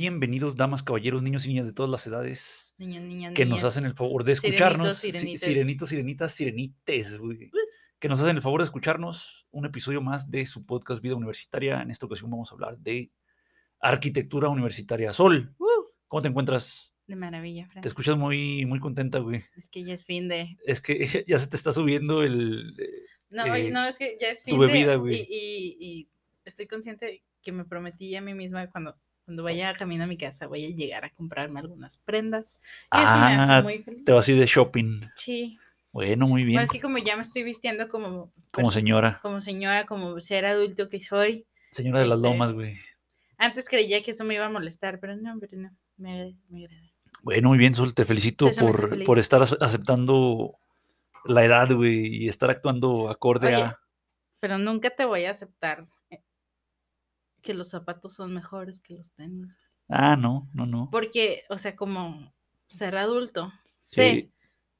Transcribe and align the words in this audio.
bienvenidos, 0.00 0.56
damas, 0.56 0.82
caballeros, 0.82 1.22
niños 1.22 1.44
y 1.44 1.48
niñas 1.48 1.66
de 1.66 1.74
todas 1.74 1.90
las 1.90 2.06
edades 2.06 2.74
Niños, 2.78 3.02
niñas, 3.04 3.34
que 3.34 3.44
nos 3.44 3.62
hacen 3.64 3.84
el 3.84 3.92
favor 3.94 4.24
de 4.24 4.32
escucharnos. 4.32 4.96
Sirenitos, 4.96 5.88
sirenitas, 5.90 6.32
sirenites, 6.32 7.18
güey. 7.18 7.50
Que 7.98 8.08
nos 8.08 8.18
hacen 8.22 8.36
el 8.36 8.42
favor 8.42 8.60
de 8.60 8.64
escucharnos. 8.64 9.46
Un 9.50 9.66
episodio 9.66 10.00
más 10.00 10.30
de 10.30 10.46
su 10.46 10.64
podcast 10.64 11.02
Vida 11.02 11.16
Universitaria. 11.16 11.82
En 11.82 11.90
esta 11.90 12.06
ocasión 12.06 12.30
vamos 12.30 12.50
a 12.50 12.54
hablar 12.54 12.78
de 12.78 13.10
arquitectura 13.78 14.48
universitaria. 14.48 15.12
Sol, 15.12 15.54
Uh, 15.58 15.66
¿cómo 16.08 16.22
te 16.22 16.28
encuentras? 16.28 16.94
de 17.06 17.16
maravilla, 17.16 17.66
Fran. 17.68 17.82
Te 17.82 17.88
escuchas 17.88 18.16
muy, 18.16 18.64
muy 18.66 18.78
contenta, 18.80 19.18
güey. 19.18 19.44
Es 19.54 19.68
que 19.68 19.84
ya 19.84 19.92
es 19.92 20.06
fin 20.06 20.28
de. 20.28 20.56
Es 20.64 20.80
que 20.80 20.96
ya 21.28 21.38
se 21.38 21.46
te 21.48 21.56
está 21.56 21.72
subiendo 21.72 22.22
el... 22.22 22.74
eh, 22.78 22.88
No, 23.28 23.44
eh, 23.46 23.50
oye, 23.50 23.70
no, 23.70 23.84
es 23.84 23.98
que 23.98 24.16
ya 24.18 24.28
es 24.30 24.44
tu 24.44 24.52
fin 24.52 24.60
de. 24.60 24.66
bebida, 24.66 24.94
güey. 24.94 25.16
Y, 25.16 25.26
y- 25.28 25.76
y 25.78 26.08
estoy 26.46 26.66
consciente 26.68 27.22
que 27.42 27.52
me 27.52 27.66
prometí 27.66 28.14
a 28.16 28.22
mí 28.22 28.32
misma 28.32 28.70
cuando, 28.70 28.96
cuando 29.30 29.44
vaya 29.44 29.72
camino 29.74 30.02
a 30.02 30.06
mi 30.08 30.16
casa, 30.16 30.48
voy 30.48 30.64
a 30.64 30.70
llegar 30.70 31.04
a 31.04 31.10
comprarme 31.10 31.60
algunas 31.60 31.98
prendas. 31.98 32.60
Y 32.92 32.96
eso 32.96 33.04
me 33.04 33.08
Ah, 33.36 33.58
hace 33.58 33.62
muy 33.62 33.78
feliz. 33.78 34.04
Te 34.04 34.10
vas 34.10 34.26
a 34.26 34.32
ir 34.32 34.40
de 34.40 34.46
shopping. 34.46 35.02
Sí. 35.14 35.56
Bueno, 35.92 36.26
muy 36.26 36.42
bien. 36.42 36.56
Bueno, 36.56 36.64
es 36.64 36.70
que 36.72 36.80
como 36.80 36.98
ya 36.98 37.14
me 37.14 37.22
estoy 37.22 37.44
vistiendo 37.44 37.88
como. 37.88 38.32
Como 38.50 38.68
perso- 38.70 38.72
señora. 38.72 39.20
Como 39.22 39.38
señora, 39.38 39.86
como 39.86 40.18
ser 40.20 40.46
adulto 40.46 40.88
que 40.88 40.98
soy. 40.98 41.46
Señora 41.70 42.00
de 42.00 42.06
las 42.06 42.16
este, 42.16 42.28
lomas, 42.28 42.52
güey. 42.52 42.76
Antes 43.38 43.68
creía 43.68 44.02
que 44.02 44.10
eso 44.10 44.24
me 44.24 44.34
iba 44.34 44.46
a 44.46 44.50
molestar, 44.50 44.98
pero 44.98 45.14
no, 45.14 45.38
pero 45.38 45.56
no. 45.58 45.70
Me 45.96 46.34
me 46.48 46.64
agrada. 46.64 46.88
Bueno, 47.22 47.50
muy 47.50 47.58
bien, 47.58 47.76
Sol, 47.76 47.94
te 47.94 48.04
felicito 48.04 48.48
Eso 48.48 48.64
me 48.64 48.72
por, 48.72 49.04
por 49.04 49.18
estar 49.20 49.40
ace- 49.42 49.58
aceptando 49.60 50.58
la 51.24 51.44
edad, 51.44 51.70
güey, 51.72 52.24
y 52.24 52.28
estar 52.28 52.50
actuando 52.50 53.08
acorde 53.08 53.46
Oye, 53.46 53.62
a... 53.62 53.78
Pero 54.40 54.58
nunca 54.58 54.90
te 54.90 55.04
voy 55.04 55.26
a 55.26 55.30
aceptar 55.30 55.86
que 57.40 57.54
los 57.54 57.68
zapatos 57.70 58.14
son 58.14 58.32
mejores 58.34 58.80
que 58.80 58.94
los 58.94 59.12
tenis. 59.12 59.56
Ah, 59.88 60.16
no, 60.16 60.48
no, 60.54 60.66
no. 60.66 60.88
Porque, 60.90 61.42
o 61.48 61.58
sea, 61.58 61.74
como 61.76 62.32
ser 62.68 62.96
adulto, 62.96 63.52
sé 63.78 64.30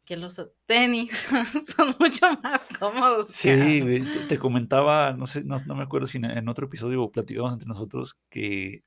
que 0.04 0.16
los 0.16 0.40
tenis 0.66 1.28
son 1.66 1.94
mucho 1.98 2.26
más 2.42 2.68
cómodos. 2.78 3.28
sí, 3.28 3.50
a- 3.50 3.54
güey, 3.84 4.04
te, 4.28 4.38
comentaba, 4.38 5.12
no 5.12 5.26
sé, 5.26 5.44
no, 5.44 5.56
no 5.66 5.74
me 5.74 5.82
acuerdo 5.82 6.06
si 6.06 6.18
en 6.18 6.48
otro 6.48 6.66
episodio 6.66 7.10
platicamos 7.10 7.52
entre 7.52 7.68
nosotros 7.68 8.18
que 8.28 8.84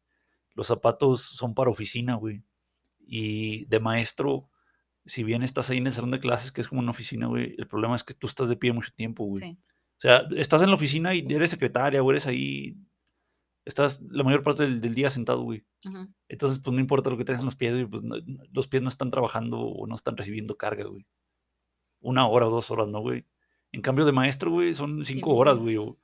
los 0.55 0.67
zapatos 0.67 1.21
son 1.21 1.53
para 1.53 1.69
oficina, 1.71 2.15
güey, 2.15 2.43
y 2.99 3.65
de 3.65 3.79
maestro, 3.79 4.49
si 5.05 5.23
bien 5.23 5.43
estás 5.43 5.69
ahí 5.69 5.77
en 5.77 5.87
el 5.87 5.93
salón 5.93 6.11
de 6.11 6.19
clases, 6.19 6.51
que 6.51 6.61
es 6.61 6.67
como 6.67 6.81
una 6.81 6.91
oficina, 6.91 7.27
güey, 7.27 7.55
el 7.57 7.67
problema 7.67 7.95
es 7.95 8.03
que 8.03 8.13
tú 8.13 8.27
estás 8.27 8.49
de 8.49 8.55
pie 8.55 8.71
mucho 8.71 8.91
tiempo, 8.95 9.25
güey. 9.25 9.41
Sí. 9.41 9.57
O 9.97 10.01
sea, 10.03 10.23
estás 10.35 10.61
en 10.61 10.69
la 10.69 10.75
oficina 10.75 11.13
y 11.13 11.25
eres 11.29 11.49
secretaria 11.51 12.03
o 12.03 12.11
eres 12.11 12.27
ahí, 12.27 12.75
estás 13.65 14.01
la 14.09 14.23
mayor 14.23 14.43
parte 14.43 14.63
del, 14.63 14.81
del 14.81 14.93
día 14.93 15.09
sentado, 15.09 15.41
güey. 15.43 15.63
Entonces, 16.27 16.59
pues 16.59 16.73
no 16.73 16.79
importa 16.79 17.09
lo 17.09 17.17
que 17.17 17.25
tengas 17.25 17.39
en 17.41 17.45
los 17.45 17.55
pies, 17.55 17.73
güey, 17.73 17.85
pues 17.85 18.03
no- 18.03 18.15
los 18.51 18.67
pies 18.67 18.83
no 18.83 18.89
están 18.89 19.09
trabajando 19.09 19.59
o 19.59 19.87
no 19.87 19.95
están 19.95 20.17
recibiendo 20.17 20.57
carga, 20.57 20.85
güey. 20.85 21.05
Una 22.01 22.27
hora 22.27 22.47
o 22.47 22.51
dos 22.51 22.69
horas, 22.71 22.87
¿no, 22.87 22.99
güey? 22.99 23.25
En 23.71 23.81
cambio 23.81 24.05
de 24.05 24.11
maestro, 24.11 24.51
güey, 24.51 24.73
son 24.73 25.05
cinco 25.05 25.35
horas, 25.35 25.57
güey. 25.59 25.77
o- 25.77 25.97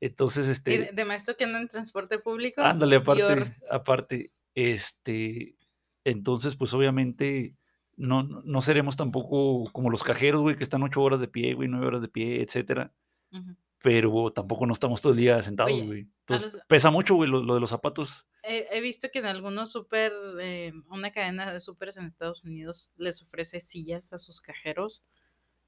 Entonces, 0.00 0.46
de, 0.46 0.52
este, 0.52 0.92
de 0.92 1.04
maestro 1.04 1.36
que 1.36 1.44
anda 1.44 1.60
en 1.60 1.68
transporte 1.68 2.18
público. 2.18 2.60
ándale, 2.62 2.96
aparte, 2.96 3.22
yours. 3.22 3.64
aparte, 3.70 4.30
este, 4.54 5.56
entonces, 6.04 6.56
pues 6.56 6.74
obviamente 6.74 7.54
no, 7.96 8.22
no 8.24 8.42
no 8.44 8.60
seremos 8.62 8.96
tampoco 8.96 9.70
como 9.72 9.90
los 9.90 10.02
cajeros, 10.02 10.42
güey, 10.42 10.56
que 10.56 10.64
están 10.64 10.82
ocho 10.82 11.02
horas 11.02 11.20
de 11.20 11.28
pie, 11.28 11.54
güey, 11.54 11.68
nueve 11.68 11.86
horas 11.86 12.02
de 12.02 12.08
pie, 12.08 12.42
etcétera. 12.42 12.92
Ujú. 13.32 13.54
Pero 13.82 14.32
tampoco 14.32 14.66
no 14.66 14.72
estamos 14.72 15.00
todo 15.00 15.12
el 15.12 15.18
día 15.18 15.42
sentados, 15.42 15.72
Oye, 15.72 15.86
güey. 15.86 16.08
Entonces, 16.20 16.52
los- 16.54 16.62
pesa 16.68 16.90
mucho, 16.90 17.14
güey, 17.16 17.28
lo, 17.28 17.42
lo 17.42 17.54
de 17.54 17.60
los 17.60 17.70
zapatos. 17.70 18.26
He, 18.44 18.66
he 18.70 18.80
visto 18.80 19.08
que 19.12 19.18
en 19.20 19.26
algunos 19.26 19.72
super, 19.72 20.12
eh, 20.40 20.72
una 20.88 21.12
cadena 21.12 21.52
de 21.52 21.60
supers 21.60 21.96
en 21.96 22.06
Estados 22.06 22.44
Unidos 22.44 22.92
les 22.96 23.22
ofrece 23.22 23.60
sillas 23.60 24.12
a 24.12 24.18
sus 24.18 24.40
cajeros, 24.40 25.04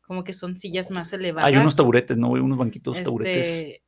como 0.03 0.23
que 0.25 0.33
son 0.33 0.57
sillas 0.59 0.91
más 0.91 1.13
elevadas. 1.13 1.49
Hay 1.49 1.57
unos 1.57 1.77
taburetes, 1.77 2.17
¿no, 2.17 2.29
güey? 2.29 2.43
Unos 2.43 2.59
banquitos 2.59 3.03
taburetes. 3.03 3.47
Este, 3.47 3.83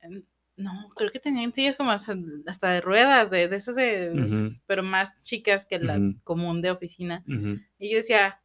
en- 0.00 0.26
no, 0.54 0.90
creo 0.94 1.10
que 1.10 1.18
tenían 1.18 1.54
sillas 1.54 1.76
como 1.76 1.92
hasta, 1.92 2.14
hasta 2.46 2.68
de 2.70 2.82
ruedas, 2.82 3.30
de, 3.30 3.48
de 3.48 3.56
esas 3.56 3.74
de, 3.74 4.50
pero 4.66 4.82
más 4.82 5.24
chicas 5.24 5.64
que 5.64 5.78
la 5.78 5.98
común 6.24 6.60
de 6.60 6.70
oficina. 6.70 7.24
Ujú. 7.26 7.58
Y 7.78 7.90
yo 7.90 7.96
decía, 7.96 8.41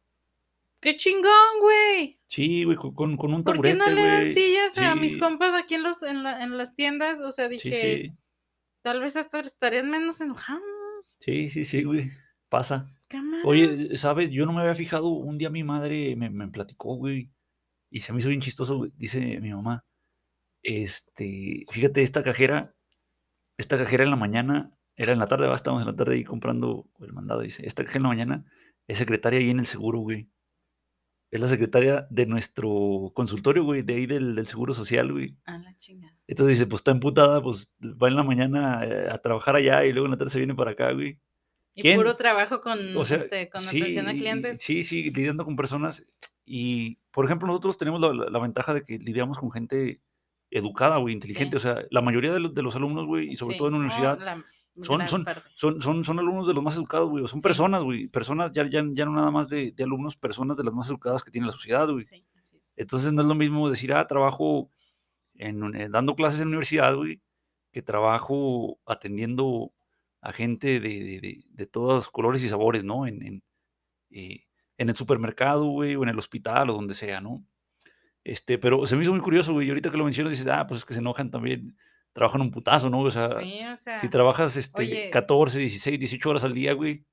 ¡qué 0.80 0.96
chingón, 0.96 1.60
güey! 1.60 2.20
Sí, 2.26 2.64
güey, 2.64 2.76
con, 2.76 3.16
con- 3.16 3.34
un 3.34 3.44
¿Por 3.44 3.56
qué 3.62 3.74
taburete, 3.74 3.78
no 3.78 3.90
le 3.90 4.02
dan 4.06 4.32
sillas 4.32 4.76
a 4.78 4.94
mis 4.94 5.14
Sí. 5.14 5.18
compas 5.18 5.54
aquí 5.54 5.74
en, 5.74 5.82
los, 5.82 6.02
en, 6.02 6.22
la- 6.22 6.42
en 6.42 6.56
las 6.56 6.74
tiendas? 6.74 7.20
O 7.20 7.32
sea, 7.32 7.46
Sí, 7.48 7.54
dije, 7.54 8.02
sí, 8.10 8.18
tal 8.82 9.00
vez 9.00 9.16
hasta 9.16 9.40
estarían 9.40 9.90
menos 9.90 10.20
enojados. 10.20 10.62
sí, 11.20 11.50
sí, 11.50 11.64
sí, 11.64 11.82
güey. 11.84 12.10
Pasa. 12.48 12.86
cámara". 13.08 13.42
Oye, 13.46 13.96
¿sabes? 13.96 14.30
Yo 14.30 14.46
no 14.46 14.52
me 14.52 14.60
había 14.60 14.74
fijado. 14.74 15.08
Un 15.08 15.38
día 15.38 15.50
mi 15.50 15.64
madre 15.64 16.14
me, 16.16 16.30
me 16.30 16.48
platicó, 16.48 16.94
güey. 16.96 17.30
Y 17.90 18.00
se 18.00 18.12
me 18.12 18.18
hizo 18.20 18.28
bien 18.28 18.40
chistoso, 18.40 18.76
güey. 18.76 18.92
Dice 18.96 19.40
mi 19.40 19.50
mamá. 19.50 19.84
Este, 20.62 21.64
fíjate, 21.70 22.02
esta 22.02 22.22
cajera, 22.22 22.74
esta 23.56 23.78
cajera 23.78 24.04
en 24.04 24.10
la 24.10 24.16
mañana, 24.16 24.72
era 24.96 25.12
en 25.12 25.18
la 25.18 25.26
tarde, 25.26 25.46
va, 25.46 25.54
estábamos 25.54 25.82
en 25.82 25.88
la 25.90 25.96
tarde 25.96 26.14
ahí 26.16 26.24
comprando 26.24 26.86
el 27.00 27.12
mandado. 27.12 27.40
Dice, 27.40 27.66
esta 27.66 27.84
cajera 27.84 27.98
en 27.98 28.02
la 28.02 28.08
mañana 28.08 28.44
es 28.86 28.98
secretaria 28.98 29.38
ahí 29.40 29.50
en 29.50 29.60
el 29.60 29.66
seguro, 29.66 30.00
güey. 30.00 30.28
Es 31.30 31.40
la 31.40 31.46
secretaria 31.46 32.06
de 32.10 32.24
nuestro 32.26 33.12
consultorio, 33.14 33.62
güey, 33.64 33.82
de 33.82 33.94
ahí 33.94 34.06
del, 34.06 34.34
del 34.34 34.46
seguro 34.46 34.72
social, 34.72 35.12
güey. 35.12 35.36
A 35.44 35.58
la 35.58 35.76
chingada. 35.76 36.14
Entonces 36.26 36.56
dice, 36.56 36.66
pues 36.66 36.80
está 36.80 36.90
emputada, 36.90 37.42
pues 37.42 37.74
va 37.82 38.08
en 38.08 38.16
la 38.16 38.22
mañana 38.22 38.82
eh, 38.84 39.08
a 39.10 39.18
trabajar 39.18 39.56
allá 39.56 39.84
y 39.84 39.92
luego 39.92 40.06
en 40.06 40.12
la 40.12 40.16
tarde 40.16 40.30
se 40.30 40.38
viene 40.38 40.54
para 40.54 40.70
acá, 40.70 40.92
güey. 40.92 41.18
Y 41.74 41.82
¿Quién? 41.82 41.96
puro 41.96 42.16
trabajo 42.16 42.60
con, 42.60 42.96
O 42.96 43.04
sea, 43.04 43.18
este, 43.18 43.48
con 43.50 43.60
atención 43.66 44.08
a 44.08 44.12
clientes. 44.14 44.60
Sí, 44.62 44.82
sí, 44.82 45.10
lidiando 45.10 45.44
con 45.44 45.54
personas. 45.54 46.04
Y, 46.44 46.98
por 47.12 47.26
ejemplo, 47.26 47.46
nosotros 47.46 47.76
tenemos 47.76 48.00
la, 48.00 48.12
la- 48.14 48.30
la 48.30 48.38
ventaja 48.38 48.72
de 48.74 48.82
que 48.82 48.98
lidiamos 48.98 49.38
con 49.38 49.50
gente 49.52 50.00
educada, 50.50 50.96
güey, 50.96 51.12
inteligente. 51.14 51.58
O 51.58 51.60
sea, 51.60 51.84
la 51.90 52.00
mayoría 52.00 52.32
de 52.32 52.40
los, 52.40 52.54
de 52.54 52.62
los 52.62 52.74
alumnos, 52.74 53.06
güey, 53.06 53.30
y 53.30 53.36
sobre 53.36 53.54
Sí, 53.54 53.58
todo 53.58 53.68
en 53.68 53.72
la 53.74 53.78
oh, 53.78 53.80
universidad, 53.82 54.18
la 54.18 54.42
son, 54.82 55.06
son, 55.08 55.24
son, 55.54 55.80
son, 55.82 56.04
son 56.04 56.18
alumnos 56.18 56.46
de 56.48 56.54
los 56.54 56.62
más 56.62 56.76
educados, 56.76 57.08
güey. 57.10 57.26
Son 57.28 57.40
Sí. 57.40 57.42
personas, 57.44 57.82
güey. 57.82 58.06
Personas, 58.08 58.52
ya, 58.52 58.68
ya, 58.68 58.82
ya 58.92 59.04
no 59.04 59.12
nada 59.12 59.30
más 59.30 59.48
de, 59.48 59.72
de 59.72 59.84
alumnos, 59.84 60.16
personas 60.16 60.56
de 60.56 60.64
las 60.64 60.74
más 60.74 60.88
educadas 60.90 61.22
que 61.24 61.30
tiene 61.30 61.46
la 61.46 61.52
sociedad, 61.52 61.88
güey. 61.88 62.04
Sí, 62.04 62.24
así 62.38 62.56
es. 62.56 62.78
Entonces 62.78 63.12
no 63.12 63.22
es 63.22 63.28
lo 63.28 63.34
mismo 63.34 63.68
decir, 63.70 63.92
ah, 63.92 64.06
trabajo 64.06 64.70
en, 65.34 65.74
eh, 65.76 65.88
dando 65.90 66.14
clases 66.16 66.40
en 66.40 66.46
la 66.46 66.50
universidad, 66.50 66.94
güey, 66.96 67.20
que 67.72 67.82
trabajo 67.82 68.78
atendiendo 68.86 69.72
a 70.20 70.32
gente 70.32 70.80
de, 70.80 70.88
de, 70.88 71.20
de- 71.20 71.44
de 71.48 71.66
todos 71.66 72.08
colores 72.10 72.42
y 72.42 72.48
sabores, 72.48 72.82
¿no? 72.84 73.06
En, 73.06 73.22
en, 73.22 73.42
eh, 74.10 74.42
en 74.76 74.88
el 74.88 74.96
supermercado, 74.96 75.66
güey, 75.66 75.94
o 75.96 76.02
en 76.02 76.08
el 76.08 76.18
hospital, 76.18 76.70
o 76.70 76.74
donde 76.74 76.94
sea, 76.94 77.20
¿no? 77.20 77.44
Este, 78.24 78.58
pero 78.58 78.86
se 78.86 78.96
me 78.96 79.02
hizo 79.02 79.12
muy 79.12 79.20
curioso, 79.20 79.52
güey, 79.52 79.66
y 79.66 79.70
ahorita 79.70 79.90
que 79.90 79.96
lo 79.96 80.04
mencionas 80.04 80.32
dices, 80.32 80.46
ah, 80.48 80.66
pues 80.66 80.78
es 80.80 80.84
que 80.84 80.94
se 80.94 81.00
enojan 81.00 81.30
también, 81.30 81.76
trabajan 82.18 82.40
un 82.42 82.50
putazo, 82.50 82.90
¿no? 82.90 83.00
O 83.00 83.10
sea, 83.10 83.32
Sí, 83.32 83.60
o 83.64 83.76
sea, 83.76 84.00
si 84.00 84.08
trabajas 84.08 84.56
este, 84.56 84.82
oye. 84.82 85.10
14, 85.10 85.58
16, 85.58 85.98
18 85.98 86.30
horas 86.30 86.44
al 86.44 86.54
día, 86.54 86.72
güey, 86.74 87.04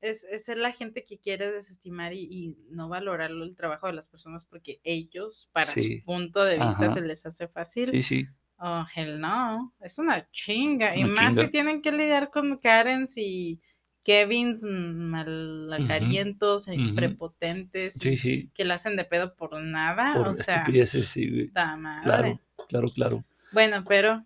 es, 0.00 0.24
es 0.24 0.44
ser 0.44 0.58
la 0.58 0.72
gente 0.72 1.04
que 1.04 1.18
quiere 1.18 1.50
desestimar 1.50 2.12
y, 2.12 2.28
y 2.30 2.56
no 2.70 2.88
valorar 2.88 3.30
el 3.30 3.56
trabajo 3.56 3.86
de 3.86 3.94
las 3.94 4.08
personas 4.08 4.44
porque 4.44 4.80
ellos, 4.84 5.50
para 5.52 5.66
Sí. 5.66 5.98
su 6.00 6.04
punto 6.04 6.44
de 6.44 6.58
vista, 6.58 6.86
Ajá. 6.86 6.94
se 6.94 7.00
les 7.00 7.24
hace 7.26 7.48
fácil. 7.48 7.90
sí, 7.90 8.02
sí, 8.02 8.26
Oh, 8.58 8.86
hell 8.94 9.20
no. 9.20 9.74
Es 9.80 9.98
una 9.98 10.30
chinga. 10.30 10.96
y 10.96 11.04
más 11.04 11.36
si 11.36 11.48
tienen 11.48 11.82
que 11.82 11.92
lidiar 11.92 12.30
con 12.30 12.56
Karens 12.56 13.18
y 13.18 13.60
Kevins 14.02 14.64
malacarientos 14.64 16.68
y 16.68 16.80
ujú. 16.80 16.94
prepotentes 16.94 17.94
sí, 17.94 18.16
sí, 18.16 18.50
que 18.54 18.64
la 18.64 18.74
hacen 18.74 18.96
de 18.96 19.04
pedo 19.04 19.34
por 19.34 19.60
nada. 19.60 20.14
por 20.14 20.28
o 20.28 20.34
sea, 20.34 20.64
sí, 20.86 21.30
güey, 21.30 21.50
madre. 21.52 22.02
claro, 22.02 22.40
claro, 22.68 22.88
claro. 22.88 23.24
Bueno, 23.52 23.84
pero 23.86 24.24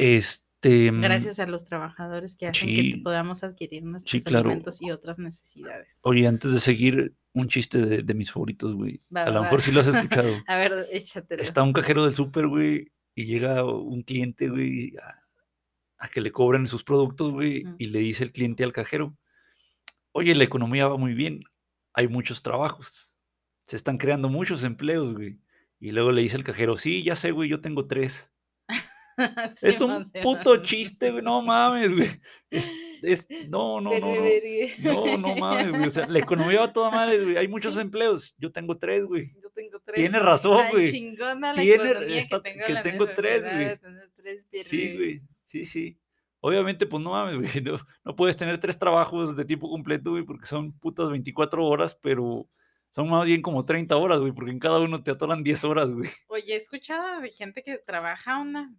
Este. 0.00 0.90
mm, 0.92 1.00
gracias 1.00 1.38
a 1.38 1.46
los 1.46 1.64
trabajadores 1.64 2.36
que 2.36 2.46
hacen 2.46 2.68
que 2.68 2.82
sí. 2.82 2.96
podamos 2.98 3.42
adquirir 3.44 3.82
nuestros 3.84 4.24
claro. 4.24 4.48
alimentos 4.50 4.80
y 4.82 4.90
otras 4.90 5.18
necesidades. 5.18 6.00
Oye, 6.04 6.26
antes 6.26 6.52
de 6.52 6.60
seguir, 6.60 7.14
un 7.32 7.48
chiste 7.48 7.78
de, 7.84 8.02
de 8.02 8.14
mis 8.14 8.30
favoritos, 8.32 8.74
güey. 8.74 9.00
Va, 9.14 9.22
A 9.22 9.24
va, 9.26 9.30
lo 9.30 9.36
va. 9.36 9.42
mejor 9.42 9.60
sí 9.62 9.72
lo 9.72 9.80
has 9.80 9.86
escuchado. 9.88 10.32
A 10.46 10.56
ver, 10.56 10.86
échatelo. 10.90 11.42
Está 11.42 11.62
un 11.62 11.72
cajero 11.72 12.04
del 12.04 12.14
súper, 12.14 12.46
güey, 12.48 12.92
y 13.14 13.24
llega 13.26 13.64
un 13.64 14.02
cliente, 14.02 14.48
güey, 14.48 14.94
a, 14.96 15.22
a 15.98 16.08
que 16.08 16.20
le 16.20 16.30
cobren 16.32 16.66
sus 16.66 16.82
productos, 16.82 17.30
güey, 17.32 17.64
y 17.78 17.86
le 17.86 18.00
dice 18.00 18.24
el 18.24 18.32
cliente 18.32 18.64
al 18.64 18.72
cajero, 18.72 19.16
oye, 20.12 20.34
la 20.34 20.44
economía 20.44 20.88
va 20.88 20.96
muy 20.96 21.14
bien, 21.14 21.42
hay 21.92 22.08
muchos 22.08 22.42
trabajos, 22.42 23.14
se 23.66 23.76
están 23.76 23.98
creando 23.98 24.28
muchos 24.28 24.64
empleos, 24.64 25.14
güey. 25.14 25.38
Y 25.78 25.92
luego 25.92 26.12
le 26.12 26.22
dice 26.22 26.36
el 26.36 26.44
cajero, 26.44 26.76
sí, 26.76 27.02
ya 27.04 27.16
sé, 27.16 27.30
güey, 27.30 27.48
yo 27.48 27.60
tengo 27.60 27.86
tres. 27.86 28.29
Es 29.62 29.80
un 29.80 30.04
puto 30.22 30.62
chiste, 30.62 31.10
güey, 31.10 31.22
no 31.22 31.42
mames, 31.42 31.92
güey. 31.94 32.20
Es, 32.50 32.70
es- 33.02 33.28
no, 33.48 33.80
no, 33.80 33.90
no, 33.98 34.14
no. 34.14 34.22
No, 34.82 35.18
no 35.18 35.36
mames, 35.36 35.70
güey. 35.70 35.86
O 35.86 35.90
sea, 35.90 36.06
la 36.06 36.18
economía 36.18 36.60
va 36.60 36.72
toda 36.72 36.90
madre, 36.90 37.22
güey. 37.22 37.36
Hay 37.36 37.48
muchos 37.48 37.74
Sí. 37.74 37.80
empleos. 37.80 38.34
Yo 38.38 38.50
tengo 38.52 38.76
tres, 38.78 39.04
güey. 39.04 39.32
Yo 39.42 39.50
tengo 39.50 39.80
tres. 39.80 39.96
Tienes 39.96 40.22
razón, 40.22 40.64
güey. 40.72 40.90
chingona 40.90 41.54
la 41.54 41.60
Tiene- 41.60 42.18
está- 42.18 42.42
que 42.42 42.50
tengo, 42.50 42.66
que 42.66 42.72
la 42.72 42.82
tengo 42.82 43.06
tres, 43.08 43.42
güey. 43.44 43.78
tres, 44.16 44.44
Sí, 44.50 44.96
güey. 44.96 45.22
Sí, 45.44 45.64
sí. 45.66 45.98
Obviamente, 46.42 46.86
pues 46.86 47.02
no 47.02 47.10
mames, 47.10 47.36
güey, 47.36 47.42
no, 47.64 47.76
no 48.04 48.16
puedes 48.16 48.36
tener 48.36 48.58
tres 48.58 48.78
trabajos 48.78 49.36
de 49.36 49.44
tiempo 49.44 49.68
completo, 49.68 50.12
güey, 50.12 50.22
porque 50.24 50.46
son 50.46 50.72
putas 50.72 51.10
24 51.10 51.66
horas, 51.66 51.98
pero 52.00 52.48
son 52.90 53.08
más 53.08 53.26
bien 53.26 53.42
como 53.42 53.64
30 53.64 53.96
horas, 53.96 54.20
güey, 54.20 54.32
porque 54.32 54.50
en 54.50 54.58
cada 54.58 54.78
uno 54.80 55.02
te 55.02 55.10
atoran 55.10 55.42
10 55.42 55.64
horas, 55.64 55.92
güey. 55.92 56.10
Oye, 56.28 56.54
he 56.54 56.56
escuchado 56.56 57.20
de 57.20 57.30
gente 57.30 57.62
que 57.62 57.78
trabaja 57.78 58.38
una 58.38 58.74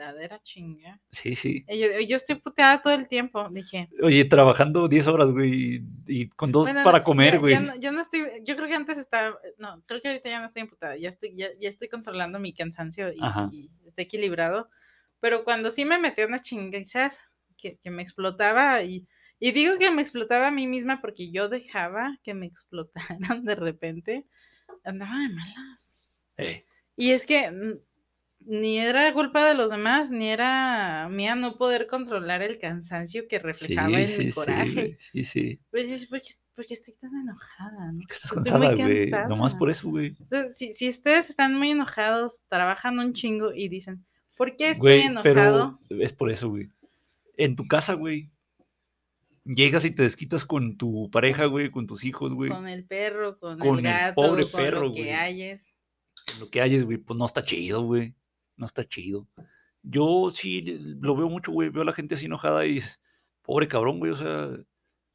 verdadera 0.00 0.40
chinga. 0.42 1.00
Sí, 1.10 1.34
sí. 1.36 1.64
Yo, 1.68 2.00
yo 2.00 2.16
estoy 2.16 2.36
puteada 2.36 2.80
todo 2.80 2.94
el 2.94 3.06
tiempo, 3.06 3.48
dije. 3.50 3.88
Oye, 4.02 4.24
trabajando 4.24 4.88
10 4.88 5.06
horas, 5.08 5.30
güey, 5.30 5.84
y, 6.06 6.28
con 6.30 6.52
dos 6.52 6.66
Bueno, 6.66 6.82
para 6.84 7.04
comer, 7.04 7.38
güey. 7.38 7.52
Ya, 7.54 7.60
no, 7.60 7.76
ya 7.76 7.92
no 7.92 8.00
estoy, 8.00 8.22
yo 8.42 8.56
creo 8.56 8.68
que 8.68 8.74
antes 8.74 8.98
estaba, 8.98 9.38
no, 9.58 9.82
creo 9.86 10.00
que 10.00 10.08
ahorita 10.08 10.30
ya 10.30 10.40
no 10.40 10.46
estoy 10.46 10.62
emputada, 10.62 10.96
ya 10.96 11.08
estoy, 11.08 11.34
ya, 11.36 11.48
ya 11.60 11.68
estoy 11.68 11.88
controlando 11.88 12.38
mi 12.38 12.54
cansancio 12.54 13.10
y, 13.12 13.20
y 13.52 13.70
está 13.86 14.02
equilibrado, 14.02 14.70
pero 15.20 15.44
cuando 15.44 15.70
sí 15.70 15.84
me 15.84 15.98
metí 15.98 16.22
unas 16.22 16.42
chingazas 16.42 17.20
que, 17.56 17.78
que 17.78 17.90
me 17.90 18.02
explotaba 18.02 18.82
y, 18.82 19.06
y 19.40 19.52
digo 19.52 19.78
que 19.78 19.90
me 19.90 20.02
explotaba 20.02 20.48
a 20.48 20.50
mí 20.52 20.66
misma 20.66 21.00
porque 21.00 21.30
yo 21.32 21.48
dejaba 21.48 22.18
que 22.22 22.34
me 22.34 22.46
explotaran 23.26 23.44
de 23.44 23.54
repente, 23.56 24.26
andaba 24.84 25.18
de 25.18 25.28
malas. 25.30 26.04
Eh, 26.36 26.64
Y 26.96 27.10
es 27.12 27.26
que 27.26 27.50
mm, 27.50 27.78
ni 28.42 28.78
era 28.78 29.12
culpa 29.12 29.46
de 29.46 29.54
los 29.54 29.70
demás, 29.70 30.10
ni 30.10 30.28
era 30.28 31.08
mía 31.10 31.34
no 31.34 31.56
poder 31.58 31.86
controlar 31.86 32.40
el 32.42 32.58
cansancio 32.58 33.28
que 33.28 33.38
reflejaba 33.38 33.88
sí, 33.98 34.02
en 34.02 34.08
sí, 34.08 34.18
mi 34.18 34.24
sí, 34.26 34.32
coraje. 34.32 34.72
güey, 34.72 34.96
sí, 34.98 35.24
sí. 35.24 35.60
Pues 35.70 35.88
es 35.88 36.06
porque, 36.06 36.28
porque 36.54 36.74
estoy 36.74 36.94
tan 36.96 37.12
enojada, 37.14 37.92
¿no? 37.92 38.06
Que 38.06 38.14
estás 38.14 38.32
Estoy 38.36 38.58
muy 38.58 38.76
cansada, 38.76 39.26
güey. 39.26 39.28
Nomás 39.28 39.54
por 39.54 39.70
eso, 39.70 39.90
güey. 39.90 40.16
Si, 40.52 40.72
si 40.72 40.88
ustedes 40.88 41.28
están 41.30 41.54
muy 41.54 41.70
enojados, 41.70 42.42
trabajan 42.48 42.98
un 42.98 43.12
chingo 43.12 43.52
y 43.54 43.68
dicen, 43.68 44.06
¿por 44.36 44.56
qué 44.56 44.70
estoy 44.70 44.80
Güey, 44.80 45.00
enojado? 45.02 45.78
pero 45.88 46.02
es 46.02 46.12
por 46.14 46.30
eso, 46.30 46.48
güey. 46.48 46.70
En 47.36 47.56
tu 47.56 47.66
casa, 47.68 47.92
güey. 47.94 48.30
Llegas 49.52 49.84
y 49.84 49.90
te 49.94 50.02
desquitas 50.04 50.44
con 50.44 50.76
tu 50.76 51.10
pareja, 51.10 51.46
güey, 51.46 51.70
con 51.70 51.86
tus 51.86 52.04
hijos, 52.04 52.32
güey. 52.32 52.50
Con 52.50 52.68
el 52.68 52.84
perro, 52.86 53.38
con, 53.38 53.58
con 53.58 53.78
el 53.80 53.86
el 53.86 53.92
gato, 53.92 54.14
pobre 54.14 54.42
con 54.42 54.52
perro, 54.52 54.80
lo 54.86 54.92
que 54.92 55.00
güey. 55.02 55.12
hayes. 55.12 55.76
Lo 56.38 56.48
que 56.50 56.60
hayes, 56.60 56.84
güey, 56.84 56.98
pues 56.98 57.18
no 57.18 57.24
está 57.24 57.42
chido, 57.44 57.82
güey. 57.82 58.14
No 58.56 58.66
está 58.66 58.84
chido. 58.84 59.26
Yo 59.82 60.30
sí 60.32 60.62
lo 61.00 61.16
veo 61.16 61.28
mucho, 61.28 61.50
güey. 61.52 61.70
Veo 61.70 61.82
a 61.82 61.86
la 61.86 61.92
gente 61.92 62.14
así 62.14 62.26
enojada 62.26 62.66
y 62.66 62.78
es, 62.78 63.00
pobre 63.42 63.66
cabrón, 63.66 63.98
güey. 63.98 64.12
O 64.12 64.16
sea, 64.16 64.48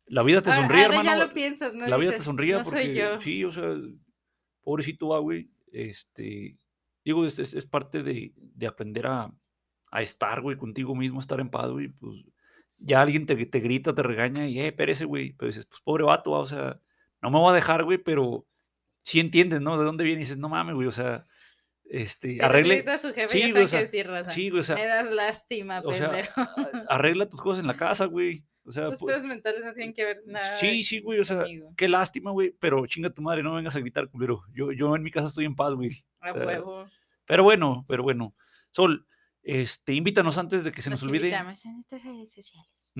la 0.07 0.23
vida 0.23 0.41
te 0.41 0.49
Ahora- 0.51 0.63
sonríe, 0.63 0.83
ahora 0.85 0.97
hermano. 0.99 1.17
ya 1.19 1.25
lo 1.27 1.33
piensas, 1.33 1.73
¿no? 1.73 1.87
la 1.87 1.95
vida 1.97 2.09
te 2.09 2.15
Dices, 2.15 2.25
sonríe 2.25 2.53
no 2.53 2.63
porque 2.63 2.85
soy 2.85 2.95
yo. 2.95 3.21
sí, 3.21 3.43
o 3.45 3.53
sea, 3.53 3.75
pobrecito 4.63 5.09
va, 5.09 5.19
güey. 5.19 5.49
Este, 5.71 6.57
digo, 7.03 7.25
es, 7.25 7.39
es, 7.39 7.53
es 7.53 7.65
parte 7.65 8.01
de, 8.03 8.33
de 8.35 8.67
aprender 8.67 9.07
a, 9.07 9.31
a 9.91 10.01
estar, 10.01 10.41
güey, 10.41 10.57
contigo 10.57 10.95
mismo, 10.95 11.19
a 11.19 11.21
estar 11.21 11.39
en 11.39 11.49
paz, 11.49 11.69
güey. 11.69 11.87
Pues 11.89 12.15
ya 12.77 13.01
alguien 13.01 13.25
te, 13.25 13.45
te 13.45 13.59
grita, 13.59 13.95
te 13.95 14.03
regaña 14.03 14.47
y, 14.47 14.59
eh, 14.59 14.67
espérese, 14.67 15.05
güey. 15.05 15.33
Pero 15.33 15.47
dices, 15.47 15.65
pues 15.65 15.81
pobre 15.81 16.03
vato, 16.03 16.31
va, 16.31 16.39
o 16.39 16.45
sea, 16.45 16.79
no 17.21 17.31
me 17.31 17.39
voy 17.39 17.51
a 17.51 17.55
dejar, 17.55 17.83
güey, 17.83 17.97
pero 17.97 18.45
sí 19.01 19.19
entiendes, 19.19 19.61
¿no? 19.61 19.77
De 19.77 19.85
dónde 19.85 20.03
viene 20.03 20.21
y 20.21 20.23
dices, 20.23 20.37
no 20.37 20.49
mames, 20.49 20.75
güey, 20.75 20.87
o 20.87 20.91
sea, 20.91 21.25
este, 21.85 22.35
Si 22.35 22.41
arregle, 22.41 22.83
a 22.87 22.97
su 22.97 23.13
jefe, 23.13 23.29
sí, 23.29 23.39
ya 23.39 23.51
güey, 23.51 23.53
sabe 23.53 23.63
o 23.63 23.67
sea, 23.67 23.79
qué 23.79 23.85
decir, 23.85 24.07
raza. 24.07 24.31
sí, 24.31 24.49
güey, 24.49 24.61
o 24.61 24.63
sea, 24.63 24.75
Me 24.75 24.85
das 24.85 25.11
lástima, 25.11 25.81
o 25.85 25.91
sea, 25.91 26.11
arregla 26.89 27.27
tus 27.27 27.41
cosas 27.41 27.61
en 27.61 27.67
la 27.67 27.77
casa, 27.77 28.05
güey. 28.05 28.43
O 28.67 28.71
sea, 28.71 28.89
Tus 28.89 29.03
mentales 29.25 29.63
no 29.63 29.73
tienen 29.73 29.93
que 29.93 30.03
ver 30.03 30.23
nada. 30.25 30.57
Sí, 30.57 30.83
sí, 30.83 30.99
güey, 30.99 31.19
o 31.19 31.23
sea, 31.23 31.41
conmigo. 31.41 31.71
qué 31.77 31.87
lástima, 31.87 32.31
güey, 32.31 32.55
pero 32.59 32.87
chinga 32.87 33.11
tu 33.11 33.21
madre, 33.21 33.43
no 33.43 33.51
me 33.51 33.57
vengas 33.57 33.75
a 33.75 33.79
gritar, 33.79 34.09
culero. 34.09 34.41
Yo, 34.55 34.71
yo 34.71 34.95
en 34.95 35.03
mi 35.03 35.11
casa 35.11 35.27
estoy 35.27 35.45
en 35.45 35.55
paz, 35.55 35.75
güey. 35.75 36.03
A 36.19 36.33
huevo. 36.33 36.87
Pero 37.25 37.43
bueno, 37.43 37.85
pero 37.87 38.01
bueno. 38.01 38.33
Sol, 38.71 39.05
este, 39.45 39.93
invítanos 39.93 40.37
antes 40.37 40.63
de 40.63 40.71
que 40.71 40.81
se 40.81 40.89
nos 40.89 41.01
Los 41.01 41.07
olvide. 41.09 41.27
invitamos 41.27 41.63
en 41.65 41.73
nuestras 41.75 42.03
redes 42.03 42.33
sociales. 42.33 42.91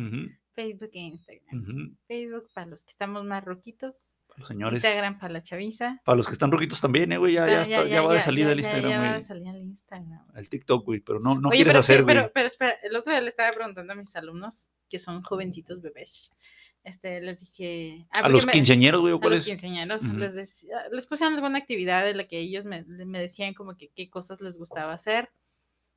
Facebook 0.54 0.90
e 0.94 1.00
Instagram. 1.00 1.98
Facebook 2.08 2.48
para 2.54 2.68
los 2.68 2.84
que 2.84 2.92
estamos 2.92 3.24
más 3.26 3.44
roquitos. 3.44 4.20
los 4.38 4.48
señores. 4.48 4.76
Instagram 4.78 5.18
para 5.20 5.34
la 5.34 5.42
chaviza. 5.42 6.02
Para 6.06 6.18
los 6.18 6.28
que 6.28 6.34
están 6.34 6.52
roquitos 6.52 6.80
también, 6.82 7.12
eh, 7.14 7.18
güey, 7.18 7.34
ya, 7.34 7.48
ya, 7.48 7.62
está, 7.64 7.86
ya, 7.88 8.02
va 8.02 8.14
de 8.14 8.20
salida 8.20 8.52
el 8.52 8.60
Instagram, 8.60 8.90
Ya, 8.92 9.00
va 9.00 9.14
de 9.14 9.22
salida 9.22 9.52
el 9.52 9.64
Instagram. 9.64 10.28
El 10.36 10.50
TikTok, 10.50 10.86
güey, 10.86 11.00
pero 11.00 11.20
no, 11.20 11.40
no 11.40 11.50
Oye, 11.50 11.58
quieres 11.58 11.72
pero, 11.74 11.80
hacer, 11.80 11.98
sí, 11.98 12.04
güey. 12.04 12.16
pero, 12.16 12.32
pero 12.34 12.48
espera, 12.48 12.76
el 12.84 12.96
otro 12.96 13.12
día 13.12 13.22
le 13.22 13.30
estaba 13.30 13.52
preguntando 13.54 13.94
a 13.94 13.96
mis 13.96 14.16
alumnos, 14.16 14.72
que 14.90 15.00
son 15.00 15.24
jovencitos 15.24 15.82
bebés, 15.82 16.36
este, 16.84 17.22
les 17.22 17.40
dije... 17.40 18.06
ah, 18.16 18.20
A 18.26 18.30
los 18.30 18.46
quinceañeros, 18.46 19.02
güey, 19.02 19.18
les, 19.30 20.36
decía- 20.36 20.90
les 20.92 21.06
pusieron 21.08 21.34
alguna 21.34 21.58
actividad 21.58 22.08
en 22.10 22.18
la 22.18 22.28
que 22.28 22.38
ellos 22.40 22.66
me, 22.66 22.84
me 22.84 23.20
decían 23.20 23.54
como 23.56 23.76
que 23.78 23.90
qué 23.96 24.10
cosas 24.10 24.42
les 24.42 24.58
gustaba 24.58 24.94
hacer, 24.94 25.30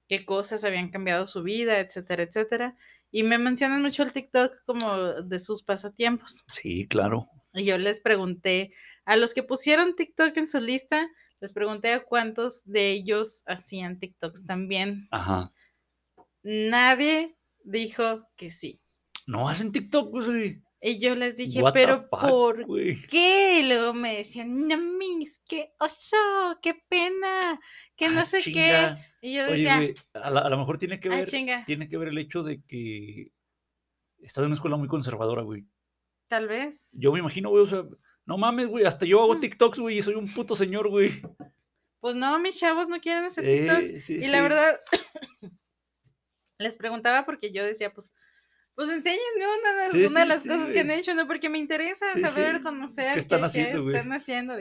qué 0.09 0.25
cosas 0.25 0.65
habían 0.65 0.91
cambiado 0.91 1.27
su 1.27 1.43
vida, 1.43 1.79
etcétera, 1.81 2.25
etcétera. 2.25 2.77
Y 3.11 3.23
me 3.23 3.39
mencionan 3.39 3.83
mucho 3.83 4.03
el 4.03 4.13
TikTok 4.13 4.53
como 4.65 4.97
de 5.23 5.39
sus 5.39 5.63
pasatiempos. 5.63 6.45
Sí, 6.53 6.87
claro. 6.89 7.29
Y 7.55 7.65
yo 7.65 7.79
les 7.79 8.01
pregunté, 8.01 8.73
a 9.05 9.17
los 9.17 9.35
que 9.35 9.43
pusieron 9.43 9.97
TikTok 9.97 10.37
en 10.37 10.49
su 10.49 10.61
lista, 10.61 11.09
les 11.41 11.53
pregunté 11.53 11.93
a 11.93 12.05
cuántos 12.05 12.65
de 12.65 12.91
ellos 12.91 13.43
hacían 13.47 13.99
TikToks 13.99 14.45
también. 14.45 15.09
Ajá. 15.11 15.51
Nadie 16.43 17.37
dijo 17.65 18.29
que 18.37 18.51
sí. 18.51 18.81
No 19.27 19.49
hacen 19.49 19.73
TikTok, 19.73 20.11
güey. 20.11 20.63
Y 20.81 21.01
yo 21.01 21.17
les 21.17 21.37
dije, 21.37 21.61
What 21.61 21.73
pero 21.73 22.07
fuck, 22.09 22.21
¿por 22.21 22.67
qué? 23.09 23.61
Y 23.61 23.63
luego 23.69 23.93
me 23.95 24.15
decían, 24.19 24.69
no, 24.69 24.77
mis, 24.79 25.41
qué 25.49 25.73
oso, 25.81 26.17
qué 26.63 26.75
pena, 26.89 27.59
que 27.97 28.09
no 28.09 28.21
Ah, 28.21 28.25
sé 28.25 28.43
qué. 28.43 28.97
Y 29.21 29.35
yo 29.35 29.47
decía, 29.47 29.81
a, 30.15 30.31
la- 30.31 30.41
a 30.43 30.49
lo 30.49 30.57
mejor 30.57 30.79
tiene 30.79 31.01
que 31.01 31.09
ah, 31.09 31.17
ver, 31.17 31.29
tiene 31.67 31.89
que 31.89 31.97
ver 31.97 32.09
el 32.09 32.19
hecho 32.19 32.45
de 32.45 32.63
que 32.63 33.33
estás 34.21 34.43
en 34.43 34.47
una 34.47 34.55
escuela 34.55 34.77
muy 34.77 34.87
conservadora, 34.87 35.43
güey. 35.43 35.65
tal 36.29 36.47
vez. 36.47 36.91
Yo 37.01 37.11
me 37.13 37.19
imagino, 37.19 37.51
güey, 37.51 37.65
o 37.65 37.67
sea, 37.67 37.83
no 38.25 38.39
mames, 38.39 38.69
güey, 38.69 38.85
hasta 38.85 39.05
yo 39.05 39.21
hago 39.23 39.35
Mm. 39.35 39.41
TikToks, 39.41 39.79
güey, 39.81 39.99
y 39.99 40.03
soy 40.03 40.15
un 40.15 40.33
puto 40.33 40.55
señor, 40.55 40.89
güey. 40.91 41.11
Pues 42.01 42.15
no, 42.15 42.39
mis 42.39 42.57
chavos 42.57 42.87
no 42.89 43.01
quieren 43.01 43.25
hacer 43.25 43.45
Eh, 43.49 43.63
TikToks. 43.67 43.89
sí, 44.05 44.15
y 44.15 44.23
sí. 44.23 44.29
la 44.29 44.43
verdad, 44.43 44.81
les 46.59 46.77
preguntaba 46.77 47.25
porque 47.25 47.51
yo 47.53 47.65
decía, 47.65 47.93
pues, 47.93 48.13
pues 48.79 48.91
enséñenme 48.91 49.45
una, 49.45 49.91
Sí, 49.91 49.99
de 50.21 50.25
las 50.25 50.45
sí, 50.45 50.49
cosas 50.49 50.71
que 50.71 50.79
han 50.79 50.91
hecho, 50.93 51.13
¿no? 51.13 51.27
Porque 51.27 51.49
me 51.49 51.59
interesa 51.59 52.07
saber, 52.17 52.63
conocer 52.63 53.15
¿Qué 53.15 53.19
están 53.19 53.41
qué, 53.41 53.47
haciendo, 53.47 53.91
están 53.91 54.13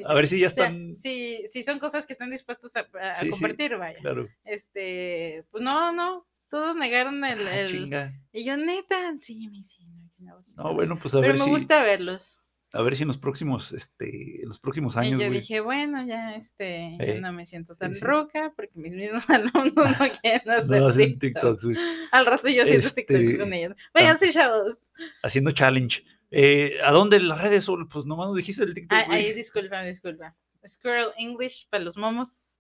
A 0.08 0.14
ver 0.16 0.28
si 0.28 0.40
ya 0.40 0.48
o 0.48 0.50
sea, 0.50 0.66
están. 0.66 0.96
si, 0.96 1.46
si 1.46 1.62
son 1.62 1.78
cosas 1.78 2.08
que 2.08 2.14
están 2.14 2.32
dispuestos 2.32 2.76
a, 2.78 2.88
compartir, 3.30 3.78
vaya. 3.78 4.00
Claro. 4.00 4.28
Este, 4.44 5.46
pues 5.52 5.64
no, 5.64 5.92
no, 5.92 6.26
todos 6.50 6.76
negaron 6.76 7.24
el... 7.26 7.48
Ah, 7.48 7.60
el- 7.60 8.12
y 8.32 8.44
yo, 8.44 8.58
neta, 8.58 9.14
sí, 9.20 9.50
me 9.50 9.64
sí, 9.64 9.86
no, 9.86 10.10
no 10.18 10.36
No, 10.40 10.44
TikToks". 10.48 10.74
bueno, 10.76 10.98
pues 11.00 11.14
a 11.14 11.20
Pero 11.22 11.34
ver 11.34 11.40
me 11.40 11.46
si. 11.46 11.52
gusta 11.52 11.84
verlos. 11.84 12.42
A 12.74 12.82
ver 12.82 12.96
si 12.98 13.04
en 13.04 13.08
los 13.08 13.18
próximos, 13.18 13.72
este, 13.72 14.42
en 14.42 14.50
los 14.50 14.60
próximos 14.60 14.96
Y 14.98 15.00
años, 15.00 15.22
yo 15.22 15.28
güey. 15.28 15.40
dije, 15.40 15.62
bueno, 15.62 16.06
ya 16.06 16.36
este, 16.36 16.98
ya 17.00 17.06
Eh, 17.06 17.22
no 17.22 17.32
me 17.32 17.46
siento 17.46 17.76
tan 17.78 17.96
sí. 17.96 18.02
roca 18.02 18.52
porque 18.58 18.78
mis 18.80 18.92
mismos 18.92 19.30
alumnos 19.30 19.74
no 19.76 20.08
quieren 20.22 20.50
hacer 20.50 20.82
No 20.82 20.88
hacen 20.88 21.18
TikToks. 21.18 21.62
TikToks, 21.62 21.64
güey. 21.64 21.78
Al 22.12 22.26
rato 22.26 22.50
yo 22.50 22.64
haciendo 22.64 22.90
TikToks 22.90 23.20
Este, 23.22 23.38
con 23.40 23.54
ellos. 23.54 23.74
Vayan, 23.94 24.20
sí, 24.20 24.32
chavos. 24.32 24.94
Haciendo 25.24 25.52
challenge. 25.52 26.04
Eh, 26.30 26.78
¿A 26.84 26.92
dónde 26.92 27.22
las 27.22 27.42
redes 27.42 27.64
son? 27.64 27.88
Pues 27.88 28.06
nomás 28.06 28.28
nos 28.28 28.36
dijiste 28.36 28.64
el 28.64 28.74
TikTok, 28.74 28.98
Ay, 29.00 29.06
güey. 29.08 29.26
ahí, 29.28 29.34
disculpa, 29.34 29.82
disculpa. 29.84 30.36
Squirrel 30.68 31.12
English 31.18 31.70
para 31.70 31.86
los 31.86 31.96
momos 31.96 32.60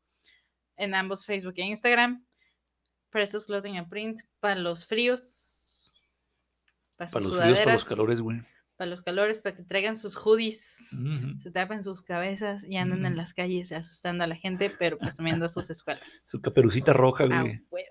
en 0.77 0.95
ambos 0.95 1.25
Facebook 1.25 1.55
e 1.57 1.63
Instagram. 1.63 2.25
Prestos 3.09 3.45
Clothing 3.45 3.77
and 3.77 3.89
Print 3.89 4.21
para 4.39 4.55
los 4.55 4.85
fríos. 4.85 5.93
Para, 6.95 7.11
los 7.19 7.37
fríos, 7.41 7.59
para 7.59 7.73
los 7.73 7.85
calores, 7.85 8.21
güey. 8.21 8.41
Para 8.77 8.89
los 8.91 9.01
calores, 9.01 9.39
para 9.39 9.55
que 9.55 9.63
traigan 9.63 9.95
sus 9.95 10.15
hoodies. 10.15 10.91
Se 11.39 11.49
tapen 11.51 11.81
sus 11.81 12.03
cabezas 12.03 12.63
y 12.63 12.77
anden 12.77 12.99
en 13.05 13.13
Ujú. 13.13 13.21
las 13.21 13.33
calles 13.33 13.71
asustando 13.71 14.23
a 14.23 14.27
la 14.27 14.35
gente, 14.35 14.69
pero 14.77 14.97
presumiendo 14.99 15.45
a 15.45 15.49
sus 15.49 15.69
escuelas. 15.71 16.03
Su 16.27 16.39
caperucita 16.41 16.93
roja, 16.93 17.25
Ah, 17.31 17.41
güey. 17.41 17.59
huevo. 17.71 17.87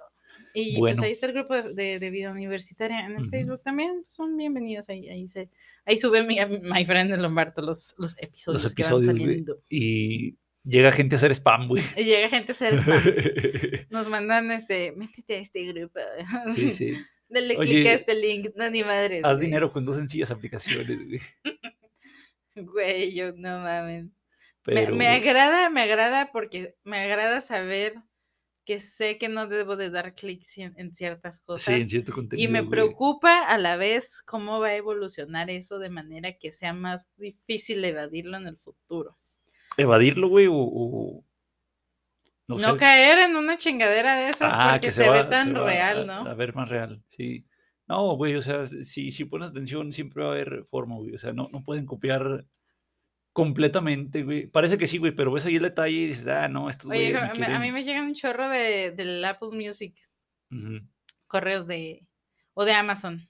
Y 0.55 0.79
Bueno. 0.79 0.95
pues 0.97 1.05
ahí 1.07 1.13
está 1.13 1.27
el 1.27 1.33
grupo 1.35 1.55
de, 1.61 1.99
de, 1.99 2.11
vida 2.11 2.31
universitaria 2.31 3.05
en 3.05 3.17
el. 3.17 3.29
Facebook 3.29 3.61
también. 3.63 4.05
Son 4.09 4.37
bienvenidos. 4.39 4.89
Ahí, 4.89 5.09
ahí, 5.11 5.29
se, 5.29 5.51
ahí 5.85 5.99
sube 5.99 6.23
mi, 6.25 6.39
my 6.63 6.87
friend 6.87 7.13
el 7.13 7.21
Lombardo 7.21 7.61
los, 7.63 7.95
los 7.99 8.17
episodios, 8.23 8.63
Los 8.63 8.75
que 8.75 8.83
van 8.85 8.93
episodios, 8.93 9.19
saliendo. 9.19 9.63
Y 9.69 10.37
llega 10.65 10.93
gente 10.93 11.17
a 11.17 11.19
hacer 11.19 11.33
spam, 11.35 11.69
güey. 11.69 11.83
Llega 11.97 12.29
gente 12.31 12.53
a 12.53 12.55
hacer 12.55 12.75
spam. 12.79 13.03
Nos 13.91 14.09
mandan 14.09 14.51
este, 14.51 14.93
métete 14.97 15.35
a 15.35 15.39
este 15.41 15.65
grupo. 15.73 16.01
sí, 16.55 16.71
sí. 16.71 16.95
Dale 17.29 17.57
clic 17.57 17.87
a 17.87 17.93
este 17.93 18.15
link. 18.15 18.49
No, 18.57 18.71
ni 18.71 18.83
madre. 18.83 19.21
Haz 19.25 19.41
dinero 19.41 19.73
con 19.73 19.85
dos 19.85 19.97
sencillas 19.97 20.31
aplicaciones, 20.31 21.05
güey. 21.07 21.21
Güey, 22.59 23.15
yo 23.15 23.33
no 23.35 23.61
mames. 23.61 24.05
Me, 24.05 24.13
Pero, 24.63 24.97
me 24.97 25.09
agrada, 25.09 25.69
me 25.69 25.83
agrada 25.83 26.33
porque 26.33 26.75
me 26.85 26.99
agrada 27.01 27.43
saber 27.43 27.95
que 28.65 28.81
sé 28.81 29.19
que 29.19 29.29
no 29.29 29.47
debo 29.47 29.77
de 29.77 29.91
dar 29.91 30.15
clics 30.15 30.57
en, 30.59 30.75
en 30.79 30.93
ciertas 30.93 31.37
sí, 31.37 31.43
cosas. 31.45 31.75
en 31.75 31.87
cierto 31.89 32.13
y 32.13 32.15
contenido. 32.15 32.51
me 32.51 32.61
güey. 32.61 32.71
preocupa 32.71 33.41
a 33.47 33.59
la 33.59 33.77
vez 33.77 34.23
cómo 34.23 34.59
va 34.59 34.69
a 34.69 34.75
evolucionar 34.77 35.51
eso 35.51 35.79
de 35.79 35.91
manera 35.91 36.33
que 36.33 36.51
sea 36.51 36.73
más 36.73 37.11
difícil 37.17 37.85
evadirlo 37.85 38.39
en 38.39 38.47
el 38.49 38.57
futuro. 38.57 39.17
¿Evadirlo, 39.77 40.29
güey? 40.29 40.47
O, 40.47 40.55
o- 40.57 41.25
No, 42.49 42.57
No 42.59 42.73
sé. 42.73 42.77
caer 42.79 43.19
en 43.29 43.35
una 43.37 43.57
chingadera 43.59 44.17
de 44.17 44.31
esas 44.31 44.53
Ah, 44.55 44.73
porque 44.75 44.87
que 44.89 44.93
se, 44.93 45.09
va- 45.09 45.23
ve 45.23 45.25
tan 45.25 45.55
real, 45.55 46.07
¿no? 46.07 46.13
A 46.27 46.35
ver 46.35 46.55
más 46.55 46.69
real, 46.69 47.03
sí. 47.17 47.45
No, 47.89 48.17
güey, 48.17 48.35
o 48.37 48.43
sea, 48.43 48.67
si, 48.67 49.11
si 49.13 49.25
pones 49.25 49.51
atención, 49.51 49.93
siempre 49.93 50.23
va 50.23 50.31
a 50.31 50.33
haber 50.33 50.65
forma, 50.71 50.97
güey. 50.97 51.15
O 51.15 51.19
sea, 51.19 51.33
no, 51.33 51.49
no 51.53 51.63
pueden 51.65 51.87
copiar 51.87 52.45
completamente, 53.33 54.23
güey. 54.23 54.47
Parece 54.47 54.79
que 54.79 54.87
sí, 54.87 54.99
güey, 54.99 55.13
pero 55.13 55.31
ves 55.33 55.45
ahí 55.47 55.57
el 55.57 55.63
detalle 55.63 55.93
y 55.95 56.07
dices, 56.07 56.27
ah, 56.29 56.49
no, 56.49 56.71
estos 56.71 56.91
Oye, 56.91 57.13
güeyes 57.13 57.39
me 57.39 57.45
a 57.47 57.49
mí- 57.49 57.55
a 57.55 57.59
mí 57.61 57.73
me 57.73 57.85
llega 57.85 58.03
un 58.03 58.15
chorro 58.15 58.49
de, 58.49 58.93
del 58.93 59.25
Apple 59.25 59.51
Music, 59.53 59.95
correos 61.27 61.67
de 61.67 62.07
o 62.55 62.65
de 62.65 62.73
Amazon. 62.73 63.29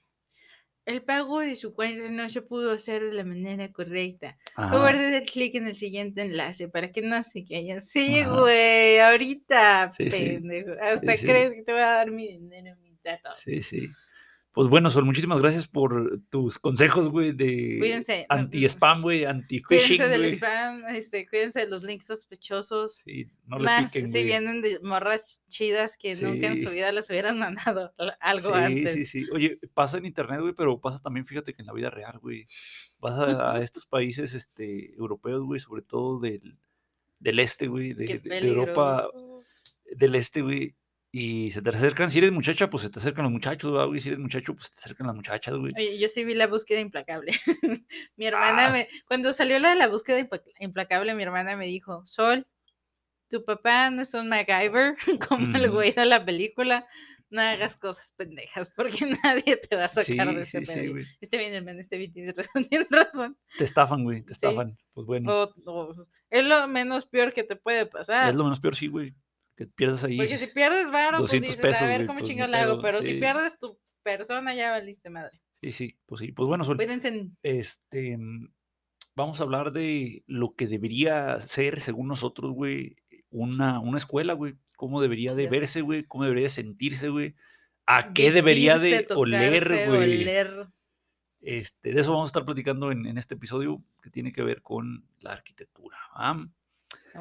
El 0.87 1.03
pago 1.03 1.41
de 1.41 1.57
su 1.57 1.73
cuenta 1.75 2.09
no 2.09 2.29
se 2.29 2.41
pudo 2.41 2.71
hacer 2.71 3.03
de 3.03 3.11
la 3.13 3.25
manera 3.25 3.69
correcta. 3.73 4.33
Ajá. 4.55 4.69
Favor 4.69 4.97
de 4.97 5.11
dar 5.11 5.23
clic 5.23 5.53
en 5.55 5.67
el 5.67 5.75
siguiente 5.75 6.21
enlace 6.21 6.69
para 6.69 6.91
que 6.91 7.01
no 7.01 7.21
se 7.23 7.43
haya. 7.53 7.81
Sí, 7.81 8.21
Ajá. 8.21 8.39
güey, 8.39 8.97
ahorita, 8.99 9.91
Sí, 9.91 10.09
sí. 10.09 10.23
pendejo. 10.23 10.71
Hasta 10.81 11.17
sí. 11.17 11.25
crees 11.27 11.53
que 11.53 11.63
te 11.63 11.73
voy 11.73 11.81
a 11.81 11.87
dar 11.87 12.09
mi 12.09 12.27
dinero, 12.27 12.75
mis 12.81 13.03
datos. 13.03 13.37
Sí, 13.37 13.61
sí. 13.61 13.85
Pues 14.57 14.69
bueno, 14.69 14.89
Sol, 14.89 15.05
muchísimas 15.05 15.39
gracias 15.39 15.67
por 15.67 16.19
tus 16.31 16.57
consejos, 16.57 17.09
güey, 17.09 17.31
de 17.31 18.25
anti-spam, 18.27 19.03
güey, 19.03 19.23
anti-phishing, 19.23 19.97
Cuídense 19.99 20.07
del 20.09 20.25
spam, 20.33 20.83
este, 20.95 21.27
cuídense 21.27 21.59
de 21.59 21.67
los 21.67 21.83
links 21.83 22.07
sospechosos. 22.07 23.01
Sí, 23.05 23.29
no 23.45 23.59
le 23.59 23.65
Más 23.65 23.91
piquen, 23.91 24.07
si 24.07 24.13
güey. 24.13 24.23
vienen 24.25 24.63
de 24.63 24.79
morras 24.79 25.43
chidas 25.47 25.95
que 25.95 26.15
nunca 26.15 26.47
en 26.47 26.57
su 26.63 26.69
Sí. 26.69 26.73
vida 26.75 26.91
les 26.91 27.07
hubieran 27.11 27.37
mandado 27.37 27.93
al- 27.99 28.17
algo 28.19 28.49
Sí, 28.55 28.59
antes. 28.63 28.93
sí, 28.93 29.05
sí. 29.05 29.25
Oye, 29.31 29.59
pasa 29.75 29.99
en 29.99 30.05
internet, 30.07 30.39
güey, 30.41 30.53
pero 30.55 30.81
pasa 30.81 30.99
también, 31.03 31.27
fíjate 31.27 31.53
que 31.53 31.61
en 31.61 31.67
la 31.67 31.73
vida 31.73 31.91
real, 31.91 32.17
güey. 32.17 32.47
Vas 32.99 33.13
a, 33.19 33.53
a 33.57 33.61
estos 33.61 33.85
países 33.85 34.33
este, 34.33 34.91
europeos, 34.95 35.43
güey, 35.43 35.59
sobre 35.59 35.83
todo 35.83 36.19
del, 36.19 36.57
del 37.19 37.37
este, 37.37 37.67
güey, 37.67 37.93
de, 37.93 38.19
Europa 38.41 39.07
del 39.91 40.15
este, 40.15 40.41
güey. 40.41 40.73
Y 41.11 41.51
se 41.51 41.61
te 41.61 41.69
acercan, 41.69 42.09
si 42.11 42.17
eres 42.17 42.31
muchacha, 42.31 42.69
pues 42.69 42.83
se 42.83 42.89
te 42.89 42.99
acercan 42.99 43.23
los 43.23 43.31
muchachos, 43.31 43.71
¿verdad, 43.71 43.87
güey. 43.87 44.01
Si 44.01 44.09
eres 44.09 44.19
muchacho, 44.19 44.53
pues 44.53 44.65
se 44.65 44.71
te 44.71 44.77
acercan 44.79 45.07
las 45.07 45.15
muchachas, 45.15 45.55
güey. 45.57 45.73
Oye, 45.75 45.97
yo 45.97 46.07
sí 46.09 46.25
vi 46.25 46.33
la 46.35 46.47
búsqueda 46.47 46.79
implacable. 46.81 47.31
mi 48.17 48.25
hermana 48.27 48.67
Ah. 48.67 48.69
me, 48.71 48.87
cuando 49.07 49.31
salió 49.33 49.57
la 49.59 49.69
de 49.69 49.75
la 49.77 49.87
búsqueda 49.87 50.19
impla- 50.19 50.43
implacable, 50.59 51.15
mi 51.15 51.23
hermana 51.23 51.55
me 51.55 51.65
dijo, 51.65 52.03
Sol, 52.05 52.45
tu 53.29 53.43
papá 53.45 53.89
no 53.89 54.01
es 54.01 54.13
un 54.13 54.27
MacGyver 54.29 54.95
como 55.29 55.55
el 55.57 55.69
güey 55.71 55.93
de 55.93 56.05
la 56.05 56.23
película. 56.25 56.85
No 57.29 57.41
hagas 57.41 57.75
cosas 57.75 58.13
pendejas 58.13 58.69
porque 58.75 58.99
nadie 59.23 59.57
te 59.57 59.75
va 59.75 59.85
a 59.85 59.89
Sí, 59.89 60.03
sacar 60.15 60.33
de 60.33 60.41
ese 60.43 60.59
sí, 60.59 60.65
sí, 60.65 60.73
pedo". 60.79 60.91
güey. 60.91 61.05
Este 61.19 61.37
bien, 61.37 61.53
hermano, 61.53 61.79
este 61.79 61.97
bien, 61.97 62.13
tienes 62.13 62.35
razón, 62.37 62.65
tienes 62.69 62.87
razón. 62.89 63.37
Te 63.57 63.63
estafan, 63.65 64.03
güey, 64.03 64.21
te 64.23 64.31
estafan. 64.33 64.77
Pues 64.93 65.05
bueno, 65.07 65.31
O- 65.33 65.53
o- 65.65 65.95
es 66.29 66.45
lo 66.45 66.67
menos 66.67 67.05
peor 67.05 67.33
que 67.33 67.43
te 67.43 67.55
puede 67.57 67.85
pasar. 67.85 68.29
es 68.29 68.35
lo 68.35 68.43
menos 68.43 68.59
peor, 68.61 68.75
sí, 68.77 68.87
güey. 68.87 69.13
Que 69.57 69.65
pierdas 69.65 70.03
ahí. 70.03 70.15
Porque 70.17 70.37
si 70.37 70.47
pierdes 70.47 70.91
varo, 70.91 71.17
pues 71.17 71.31
200 71.31 71.49
dices, 71.49 71.61
pesos, 71.61 71.81
a 71.81 71.87
ver 71.87 72.05
cómo 72.05 72.19
pues, 72.19 72.49
la 72.49 72.61
hago. 72.61 72.81
Pero 72.81 73.01
si 73.01 73.15
pierdes 73.15 73.57
tu 73.59 73.77
persona, 74.03 74.53
ya 74.53 74.69
valiste 74.71 75.09
madre. 75.09 75.41
Sí, 75.59 75.71
sí, 75.71 75.97
pues 76.05 76.19
sí. 76.21 76.31
Pues 76.31 76.47
bueno, 76.47 76.63
Sol, 76.63 76.77
Cuídense. 76.77 77.07
en- 77.07 77.35
este, 77.41 78.17
vamos 79.15 79.39
a 79.39 79.43
hablar 79.43 79.71
de 79.71 80.23
lo 80.27 80.53
que 80.53 80.67
debería 80.67 81.39
ser, 81.39 81.81
según 81.81 82.07
nosotros, 82.07 82.51
güey, 82.51 82.95
una, 83.31 83.79
una 83.79 83.97
escuela, 83.97 84.33
güey. 84.33 84.53
Cómo 84.77 85.01
debería 85.01 85.33
de 85.33 85.43
Yes. 85.43 85.51
verse, 85.51 85.81
güey. 85.81 86.03
Cómo 86.03 86.23
debería 86.23 86.43
de 86.45 86.49
sentirse, 86.51 87.09
güey. 87.09 87.33
A 87.87 88.13
qué 88.13 88.31
debería 88.31 88.77
de 88.77 89.07
oler, 89.15 89.87
güey. 89.87 90.21
oler. 90.21 90.67
Este, 91.41 91.93
de 91.93 92.01
eso 92.01 92.11
vamos 92.11 92.27
a 92.27 92.31
estar 92.31 92.45
platicando 92.45 92.91
en, 92.91 93.07
en 93.07 93.17
este 93.17 93.35
episodio 93.35 93.83
que 94.03 94.09
tiene 94.11 94.31
que 94.31 94.43
ver 94.43 94.61
con 94.61 95.07
la 95.21 95.31
arquitectura. 95.33 95.97
¿ah? 96.13 96.45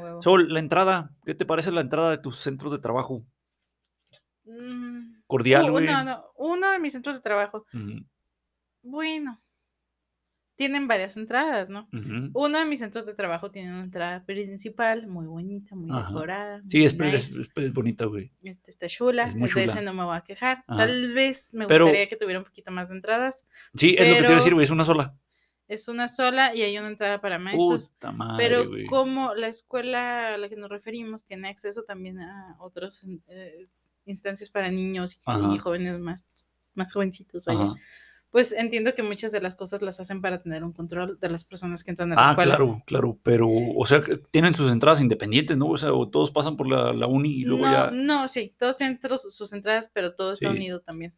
Huevo. 0.00 0.22
Sol, 0.22 0.52
la 0.52 0.60
entrada, 0.60 1.10
¿qué 1.24 1.34
te 1.34 1.44
parece 1.46 1.72
la 1.72 1.80
entrada 1.80 2.10
de 2.10 2.18
tus 2.18 2.36
centros 2.38 2.72
de 2.72 2.78
trabajo? 2.78 3.24
Mm, 4.44 5.22
Cordial, 5.26 5.68
u- 5.68 5.72
güey. 5.72 5.86
no, 5.86 6.04
no, 6.04 6.24
uno 6.36 6.70
de 6.70 6.78
mis 6.78 6.92
centros 6.92 7.16
de 7.16 7.22
trabajo. 7.22 7.64
Bueno, 8.82 9.40
tienen 10.54 10.86
varias 10.86 11.16
entradas, 11.16 11.68
¿no? 11.68 11.88
ujú. 11.92 12.30
Uno 12.32 12.58
de 12.58 12.64
mis 12.64 12.78
centros 12.78 13.04
de 13.04 13.14
trabajo 13.14 13.50
tiene 13.50 13.70
una 13.72 13.82
entrada 13.84 14.24
principal 14.24 15.06
muy 15.08 15.26
bonita, 15.26 15.74
muy 15.74 15.90
Ajá. 15.90 16.08
decorada. 16.08 16.62
Sí, 16.68 16.78
muy 16.78 16.86
es, 16.86 16.94
pre- 16.94 17.14
es- 17.14 17.28
nice. 17.30 17.40
es 17.42 17.48
pre- 17.48 17.66
es 17.66 17.72
bonita, 17.74 18.04
güey. 18.06 18.32
Este 18.42 18.70
está 18.70 18.86
chula, 18.86 19.24
es 19.24 19.34
muy 19.34 19.50
de 19.50 19.64
ese 19.64 19.82
no 19.82 19.92
me 19.92 20.04
voy 20.04 20.16
a 20.16 20.20
quejar. 20.22 20.64
Ajá. 20.68 20.86
Tal 20.86 21.12
vez 21.12 21.52
me 21.54 21.66
Pero- 21.66 21.86
gustaría 21.86 22.08
que 22.08 22.16
tuviera 22.16 22.38
un 22.38 22.44
poquito 22.44 22.70
más 22.70 22.88
de 22.88 22.94
entradas. 22.94 23.46
Sí, 23.74 23.96
es 23.98 24.08
lo 24.08 24.14
que 24.14 24.20
te 24.20 24.26
iba 24.26 24.32
a 24.32 24.36
decir, 24.36 24.54
güey, 24.54 24.64
es 24.64 24.70
una 24.70 24.84
sola. 24.84 25.14
Es 25.68 25.88
una 25.88 26.06
sola 26.06 26.54
y 26.54 26.62
hay 26.62 26.78
una 26.78 26.88
entrada 26.88 27.20
para 27.20 27.38
maestros. 27.38 27.92
Madre, 28.14 28.36
Pero 28.48 28.70
como 28.88 29.34
la 29.34 29.48
escuela 29.48 30.34
a 30.34 30.38
la 30.38 30.48
que 30.48 30.54
nos 30.56 30.70
referimos 30.70 31.24
tiene 31.24 31.48
acceso 31.48 31.82
también 31.82 32.20
a 32.20 32.56
otras 32.60 33.04
instancias 34.04 34.48
para 34.50 34.70
niños 34.70 35.16
y, 35.16 35.20
Ajá. 35.26 35.54
y 35.54 35.58
jóvenes 35.58 35.98
más, 35.98 36.24
más 36.74 36.92
jovencitos, 36.92 37.44
vaya, 37.46 37.64
Ajá. 37.64 37.74
pues 38.30 38.52
entiendo 38.52 38.94
que 38.94 39.02
muchas 39.02 39.32
de 39.32 39.40
las 39.40 39.56
cosas 39.56 39.82
las 39.82 39.98
hacen 39.98 40.20
para 40.20 40.40
tener 40.40 40.62
un 40.62 40.72
control 40.72 41.18
de 41.18 41.30
las 41.30 41.42
personas 41.44 41.82
que 41.82 41.90
entran 41.90 42.12
a 42.12 42.14
la 42.16 42.28
Ah, 42.28 42.30
escuela. 42.30 42.56
claro, 42.56 42.82
claro, 42.86 43.18
pero, 43.24 43.48
o 43.48 43.84
sea, 43.86 44.04
tienen 44.30 44.54
sus 44.54 44.70
entradas 44.70 45.00
independientes, 45.00 45.56
¿no? 45.56 45.66
O 45.70 45.76
sea, 45.78 45.92
o 45.92 46.08
todos 46.08 46.30
pasan 46.30 46.56
por 46.56 46.68
la, 46.68 46.92
la 46.92 47.08
uni 47.08 47.30
y 47.40 47.44
luego 47.44 47.66
no, 47.66 47.72
ya. 47.72 47.90
no, 47.90 48.28
sí, 48.28 48.54
todos 48.56 48.76
tienen 48.76 49.00
sus 49.18 49.52
entradas, 49.52 49.90
pero 49.92 50.14
todo 50.14 50.32
está 50.34 50.48
Sí. 50.50 50.56
unido 50.56 50.80
también. 50.80 51.12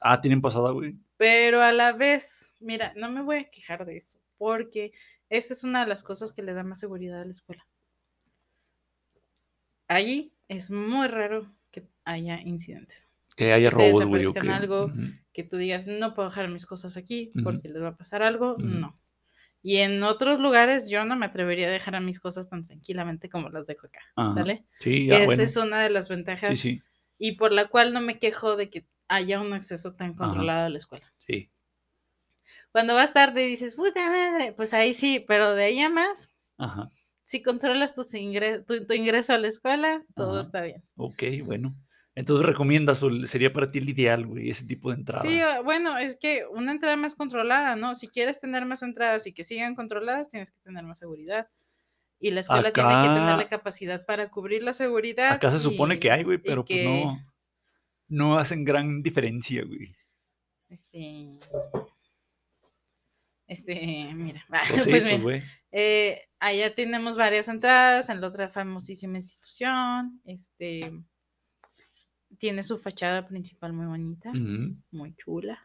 Ah, 0.00 0.20
tienen 0.20 0.40
pasada, 0.40 0.70
güey. 0.70 0.94
Pero 1.16 1.60
a 1.60 1.72
la 1.72 1.92
vez, 1.92 2.56
mira, 2.60 2.92
no 2.96 3.10
me 3.10 3.22
voy 3.22 3.36
a 3.38 3.50
quejar 3.50 3.84
de 3.84 3.96
eso, 3.96 4.20
porque 4.36 4.92
esa 5.28 5.52
es 5.52 5.64
una 5.64 5.80
de 5.82 5.88
las 5.88 6.02
cosas 6.02 6.32
que 6.32 6.42
le 6.42 6.54
da 6.54 6.62
más 6.62 6.78
seguridad 6.80 7.20
a 7.20 7.24
la 7.24 7.30
escuela. 7.32 7.66
Allí 9.88 10.32
es 10.48 10.70
muy 10.70 11.06
raro 11.08 11.50
que 11.70 11.86
haya 12.04 12.40
incidentes. 12.42 13.08
Que 13.36 13.52
haya 13.52 13.70
robos, 13.70 14.04
güey. 14.06 14.32
que- 14.32 14.40
algo. 14.50 14.86
Ujú. 14.86 15.00
Que 15.32 15.44
tú 15.44 15.56
digas, 15.56 15.86
no 15.86 16.14
puedo 16.14 16.28
dejar 16.28 16.48
mis 16.48 16.66
cosas 16.66 16.96
aquí 16.96 17.32
porque 17.44 17.68
les 17.68 17.82
va 17.82 17.88
a 17.88 17.96
pasar 17.96 18.22
algo, 18.22 18.56
no. 18.58 18.98
Y 19.62 19.78
en 19.78 20.02
otros 20.02 20.40
lugares 20.40 20.88
yo 20.88 21.04
no 21.04 21.16
me 21.16 21.26
atrevería 21.26 21.68
a 21.68 21.70
dejar 21.70 21.94
a 21.96 22.00
mis 22.00 22.20
cosas 22.20 22.48
tan 22.48 22.62
tranquilamente 22.64 23.28
como 23.28 23.48
las 23.48 23.66
dejo 23.66 23.86
acá, 23.86 24.00
Ajá. 24.16 24.34
¿sale? 24.34 24.64
Sí, 24.78 25.06
ya, 25.06 25.16
esa 25.16 25.24
bueno. 25.26 25.42
es 25.42 25.56
una 25.56 25.80
de 25.82 25.90
las 25.90 26.06
Sí, 26.06 26.14
ventajas 26.14 26.58
sí, 26.58 26.82
y 27.18 27.32
por 27.32 27.52
la 27.52 27.68
cual 27.68 27.92
no 27.92 28.00
me 28.00 28.18
quejo 28.18 28.56
de 28.56 28.70
que 28.70 28.86
haya 29.08 29.40
un 29.40 29.52
acceso 29.52 29.94
tan 29.94 30.14
controlado 30.14 30.66
a 30.66 30.68
la 30.70 30.78
escuela. 30.78 31.12
sí. 31.18 31.50
Cuando 32.72 32.94
vas 32.94 33.12
tarde 33.12 33.44
y 33.46 33.48
dices, 33.48 33.74
puta 33.76 34.08
madre, 34.10 34.52
pues 34.52 34.72
ahí 34.74 34.94
sí, 34.94 35.24
pero 35.26 35.54
de 35.54 35.64
ahí 35.64 35.80
a 35.80 35.88
más, 35.90 36.30
Ajá. 36.58 36.90
si 37.22 37.42
controlas 37.42 37.94
tus 37.94 38.12
ingre- 38.14 38.64
tu, 38.64 38.86
tu 38.86 38.94
ingreso 38.94 39.32
a 39.32 39.38
la 39.38 39.48
escuela, 39.48 40.02
todo 40.14 40.32
Ajá. 40.32 40.40
está 40.40 40.60
bien. 40.62 40.82
Ok, 40.96 41.22
bueno. 41.44 41.74
Entonces 42.14 42.44
recomiendas, 42.46 43.02
o 43.02 43.10
sería 43.26 43.52
para 43.52 43.70
ti 43.70 43.78
el 43.78 43.88
ideal, 43.88 44.26
güey, 44.26 44.50
ese 44.50 44.66
tipo 44.66 44.90
de 44.90 44.96
entrada. 44.96 45.22
Sí, 45.22 45.40
bueno, 45.64 45.96
es 45.98 46.16
que 46.18 46.44
una 46.50 46.72
entrada 46.72 46.96
más 46.96 47.14
controlada, 47.14 47.76
¿no? 47.76 47.94
Si 47.94 48.08
quieres 48.08 48.40
tener 48.40 48.64
más 48.66 48.82
entradas 48.82 49.26
y 49.26 49.32
que 49.32 49.44
sigan 49.44 49.74
controladas, 49.74 50.28
tienes 50.28 50.50
que 50.50 50.60
tener 50.60 50.84
más 50.84 50.98
seguridad. 50.98 51.48
Y 52.20 52.32
la 52.32 52.40
escuela 52.40 52.72
tiene 52.72 52.88
que 52.90 53.08
tener 53.08 53.36
la 53.36 53.48
capacidad 53.48 54.04
para 54.04 54.28
cubrir 54.30 54.62
la 54.64 54.72
seguridad. 54.74 55.32
Acá 55.32 55.50
se 55.52 55.60
supone 55.60 55.94
y- 55.94 55.98
que 56.00 56.10
hay, 56.10 56.24
güey, 56.24 56.38
pero 56.38 56.64
pues 56.64 56.84
no, 56.84 57.18
no 58.08 58.38
hacen 58.38 58.64
gran 58.64 59.02
diferencia, 59.02 59.64
güey. 59.64 59.94
Este, 60.68 61.38
este, 63.46 64.12
mira, 64.14 64.44
Pues 64.48 64.84
sí, 64.84 64.90
pues 64.90 65.04
pues, 65.04 65.24
mira, 65.24 65.44
eh, 65.72 66.20
allá 66.38 66.74
tenemos 66.74 67.16
varias 67.16 67.48
entradas, 67.48 68.10
en 68.10 68.20
la 68.20 68.28
otra 68.28 68.48
famosísima 68.48 69.16
institución, 69.16 70.20
este, 70.24 70.80
tiene 72.38 72.62
su 72.62 72.78
fachada 72.78 73.26
principal 73.26 73.72
muy 73.72 73.86
bonita, 73.86 74.32
muy 74.90 75.14
chula. 75.16 75.60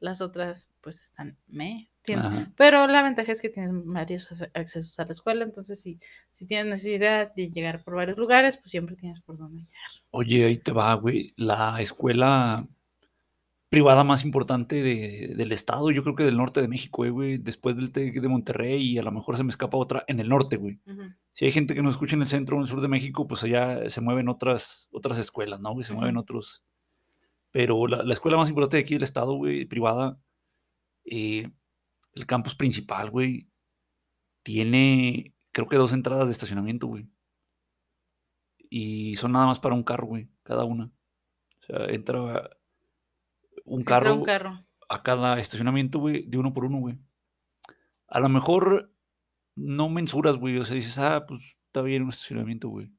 Las 0.00 0.20
otras, 0.20 0.70
pues, 0.80 1.00
están 1.00 1.38
me. 1.46 1.88
Ajá. 2.18 2.52
Pero 2.56 2.86
la 2.86 3.02
ventaja 3.02 3.32
es 3.32 3.40
que 3.40 3.48
tienen 3.48 3.92
varios 3.92 4.30
ac- 4.32 4.50
accesos 4.54 4.98
a 4.98 5.04
la 5.04 5.12
escuela, 5.12 5.44
entonces 5.44 5.80
si, 5.80 5.98
si 6.32 6.46
tienes 6.46 6.66
necesidad 6.66 7.32
de 7.34 7.50
llegar 7.50 7.82
por 7.84 7.94
varios 7.94 8.18
lugares, 8.18 8.56
pues 8.56 8.70
siempre 8.70 8.96
tienes 8.96 9.20
por 9.20 9.38
dónde 9.38 9.60
llegar. 9.62 9.90
Oye, 10.10 10.44
ahí 10.44 10.58
te 10.58 10.72
va, 10.72 10.92
güey. 10.94 11.32
La 11.36 11.80
escuela 11.80 12.66
privada 13.68 14.02
más 14.02 14.24
importante 14.24 14.82
de- 14.82 15.34
del 15.36 15.52
estado, 15.52 15.92
yo 15.92 16.02
creo 16.02 16.16
que 16.16 16.24
del 16.24 16.36
norte 16.36 16.60
de 16.60 16.66
México, 16.66 17.04
eh, 17.04 17.10
güey, 17.10 17.38
después 17.38 17.76
del 17.76 17.92
TEC 17.92 18.20
de 18.20 18.28
Monterrey 18.28 18.82
y 18.82 18.98
a 18.98 19.02
lo 19.02 19.12
mejor 19.12 19.36
se 19.36 19.44
me 19.44 19.50
escapa 19.50 19.76
otra 19.78 20.04
en 20.08 20.18
el 20.18 20.28
norte, 20.28 20.56
güey. 20.56 20.80
Ujú. 20.86 21.02
Si 21.32 21.44
hay 21.44 21.52
gente 21.52 21.74
que 21.74 21.82
nos 21.82 21.92
escucha 21.94 22.16
en 22.16 22.22
el 22.22 22.28
centro 22.28 22.56
o 22.56 22.58
en 22.58 22.64
el 22.64 22.68
sur 22.68 22.80
de 22.80 22.88
México, 22.88 23.28
pues 23.28 23.44
allá 23.44 23.88
se 23.88 24.00
mueven 24.00 24.28
otras, 24.28 24.88
otras 24.90 25.18
escuelas, 25.18 25.60
¿no? 25.60 25.72
güey? 25.72 25.84
Se 25.84 25.92
mueven 25.92 26.16
Ujú. 26.16 26.22
otros. 26.22 26.64
Pero 27.52 27.86
la, 27.86 28.02
la 28.02 28.12
escuela 28.12 28.36
más 28.36 28.48
importante 28.48 28.76
de 28.76 28.82
aquí 28.82 28.94
del 28.94 29.04
estado, 29.04 29.34
güey, 29.34 29.64
privada, 29.66 30.18
eh, 31.04 31.48
el 32.14 32.26
campus 32.26 32.54
principal, 32.54 33.10
güey, 33.10 33.48
tiene, 34.42 35.34
creo 35.52 35.68
que 35.68 35.76
dos 35.76 35.92
entradas 35.92 36.26
de 36.26 36.32
estacionamiento, 36.32 36.86
güey. 36.86 37.08
Y 38.68 39.16
son 39.16 39.32
nada 39.32 39.46
más 39.46 39.60
para 39.60 39.74
un 39.74 39.82
carro, 39.82 40.06
güey, 40.06 40.28
cada 40.42 40.64
una. 40.64 40.92
O 41.60 41.64
sea, 41.64 41.86
entra 41.86 42.50
un 43.64 43.80
Entra 43.80 43.98
carro 44.00 44.14
un 44.14 44.22
carro. 44.24 44.64
a 44.88 45.02
cada 45.02 45.38
estacionamiento, 45.38 45.98
güey, 45.98 46.22
de 46.26 46.38
uno 46.38 46.52
por 46.52 46.64
uno, 46.64 46.78
güey. 46.78 46.98
A 48.08 48.20
lo 48.20 48.28
mejor 48.28 48.92
no 49.56 49.88
mensuras, 49.88 50.36
güey. 50.36 50.58
O 50.58 50.64
sea, 50.64 50.76
dices, 50.76 50.98
ah, 50.98 51.24
pues 51.26 51.42
está 51.66 51.82
bien 51.82 52.02
un 52.02 52.10
estacionamiento, 52.10 52.68
güey. 52.68 52.92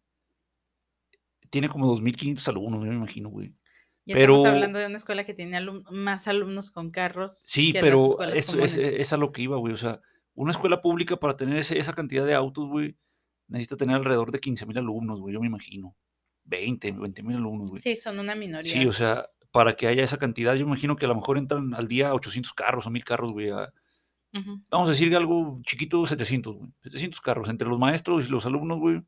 tiene 1.49 1.67
como 1.67 1.93
2.500 1.93 2.47
alumnos, 2.47 2.83
yo 2.83 2.89
me 2.89 2.95
imagino, 2.95 3.29
güey. 3.29 3.53
Pero- 4.05 4.35
estamos 4.37 4.55
hablando 4.55 4.79
de 4.79 4.87
una 4.87 4.97
escuela 4.97 5.23
que 5.23 5.33
tiene 5.33 5.57
alum- 5.57 5.83
más 5.91 6.27
alumnos 6.27 6.69
con 6.71 6.89
carros. 6.91 7.37
Sí, 7.37 7.71
que 7.73 7.81
pero 7.81 8.21
eso 8.33 8.59
es, 8.63 9.13
a 9.13 9.17
lo 9.17 9.31
que 9.31 9.43
iba, 9.43 9.57
güey. 9.57 9.73
O 9.73 9.77
sea, 9.77 10.01
una 10.33 10.51
escuela 10.51 10.81
pública 10.81 11.17
para 11.17 11.35
tener 11.37 11.57
ese- 11.57 11.77
esa 11.79 11.93
cantidad 11.93 12.25
de 12.25 12.33
autos, 12.33 12.67
güey, 12.67 12.95
necesita 13.47 13.77
tener 13.77 13.95
alrededor 13.97 14.31
de 14.31 14.39
15.000 14.39 14.77
alumnos, 14.77 15.19
güey, 15.19 15.33
yo 15.33 15.39
me 15.41 15.47
imagino. 15.47 15.95
20, 16.45 16.91
20.000 16.93 17.35
alumnos, 17.37 17.69
güey. 17.69 17.79
Sí, 17.81 17.95
son 17.95 18.17
una 18.19 18.33
minoría. 18.35 18.71
Sí, 18.71 18.85
o 18.87 18.93
sea, 18.93 19.29
para 19.51 19.73
que 19.73 19.87
haya 19.87 20.03
esa 20.03 20.17
cantidad, 20.17 20.55
yo 20.55 20.65
imagino 20.65 20.95
que 20.95 21.05
a 21.05 21.09
lo 21.09 21.15
mejor 21.15 21.37
entran 21.37 21.73
al 21.75 21.87
día 21.87 22.13
800 22.13 22.53
carros 22.53 22.87
o 22.87 22.89
1000 22.89 23.03
carros, 23.05 23.31
güey. 23.33 23.49
a- 23.51 23.71
vamos 24.69 24.87
a 24.87 24.91
decir 24.91 25.13
algo 25.15 25.59
chiquito, 25.63 26.05
700, 26.07 26.55
güey. 26.55 26.71
700 26.83 27.19
carros 27.21 27.49
entre 27.49 27.67
los 27.67 27.77
maestros 27.77 28.27
y 28.27 28.31
los 28.31 28.45
alumnos, 28.45 28.79
güey. 28.79 29.01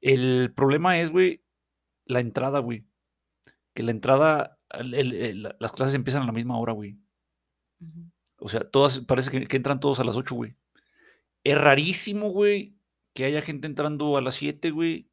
El 0.00 0.52
problema 0.54 0.98
es, 0.98 1.10
güey, 1.10 1.42
la 2.06 2.20
entrada, 2.20 2.58
güey. 2.60 2.84
Que 3.74 3.82
la 3.82 3.90
entrada, 3.90 4.58
el- 4.70 4.94
el- 4.94 5.56
las 5.58 5.72
clases 5.72 5.94
empiezan 5.94 6.22
a 6.22 6.26
la 6.26 6.32
misma 6.32 6.58
hora, 6.58 6.72
güey. 6.72 6.98
O 8.38 8.48
sea, 8.48 8.68
todas, 8.68 9.00
parece 9.00 9.30
que, 9.30 9.46
que 9.46 9.56
entran 9.56 9.80
todos 9.80 10.00
a 10.00 10.04
las 10.04 10.16
8, 10.16 10.34
güey. 10.34 10.56
Es 11.44 11.58
rarísimo, 11.60 12.30
güey, 12.30 12.76
que 13.14 13.24
haya 13.24 13.40
gente 13.42 13.66
entrando 13.66 14.16
a 14.16 14.20
las 14.22 14.34
7, 14.36 14.70
güey. 14.70 15.10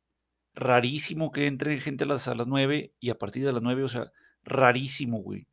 Rarísimo 0.53 1.32
que 1.32 1.48
entre 1.48 1.80
gente 1.80 2.03
a 2.03 2.08
las, 2.08 2.27
a 2.27 2.36
las 2.36 2.48
9 2.48 2.94
y 3.00 3.10
a 3.10 3.18
partir 3.18 3.46
de 3.46 3.53
las 3.53 3.62
9, 3.62 3.84
o 3.84 3.88
sea, 3.88 4.12
rarísimo, 4.44 5.20
güey. 5.22 5.48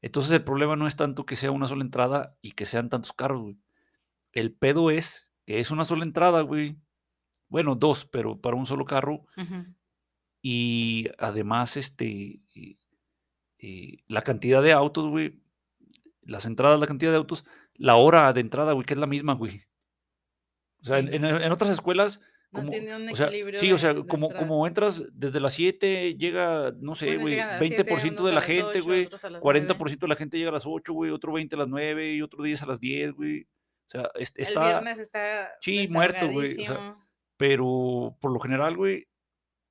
Entonces 0.00 0.32
el 0.32 0.42
problema 0.42 0.74
no 0.74 0.88
es 0.88 0.96
tanto 0.96 1.24
que 1.26 1.36
sea 1.36 1.52
una 1.52 1.66
sola 1.66 1.82
entrada 1.84 2.36
y 2.42 2.52
que 2.52 2.66
sean 2.66 2.88
tantos 2.88 3.12
carros, 3.12 3.42
güey. 3.42 3.58
El 4.32 4.52
pedo 4.52 4.90
es 4.90 5.32
que 5.46 5.60
es 5.60 5.70
una 5.70 5.84
sola 5.84 6.04
entrada, 6.04 6.40
güey. 6.42 6.76
Bueno, 7.48 7.76
dos, 7.76 8.04
pero 8.06 8.40
para 8.40 8.56
un 8.56 8.66
solo 8.66 8.84
carro. 8.84 9.26
Ujú. 9.36 9.66
Y 10.42 11.06
además, 11.18 11.76
este, 11.76 12.40
eh, 13.58 13.98
la 14.08 14.22
cantidad 14.22 14.62
de 14.62 14.72
autos, 14.72 15.06
güey. 15.06 15.38
Las 16.22 16.46
entradas, 16.46 16.78
la 16.80 16.86
cantidad 16.86 17.10
de 17.12 17.16
autos. 17.16 17.44
La 17.74 17.96
hora 17.96 18.32
de 18.32 18.40
entrada, 18.40 18.72
güey, 18.72 18.84
que 18.84 18.94
es 18.94 19.00
la 19.00 19.06
misma, 19.06 19.34
güey. 19.34 19.62
O 20.80 20.84
sea, 20.84 20.98
en, 20.98 21.08
Sí. 21.08 21.14
en- 21.16 21.24
en 21.24 21.52
otras 21.52 21.70
escuelas, 21.70 22.20
No 22.50 22.58
como, 22.60 22.70
tiene 22.72 22.94
un 22.96 23.08
o 23.08 23.16
sea, 23.16 23.26
equilibrio 23.28 23.58
sí, 23.58 23.70
o 23.70 23.74
de- 23.74 23.78
sea, 23.80 23.94
de 23.94 24.06
como, 24.06 24.28
como 24.32 24.66
entradas. 24.66 24.98
entras 24.98 25.12
desde 25.18 25.40
las 25.40 25.54
7, 25.54 26.16
llega, 26.16 26.72
no 26.80 26.94
sé, 26.96 27.16
güey, 27.16 27.34
llegan 27.34 27.48
a 27.48 27.52
las 27.52 27.60
20% 27.60 28.22
7, 28.24 28.28
de 28.28 28.32
la 28.34 28.40
gente, 28.40 28.78
8, 28.80 28.84
güey. 28.84 29.04
otros 29.06 29.24
a 29.24 29.30
las 29.30 29.42
9. 29.42 29.42
40% 29.42 30.06
de 30.06 30.08
la 30.08 30.16
gente 30.16 30.38
llega 30.38 30.50
a 30.50 30.52
las 30.52 30.66
8, 30.66 30.92
güey, 30.92 31.10
otro 31.12 31.32
20 31.32 31.54
a 31.54 31.58
las 31.58 31.68
9 31.68 32.12
y 32.12 32.20
otro 32.20 32.42
10 32.42 32.62
a 32.62 32.66
las 32.66 32.80
10, 32.80 33.12
güey. 33.12 33.42
O 33.42 33.90
sea, 33.90 34.10
es- 34.16 34.32
El 34.36 34.42
está, 34.42 34.64
viernes 34.64 34.98
está 34.98 35.50
Sí, 35.60 35.86
muerto, 35.90 36.28
güey, 36.30 36.52
o 36.62 36.66
sea, 36.66 36.96
pero 37.36 38.16
por 38.20 38.32
lo 38.32 38.38
general, 38.40 38.76
güey, 38.76 39.06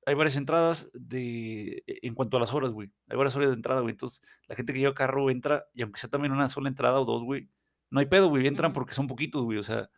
hay 0.06 0.14
varias 0.14 0.36
entradas 0.36 0.90
de, 0.94 1.82
e- 1.86 1.98
en 2.02 2.14
cuanto 2.14 2.36
a 2.36 2.40
las 2.40 2.52
horas, 2.52 2.70
güey. 2.70 2.90
Hay 3.08 3.16
varias 3.16 3.36
horas 3.36 3.50
de 3.50 3.54
entrada, 3.54 3.80
güey. 3.80 3.92
Entonces, 3.92 4.20
la 4.48 4.56
gente 4.56 4.72
que 4.72 4.80
lleva 4.80 4.94
carro 4.94 5.30
entra, 5.30 5.64
y 5.74 5.82
aunque 5.82 6.00
sea 6.00 6.10
también 6.10 6.32
una 6.32 6.48
sola 6.48 6.68
entrada 6.68 7.00
o 7.00 7.04
dos, 7.04 7.22
güey, 7.22 7.48
no 7.90 8.00
hay 8.00 8.06
pedo, 8.06 8.28
güey. 8.28 8.46
Entran 8.46 8.72
porque 8.72 8.94
son 8.94 9.06
poquitos, 9.06 9.44
güey. 9.44 9.58
O 9.58 9.62
sea, 9.62 9.90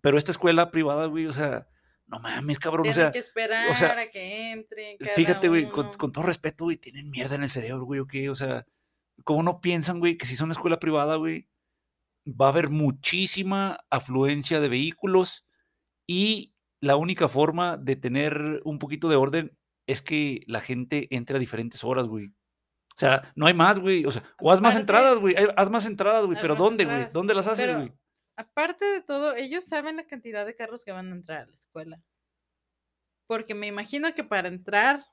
pero 0.00 0.18
esta 0.18 0.32
escuela 0.32 0.70
privada, 0.70 1.06
güey, 1.06 1.26
o 1.26 1.32
sea, 1.32 1.66
no 2.06 2.18
mames, 2.18 2.58
cabrón. 2.58 2.80
O 2.80 2.82
Tienen 2.84 3.02
sea, 3.02 3.10
que 3.12 3.18
esperar 3.18 3.98
a 3.98 4.10
que 4.10 4.52
entre 4.52 4.98
cada 4.98 5.14
fíjate, 5.14 5.48
güey, 5.48 5.70
con, 5.70 5.92
con 5.92 6.12
todo 6.12 6.24
respeto, 6.24 6.64
güey, 6.64 6.76
tienen 6.76 7.10
mierda 7.10 7.36
en 7.36 7.42
el 7.42 7.50
cerebro, 7.50 7.84
güey, 7.84 8.00
o 8.00 8.06
qué, 8.06 8.28
o 8.28 8.34
sea, 8.34 8.66
¿cómo 9.24 9.42
no 9.42 9.60
piensan, 9.60 10.00
güey, 10.00 10.16
que 10.18 10.26
si 10.26 10.36
son 10.36 10.46
una 10.46 10.52
escuela 10.52 10.78
privada, 10.78 11.16
güey, 11.16 11.48
va 12.26 12.46
a 12.46 12.48
haber 12.50 12.70
muchísima 12.70 13.78
afluencia 13.90 14.60
de 14.60 14.68
vehículos 14.68 15.46
y 16.06 16.53
la 16.84 16.96
única 16.96 17.28
forma 17.28 17.76
de 17.76 17.96
tener 17.96 18.60
un 18.64 18.78
poquito 18.78 19.08
de 19.08 19.16
orden 19.16 19.56
es 19.86 20.02
que 20.02 20.42
la 20.46 20.60
gente 20.60 21.08
entre 21.14 21.36
a 21.36 21.40
diferentes 21.40 21.82
horas, 21.84 22.06
güey. 22.06 22.26
O 22.26 22.96
sea, 22.96 23.32
no 23.34 23.46
hay 23.46 23.54
más, 23.54 23.78
güey. 23.80 24.04
O 24.06 24.10
sea, 24.10 24.22
o 24.40 24.52
haz 24.52 24.60
más 24.60 24.76
entradas, 24.76 25.18
güey. 25.18 25.34
hay- 25.36 25.48
Haz 25.56 25.70
más 25.70 25.84
entradas, 25.86 26.24
güey. 26.26 26.38
Pero 26.40 26.54
¿dónde, 26.54 26.84
güey? 26.84 27.06
¿Dónde 27.12 27.34
las 27.34 27.46
haces, 27.46 27.74
güey? 27.76 27.92
Aparte 28.36 28.84
de 28.84 29.00
todo, 29.02 29.34
ellos 29.36 29.64
saben 29.64 29.96
la 29.96 30.06
cantidad 30.06 30.44
de 30.46 30.54
carros 30.56 30.84
que 30.84 30.92
van 30.92 31.10
a 31.12 31.14
entrar 31.16 31.42
a 31.42 31.46
la 31.46 31.54
escuela. 31.54 32.00
Porque 33.26 33.54
me 33.54 33.66
imagino 33.66 34.12
que 34.14 34.24
para 34.24 34.48
entrar, 34.48 35.04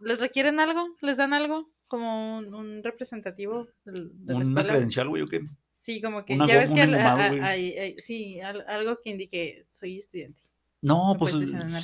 ¿les 0.00 0.20
requieren 0.20 0.60
algo? 0.60 0.96
¿Les 1.00 1.16
dan 1.16 1.32
algo? 1.32 1.70
Como 1.88 2.38
un, 2.38 2.54
un 2.54 2.82
representativo 2.82 3.68
de 3.84 3.92
la 4.24 4.34
Una 4.34 4.42
escuela. 4.42 4.66
credencial, 4.68 5.08
güey, 5.08 5.22
o 5.22 5.26
qué. 5.26 5.40
Sí, 5.72 6.00
como 6.00 6.24
que 6.24 6.34
Una 6.34 6.46
ya 6.46 6.58
ves 6.58 6.72
que 6.72 6.82
al- 6.82 6.94
a- 6.94 7.26
a- 7.26 7.54
sí, 7.98 8.40
al- 8.40 8.64
algo 8.68 9.00
que 9.02 9.10
indique 9.10 9.66
soy 9.70 9.98
estudiante. 9.98 10.40
No, 10.86 11.12
No 11.12 11.18
pues 11.18 11.32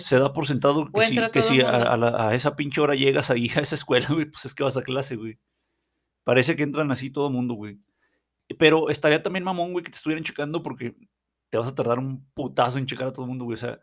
se 0.01 0.19
da 0.19 0.33
por 0.33 0.47
sentado 0.47 0.87
que 0.87 0.91
si, 1.09 1.15
que 1.33 1.43
a, 1.93 1.97
la- 1.97 2.29
a 2.29 2.35
esa 2.35 2.55
pinche 2.57 2.81
hora 2.81 2.95
llegas 2.95 3.31
ahí 3.31 3.49
a 3.57 3.61
esa 3.61 3.75
escuela, 3.75 4.07
güey, 4.11 4.27
pues 4.27 4.45
es 4.45 4.55
que 4.55 4.62
vas 4.65 4.77
a 4.77 4.83
clase, 4.83 5.17
güey. 5.17 5.38
Parece 6.25 6.55
que 6.57 6.62
entran 6.62 6.91
así 6.93 7.11
todo 7.11 7.31
mundo, 7.31 7.55
güey. 7.55 7.81
Pero 8.59 8.91
estaría 8.91 9.23
también 9.23 9.45
mamón, 9.45 9.73
güey, 9.73 9.85
que 9.85 9.91
te 9.91 9.97
estuvieran 9.97 10.25
checando 10.25 10.62
porque 10.62 10.95
te 11.51 11.59
vas 11.59 11.69
a 11.69 11.75
tardar 11.75 11.99
un 11.99 12.25
putazo 12.35 12.79
en 12.79 12.87
checar 12.87 13.09
a 13.09 13.12
todo 13.12 13.25
el 13.25 13.29
mundo, 13.31 13.45
güey. 13.45 13.55
O 13.55 13.59
sea, 13.59 13.81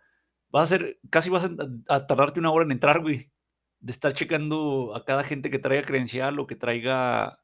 vas 0.50 0.64
a 0.72 0.78
ser, 0.78 1.00
casi 1.10 1.30
vas 1.30 1.44
a, 1.46 1.50
a 1.94 2.08
tardarte 2.08 2.40
una 2.40 2.52
hora 2.52 2.66
en 2.66 2.72
entrar, 2.72 3.02
güey. 3.02 3.32
De 3.80 3.92
estar 3.92 4.14
checando 4.14 4.94
a 4.96 5.04
cada 5.06 5.24
gente 5.24 5.50
que 5.50 5.60
traiga 5.60 5.86
credencial 5.86 6.40
o 6.40 6.48
que 6.48 6.56
traiga. 6.56 7.40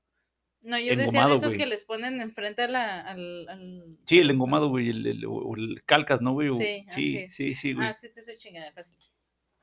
No, 0.66 0.80
yo 0.80 0.96
decía 0.96 1.28
de 1.28 1.34
esos 1.36 1.50
güey. 1.54 1.58
que 1.60 1.66
les 1.68 1.84
ponen 1.84 2.22
enfrente 2.22 2.64
a 2.64 2.68
la, 2.68 3.02
al, 3.02 3.48
al- 3.48 3.98
Sí, 4.06 4.18
el 4.20 4.32
engomado, 4.32 4.70
güey, 4.70 4.90
el, 4.90 5.06
el- 5.06 5.26
o- 5.26 5.56
el 5.56 5.84
calcas, 5.86 6.22
¿no, 6.22 6.34
güey? 6.34 6.50
O- 6.50 6.58
Sí, 6.58 6.84
sí, 6.90 7.18
es. 7.18 7.36
sí, 7.36 7.54
sí, 7.54 7.74
güey. 7.74 7.88
Ah, 7.88 7.94
sí, 7.94 8.10
te 8.12 8.20
estoy 8.20 8.36
chingada, 8.38 8.72
fácil. 8.72 8.98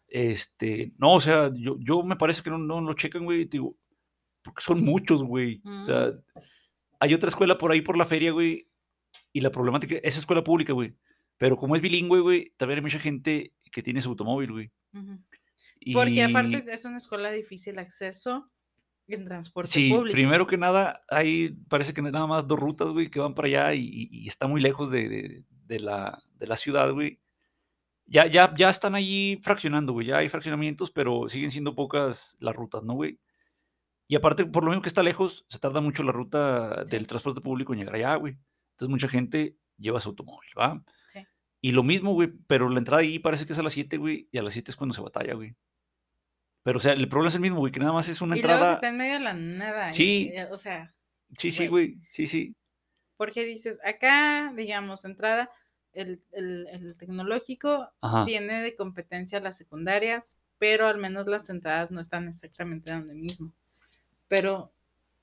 Este, 0.08 0.92
no, 0.98 1.14
o 1.14 1.20
sea, 1.20 1.50
yo, 1.54 1.76
yo 1.80 2.02
me 2.02 2.16
parece 2.16 2.42
que 2.42 2.50
no, 2.50 2.58
no 2.58 2.80
lo 2.80 2.94
checan, 2.94 3.24
güey, 3.24 3.46
digo, 3.46 3.76
porque 4.42 4.62
son 4.62 4.84
muchos, 4.84 5.22
güey. 5.24 5.60
O 5.64 5.84
sea, 5.84 6.12
hay 7.00 7.14
otra 7.14 7.28
escuela 7.30 7.58
por 7.58 7.72
ahí 7.72 7.80
por 7.80 7.96
la 7.96 8.06
feria, 8.06 8.30
güey, 8.30 8.68
y 9.32 9.40
la 9.40 9.50
problemática, 9.50 9.96
esa 10.02 10.18
escuela 10.20 10.44
pública, 10.44 10.72
güey, 10.72 10.94
pero 11.38 11.56
como 11.56 11.74
es 11.74 11.82
bilingüe, 11.82 12.20
güey, 12.20 12.52
también 12.56 12.78
hay 12.78 12.82
mucha 12.82 12.98
gente 12.98 13.52
que 13.72 13.82
tiene 13.82 14.02
su 14.02 14.10
automóvil, 14.10 14.52
güey. 14.52 14.70
Y, 15.80 15.94
Porque 15.94 16.22
aparte 16.22 16.64
es 16.72 16.84
una 16.84 16.98
escuela 16.98 17.30
de 17.30 17.38
difícil 17.38 17.78
acceso 17.78 18.51
en 19.14 19.24
transporte 19.24 19.70
sí, 19.70 19.90
público. 19.90 20.12
primero 20.14 20.46
que 20.46 20.56
nada, 20.56 21.02
hay, 21.08 21.50
parece 21.68 21.92
que 21.94 22.02
nada 22.02 22.26
más 22.26 22.46
dos 22.46 22.58
rutas, 22.58 22.88
güey, 22.88 23.08
que 23.10 23.20
van 23.20 23.34
para 23.34 23.48
allá 23.48 23.74
y, 23.74 24.26
está 24.28 24.46
muy 24.46 24.60
lejos 24.60 24.90
de, 24.90 25.08
de- 25.08 25.44
de 25.66 25.80
la, 25.80 26.22
de 26.34 26.46
la 26.46 26.56
ciudad, 26.56 26.92
güey. 26.92 27.18
Ya, 28.06 28.26
ya, 28.26 28.52
ya 28.54 28.68
están 28.68 28.94
allí 28.94 29.38
fraccionando, 29.42 29.92
güey, 29.92 30.08
ya 30.08 30.18
hay 30.18 30.28
fraccionamientos, 30.28 30.90
pero 30.90 31.28
siguen 31.28 31.50
siendo 31.50 31.74
pocas 31.74 32.36
las 32.40 32.54
rutas, 32.54 32.82
¿no, 32.82 32.94
güey? 32.94 33.18
Y 34.08 34.16
aparte, 34.16 34.44
por 34.44 34.64
lo 34.64 34.70
mismo 34.70 34.82
que 34.82 34.88
está 34.88 35.02
lejos, 35.02 35.46
se 35.48 35.58
tarda 35.58 35.80
mucho 35.80 36.02
la 36.02 36.12
ruta 36.12 36.84
Sí. 36.84 36.90
del 36.90 37.06
transporte 37.06 37.40
público 37.40 37.72
en 37.72 37.78
llegar 37.78 37.94
allá, 37.94 38.14
güey. 38.16 38.36
Entonces 38.72 38.90
mucha 38.90 39.08
gente 39.08 39.56
lleva 39.78 40.00
su 40.00 40.10
automóvil, 40.10 40.50
¿va? 40.58 40.82
Sí. 41.08 41.20
Y 41.62 41.72
lo 41.72 41.82
mismo, 41.82 42.12
güey, 42.12 42.30
pero 42.46 42.68
la 42.68 42.78
entrada 42.78 43.00
ahí 43.02 43.18
parece 43.18 43.46
que 43.46 43.52
es 43.54 43.58
a 43.58 43.62
las 43.62 43.72
7, 43.72 43.96
güey, 43.96 44.28
y 44.32 44.38
a 44.38 44.42
las 44.42 44.52
7 44.52 44.70
es 44.72 44.76
cuando 44.76 44.94
se 44.94 45.00
batalla, 45.00 45.34
güey. 45.34 45.54
Pero, 46.64 46.78
o 46.78 46.80
sea, 46.80 46.92
el 46.92 47.08
problema 47.08 47.28
es 47.28 47.34
el 47.34 47.40
mismo, 47.40 47.58
güey, 47.58 47.72
que 47.72 47.80
nada 47.80 47.92
más 47.92 48.08
es 48.08 48.20
una 48.20 48.36
Y 48.36 48.42
luego 48.42 48.48
que 48.48 48.54
entrada. 48.54 48.74
está 48.74 48.88
en 48.88 48.96
medio 48.96 49.14
de 49.14 49.20
la 49.20 49.34
nada. 49.34 49.90
y- 49.90 49.94
Sí. 49.94 50.32
y, 50.34 50.38
o 50.52 50.58
sea, 50.58 50.94
Sí, 51.36 51.50
sí, 51.50 51.66
güey. 51.66 51.94
güey, 51.94 52.00
sí, 52.10 52.26
sí. 52.26 52.54
porque 53.16 53.44
dices, 53.44 53.78
acá, 53.84 54.52
digamos, 54.56 55.04
entrada, 55.04 55.48
el, 55.92 56.20
el- 56.32 56.66
el 56.72 56.96
tecnológico 56.98 57.88
Ajá. 58.00 58.24
tiene 58.24 58.62
de 58.62 58.74
competencia 58.74 59.38
las 59.40 59.56
secundarias, 59.56 60.38
pero 60.58 60.86
al 60.88 60.98
menos 60.98 61.26
las 61.26 61.48
entradas 61.50 61.90
no 61.90 62.00
están 62.00 62.28
exactamente 62.28 62.90
donde 62.90 63.14
mismo. 63.14 63.52
Pero 64.28 64.72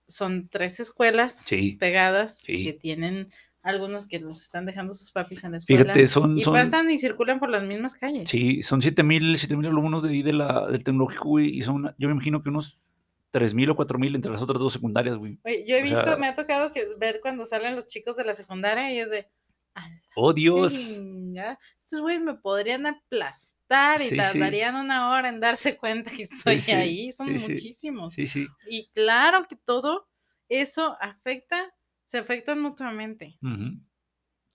son 0.07 0.47
tres 0.49 0.79
escuelas 0.79 1.33
Sí, 1.35 1.73
pegadas 1.79 2.39
sí. 2.39 2.63
que 2.63 2.73
tienen 2.73 3.27
algunos 3.61 4.07
que 4.07 4.19
los 4.19 4.41
están 4.41 4.65
dejando 4.65 4.93
sus 4.93 5.11
papis 5.11 5.43
en 5.43 5.51
la 5.51 5.57
escuela. 5.57 5.83
Fíjate, 5.83 6.07
son, 6.07 6.37
y 6.37 6.41
son, 6.41 6.53
pasan 6.53 6.89
y 6.89 6.97
circulan 6.97 7.39
por 7.39 7.49
las 7.49 7.63
mismas 7.63 7.93
calles. 7.95 8.29
sí, 8.29 8.63
son 8.63 8.81
7000 8.81 9.37
mil 9.57 9.65
alumnos 9.67 10.03
de 10.03 10.09
ahí 10.09 10.21
de 10.21 10.33
la, 10.33 10.67
del 10.67 10.83
tecnológico, 10.83 11.29
güey, 11.29 11.49
y 11.57 11.61
son, 11.63 11.93
yo 11.97 12.07
me 12.07 12.13
imagino 12.13 12.41
que 12.41 12.49
unos 12.49 12.85
3000 13.31 13.69
o 13.71 13.75
4000 13.75 14.15
entre 14.15 14.31
las 14.31 14.41
otras 14.41 14.59
dos 14.59 14.73
secundarias, 14.73 15.17
güey. 15.17 15.39
Oye, 15.43 15.65
yo 15.67 15.75
he 15.75 15.81
O 15.81 15.83
visto, 15.83 16.03
sea- 16.03 16.17
me 16.17 16.27
ha 16.27 16.35
tocado 16.35 16.71
que 16.71 16.87
ver 16.97 17.19
cuando 17.21 17.45
salen 17.45 17.75
los 17.75 17.87
chicos 17.87 18.15
de 18.15 18.23
la 18.23 18.33
secundaria 18.33 18.91
y 18.93 18.99
es 18.99 19.09
de, 19.11 19.27
"A 19.75 19.87
la 19.87 20.01
¡Oh, 20.15 20.33
Dios! 20.33 20.73
chinga, 20.73 21.59
estos 21.79 22.01
güeyes 22.01 22.21
me 22.23 22.33
podrían 22.35 22.87
aplastar 22.87 23.99
y 24.01 24.05
Sí, 24.05 24.09
sí. 24.11 24.15
tardarían 24.17 24.75
una 24.75 25.11
hora 25.11 25.29
en 25.29 25.39
darse 25.39 25.77
cuenta 25.77 26.09
que 26.11 26.23
estoy 26.23 26.59
sí, 26.61 26.71
ahí, 26.71 27.11
son 27.11 27.31
muchísimos. 27.33 28.13
Sí, 28.13 28.25
sí. 28.25 28.47
Y 28.69 28.89
claro 28.93 29.45
que 29.47 29.55
todo 29.57 30.07
eso 30.49 30.97
afecta, 30.99 31.71
se 32.09 32.17
afectan 32.17 32.59
mutuamente, 32.59 33.37
ujú. 33.43 33.79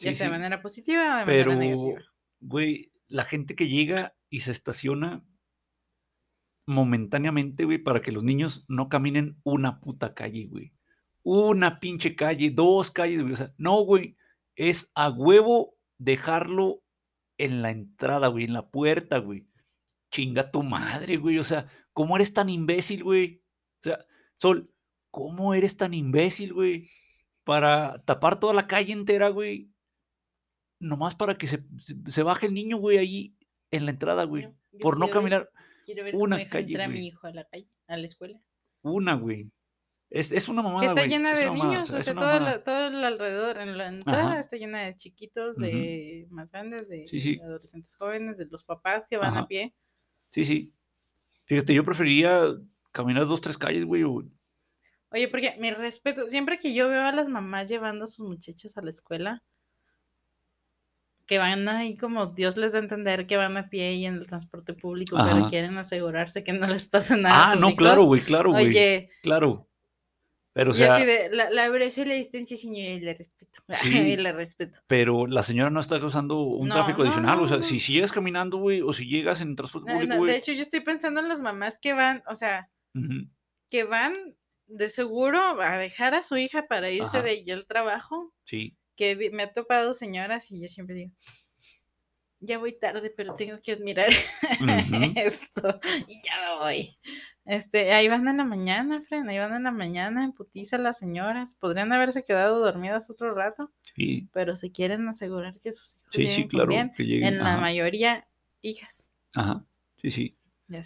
ya 0.00 0.10
Sí, 0.10 0.14
sea 0.16 0.26
de 0.26 0.32
manera 0.32 0.60
positiva 0.60 1.02
o 1.02 1.04
de 1.04 1.10
manera 1.10 1.26
Pero, 1.26 1.54
negativa. 1.54 2.02
güey, 2.40 2.92
la 3.06 3.22
gente 3.22 3.54
que 3.54 3.68
llega 3.68 4.16
y 4.28 4.40
se 4.40 4.50
estaciona 4.50 5.24
momentáneamente, 6.66 7.64
güey, 7.64 7.78
para 7.78 8.00
que 8.02 8.10
los 8.10 8.24
niños 8.24 8.64
no 8.68 8.88
caminen 8.88 9.38
una 9.44 9.80
puta 9.80 10.14
calle, 10.14 10.46
güey. 10.46 10.72
Una 11.22 11.78
pinche 11.78 12.16
calle, 12.16 12.50
dos 12.50 12.90
calles, 12.90 13.20
güey. 13.20 13.32
O 13.34 13.36
sea, 13.36 13.54
no, 13.56 13.82
güey. 13.84 14.16
Es 14.56 14.90
a 14.96 15.10
huevo 15.10 15.76
dejarlo 15.98 16.82
en 17.38 17.62
la 17.62 17.70
entrada, 17.70 18.28
güey, 18.28 18.44
en 18.44 18.52
la 18.52 18.68
puerta, 18.68 19.18
güey. 19.18 19.46
Chinga 20.10 20.50
tu 20.50 20.62
madre, 20.64 21.18
güey. 21.18 21.38
O 21.38 21.44
sea, 21.44 21.68
¿cómo 21.92 22.16
eres 22.16 22.32
tan 22.32 22.48
imbécil, 22.48 23.04
güey? 23.04 23.42
O 23.80 23.82
sea, 23.84 23.98
Sol, 24.34 24.72
¿cómo 25.12 25.54
eres 25.54 25.76
tan 25.76 25.94
imbécil, 25.94 26.52
güey? 26.52 26.90
Para 27.44 28.02
tapar 28.04 28.38
toda 28.40 28.54
la 28.54 28.66
calle 28.66 28.92
entera, 28.92 29.28
güey. 29.28 29.70
Nomás 30.80 31.14
para 31.14 31.36
que 31.36 31.46
se, 31.46 31.64
se- 31.78 31.96
se 32.06 32.22
baje 32.22 32.46
el 32.46 32.54
niño, 32.54 32.78
güey, 32.78 32.98
ahí 32.98 33.36
en 33.70 33.84
la 33.84 33.90
entrada, 33.92 34.24
güey. 34.24 34.44
Yo- 34.44 34.54
yo 34.72 34.78
Por 34.80 34.98
no 34.98 35.06
ver- 35.06 35.12
caminar 35.14 35.50
Quiero 35.84 36.04
ver 36.04 36.14
una 36.16 36.36
cómo 36.36 36.36
deja 36.38 36.50
calle, 36.50 36.66
entrar 36.66 36.84
a 36.84 36.88
güey. 36.88 37.00
mi 37.00 37.06
hijo 37.08 37.26
a 37.26 37.32
la 37.32 37.44
calle, 37.44 37.68
a 37.86 37.96
la 37.96 38.06
escuela. 38.06 38.40
una, 38.82 39.14
güey. 39.14 39.50
Es, 40.10 40.30
es 40.30 40.48
una 40.48 40.62
mamada, 40.62 40.80
que 40.80 40.86
está 40.86 41.00
güey, 41.00 41.08
llena 41.10 41.32
es 41.32 41.38
de 41.38 41.46
mamada, 41.46 41.68
niños, 41.70 41.90
o 41.90 42.00
sea, 42.00 42.14
todo, 42.14 42.60
todo 42.62 42.86
el 42.88 43.02
alrededor, 43.04 43.58
en 43.58 43.76
la 43.78 43.86
entrada 43.88 44.32
Ajá. 44.32 44.38
está 44.40 44.56
llena 44.56 44.82
de 44.82 44.94
chiquitos, 44.96 45.56
de 45.56 46.26
más 46.30 46.52
grandes, 46.52 46.88
de 46.88 47.06
Sí, 47.08 47.20
sí. 47.20 47.40
adolescentes 47.40 47.96
jóvenes, 47.96 48.36
de 48.38 48.46
los 48.46 48.62
papás 48.62 49.06
que 49.08 49.16
van 49.16 49.30
Ajá. 49.30 49.40
a 49.40 49.48
pie. 49.48 49.74
Sí, 50.28 50.44
sí. 50.44 50.72
Fíjate, 51.46 51.74
yo 51.74 51.82
preferiría 51.82 52.42
caminar 52.92 53.26
dos, 53.26 53.40
tres 53.40 53.56
calles, 53.58 53.84
güey. 53.86 54.04
o- 54.04 54.22
Oye, 55.14 55.28
porque 55.28 55.54
mi 55.60 55.70
respeto, 55.70 56.28
siempre 56.28 56.58
que 56.58 56.74
yo 56.74 56.88
veo 56.88 57.02
a 57.04 57.12
las 57.12 57.28
mamás 57.28 57.68
llevando 57.68 58.04
a 58.04 58.08
sus 58.08 58.26
muchachos 58.26 58.76
a 58.76 58.82
la 58.82 58.90
escuela, 58.90 59.42
que 61.26 61.38
van 61.38 61.68
ahí 61.68 61.96
como 61.96 62.26
Dios 62.26 62.56
les 62.56 62.72
da 62.72 62.80
a 62.80 62.82
entender 62.82 63.26
que 63.26 63.36
van 63.36 63.56
a 63.56 63.70
pie 63.70 63.92
y 63.94 64.06
en 64.06 64.14
el 64.16 64.26
transporte 64.26 64.74
público, 64.74 65.16
pero 65.24 65.46
quieren 65.46 65.78
asegurarse 65.78 66.42
que 66.42 66.52
no 66.52 66.66
les 66.66 66.86
pase 66.88 67.16
nada. 67.16 67.52
Ah, 67.52 67.54
no, 67.54 67.68
hijos. 67.68 67.78
claro, 67.78 68.02
güey, 68.02 68.20
claro, 68.22 68.50
güey. 68.50 68.66
Oye, 68.68 69.08
Claro. 69.22 69.68
Pero, 70.52 70.70
o 70.70 70.74
sea, 70.74 70.98
de, 70.98 71.30
la, 71.32 71.50
la 71.50 71.64
abrazo 71.64 72.02
y 72.02 72.04
la 72.04 72.14
distancia, 72.14 72.56
señor, 72.56 72.86
y 72.86 73.00
le 73.00 73.14
respeto. 73.14 73.60
Sí. 73.82 73.96
y 73.98 74.16
le 74.16 74.32
respeto. 74.32 74.80
pero 74.86 75.26
la 75.26 75.42
señora 75.42 75.70
no 75.70 75.80
está 75.80 75.98
causando 75.98 76.42
un 76.42 76.68
No, 76.68 76.74
tráfico 76.74 77.02
adicional. 77.02 77.38
no, 77.38 77.44
o 77.44 77.48
sea, 77.48 77.62
si, 77.62 77.80
si 77.80 77.94
llegas 77.94 78.12
caminando, 78.12 78.58
güey, 78.58 78.80
o 78.82 78.92
si 78.92 79.08
llegas 79.08 79.40
en 79.40 79.56
transporte 79.56 79.92
público, 79.92 80.16
güey. 80.16 80.30
de 80.32 80.38
hecho, 80.38 80.52
yo 80.52 80.62
estoy 80.62 80.80
pensando 80.80 81.20
en 81.20 81.28
las 81.28 81.40
mamás 81.42 81.78
que 81.78 81.92
van, 81.92 82.22
o 82.28 82.34
sea, 82.36 82.68
que 83.68 83.84
van 83.84 84.14
de 84.66 84.88
seguro 84.88 85.38
a 85.62 85.78
dejar 85.78 86.14
a 86.14 86.22
su 86.22 86.36
hija 86.36 86.66
para 86.66 86.90
irse 86.90 87.18
Ajá. 87.18 87.22
de 87.22 87.30
allí 87.30 87.50
al 87.50 87.66
trabajo, 87.66 88.32
Sí, 88.44 88.76
que 88.96 89.30
me 89.32 89.42
ha 89.42 89.52
topado 89.52 89.92
señoras 89.94 90.50
y 90.50 90.60
yo 90.62 90.68
siempre 90.68 90.94
digo, 90.94 91.12
ya 92.40 92.58
voy 92.58 92.78
tarde, 92.78 93.12
pero 93.16 93.34
tengo 93.34 93.58
que 93.62 93.72
admirar 93.72 94.10
esto 95.16 95.80
y 96.06 96.14
ya 96.22 96.34
me 96.40 96.58
voy. 96.60 96.98
Este, 97.46 97.92
ahí 97.92 98.08
van 98.08 98.26
en 98.28 98.38
la 98.38 98.44
mañana, 98.44 99.02
Fren, 99.02 99.28
ahí 99.28 99.38
van 99.38 99.54
en 99.54 99.64
la 99.64 99.70
mañana, 99.70 100.24
en 100.24 100.32
putiza 100.32 100.78
las 100.78 100.98
señoras. 100.98 101.54
Podrían 101.54 101.92
haberse 101.92 102.24
quedado 102.24 102.58
dormidas 102.60 103.10
otro 103.10 103.34
rato, 103.34 103.70
sí, 103.94 104.28
pero 104.32 104.56
se 104.56 104.72
quieren 104.72 105.06
asegurar 105.08 105.58
que 105.60 105.72
sus 105.72 105.96
hijos 105.98 106.08
sí, 106.12 106.28
sí, 106.28 106.48
claro. 106.48 106.68
bien. 106.68 106.90
Que 106.96 107.04
lleguen. 107.04 107.34
En 107.34 107.38
la 107.44 107.58
mayoría, 107.58 108.26
hijas. 108.62 109.12
ajá, 109.34 109.64
sí, 110.00 110.10
sí. 110.10 110.38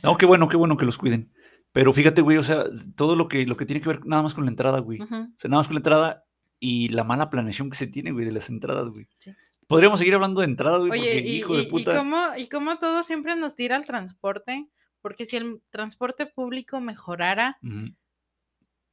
No, 0.02 0.16
qué 0.16 0.26
bueno, 0.26 0.48
qué 0.48 0.56
bueno 0.56 0.76
que 0.76 0.84
los 0.84 0.98
cuiden. 0.98 1.32
Pero 1.72 1.92
fíjate, 1.92 2.22
güey, 2.22 2.38
o 2.38 2.42
sea, 2.42 2.64
todo 2.96 3.14
lo 3.14 3.28
que, 3.28 3.46
lo 3.46 3.56
que 3.56 3.66
tiene 3.66 3.80
que 3.80 3.88
ver 3.88 4.04
nada 4.06 4.22
más 4.22 4.34
con 4.34 4.44
la 4.44 4.50
entrada, 4.50 4.78
güey. 4.80 5.00
O 5.00 5.06
sea, 5.06 5.48
nada 5.50 5.58
más 5.60 5.66
con 5.68 5.74
la 5.74 5.80
entrada 5.80 6.24
y 6.58 6.88
la 6.88 7.04
mala 7.04 7.30
planeación 7.30 7.70
que 7.70 7.76
se 7.76 7.86
tiene, 7.86 8.10
güey, 8.12 8.24
de 8.24 8.32
las 8.32 8.48
entradas, 8.48 8.88
güey. 8.88 9.06
Sí. 9.18 9.32
Podríamos 9.68 9.98
seguir 9.98 10.14
hablando 10.14 10.40
de 10.40 10.46
entrada, 10.46 10.78
güey, 10.78 10.90
Oye, 10.92 11.00
porque 11.14 11.28
y, 11.28 11.36
hijo 11.36 11.54
de 11.56 11.62
y- 11.62 11.66
y 11.66 11.70
puta. 11.70 11.96
cómo, 11.96 12.16
y 12.38 12.48
cómo 12.48 12.78
todo 12.78 13.02
siempre 13.02 13.36
nos 13.36 13.54
tira 13.54 13.76
al 13.76 13.84
transporte, 13.86 14.66
porque 15.02 15.26
si 15.26 15.36
el 15.36 15.60
transporte 15.70 16.24
público 16.26 16.80
mejorara, 16.80 17.58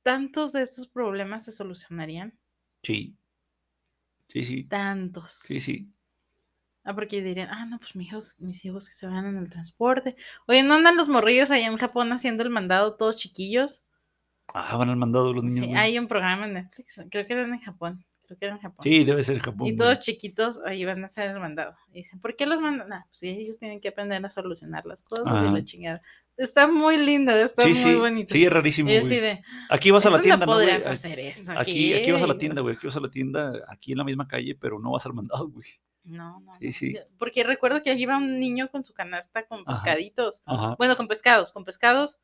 tantos 0.04 0.52
de 0.54 0.62
estos 0.62 0.88
problemas 0.88 1.46
se 1.46 1.52
solucionarían. 1.52 2.38
Sí. 2.84 3.16
Sí, 4.28 4.44
sí. 4.44 4.64
Tantos. 4.66 5.32
Sí, 5.32 5.60
sí. 5.60 5.92
Ah, 6.86 6.94
porque 6.94 7.22
dirían, 7.22 7.50
ah, 7.52 7.66
no, 7.66 7.80
pues 7.80 7.96
mis 7.96 8.08
hijos, 8.10 8.36
mis 8.40 8.64
hijos 8.64 8.88
que 8.88 8.94
se 8.94 9.08
van 9.08 9.26
en 9.26 9.38
el 9.38 9.50
transporte. 9.50 10.16
Oye, 10.48 10.62
¿no 10.64 10.76
andan 10.76 10.96
los 10.96 11.10
morrillos 11.10 11.50
allá 11.52 11.66
en 11.66 11.78
Japón 11.78 12.12
haciendo 12.14 12.44
el 12.44 12.52
mandado 12.52 12.94
todos 12.96 13.16
chiquillos? 13.18 13.84
Ah, 14.54 14.78
van 14.78 14.90
al 14.90 14.96
mandado 14.96 15.34
los 15.34 15.44
niños. 15.44 15.60
Sí, 15.60 15.66
güey. 15.66 15.76
hay 15.78 15.98
un 15.98 16.08
programa 16.08 16.46
en 16.46 16.54
Netflix, 16.54 17.02
creo 17.10 17.26
que 17.26 17.34
era 17.34 17.42
en 17.42 17.60
Japón, 17.60 18.06
creo 18.28 18.38
que 18.38 18.46
era 18.46 18.56
en 18.56 18.62
Japón. 18.62 18.84
Sí, 18.84 19.04
debe 19.04 19.24
ser 19.24 19.40
Japón. 19.40 19.66
Y 19.66 19.72
güey. 19.72 19.76
todos 19.78 20.00
chiquitos 20.00 20.60
ahí 20.64 20.86
van 20.86 21.04
a 21.04 21.08
hacer 21.08 21.32
el 21.32 21.40
mandado. 21.40 21.76
Y 21.92 21.96
dicen, 22.04 22.20
¿por 22.22 22.36
qué 22.36 22.46
los 22.46 22.62
mandan? 22.62 22.94
Ah, 22.94 23.04
pues 23.10 23.24
ellos 23.24 23.58
tienen 23.58 23.82
que 23.82 23.88
aprender 23.88 24.24
a 24.24 24.30
solucionar 24.30 24.86
las 24.86 25.02
cosas 25.02 25.42
y 25.42 25.52
la 25.52 25.64
chingada. 25.64 26.02
Está 26.38 26.68
muy 26.68 26.98
lindo, 26.98 27.32
está 27.32 27.64
Sí, 27.64 27.70
muy 27.70 27.78
sí. 27.78 27.96
bonito. 27.96 28.34
Sí, 28.36 28.46
es 28.46 28.52
rarísimo, 28.54 28.90
y 28.90 28.94
güey. 28.94 29.06
así 29.06 29.16
de, 29.20 29.42
Aquí 29.72 29.90
vas 29.90 30.06
a 30.06 30.10
la 30.12 30.18
"Eso 30.18 30.24
tienda, 30.24 30.46
no 30.46 30.52
¿no, 30.52 30.58
güey? 30.60 30.70
Aquí- 30.70 30.88
hacer 30.88 31.20
eso 31.20 31.52
Aquí, 31.58 31.94
aquí 31.96 32.12
vas 32.12 32.22
a 32.22 32.28
la 32.28 32.38
tienda, 32.38 32.62
güey. 32.62 32.76
Aquí 32.76 32.86
vas 32.86 32.96
a 32.96 33.00
la 33.00 33.10
tienda, 33.10 33.54
aquí 33.70 33.94
en 33.94 33.98
la 33.98 34.04
misma 34.04 34.28
calle, 34.28 34.54
pero 34.54 34.80
no 34.80 34.92
vas 34.92 35.06
al 35.08 35.14
mandado, 35.14 35.50
güey. 35.50 35.66
No, 36.06 36.40
no, 36.40 36.54
Sí, 36.60 36.72
sí. 36.72 36.98
Porque 37.18 37.44
recuerdo 37.44 37.82
que 37.82 37.90
allí 37.90 38.04
iba 38.04 38.18
un 38.18 38.40
niño 38.40 38.70
con 38.70 38.84
su 38.84 38.94
canasta 38.94 39.46
con 39.48 39.62
Ajá. 39.62 39.72
pescaditos. 39.84 40.44
Ajá. 40.46 40.76
Bueno, 40.78 40.96
con 40.96 41.08
pescados, 41.08 41.52
con 41.52 41.64
pescados. 41.66 42.20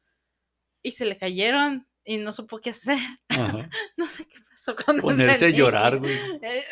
Y 0.84 0.92
se 0.94 1.06
le 1.06 1.18
cayeron 1.18 1.88
y 2.04 2.18
no 2.18 2.32
supo 2.32 2.60
qué 2.60 2.72
hacer. 2.72 2.98
Ajá. 3.30 3.70
No 3.98 4.08
sé 4.08 4.26
qué 4.28 4.38
pasó 4.50 4.76
con 4.76 5.00
Ponerse 5.00 5.46
a 5.46 5.50
llorar, 5.50 6.00
güey. 6.00 6.14
Eh, 6.42 6.64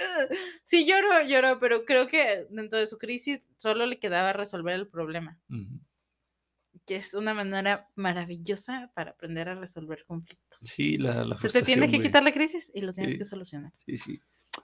Sí, 0.64 0.86
lloró, 0.88 1.22
lloró, 1.24 1.60
pero 1.60 1.84
creo 1.86 2.08
que 2.08 2.48
dentro 2.50 2.80
de 2.80 2.88
su 2.88 2.98
crisis 2.98 3.50
solo 3.58 3.86
le 3.86 4.00
quedaba 4.00 4.34
resolver 4.34 4.74
el 4.76 4.88
problema, 4.88 5.40
que 6.86 6.96
es 6.96 7.14
una 7.14 7.34
manera 7.36 7.88
maravillosa 7.96 8.92
para 8.96 9.12
aprender 9.12 9.50
a 9.50 9.56
resolver 9.56 10.04
conflictos. 10.06 10.60
Sí, 10.60 10.98
la, 10.98 11.24
la 11.24 11.38
Se 11.38 11.50
te 11.50 11.62
tiene 11.62 11.90
que 11.90 12.00
quitar 12.00 12.24
la 12.24 12.32
crisis 12.32 12.72
y 12.74 12.82
lo 12.82 12.94
tienes 12.94 13.14
Sí. 13.14 13.18
que 13.20 13.26
solucionar. 13.26 13.72
Sí, 13.86 13.98
sí. 13.98 14.20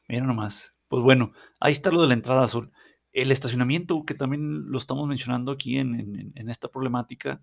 Mira 0.07 0.25
nomás. 0.25 0.75
Pues 0.87 1.03
bueno, 1.03 1.33
ahí 1.59 1.71
está 1.73 1.91
lo 1.91 2.01
de 2.01 2.07
la 2.07 2.13
entrada 2.13 2.43
azul. 2.43 2.71
El 3.11 3.31
estacionamiento, 3.31 4.03
que 4.05 4.13
también 4.13 4.69
lo 4.69 4.77
estamos 4.77 5.07
mencionando 5.07 5.51
aquí 5.51 5.77
en, 5.77 5.99
en- 5.99 6.31
en 6.35 6.49
esta 6.49 6.67
problemática. 6.67 7.41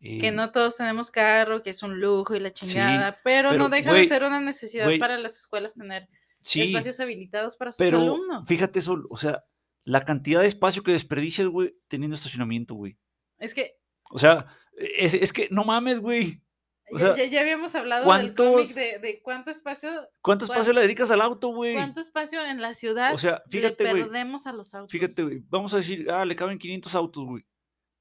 Que 0.00 0.28
eh, 0.28 0.32
no 0.32 0.50
todos 0.50 0.76
tenemos 0.76 1.10
carro, 1.10 1.62
que 1.62 1.70
es 1.70 1.82
un 1.82 2.00
lujo 2.00 2.34
y 2.34 2.40
la 2.40 2.52
chingada, 2.52 3.16
pero, 3.22 3.50
pero, 3.50 3.62
no 3.62 3.68
deja 3.68 3.92
de 3.92 4.08
ser 4.08 4.24
una 4.24 4.40
necesidad 4.40 4.88
para 4.98 5.16
las 5.18 5.36
escuelas 5.38 5.74
tener 5.74 6.08
Sí, 6.44 6.62
espacios 6.62 6.98
habilitados 6.98 7.56
para 7.56 7.70
sus 7.72 7.78
pero 7.78 7.98
alumnos. 7.98 8.46
fíjate 8.48 8.80
eso, 8.80 9.00
o 9.10 9.16
sea, 9.16 9.44
la 9.84 10.04
cantidad 10.04 10.40
de 10.40 10.48
espacio 10.48 10.82
que 10.82 10.90
desperdicias, 10.90 11.46
güey, 11.46 11.76
teniendo 11.86 12.16
estacionamiento, 12.16 12.74
güey. 12.74 12.96
Es 13.38 13.54
que 13.54 13.76
O 14.10 14.18
sea, 14.18 14.46
es, 14.76 15.14
es 15.14 15.32
que 15.32 15.46
no 15.52 15.62
mames, 15.64 16.00
güey. 16.00 16.42
O 16.92 16.98
ya, 16.98 17.14
sea, 17.14 17.16
ya- 17.24 17.30
ya 17.30 17.40
habíamos 17.40 17.74
hablado 17.74 18.12
del 18.12 18.34
cómic 18.34 18.52
¿cuántos- 18.52 18.74
de, 18.74 18.98
de 18.98 19.20
cuánto 19.22 19.50
espacio, 19.50 19.90
¿Cuánto 20.20 20.46
cuán- 20.46 20.56
espacio 20.58 20.72
le 20.74 20.80
dedicas 20.82 21.10
al 21.10 21.20
auto, 21.22 21.48
güey? 21.48 21.74
cuánto 21.74 22.00
espacio 22.00 22.44
en 22.44 22.60
la 22.60 22.74
ciudad 22.74 23.14
O 23.14 23.18
sea, 23.18 23.42
le 23.46 23.50
fíjate, 23.50 23.90
güey. 23.90 24.02
perdemos 24.04 24.46
a 24.46 24.52
los 24.52 24.74
autos. 24.74 24.92
Fíjate, 24.92 25.22
güey. 25.22 25.42
Vamos 25.48 25.72
a 25.74 25.78
decir, 25.78 26.10
ah, 26.10 26.24
le 26.24 26.36
caben 26.36 26.58
500 26.58 26.94
autos, 26.94 27.24
güey. 27.24 27.44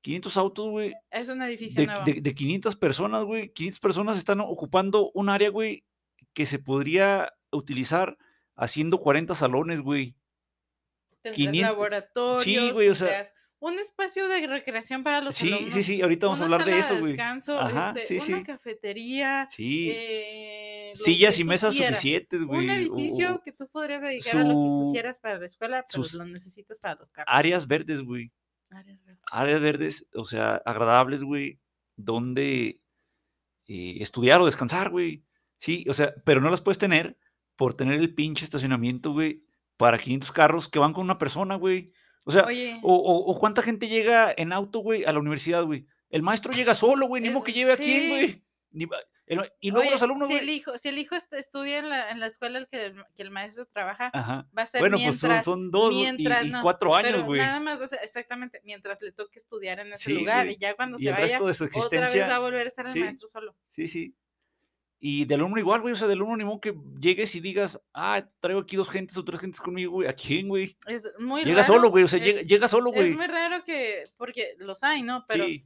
500 0.01 0.35
autos, 0.37 0.69
güey. 0.69 0.93
Es 1.11 1.29
un 1.29 1.41
edificio 1.43 1.79
De, 1.81 1.87
nuevo. 1.87 2.03
de, 2.03 2.21
de 2.21 2.33
500 2.35 2.75
personas, 2.75 3.23
güey. 3.23 3.49
500 3.53 3.79
personas 3.79 4.17
están 4.17 4.39
ocupando 4.41 5.11
un 5.13 5.29
área, 5.29 5.49
güey, 5.49 5.85
que 6.33 6.45
se 6.45 6.59
podría 6.59 7.31
utilizar 7.51 8.17
haciendo 8.55 8.97
40 8.99 9.35
salones, 9.35 9.81
güey. 9.81 10.15
Tendrás 11.21 11.35
500 11.35 11.61
laboratorios, 11.71 12.73
güey, 12.73 12.89
o 12.89 12.95
sea- 12.95 13.25
un 13.61 13.79
espacio 13.79 14.27
de 14.27 14.45
recreación 14.47 15.03
para 15.03 15.21
los 15.21 15.35
Sí, 15.35 15.53
alumnos. 15.53 15.73
sí, 15.73 15.83
sí. 15.83 16.01
Ahorita 16.01 16.25
vamos 16.25 16.41
a 16.41 16.45
hablar 16.45 16.65
de 16.65 16.79
eso, 16.79 16.97
güey. 16.99 17.13
descanso, 17.13 17.59
Ajá, 17.59 17.93
este, 17.95 18.19
sí, 18.19 18.31
una 18.31 18.39
sí. 18.39 18.43
cafetería, 18.43 19.45
Sí. 19.49 19.89
eh, 19.93 20.91
Sillas 20.95 21.39
y 21.39 21.43
mesas 21.45 21.73
quieras. 21.75 21.97
suficientes, 21.99 22.43
güey. 22.43 22.65
Un 22.65 22.69
edificio 22.71 23.35
o 23.35 23.41
que 23.41 23.51
tú 23.53 23.69
podrías 23.69 24.01
dedicar 24.01 24.37
a 24.37 24.43
lo 24.43 24.53
que 24.55 24.85
quisieras 24.87 25.19
para 25.19 25.39
la 25.39 25.45
escuela, 25.45 25.85
pero 25.89 26.03
sus 26.03 26.15
lo 26.15 26.25
necesitas 26.25 26.79
para 26.79 26.95
los 26.95 27.07
áreas 27.27 27.67
verdes, 27.67 28.01
güey. 28.01 28.31
Áreas 28.71 29.03
verdes. 29.05 29.23
Áreas 29.31 29.61
verdes, 29.61 30.07
o 30.15 30.25
sea, 30.25 30.55
agradables, 30.65 31.23
güey. 31.23 31.59
Donde 31.95 32.81
eh, 33.67 33.97
estudiar 34.01 34.41
o 34.41 34.45
descansar, 34.45 34.89
güey. 34.89 35.23
Sí, 35.57 35.85
o 35.87 35.93
sea, 35.93 36.13
pero 36.25 36.41
no 36.41 36.49
las 36.49 36.61
puedes 36.61 36.77
tener 36.79 37.15
por 37.55 37.75
tener 37.75 37.99
el 37.99 38.13
pinche 38.15 38.43
estacionamiento, 38.43 39.11
güey, 39.13 39.43
para 39.77 39.97
500 39.99 40.31
carros 40.31 40.67
que 40.67 40.79
van 40.79 40.93
con 40.93 41.03
una 41.03 41.17
persona, 41.19 41.55
güey. 41.55 41.93
O 42.25 42.31
sea, 42.31 42.43
Oye, 42.43 42.79
o, 42.83 42.93
o- 42.95 43.31
o 43.31 43.39
cuánta 43.39 43.61
gente 43.61 43.87
llega 43.87 44.33
en 44.35 44.53
auto, 44.53 44.79
güey, 44.79 45.03
a 45.05 45.11
la 45.11 45.19
universidad, 45.19 45.63
güey. 45.63 45.85
El 46.09 46.21
maestro 46.21 46.53
llega 46.53 46.73
solo, 46.75 47.07
güey, 47.07 47.21
ni 47.21 47.29
Es- 47.29 47.33
modo 47.33 47.43
que 47.43 47.53
lleve 47.53 47.73
a 47.73 47.77
quién, 47.77 48.09
güey. 48.09 48.43
Ni 48.71 48.85
va- 48.85 48.97
el- 49.25 49.51
y 49.59 49.69
luego 49.71 49.81
oye, 49.83 49.91
los 49.91 50.01
alumnos, 50.01 50.27
si 50.29 50.33
güey. 50.35 50.43
el 50.43 50.49
hijo, 50.49 50.77
si 50.77 50.89
el 50.89 50.97
hijo 50.97 51.15
est- 51.15 51.33
estudia 51.33 51.79
en 51.79 51.89
la, 51.89 52.09
en 52.09 52.19
la 52.19 52.25
escuela 52.27 52.57
el 52.57 52.67
que, 52.67 52.85
el, 52.85 53.03
que 53.15 53.21
el 53.23 53.31
maestro 53.31 53.65
trabaja, 53.65 54.11
Ajá. 54.13 54.47
va 54.57 54.63
a 54.63 54.65
ser 54.65 54.81
Bueno, 54.81 54.97
pues 54.97 55.19
son, 55.19 55.29
mientras, 55.29 55.45
son 55.45 55.71
dos 55.71 55.93
y- 55.93 55.97
mientras, 56.03 56.45
y, 56.45 56.49
no, 56.49 56.61
cuatro 56.61 56.95
años, 56.95 57.11
pero 57.11 57.25
güey. 57.25 57.39
nada 57.41 57.59
más, 57.59 57.81
o 57.81 57.87
sea, 57.87 57.99
exactamente, 57.99 58.61
mientras 58.63 59.01
le 59.01 59.11
toque 59.13 59.39
estudiar 59.39 59.79
en 59.79 59.93
ese 59.93 60.03
Sí, 60.05 60.13
lugar 60.13 60.45
güey. 60.45 60.55
y 60.55 60.59
ya 60.59 60.75
cuando 60.75 60.97
Y 60.97 61.01
se 61.03 61.07
el 61.09 61.13
vaya, 61.15 61.27
resto 61.27 61.47
de 61.47 61.53
su 61.53 61.63
otra 61.65 61.79
vez 61.79 61.85
existencia. 61.93 62.27
va 62.27 62.35
a 62.35 62.39
volver 62.39 62.65
a 62.65 62.67
estar 62.67 62.85
el 62.87 62.93
sí. 62.93 62.99
maestro 62.99 63.29
solo. 63.29 63.55
Sí, 63.67 63.87
sí. 63.87 64.15
Y 65.03 65.25
del 65.25 65.39
alumno 65.39 65.59
igual, 65.59 65.81
güey. 65.81 65.93
O 65.93 65.95
sea, 65.97 66.07
del 66.07 66.19
alumno 66.19 66.37
ni 66.37 66.43
modo 66.45 66.61
que 66.61 66.75
llegues 66.99 67.33
y 67.35 67.39
digas, 67.39 67.81
ah, 67.93 68.23
traigo 68.39 68.61
aquí 68.61 68.75
dos 68.75 68.87
gentes 68.89 69.17
o 69.17 69.25
tres 69.25 69.39
gentes 69.39 69.59
conmigo, 69.59 69.93
güey. 69.93 70.07
¿A 70.07 70.13
quién, 70.13 70.47
güey? 70.47 70.77
Es 70.85 71.09
muy 71.17 71.43
Llega 71.43 71.61
raro. 71.63 71.73
solo, 71.73 71.89
güey. 71.89 72.03
O 72.03 72.07
sea, 72.07 72.19
es, 72.19 72.25
llega, 72.25 72.41
llega 72.43 72.67
solo, 72.67 72.91
es 72.93 72.95
güey. 73.01 73.13
muy 73.15 73.25
raro 73.25 73.63
que, 73.63 74.03
porque 74.15 74.55
los 74.59 74.83
hay, 74.83 75.01
¿no? 75.01 75.25
Pero 75.27 75.45
Sí, 75.49 75.59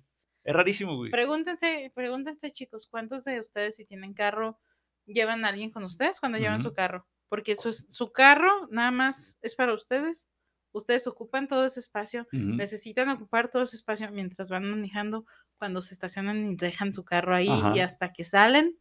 Es 0.45 0.53
rarísimo, 0.55 0.95
güey. 0.95 1.11
pregúntense, 1.11 1.91
pregúntense, 1.93 2.49
chicos, 2.51 2.87
¿cuántos 2.89 3.25
de 3.25 3.41
ustedes 3.41 3.75
si 3.75 3.83
tienen 3.85 4.13
carro 4.13 4.57
llevan 5.05 5.43
a 5.43 5.49
alguien 5.49 5.69
con 5.69 5.83
ustedes 5.83 6.21
cuando 6.21 6.37
llevan 6.37 6.61
su 6.61 6.71
carro? 6.73 7.05
Porque 7.27 7.55
su, 7.55 7.73
su 7.73 8.13
carro 8.13 8.67
nada 8.71 8.91
más 8.91 9.37
es 9.41 9.55
para 9.55 9.73
ustedes 9.73 10.29
ustedes 10.71 11.07
ocupan 11.07 11.47
todo 11.47 11.65
ese 11.65 11.79
espacio, 11.79 12.27
Ujú. 12.33 12.37
necesitan 12.55 13.07
ocupar 13.09 13.49
todo 13.49 13.63
ese 13.63 13.77
espacio 13.77 14.11
mientras 14.11 14.49
van 14.49 14.69
manejando, 14.69 15.25
cuando 15.57 15.81
se 15.81 15.93
estacionan 15.93 16.51
y 16.51 16.55
dejan 16.57 16.91
su 16.91 17.05
carro 17.05 17.33
ahí 17.33 17.47
y 17.47 17.51
Ajá. 17.51 17.83
hasta 17.85 18.11
que 18.11 18.25
salen. 18.25 18.77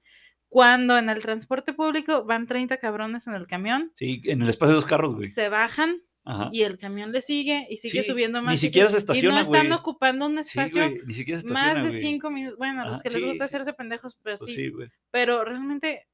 Cuando 0.55 0.97
en 0.97 1.09
el 1.11 1.21
transporte 1.21 1.73
público 1.73 2.25
van 2.25 2.47
30 2.47 2.77
cabrones 2.77 3.27
en 3.27 3.35
el 3.35 3.49
camión, 3.49 3.91
Sí, 3.97 4.21
en 4.27 4.41
el 4.41 4.49
espacio 4.49 4.69
de 4.71 4.75
dos 4.77 4.87
carros, 4.87 5.13
güey. 5.13 5.27
se 5.27 5.49
bajan 5.49 6.01
Ajá. 6.25 6.49
y 6.53 6.63
el 6.63 6.79
camión 6.79 7.11
le 7.11 7.23
sigue 7.23 7.67
y 7.69 7.77
sigue 7.79 8.05
Sí, 8.05 8.11
subiendo 8.11 8.39
ni 8.39 8.47
más. 8.47 8.55
y 8.55 8.59
siquiera 8.69 8.89
se 8.89 8.99
estaciona, 8.99 9.35
Y 9.35 9.37
no 9.39 9.43
están 9.43 9.67
güey. 9.67 9.77
ocupando 9.81 10.27
un 10.27 10.35
Sí, 10.45 10.51
espacio 10.61 10.89
güey, 10.89 11.01
ni 11.07 11.51
más 11.53 11.75
de 11.75 11.81
güey. 11.89 11.91
cinco 11.93 12.31
minutos. 12.31 12.57
Bueno, 12.57 12.83
a 12.83 12.85
los 12.85 13.01
Ajá, 13.01 13.03
que 13.03 13.11
les 13.11 13.25
gusta 13.25 13.45
hacerse 13.47 13.73
pendejos, 13.73 14.17
pero 14.23 14.37
Pues 14.37 14.49
sí. 14.49 14.55
sí, 14.55 14.69
güey. 14.69 14.89
Pero 15.11 15.45
realmente 15.45 16.07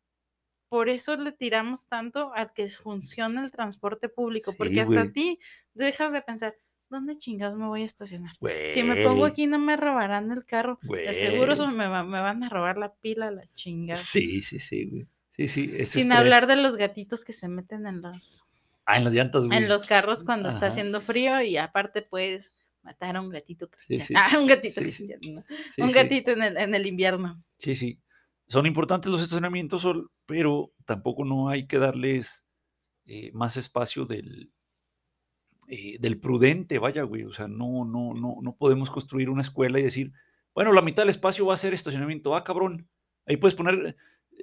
por 0.70 0.88
eso 0.88 1.16
le 1.16 1.33
tiramos 1.33 1.87
tanto 1.87 2.33
al 2.33 2.50
que 2.55 2.70
funcione 2.70 3.42
el 3.44 3.50
transporte 3.50 4.09
público, 4.09 4.55
porque 4.57 4.81
hasta 4.81 4.94
güey. 5.03 5.12
ti 5.12 5.38
dejas 5.74 6.12
de 6.14 6.22
pensar, 6.22 6.55
¿dónde 6.90 7.16
chingados 7.16 7.57
me 7.57 7.66
voy 7.66 7.83
a 7.83 7.87
estacionar? 7.87 8.37
Si 8.68 8.83
me 8.83 8.96
pongo 9.03 9.24
aquí 9.24 9.46
no 9.46 9.59
me 9.59 9.76
robarán 9.76 10.31
el 10.33 10.44
carro. 10.44 10.79
De 10.83 11.14
seguro 11.14 11.55
me, 11.68 11.87
va- 11.88 12.05
me 12.05 12.20
van 12.20 12.42
a 12.42 12.48
robar 12.48 12.76
la 12.76 12.92
pila, 12.94 13.31
la 13.31 13.46
chingada. 13.55 13.96
Sí, 13.96 14.42
sí, 14.42 14.59
sí, 14.59 14.85
güey. 14.90 15.07
Sí, 15.31 15.48
sí, 15.48 15.68
Sin 15.68 15.79
estrés. 15.81 16.11
hablar 16.12 16.46
de 16.46 16.57
los 16.57 16.76
gatitos 16.76 17.24
que 17.24 17.33
se 17.33 17.48
meten 17.48 17.87
en 17.87 18.03
los, 18.03 18.42
Ah, 18.85 18.98
en 18.98 19.05
las 19.05 19.14
llantas, 19.14 19.46
güey. 19.46 19.57
en 19.57 19.68
los 19.68 19.87
carros 19.87 20.24
cuando 20.24 20.48
está 20.48 20.66
haciendo 20.66 21.00
frío 21.00 21.40
y 21.40 21.57
aparte 21.57 22.03
puedes 22.03 22.50
matar 22.83 23.16
a 23.16 23.20
un 23.20 23.31
gatito 23.31 23.70
cristiano. 23.70 24.05
sí. 24.05 24.14
Ah, 24.16 24.29
un 24.38 24.46
gatito 24.46 24.81
Sí, 24.81 24.81
cristiano. 24.81 25.44
un 25.79 25.92
gatito 25.92 26.33
en 26.33 26.42
el, 26.42 26.57
en 26.57 26.74
el 26.74 26.87
invierno. 26.87 27.42
Sí, 27.59 27.74
sí. 27.76 28.00
Son 28.48 28.66
importantes 28.66 29.11
los 29.12 29.20
estacionamientos, 29.22 29.87
pero 30.26 30.72
tampoco 30.85 31.24
no 31.24 31.48
hay 31.48 31.66
que 31.66 31.79
darles 31.79 32.44
eh, 33.07 33.31
más 33.33 33.57
espacio 33.57 34.05
del, 34.07 34.50
eh, 35.70 35.96
del 36.00 36.18
prudente, 36.18 36.78
vaya, 36.78 37.02
güey. 37.04 37.24
O 37.24 37.33
sea, 37.33 37.48
no, 37.48 37.85
no, 37.85 38.12
no, 38.14 38.37
no 38.42 38.56
podemos 38.56 38.90
construir 38.90 39.30
una 39.30 39.42
escuela 39.42 39.78
y 39.78 39.83
decir, 39.83 40.12
bueno, 40.54 40.72
la 40.72 40.83
mitad 40.83 41.02
del 41.02 41.11
espacio 41.11 41.46
va 41.46 41.54
a 41.54 41.59
ser 41.59 41.72
estacionamiento. 41.74 42.35
Ah, 42.35 42.44
cabrón. 42.44 42.88
Ahí 43.26 43.37
puedes 43.37 43.54
poner, 43.54 43.96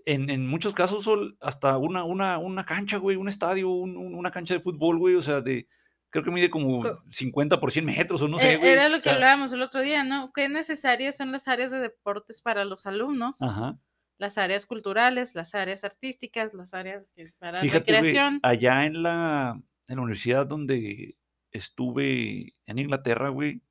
en, 0.05 0.29
en 0.29 0.47
muchos 0.47 0.73
casos, 0.73 1.03
Sol, 1.03 1.37
hasta 1.41 1.77
una, 1.77 2.03
una, 2.03 2.37
una 2.37 2.63
cancha, 2.65 2.97
güey, 2.97 3.17
un 3.17 3.27
estadio, 3.27 3.69
un- 3.69 3.97
un- 3.97 4.15
una 4.15 4.31
cancha 4.31 4.53
de 4.53 4.59
fútbol, 4.61 4.97
güey. 4.99 5.15
O 5.15 5.21
sea, 5.21 5.41
de, 5.41 5.67
creo 6.09 6.23
que 6.23 6.31
mide 6.31 6.49
como 6.49 6.81
Co- 6.83 7.03
50 7.11 7.59
por 7.59 7.71
100 7.71 7.85
metros 7.85 8.21
o 8.21 8.27
no 8.27 8.39
sé, 8.39 8.57
güey. 8.57 8.71
Era 8.71 8.87
lo 8.89 8.95
O 8.97 8.99
que 8.99 9.03
sea, 9.05 9.15
hablábamos 9.15 9.51
el 9.53 9.61
otro 9.61 9.81
día, 9.81 10.03
¿no? 10.03 10.31
Qué 10.33 10.47
necesarias 10.49 11.17
son 11.17 11.31
las 11.31 11.47
áreas 11.49 11.71
de 11.71 11.79
deportes 11.79 12.41
para 12.41 12.63
los 12.63 12.85
alumnos, 12.85 13.41
Ajá. 13.41 13.77
las 14.17 14.37
áreas 14.37 14.65
culturales, 14.65 15.35
las 15.35 15.53
áreas 15.55 15.83
artísticas, 15.83 16.53
las 16.53 16.73
áreas 16.73 17.11
para 17.39 17.59
Fíjate, 17.59 17.91
güey, 17.91 18.01
recreación. 18.03 18.39
allá 18.43 18.85
en 18.85 19.03
la, 19.03 19.61
en 19.87 19.97
la 19.97 20.01
universidad 20.03 20.45
donde 20.45 21.17
estuve 21.51 22.55
en 22.65 22.79
Inglaterra, 22.79 23.29
güey, 23.29 23.61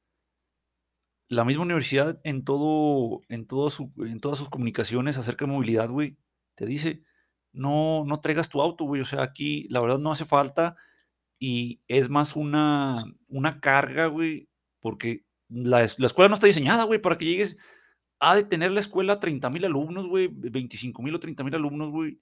la 1.28 1.44
misma 1.44 1.64
universidad 1.64 2.20
en 2.24 2.44
todo, 2.44 3.22
en 3.28 3.46
todas 3.46 3.74
sus 3.74 4.48
comunicaciones 4.48 5.18
acerca 5.18 5.44
de 5.44 5.52
movilidad, 5.52 5.88
güey, 5.90 6.16
te 6.54 6.66
dice, 6.66 7.02
no, 7.52 8.04
no 8.06 8.20
traigas 8.20 8.48
tu 8.48 8.60
auto, 8.60 8.84
güey, 8.84 9.02
o 9.02 9.04
sea, 9.04 9.22
aquí 9.22 9.66
la 9.70 9.80
verdad 9.80 9.98
no 9.98 10.12
hace 10.12 10.24
falta 10.24 10.76
y 11.38 11.80
es 11.88 12.08
más 12.08 12.36
una, 12.36 13.04
una 13.28 13.60
carga, 13.60 14.06
güey, 14.06 14.48
porque 14.80 15.24
la 15.48 15.82
escuela 15.82 16.28
no 16.28 16.34
está 16.34 16.46
diseñada, 16.46 16.84
güey, 16.84 17.00
para 17.00 17.16
que 17.16 17.24
llegues, 17.24 17.56
ha 18.20 18.36
de 18.36 18.44
tener 18.44 18.70
la 18.70 18.80
escuela 18.80 19.20
30 19.20 19.50
mil 19.50 19.64
alumnos, 19.64 20.06
güey, 20.06 20.28
25 20.28 21.02
mil 21.02 21.14
o 21.14 21.20
30 21.20 21.44
mil 21.44 21.54
alumnos, 21.54 21.90
güey, 21.90 22.20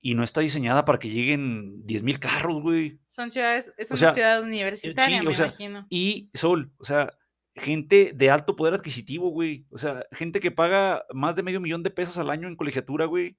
y 0.00 0.14
no 0.14 0.22
está 0.22 0.40
diseñada 0.40 0.84
para 0.84 0.98
que 0.98 1.10
lleguen 1.10 1.84
10 1.86 2.02
mil 2.04 2.18
carros, 2.20 2.62
güey. 2.62 3.00
Son 3.06 3.30
ciudades, 3.30 3.74
es 3.76 3.90
O 3.90 3.94
una 3.94 3.98
sea, 3.98 4.12
ciudad 4.12 4.40
Eh, 4.40 4.46
universitaria, 4.46 5.18
sí, 5.20 5.24
me 5.24 5.30
o 5.30 5.34
sea, 5.34 5.46
imagino. 5.46 5.86
y 5.90 6.30
Sol, 6.34 6.72
o 6.78 6.84
sea, 6.84 7.12
gente 7.54 8.12
de 8.14 8.30
alto 8.30 8.54
poder 8.56 8.74
adquisitivo, 8.74 9.30
güey. 9.30 9.66
O 9.70 9.78
sea, 9.78 10.04
gente 10.12 10.40
que 10.40 10.50
paga 10.52 11.04
más 11.12 11.34
de 11.36 11.42
medio 11.42 11.60
millón 11.60 11.82
de 11.82 11.90
pesos 11.90 12.16
al 12.18 12.30
año 12.30 12.48
en 12.48 12.56
colegiatura, 12.56 13.06
güey. 13.06 13.36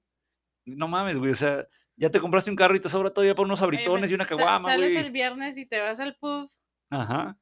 No 0.66 0.88
mames, 0.88 1.18
güey. 1.18 1.32
O 1.32 1.36
sea, 1.36 1.66
ya 1.96 2.10
te 2.10 2.20
compraste 2.20 2.50
un 2.50 2.56
carro 2.56 2.76
y 2.76 2.80
te 2.80 2.88
sobra 2.90 3.10
todavía 3.10 3.34
para 3.34 3.46
unos 3.46 3.60
Oye, 3.62 3.66
abritones 3.66 4.10
y 4.10 4.14
una 4.14 4.26
caguama, 4.26 4.68
sales 4.68 4.92
el 4.94 5.02
güey. 5.04 5.12
viernes 5.12 5.56
y 5.58 5.66
te 5.66 5.80
vas 5.80 6.00
al 6.00 6.16
pub 6.16 6.50
Ajá. 6.90 7.38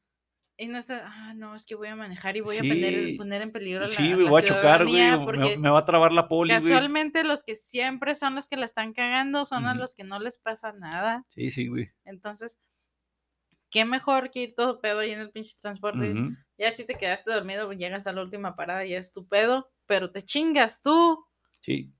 Y 0.58 0.66
no 0.68 0.78
estás, 0.78 1.02
ah, 1.06 1.34
no, 1.34 1.54
es 1.54 1.64
que 1.66 1.74
voy 1.76 1.88
a 1.88 1.96
manejar 1.96 2.36
y 2.36 2.40
voy 2.40 2.58
a 2.58 2.66
poner, 2.66 2.94
Sí, 3.06 3.16
poner 3.16 3.42
en 3.42 3.52
peligro 3.52 3.84
a 3.86 3.88
la, 3.88 3.94
sí, 3.96 4.12
a 4.12 4.16
voy 4.16 4.42
a 4.42 4.44
chocar, 4.44 4.86
güey. 4.86 5.10
Me, 5.36 5.56
me 5.56 5.70
va 5.70 5.78
a 5.80 5.84
trabar 5.84 6.12
la 6.12 6.28
poli, 6.28 6.58
güey. 6.58 6.72
casualmente 6.72 7.24
los 7.24 7.42
que 7.44 7.54
siempre 7.54 8.14
son 8.14 8.34
los 8.34 8.48
que 8.48 8.56
la 8.56 8.64
están 8.64 8.92
cagando 8.92 9.44
son 9.44 9.66
a 9.66 9.70
Ujú. 9.70 9.78
los 9.78 9.94
que 9.94 10.04
no 10.04 10.18
les 10.20 10.38
pasa 10.38 10.72
nada. 10.72 11.24
Sí, 11.28 11.50
sí, 11.50 11.68
güey. 11.68 11.90
Entonces, 12.04 12.60
qué 13.70 13.84
mejor 13.84 14.30
que 14.30 14.40
ir 14.42 14.54
todo 14.54 14.80
pedo 14.80 14.98
ahí 15.00 15.10
en 15.12 15.20
el 15.20 15.30
pinche 15.30 15.56
transporte. 15.60 16.10
Ujú. 16.10 16.36
Ya 16.58 16.72
si 16.72 16.84
te 16.84 16.96
quedaste 16.96 17.30
dormido, 17.32 17.72
llegas 17.72 18.06
a 18.06 18.12
la 18.12 18.22
última 18.22 18.56
parada 18.56 18.84
y 18.84 18.94
es 18.94 19.12
tu 19.12 19.26
pedo, 19.28 19.70
pero 19.86 20.10
te 20.10 20.22
chingas 20.22 20.82
tú. 20.82 21.24
Sí. 21.62 21.92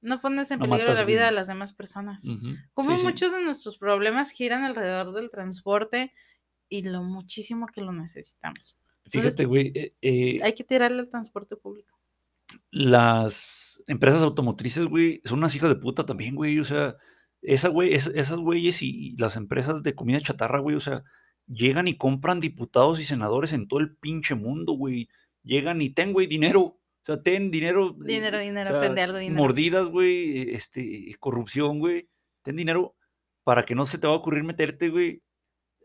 No 0.00 0.20
pones 0.20 0.50
en 0.52 0.60
No 0.60 0.68
peligro 0.68 0.94
la 0.94 1.04
vida 1.04 1.26
de 1.26 1.32
las 1.32 1.48
demás 1.48 1.72
personas. 1.72 2.24
ujú, 2.28 2.48
Como 2.74 2.90
sí, 2.90 2.98
sí. 2.98 3.04
muchos 3.04 3.32
de 3.32 3.42
nuestros 3.42 3.76
problemas 3.78 4.30
giran 4.30 4.62
alrededor 4.62 5.12
del 5.12 5.30
transporte 5.32 6.12
y 6.68 6.82
lo 6.84 7.02
muchísimo 7.02 7.66
que 7.66 7.80
lo 7.80 7.92
necesitamos. 7.92 8.80
Fíjate, 9.10 9.44
güey. 9.44 9.72
eh, 9.74 9.90
eh, 10.02 10.40
hay 10.42 10.54
que 10.54 10.64
tirarle 10.64 11.00
al 11.00 11.08
transporte 11.08 11.56
público. 11.56 11.98
las 12.70 13.82
empresas 13.86 14.22
automotrices, 14.22 14.86
güey, 14.86 15.20
son 15.24 15.38
unas 15.38 15.54
hijas 15.54 15.70
de 15.70 15.76
puta 15.76 16.04
también, 16.06 16.34
güey. 16.34 16.58
O 16.58 16.64
sea, 16.64 16.96
esa, 17.42 17.68
güey, 17.68 17.94
es- 17.94 18.10
esas 18.14 18.38
güeyes 18.38 18.82
y, 18.82 18.88
y 19.12 19.16
las 19.16 19.36
empresas 19.36 19.82
de 19.82 19.94
comida 19.94 20.20
chatarra, 20.20 20.60
güey, 20.60 20.76
o 20.76 20.80
sea, 20.80 21.02
llegan 21.46 21.88
y 21.88 21.96
compran 21.96 22.40
diputados 22.40 23.00
y 23.00 23.04
senadores 23.04 23.52
en 23.52 23.68
todo 23.68 23.80
el 23.80 23.96
pinche 23.96 24.34
mundo, 24.34 24.72
güey. 24.74 25.08
Llegan 25.42 25.82
y 25.82 25.90
ten, 25.90 26.12
güey, 26.12 26.26
dinero. 26.26 26.60
O 26.62 26.80
sea, 27.04 27.22
ten 27.22 27.50
dinero. 27.50 27.96
eh, 28.02 28.06
Dinero, 28.06 28.38
o 28.38 28.40
dinero, 28.40 28.70
sea, 28.80 29.04
algo, 29.04 29.18
dinero. 29.18 29.42
Mordidas, 29.42 29.88
güey, 29.88 30.54
este, 30.54 31.14
corrupción, 31.20 31.78
güey. 31.80 32.08
Ten 32.42 32.56
dinero 32.56 32.96
para 33.44 33.64
que 33.64 33.74
no 33.74 33.84
se 33.84 33.98
te 33.98 34.06
va 34.06 34.14
a 34.14 34.16
ocurrir 34.16 34.42
meterte, 34.42 34.88
güey, 34.88 35.20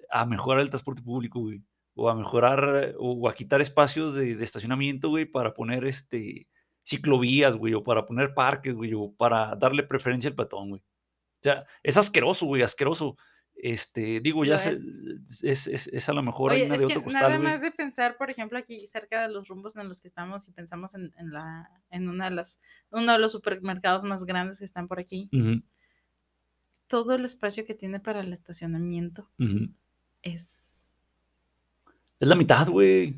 a 0.09 0.25
mejorar 0.25 0.61
el 0.61 0.69
transporte 0.69 1.01
público, 1.01 1.39
güey. 1.39 1.63
O 1.95 2.09
a 2.09 2.15
mejorar, 2.15 2.95
o 2.97 3.27
a 3.27 3.33
quitar 3.33 3.59
espacios 3.61 4.15
de, 4.15 4.35
de 4.35 4.43
estacionamiento, 4.43 5.09
güey, 5.09 5.25
para 5.25 5.53
poner 5.53 5.85
este 5.85 6.47
ciclovías, 6.83 7.55
güey, 7.55 7.73
o 7.73 7.83
para 7.83 8.05
poner 8.05 8.33
parques, 8.33 8.73
güey, 8.73 8.93
o 8.93 9.11
para 9.13 9.55
darle 9.55 9.83
preferencia 9.83 10.29
al 10.29 10.35
peatón, 10.35 10.69
güey. 10.69 10.81
O 10.81 11.41
sea, 11.43 11.65
es 11.83 11.97
asqueroso, 11.97 12.45
güey, 12.45 12.61
asqueroso. 12.61 13.17
Este, 13.61 14.21
digo, 14.21 14.45
ya 14.45 14.57
se- 14.57 14.77
es. 15.43 15.67
es, 15.67 16.09
a 16.09 16.13
lo 16.13 16.23
mejor 16.23 16.53
Oye, 16.53 16.63
es 16.63 16.69
de 16.69 16.77
que 16.77 16.85
otro 16.85 17.01
nada 17.11 17.25
costal, 17.27 17.31
güey. 17.41 17.43
más 17.51 17.61
de 17.61 17.71
pensar, 17.71 18.15
por 18.17 18.29
ejemplo, 18.31 18.57
aquí 18.57 18.87
cerca 18.87 19.21
de 19.27 19.33
los 19.33 19.49
rumbos 19.49 19.75
en 19.75 19.87
los 19.89 19.99
que 19.99 20.07
estamos 20.07 20.47
y 20.47 20.53
pensamos 20.53 20.95
en, 20.95 21.13
en 21.17 21.31
la, 21.31 21.69
en 21.89 22.07
una 22.07 22.29
de 22.29 22.35
las, 22.35 22.59
uno 22.91 23.11
de 23.11 23.19
los 23.19 23.33
supermercados 23.33 24.03
más 24.03 24.23
grandes 24.23 24.59
que 24.59 24.65
están 24.65 24.87
por 24.87 24.99
aquí, 25.01 25.29
todo 26.87 27.13
el 27.15 27.25
espacio 27.25 27.65
que 27.65 27.75
tiene 27.75 27.99
para 27.99 28.21
el 28.21 28.31
estacionamiento 28.33 29.29
ujú. 29.37 29.69
Es 30.21 30.97
Es 32.19 32.27
la 32.27 32.35
mitad, 32.35 32.67
güey. 32.69 33.15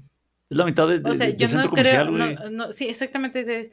Es 0.49 0.57
la 0.57 0.65
mitad 0.65 0.87
de, 0.87 0.99
de- 0.99 1.09
O 1.09 1.13
sea, 1.13 1.27
de- 1.27 1.33
yo 1.33 1.39
del 1.39 1.49
centro 1.49 1.63
no 1.65 1.69
comercial, 1.69 2.09
güey. 2.11 2.35
no, 2.35 2.49
no, 2.49 2.71
sí, 2.71 2.87
exactamente. 2.87 3.71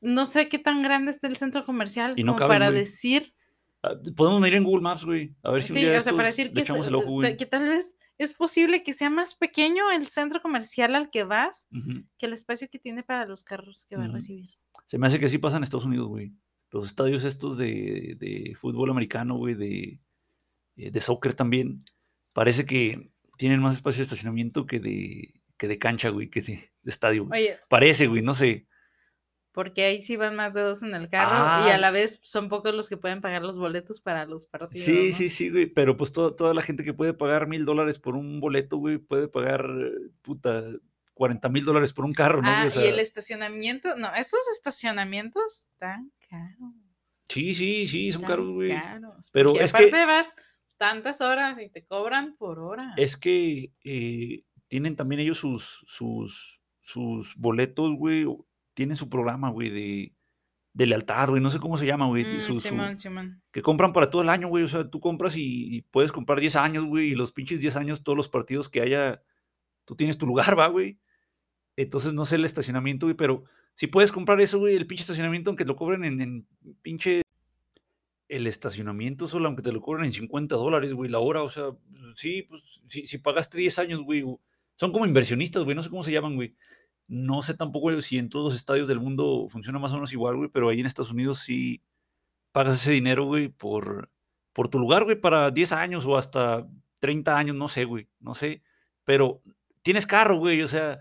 no 0.00 0.26
sé 0.26 0.48
qué 0.48 0.58
tan 0.58 0.82
grande 0.82 1.10
está 1.10 1.26
el 1.28 1.36
centro 1.36 1.64
comercial 1.64 2.14
Y 2.16 2.24
no 2.24 2.32
como 2.32 2.38
caben, 2.40 2.54
para 2.54 2.70
decir, 2.70 3.34
Ah, 3.82 3.94
Podemos 4.14 4.42
medir 4.42 4.56
en 4.56 4.64
Google 4.64 4.82
Maps, 4.82 5.06
güey. 5.06 5.34
A 5.42 5.52
ver 5.52 5.62
si 5.62 5.72
un 5.72 5.78
sí, 5.78 5.84
día 5.86 5.96
o 5.96 6.00
sea, 6.02 6.12
para 6.12 6.26
decir 6.28 6.52
que, 6.52 6.60
el 6.60 6.94
ojo, 6.94 7.12
güey. 7.12 7.34
que 7.38 7.46
tal 7.46 7.66
vez 7.66 7.96
es 8.18 8.34
posible 8.34 8.82
que 8.82 8.92
sea 8.92 9.08
más 9.08 9.34
pequeño 9.34 9.90
el 9.90 10.06
centro 10.08 10.42
comercial 10.42 10.94
al 10.94 11.08
que 11.08 11.24
vas 11.24 11.66
que 12.18 12.26
el 12.26 12.34
espacio 12.34 12.68
que 12.70 12.78
tiene 12.78 13.02
para 13.02 13.24
los 13.24 13.42
carros 13.42 13.86
que 13.88 13.96
va 13.96 14.04
a 14.04 14.08
recibir. 14.08 14.50
Se 14.84 14.98
me 14.98 15.06
hace 15.06 15.18
que 15.18 15.30
sí 15.30 15.38
pasa 15.38 15.56
en 15.56 15.62
Estados 15.62 15.86
Unidos, 15.86 16.08
güey. 16.08 16.30
Los 16.70 16.84
estadios 16.84 17.24
estos 17.24 17.56
de, 17.56 18.16
de 18.20 18.54
fútbol 18.60 18.90
americano, 18.90 19.36
güey, 19.38 19.54
de, 19.54 19.98
eh, 20.76 20.90
de 20.90 21.00
soccer 21.00 21.32
también, 21.32 21.78
parece 22.40 22.64
que 22.64 23.10
tienen 23.36 23.60
más 23.60 23.74
espacio 23.74 23.98
de 23.98 24.04
estacionamiento 24.04 24.64
que 24.66 24.80
de, 24.80 25.34
que 25.58 25.68
de 25.68 25.78
cancha, 25.78 26.08
güey, 26.08 26.30
que 26.30 26.40
de, 26.40 26.54
de 26.82 26.90
estadio. 26.90 27.26
güey. 27.26 27.42
Oye, 27.42 27.58
Parece, 27.68 28.06
güey, 28.06 28.22
no 28.22 28.34
sé. 28.34 28.66
porque 29.52 29.84
ahí 29.84 30.00
sí 30.00 30.16
van 30.16 30.36
más 30.36 30.54
de 30.54 30.62
dos 30.62 30.82
en 30.82 30.94
el 30.94 31.10
carro 31.10 31.66
y 31.66 31.70
Ah. 31.70 31.74
a 31.74 31.78
la 31.78 31.90
vez 31.90 32.18
son 32.22 32.48
pocos 32.48 32.74
los 32.74 32.88
que 32.88 32.96
pueden 32.96 33.20
pagar 33.20 33.42
los 33.42 33.58
boletos 33.58 34.00
para 34.00 34.24
los 34.24 34.46
partidos. 34.46 34.86
Sí, 34.86 35.08
¿no? 35.10 35.12
sí, 35.16 35.28
sí, 35.28 35.50
güey. 35.50 35.66
Pero 35.66 35.98
pues 35.98 36.12
to- 36.12 36.34
toda 36.34 36.54
la 36.54 36.62
gente 36.62 36.82
que 36.82 36.94
puede 36.94 37.12
pagar 37.12 37.46
mil 37.46 37.66
dólares 37.66 37.98
por 37.98 38.14
un 38.16 38.40
boleto, 38.40 38.78
güey, 38.78 38.96
puede 38.96 39.28
pagar, 39.28 39.68
puta, 40.22 40.64
40 41.12 41.48
mil 41.50 41.64
dólares 41.66 41.92
por 41.92 42.06
un 42.06 42.14
carro, 42.14 42.40
¿no? 42.40 42.48
Ah, 42.48 42.66
O 42.74 42.80
y 42.80 42.86
el 42.86 42.98
estacionamiento, 43.00 43.96
no, 43.96 44.08
esos 44.14 44.40
estacionamientos 44.52 45.68
están 45.72 46.10
caros. 46.30 46.72
sí, 47.28 47.54
sí, 47.54 47.86
sí, 47.88 48.12
son 48.12 48.22
caros, 48.22 48.48
güey. 48.50 48.70
caros, 48.70 49.30
Pero 49.32 49.50
es 49.60 49.72
que- 49.72 49.78
aparte 49.84 50.06
vas 50.06 50.34
tantas 50.80 51.20
horas 51.20 51.60
y 51.60 51.68
te 51.68 51.84
cobran 51.84 52.36
por 52.38 52.58
hora. 52.58 52.94
Es 52.96 53.18
que 53.18 53.74
eh, 53.84 54.44
tienen 54.68 54.96
también 54.96 55.20
ellos 55.20 55.36
sus, 55.38 55.84
sus, 55.86 56.62
sus 56.80 57.36
boletos, 57.36 57.92
güey. 57.96 58.26
Tienen 58.72 58.96
su 58.96 59.10
programa, 59.10 59.50
güey, 59.50 59.68
de, 59.68 60.14
de 60.72 60.86
lealtad, 60.86 61.28
güey, 61.28 61.42
no 61.42 61.50
sé 61.50 61.58
cómo 61.58 61.76
se 61.76 61.84
llama, 61.84 62.06
güey. 62.06 62.24
Mm, 62.24 62.40
su- 62.40 62.58
su- 62.58 62.60
Simón, 62.60 62.96
Simón. 62.98 63.42
que 63.52 63.60
compran 63.60 63.92
para 63.92 64.08
todo 64.08 64.22
el 64.22 64.30
año, 64.30 64.48
güey. 64.48 64.64
O 64.64 64.68
sea, 64.68 64.88
tú 64.88 65.00
compras 65.00 65.36
y, 65.36 65.76
y 65.76 65.82
puedes 65.82 66.12
comprar 66.12 66.40
10 66.40 66.56
años, 66.56 66.84
güey. 66.86 67.08
Y 67.08 67.14
los 67.14 67.32
pinches 67.32 67.60
10 67.60 67.76
años, 67.76 68.02
todos 68.02 68.16
los 68.16 68.30
partidos 68.30 68.70
que 68.70 68.80
haya, 68.80 69.22
tú 69.84 69.96
tienes 69.96 70.16
tu 70.16 70.24
lugar, 70.26 70.58
va, 70.58 70.68
güey. 70.68 70.98
Entonces, 71.76 72.14
no 72.14 72.24
sé 72.24 72.36
el 72.36 72.44
estacionamiento, 72.46 73.04
güey, 73.06 73.16
pero 73.16 73.44
si 73.74 73.86
puedes 73.86 74.12
comprar 74.12 74.40
eso, 74.40 74.58
güey, 74.58 74.76
el 74.76 74.86
pinche 74.86 75.02
estacionamiento, 75.02 75.50
aunque 75.50 75.64
te 75.64 75.68
lo 75.68 75.76
cobren 75.76 76.04
en, 76.04 76.20
en 76.22 76.46
pinche. 76.80 77.20
El 78.30 78.46
estacionamiento 78.46 79.26
solo, 79.26 79.48
aunque 79.48 79.62
te 79.62 79.72
lo 79.72 79.80
cobren 79.80 80.06
en 80.06 80.12
50 80.12 80.54
dólares, 80.54 80.94
güey, 80.94 81.10
la 81.10 81.18
hora, 81.18 81.42
o 81.42 81.48
sea, 81.48 81.72
sí, 82.14 82.44
pues, 82.48 82.80
si, 82.86 83.06
si 83.06 83.18
pagaste 83.18 83.58
10 83.58 83.78
años, 83.80 84.00
güey, 84.02 84.24
son 84.76 84.92
como 84.92 85.04
inversionistas, 85.04 85.64
güey, 85.64 85.74
no 85.74 85.82
sé 85.82 85.90
cómo 85.90 86.04
se 86.04 86.12
llaman, 86.12 86.36
güey. 86.36 86.54
No 87.08 87.42
sé 87.42 87.54
tampoco 87.54 88.00
si 88.02 88.18
en 88.18 88.28
todos 88.28 88.52
los 88.52 88.54
estadios 88.54 88.86
del 88.86 89.00
mundo 89.00 89.48
funciona 89.50 89.80
más 89.80 89.90
o 89.92 89.96
menos 89.96 90.12
igual, 90.12 90.36
güey, 90.36 90.48
pero 90.48 90.68
ahí 90.68 90.78
en 90.78 90.86
Estados 90.86 91.10
Unidos 91.10 91.40
sí 91.40 91.82
pagas 92.52 92.76
ese 92.76 92.92
dinero, 92.92 93.24
güey, 93.24 93.48
por, 93.48 94.10
por 94.52 94.68
tu 94.68 94.78
lugar, 94.78 95.04
güey, 95.04 95.20
para 95.20 95.50
10 95.50 95.72
años 95.72 96.06
o 96.06 96.16
hasta 96.16 96.68
30 97.00 97.36
años, 97.36 97.56
no 97.56 97.66
sé, 97.66 97.84
güey, 97.84 98.08
no 98.20 98.34
sé. 98.34 98.62
Pero 99.04 99.42
tienes 99.82 100.06
carro, 100.06 100.38
güey, 100.38 100.62
o 100.62 100.68
sea, 100.68 101.00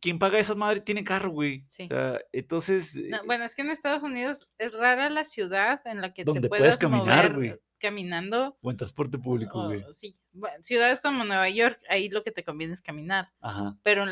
quien 0.00 0.18
paga 0.18 0.38
esas 0.38 0.56
madres 0.56 0.84
tiene 0.84 1.04
carro, 1.04 1.30
güey. 1.30 1.64
Sí. 1.68 1.88
O 1.92 2.18
entonces, 2.32 2.94
No, 2.96 3.16
eh, 3.18 3.20
bueno, 3.26 3.44
es 3.44 3.54
que 3.54 3.62
en 3.62 3.70
Estados 3.70 4.02
Unidos 4.02 4.50
es 4.58 4.72
rara 4.74 5.08
la 5.10 5.24
ciudad 5.24 5.80
en 5.86 6.00
la 6.00 6.12
que 6.12 6.24
Donde 6.24 6.42
te 6.42 6.48
puedes 6.48 6.62
puedas 6.62 6.78
caminar, 6.78 7.32
mover 7.32 7.34
güey. 7.34 7.60
caminando. 7.78 8.56
buen 8.62 8.76
transporte 8.76 9.18
público, 9.18 9.58
o- 9.60 9.66
güey. 9.66 9.84
sí, 9.90 10.16
bueno, 10.32 10.56
ciudades 10.62 11.00
como 11.00 11.24
Nueva 11.24 11.48
York, 11.50 11.78
ahí 11.90 12.08
lo 12.08 12.22
que 12.24 12.30
te 12.30 12.44
conviene 12.44 12.72
es 12.72 12.80
caminar, 12.82 13.32
Ajá. 13.40 13.76
pero 13.82 14.04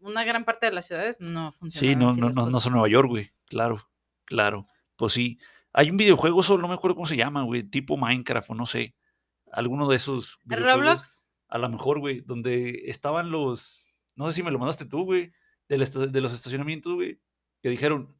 una 0.00 0.24
gran 0.24 0.44
parte 0.44 0.66
de 0.66 0.72
las 0.72 0.86
ciudades 0.86 1.20
no 1.20 1.52
Sí, 1.52 1.58
funcionan 1.58 1.98
no, 1.98 2.06
no, 2.14 2.30
no, 2.30 2.50
no 2.50 2.60
son. 2.60 2.72
Nueva 2.72 2.88
York, 2.88 3.08
güey. 3.08 3.30
Claro, 3.46 3.88
claro. 4.24 4.66
Pues 4.96 5.12
sí. 5.14 5.38
Hay 5.72 5.90
un 5.90 5.96
videojuego, 5.96 6.42
solo 6.42 6.62
no 6.62 6.68
me 6.68 6.74
acuerdo 6.74 6.94
cómo 6.94 7.06
se 7.08 7.16
llama, 7.16 7.42
güey, 7.42 7.62
tipo 7.64 7.96
Minecraft 7.96 8.50
o 8.50 8.54
no 8.54 8.66
sé. 8.66 8.94
Alguno 9.50 9.88
de 9.88 9.96
esos 9.96 10.38
videojuegos. 10.44 10.76
¿Roblox? 10.80 11.24
A 11.48 11.58
lo 11.58 11.68
mejor, 11.68 11.98
güey, 12.00 12.20
donde 12.20 12.82
estaban 12.86 13.30
los. 13.30 13.86
No 14.16 14.26
sé 14.26 14.32
si 14.34 14.42
me 14.42 14.50
lo 14.50 14.58
mandaste 14.58 14.84
tú, 14.86 15.04
güey. 15.04 15.32
esta- 15.68 16.06
De 16.06 16.20
los 16.20 16.32
estacionamientos, 16.34 16.92
güey. 16.94 17.20
Que 17.62 17.68
dijeron. 17.70 18.16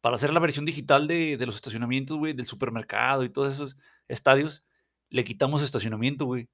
Para 0.00 0.14
hacer 0.16 0.32
la 0.32 0.40
versión 0.40 0.64
digital 0.64 1.06
de, 1.08 1.36
de 1.36 1.46
los 1.46 1.56
estacionamientos, 1.56 2.16
güey, 2.18 2.32
del 2.32 2.46
supermercado 2.46 3.24
y 3.24 3.30
todos 3.30 3.54
esos 3.54 3.76
estadios, 4.08 4.62
le 5.08 5.24
quitamos 5.24 5.62
estacionamiento, 5.62 6.26
güey. 6.26 6.48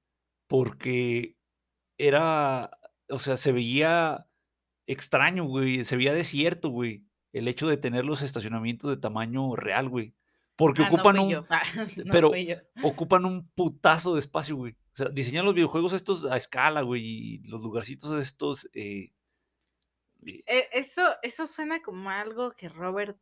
Porque 0.47 1.35
era. 1.97 2.71
O 3.09 3.19
sea, 3.19 3.37
se 3.37 3.51
veía 3.51 4.27
extraño, 4.87 5.43
güey. 5.45 5.83
Se 5.85 5.97
veía 5.97 6.13
desierto, 6.13 6.69
güey. 6.69 7.05
El 7.33 7.47
hecho 7.47 7.67
de 7.67 7.77
tener 7.77 8.05
los 8.05 8.21
estacionamientos 8.21 8.89
de 8.89 8.97
tamaño 8.97 9.55
real, 9.55 9.89
güey. 9.89 10.13
Porque 10.55 10.83
Ah, 10.83 10.87
ocupan 10.87 11.19
un. 11.19 11.45
Ah, 11.49 11.61
no 12.05 12.11
pero 12.11 12.31
ocupan 12.83 13.25
un 13.25 13.47
putazo 13.55 14.13
de 14.13 14.19
espacio, 14.19 14.55
güey. 14.55 14.75
O 14.93 14.95
sea, 14.95 15.09
diseñan 15.09 15.45
los 15.45 15.55
videojuegos 15.55 15.93
estos 15.93 16.25
a 16.25 16.37
escala, 16.37 16.81
güey, 16.83 17.03
y 17.03 17.37
los 17.47 17.61
lugarcitos 17.63 18.13
estos. 18.21 18.69
eh, 18.73 19.11
eh, 20.25 20.41
Eh, 20.47 20.69
Eso, 20.73 21.01
eso 21.23 21.47
suena 21.47 21.81
como 21.81 22.09
algo 22.09 22.51
que 22.51 22.69
Robert, 22.69 23.17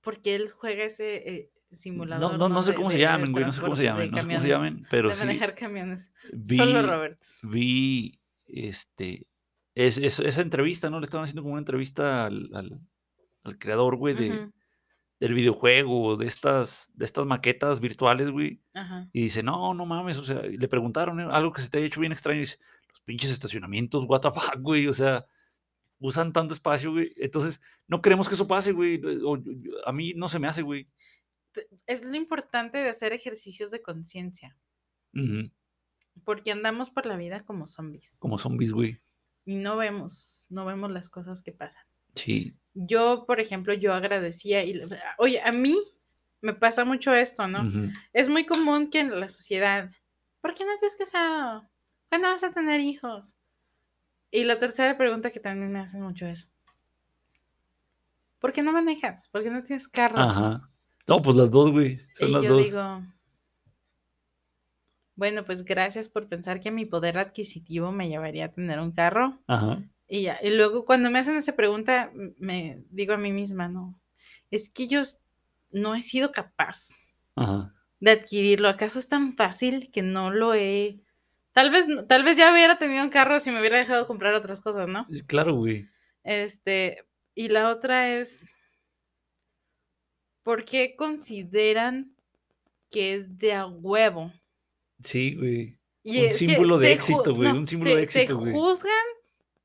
porque 0.00 0.34
él 0.34 0.50
juega 0.50 0.84
ese 0.84 1.16
eh, 1.28 1.50
simulador. 1.70 2.32
no, 2.32 2.38
no, 2.38 2.48
no 2.48 2.62
sé 2.62 2.74
cómo 2.74 2.90
se 2.90 2.98
llamen, 2.98 3.32
güey, 3.32 3.44
no 3.44 3.52
sé 3.52 3.60
cómo 3.60 3.76
se 3.76 3.84
llamen, 3.84 4.10
no 4.10 4.18
sé 4.20 4.26
cómo 4.26 4.40
se 4.40 4.48
llamen, 4.48 4.86
pero 4.90 5.08
de 5.08 5.14
sí 5.14 5.20
manejar 5.20 5.54
camiones. 5.54 6.12
vi, 6.32 6.56
Solo 6.56 6.82
Robert. 6.82 7.20
vi, 7.42 8.20
este, 8.46 9.26
es, 9.74 9.98
es- 9.98 10.20
esa 10.20 10.42
entrevista, 10.42 10.90
¿no? 10.90 10.98
Le 11.00 11.04
estaban 11.04 11.24
haciendo 11.24 11.42
como 11.42 11.54
una 11.54 11.60
entrevista 11.60 12.26
al, 12.26 12.50
al- 12.54 12.80
al 13.44 13.58
creador, 13.58 13.96
güey, 13.96 14.14
de, 14.14 14.50
del 15.22 15.34
videojuego, 15.34 16.16
de 16.16 16.26
estas, 16.26 16.90
de 16.94 17.04
estas 17.04 17.26
maquetas 17.26 17.78
virtuales, 17.78 18.30
güey. 18.30 18.60
Ajá. 18.74 19.08
Y 19.12 19.22
dice, 19.22 19.44
no, 19.44 19.72
no 19.72 19.86
mames, 19.86 20.18
o 20.18 20.24
sea, 20.24 20.42
le 20.42 20.66
preguntaron 20.66 21.20
¿eh? 21.20 21.28
algo 21.30 21.52
que 21.52 21.62
se 21.62 21.70
te 21.70 21.78
haya 21.78 21.86
hecho 21.86 22.00
bien 22.00 22.10
extraño. 22.10 22.38
Y 22.38 22.40
dice, 22.40 22.58
los 22.90 23.00
pinches 23.02 23.30
estacionamientos, 23.30 24.04
what 24.08 24.20
the 24.22 24.32
fuck, 24.32 24.58
güey, 24.58 24.88
o 24.88 24.92
sea, 24.92 25.24
usan 26.00 26.32
tanto 26.32 26.54
espacio, 26.54 26.90
güey. 26.90 27.12
Entonces, 27.16 27.60
no 27.86 28.02
queremos 28.02 28.28
que 28.28 28.34
eso 28.34 28.48
pase, 28.48 28.72
güey. 28.72 29.00
o- 29.24 29.34
o- 29.34 29.42
a 29.86 29.92
mí 29.92 30.12
no 30.16 30.28
se 30.28 30.40
me 30.40 30.48
hace, 30.48 30.62
güey. 30.62 30.88
Es 31.86 32.04
lo 32.04 32.16
importante 32.16 32.78
de 32.78 32.88
hacer 32.88 33.12
ejercicios 33.12 33.70
de 33.70 33.80
conciencia, 33.80 34.58
porque 36.24 36.50
andamos 36.50 36.90
por 36.90 37.06
la 37.06 37.16
vida 37.16 37.40
como 37.40 37.68
zombies. 37.68 38.16
Como 38.18 38.38
zombies, 38.38 38.72
güey. 38.72 38.98
Y 39.44 39.54
no 39.54 39.76
vemos, 39.76 40.46
no 40.50 40.64
vemos 40.64 40.90
las 40.90 41.08
cosas 41.08 41.42
que 41.42 41.52
pasan. 41.52 41.84
Sí. 42.14 42.54
Yo, 42.74 43.24
por 43.26 43.40
ejemplo, 43.40 43.74
yo 43.74 43.92
agradecía 43.92 44.64
y, 44.64 44.80
oye, 45.18 45.40
a 45.42 45.52
mí 45.52 45.78
me 46.40 46.54
pasa 46.54 46.84
mucho 46.84 47.14
esto, 47.14 47.46
¿no? 47.48 47.62
Es 48.12 48.28
muy 48.28 48.46
común 48.46 48.90
que 48.90 49.00
en 49.00 49.20
la 49.20 49.28
sociedad, 49.28 49.90
¿por 50.40 50.54
qué 50.54 50.64
no 50.64 50.72
te 50.80 50.86
has 50.86 50.96
casado? 50.96 51.68
¿Cuándo 52.08 52.28
vas 52.28 52.42
a 52.42 52.52
tener 52.52 52.80
hijos? 52.80 53.36
Y 54.30 54.44
la 54.44 54.58
tercera 54.58 54.96
pregunta 54.96 55.30
que 55.30 55.40
también 55.40 55.70
me 55.70 55.80
hacen 55.80 56.02
mucho 56.02 56.26
es, 56.26 56.50
¿por 58.38 58.52
qué 58.52 58.62
no 58.62 58.72
manejas? 58.72 59.28
¿Por 59.28 59.42
qué 59.42 59.50
no 59.50 59.62
tienes 59.62 59.88
carro? 59.88 60.18
Ajá. 60.18 60.68
No, 61.06 61.20
pues 61.20 61.36
las 61.36 61.50
dos, 61.50 61.70
güey. 61.70 62.00
Son 62.14 62.28
y 62.28 62.32
las 62.32 62.42
yo 62.42 62.54
dos. 62.54 62.64
digo, 62.64 63.02
bueno, 65.14 65.44
pues 65.44 65.64
gracias 65.64 66.08
por 66.08 66.28
pensar 66.28 66.60
que 66.60 66.70
mi 66.70 66.86
poder 66.86 67.18
adquisitivo 67.18 67.92
me 67.92 68.08
llevaría 68.08 68.46
a 68.46 68.52
tener 68.52 68.80
un 68.80 68.92
carro. 68.92 69.38
Ajá. 69.46 69.82
Y 70.14 70.24
ya, 70.24 70.38
y 70.42 70.50
luego 70.50 70.84
cuando 70.84 71.10
me 71.10 71.20
hacen 71.20 71.36
esa 71.36 71.56
pregunta, 71.56 72.12
me 72.36 72.84
digo 72.90 73.14
a 73.14 73.16
mí 73.16 73.32
misma, 73.32 73.66
no, 73.68 73.98
es 74.50 74.68
que 74.68 74.86
yo 74.86 75.00
no 75.70 75.94
he 75.94 76.02
sido 76.02 76.32
capaz 76.32 76.90
Ajá. 77.34 77.74
de 77.98 78.10
adquirirlo. 78.10 78.68
¿Acaso 78.68 78.98
es 78.98 79.08
tan 79.08 79.34
fácil 79.38 79.90
que 79.90 80.02
no 80.02 80.30
lo 80.30 80.52
he... 80.52 81.00
Tal 81.52 81.70
vez, 81.70 81.86
tal 82.08 82.24
vez 82.24 82.36
ya 82.36 82.52
hubiera 82.52 82.78
tenido 82.78 83.02
un 83.02 83.08
carro 83.08 83.40
si 83.40 83.50
me 83.50 83.60
hubiera 83.60 83.78
dejado 83.78 84.06
comprar 84.06 84.34
otras 84.34 84.60
cosas, 84.60 84.86
¿no? 84.86 85.06
Claro, 85.26 85.54
güey. 85.54 85.86
Este, 86.24 87.06
y 87.34 87.48
la 87.48 87.70
otra 87.70 88.10
es, 88.14 88.58
¿por 90.42 90.66
qué 90.66 90.94
consideran 90.94 92.14
que 92.90 93.14
es 93.14 93.38
de 93.38 93.54
a 93.54 93.66
huevo? 93.66 94.30
Sí, 94.98 95.36
güey. 95.36 95.78
Y 96.02 96.24
Un 96.26 96.32
símbolo 96.32 96.78
de 96.78 96.92
éxito, 96.92 97.34
güey, 97.34 97.50
no, 97.50 97.60
un 97.60 97.66
símbolo 97.66 97.92
te- 97.92 97.96
de 97.96 98.02
éxito, 98.02 98.26
Te 98.26 98.32
güey. 98.34 98.52
juzgan 98.52 98.92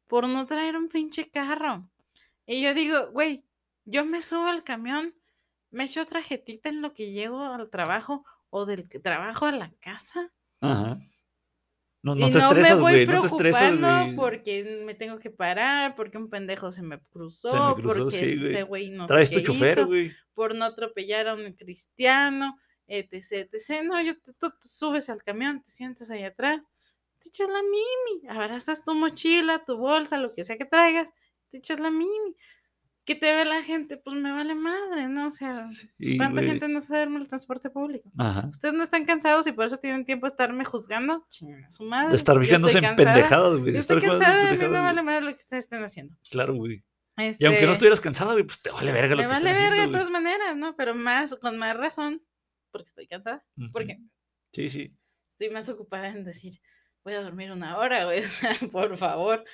por 0.07 0.27
no 0.27 0.45
traer 0.47 0.75
un 0.75 0.87
pinche 0.87 1.29
carro. 1.29 1.89
Y 2.45 2.61
yo 2.61 2.73
digo, 2.73 3.11
güey, 3.11 3.45
yo 3.85 4.05
me 4.05 4.21
subo 4.21 4.47
al 4.47 4.63
camión, 4.63 5.13
me 5.69 5.83
echo 5.83 6.05
tarjetita 6.05 6.69
en 6.69 6.81
lo 6.81 6.93
que 6.93 7.11
llego 7.11 7.41
al 7.43 7.69
trabajo 7.69 8.25
o 8.49 8.65
del 8.65 8.87
que- 8.87 8.99
trabajo 8.99 9.45
a 9.45 9.51
la 9.51 9.71
casa. 9.79 10.31
Ajá. 10.61 10.97
No, 12.03 12.15
no 12.15 12.27
y 12.27 12.31
te 12.31 12.37
no 12.39 12.53
me 12.53 12.73
voy 12.75 12.81
güey. 12.81 13.05
No 13.05 13.21
te 13.21 13.27
estresas, 13.27 13.61
preocupando 13.73 14.15
porque 14.15 14.83
me 14.85 14.93
tengo 14.93 15.19
que 15.19 15.29
parar, 15.29 15.95
porque 15.95 16.17
un 16.17 16.29
pendejo 16.29 16.71
se 16.71 16.81
me 16.81 16.99
cruzó, 17.09 17.49
Se 17.49 17.59
me 17.59 17.81
cruzó, 17.81 17.99
porque 18.03 18.17
sí, 18.17 18.25
este 18.45 18.63
güey. 18.63 18.89
no 18.91 19.07
Traes 19.07 19.29
sé 19.29 19.35
tu 19.35 19.41
qué 19.41 19.45
chofer, 19.47 19.77
hizo, 19.79 20.15
por 20.33 20.55
no 20.55 20.63
atropellar 20.65 21.27
a 21.27 21.33
un 21.33 21.51
cristiano, 21.53 22.57
etc, 22.85 23.49
etc. 23.51 23.83
No, 23.83 24.01
yo, 24.01 24.13
tú, 24.21 24.33
tú 24.39 24.51
subes 24.61 25.09
al 25.09 25.21
camión, 25.23 25.61
te 25.63 25.71
sientas 25.71 26.09
ahí 26.09 26.23
atrás, 26.23 26.61
te 27.19 27.29
echas 27.29 27.49
la 27.49 27.61
mimi, 27.63 28.27
abrazas 28.29 28.83
tu 28.83 28.93
mochila, 28.93 29.63
tu 29.65 29.77
bolsa, 29.77 30.17
lo 30.17 30.31
que 30.33 30.43
sea 30.43 30.57
que 30.57 30.65
traigas, 30.65 31.09
te 31.49 31.57
echas 31.57 31.79
la 31.79 31.89
mimi. 31.91 32.35
¿Qué 33.05 33.15
te 33.15 33.31
ve 33.33 33.45
la 33.45 33.63
gente? 33.63 33.95
Pues 33.95 34.17
me 34.17 34.33
vale 34.33 34.53
madre, 34.53 35.07
¿no? 35.07 35.27
O 35.27 35.31
sea, 35.31 35.69
Sí, 35.97 36.17
¿cuánta 36.17 36.41
güey. 36.41 36.45
gente 36.47 36.67
no 36.67 36.81
sabe 36.81 37.03
el 37.03 37.25
transporte 37.29 37.69
público? 37.69 38.11
Ajá. 38.17 38.47
¿Ustedes 38.51 38.73
no 38.73 38.83
están 38.83 39.05
cansados 39.05 39.47
y 39.47 39.53
por 39.53 39.65
eso 39.65 39.77
tienen 39.77 40.03
tiempo 40.03 40.25
de 40.25 40.31
estarme 40.31 40.65
juzgando? 40.65 41.25
Chinga 41.29 41.71
su 41.71 41.85
madre. 41.85 42.09
De 42.09 42.15
estar 42.17 42.37
fijándose 42.37 42.79
en 42.79 42.95
pendejadas, 42.97 43.61
güey. 43.61 43.71
Yo 43.73 43.79
estoy 43.79 43.97
estar 43.97 44.09
cansada, 44.11 44.49
a 44.49 44.51
mí 44.51 44.57
me 44.57 44.67
vale 44.67 45.03
madre 45.03 45.21
lo 45.21 45.29
que 45.29 45.35
ustedes 45.41 45.63
estén 45.63 45.83
haciendo. 45.85 46.15
Claro, 46.29 46.55
güey. 46.55 46.83
Este, 47.15 47.45
Y 47.45 47.47
aunque 47.47 47.65
no 47.65 47.71
estuvieras 47.71 48.01
cansado, 48.01 48.33
güey, 48.33 48.43
pues 48.43 48.61
te 48.61 48.71
vale 48.71 48.91
verga 48.91 49.15
lo 49.15 49.21
me 49.21 49.23
que 49.23 49.27
vale 49.29 49.53
verga 49.53 49.85
de 49.85 49.87
todas 49.87 50.09
maneras, 50.09 50.57
¿no? 50.57 50.75
Pero 50.75 50.93
más, 50.93 51.33
con 51.35 51.57
más 51.57 51.77
razón, 51.77 52.21
porque 52.71 52.87
estoy 52.87 53.07
cansada. 53.07 53.43
güey. 53.55 53.71
Porque 53.71 53.93
Ujú. 53.93 54.09
Sí, 54.51 54.69
sí. 54.69 54.89
estoy 55.31 55.49
más 55.51 55.69
ocupada 55.69 56.09
en 56.09 56.25
decir, 56.25 56.59
voy 57.07 57.15
a 57.15 57.21
dormir 57.21 57.53
una 57.53 57.77
hora, 57.77 58.03
güey, 58.03 58.19
o 58.23 58.27
sea, 58.27 58.53
por 58.69 58.97
favor. 58.97 59.45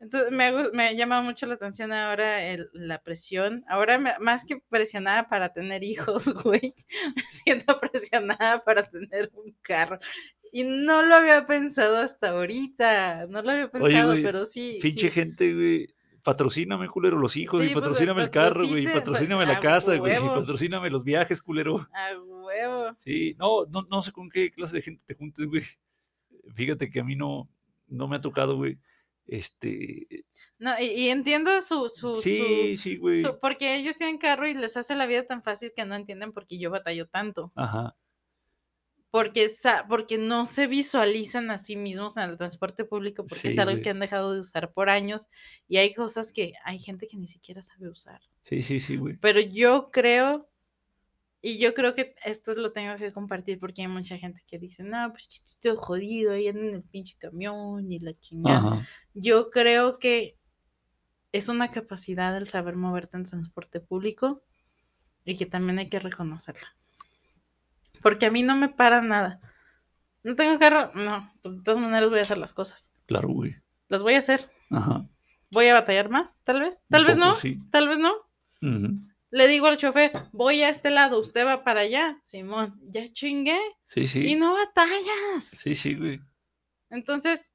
Entonces, 0.00 0.30
me, 0.32 0.52
me 0.72 0.94
llama 0.96 1.22
mucho 1.22 1.46
la 1.46 1.54
atención 1.54 1.92
ahora 1.92 2.42
el- 2.44 2.68
la 2.74 3.02
presión. 3.02 3.64
Ahora, 3.68 3.96
me- 3.98 4.18
más 4.18 4.44
que 4.44 4.60
presionada 4.68 5.26
para 5.28 5.52
tener 5.54 5.82
hijos, 5.82 6.24
güey, 6.44 6.74
me 7.16 7.22
siento 7.22 7.78
presionada 7.80 8.60
para 8.60 8.82
tener 8.88 9.30
un 9.32 9.56
carro. 9.62 9.98
Y 10.52 10.64
no 10.64 11.00
lo 11.02 11.14
había 11.14 11.46
pensado 11.46 11.98
hasta 11.98 12.30
ahorita, 12.30 13.26
no 13.30 13.40
lo 13.40 13.50
había 13.50 13.64
Oye, 13.64 13.72
pensado, 13.72 14.10
güey, 14.12 14.22
pero 14.22 14.44
sí. 14.44 14.78
Pinche 14.82 15.08
sí. 15.08 15.10
gente, 15.10 15.54
güey. 15.54 15.86
Patrocíname, 16.22 16.86
culero, 16.88 17.16
los 17.18 17.34
hijos, 17.36 17.62
Sí, 17.62 17.70
y 17.70 17.72
pues, 17.72 17.82
patrocíname 17.82 18.22
el 18.24 18.30
carro, 18.30 18.66
güey, 18.68 18.82
pues, 18.82 18.94
patrocíname 18.96 19.46
la 19.46 19.58
casa, 19.58 19.96
güey, 19.96 20.16
y 20.18 20.28
patrocíname 20.28 20.90
los 20.90 21.02
viajes, 21.02 21.40
culero. 21.40 21.88
A 21.94 22.10
huevo. 22.18 22.94
Sí, 22.98 23.34
no, 23.38 23.64
no, 23.70 23.86
no 23.90 24.02
sé 24.02 24.12
con 24.12 24.28
qué 24.28 24.50
clase 24.50 24.76
de 24.76 24.82
gente 24.82 25.02
te 25.06 25.14
juntes, 25.14 25.46
güey. 25.46 25.62
Fíjate 26.54 26.90
que 26.90 27.00
a 27.00 27.04
mí 27.04 27.16
no, 27.16 27.48
no 27.88 28.08
me 28.08 28.16
ha 28.16 28.20
tocado, 28.20 28.56
güey. 28.56 28.78
Este, 29.26 30.24
No, 30.58 30.72
y, 30.80 30.86
y 30.86 31.08
entiendo 31.10 31.60
su, 31.60 31.88
su, 31.88 32.14
su- 32.14 32.20
sí, 32.20 32.76
sí, 32.76 32.96
güey. 32.96 33.20
su- 33.22 33.38
porque 33.40 33.76
ellos 33.76 33.96
tienen 33.96 34.18
carro 34.18 34.48
y 34.48 34.54
les 34.54 34.76
hace 34.76 34.94
la 34.96 35.06
vida 35.06 35.24
tan 35.24 35.42
fácil 35.42 35.72
que 35.74 35.84
no 35.84 35.94
entienden 35.94 36.32
por 36.32 36.46
qué 36.46 36.58
yo 36.58 36.70
batallo 36.70 37.06
tanto. 37.08 37.52
Ajá, 37.54 37.96
Porque, 39.12 39.48
sa- 39.48 39.86
porque 39.88 40.18
no 40.18 40.46
se 40.46 40.66
visualizan 40.68 41.50
a 41.50 41.58
sí 41.58 41.76
mismos 41.76 42.16
en 42.16 42.30
el 42.30 42.36
transporte 42.36 42.84
público, 42.84 43.24
porque 43.26 43.48
es 43.48 43.54
Sí, 43.54 43.60
algo 43.60 43.72
güey. 43.72 43.82
que 43.82 43.90
han 43.90 43.98
dejado 44.00 44.32
de 44.32 44.40
usar 44.40 44.72
por 44.72 44.88
años 44.88 45.28
y 45.68 45.78
hay 45.78 45.92
cosas 45.94 46.32
que 46.32 46.52
hay 46.64 46.78
gente 46.78 47.06
que 47.08 47.16
ni 47.16 47.26
siquiera 47.26 47.62
sabe 47.62 47.88
usar. 47.88 48.20
sí, 48.42 48.62
sí, 48.62 48.78
sí, 48.80 48.96
güey. 48.96 49.16
Pero 49.20 49.40
yo 49.40 49.90
creo, 49.90 50.48
y 51.42 51.58
yo 51.58 51.72
creo 51.74 51.94
que 51.94 52.14
esto 52.24 52.54
lo 52.54 52.72
tengo 52.72 52.96
que 52.96 53.12
compartir 53.12 53.58
porque 53.58 53.82
hay 53.82 53.88
mucha 53.88 54.18
gente 54.18 54.42
que 54.46 54.58
dice, 54.58 54.82
no, 54.84 55.10
pues 55.10 55.28
estoy 55.28 55.74
jodido 55.76 56.32
ahí 56.32 56.48
en 56.48 56.58
el 56.74 56.82
pinche 56.82 57.16
camión 57.18 57.90
y 57.90 57.98
la 57.98 58.12
chingada. 58.18 58.58
Ajá, 58.58 58.86
Yo 59.14 59.50
creo 59.50 59.98
que 59.98 60.36
es 61.32 61.48
una 61.48 61.70
capacidad 61.70 62.36
el 62.36 62.48
saber 62.48 62.76
moverte 62.76 63.16
en 63.16 63.24
transporte 63.24 63.80
público 63.80 64.42
y 65.24 65.36
que 65.36 65.46
también 65.46 65.78
hay 65.78 65.88
que 65.88 65.98
reconocerla. 66.00 66.74
Porque 68.02 68.26
a 68.26 68.30
mí 68.30 68.42
no 68.42 68.56
me 68.56 68.68
para 68.68 69.00
nada. 69.02 69.40
No 70.22 70.34
tengo 70.36 70.58
carro, 70.58 70.92
no, 70.94 71.32
pues 71.42 71.56
de 71.56 71.62
todas 71.62 71.80
maneras 71.80 72.10
voy 72.10 72.18
a 72.18 72.22
hacer 72.22 72.38
las 72.38 72.52
cosas. 72.52 72.92
claro, 73.06 73.28
güey. 73.28 73.56
Las 73.88 74.02
voy 74.02 74.14
a 74.14 74.18
hacer. 74.18 74.50
Ajá. 74.70 75.06
Voy 75.50 75.66
a 75.66 75.74
batallar 75.74 76.10
más, 76.10 76.36
tal 76.44 76.60
vez, 76.60 76.82
tal 76.88 77.02
un 77.02 77.06
vez 77.08 77.16
poco, 77.16 77.26
no, 77.28 77.36
Sí. 77.36 77.58
tal 77.72 77.88
vez 77.88 77.98
no. 77.98 78.12
Ujú. 78.62 79.00
Le 79.32 79.46
digo 79.46 79.66
al 79.66 79.76
chofer, 79.76 80.10
voy 80.32 80.62
a 80.62 80.68
este 80.70 80.90
lado, 80.90 81.20
usted 81.20 81.46
va 81.46 81.62
para 81.62 81.82
allá, 81.82 82.18
Simón, 82.22 82.80
ya 82.90 83.10
chingué 83.12 83.58
Sí, 83.86 84.02
y 84.02 84.06
sí. 84.08 84.36
no 84.36 84.54
batallas. 84.54 85.44
Sí, 85.62 85.74
sí, 85.76 85.94
güey. 85.94 86.20
Entonces, 86.90 87.52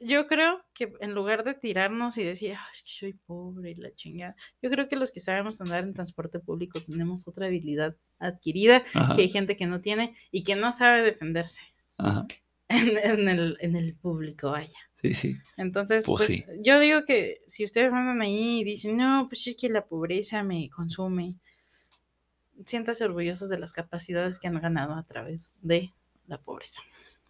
yo 0.00 0.26
creo 0.26 0.64
que 0.74 0.92
en 1.00 1.14
lugar 1.14 1.44
de 1.44 1.54
tirarnos 1.54 2.18
y 2.18 2.24
decir, 2.24 2.52
"Ay, 2.52 2.66
es 2.72 2.82
que 2.82 2.90
soy 2.90 3.12
pobre 3.14 3.70
y 3.70 3.74
la 3.76 3.94
chingada, 3.94 4.34
yo 4.60 4.68
creo 4.68 4.88
que 4.88 4.96
los 4.96 5.12
que 5.12 5.20
sabemos 5.20 5.60
andar 5.60 5.84
en 5.84 5.94
transporte 5.94 6.40
público 6.40 6.80
tenemos 6.80 7.26
otra 7.28 7.46
habilidad 7.46 7.96
adquirida 8.18 8.84
Ajá. 8.94 9.14
que 9.14 9.22
hay 9.22 9.28
gente 9.28 9.56
que 9.56 9.66
no 9.66 9.80
tiene 9.80 10.14
y 10.32 10.42
que 10.42 10.56
no 10.56 10.72
sabe 10.72 11.02
defenderse 11.02 11.62
Ajá. 11.98 12.26
en, 12.68 12.98
en 12.98 13.28
el, 13.28 13.56
en 13.60 13.76
el 13.76 13.94
público, 13.94 14.50
vaya. 14.50 14.78
Sí, 15.14 15.14
sí. 15.14 15.36
Entonces, 15.56 16.04
Pues 16.06 16.26
pues, 16.26 16.38
sí. 16.38 16.44
yo 16.62 16.80
digo 16.80 17.04
que 17.06 17.42
si 17.46 17.64
ustedes 17.64 17.92
andan 17.92 18.20
ahí 18.22 18.60
y 18.60 18.64
dicen, 18.64 18.96
no, 18.96 19.26
pues 19.28 19.46
es 19.46 19.56
que 19.56 19.68
la 19.68 19.86
pobreza 19.86 20.42
me 20.42 20.68
consume, 20.70 21.34
siéntase 22.64 23.04
orgullosos 23.04 23.48
de 23.48 23.58
las 23.58 23.72
capacidades 23.72 24.38
que 24.38 24.48
han 24.48 24.60
ganado 24.60 24.94
a 24.94 25.02
través 25.04 25.54
de 25.62 25.92
la 26.26 26.38
pobreza. 26.38 26.82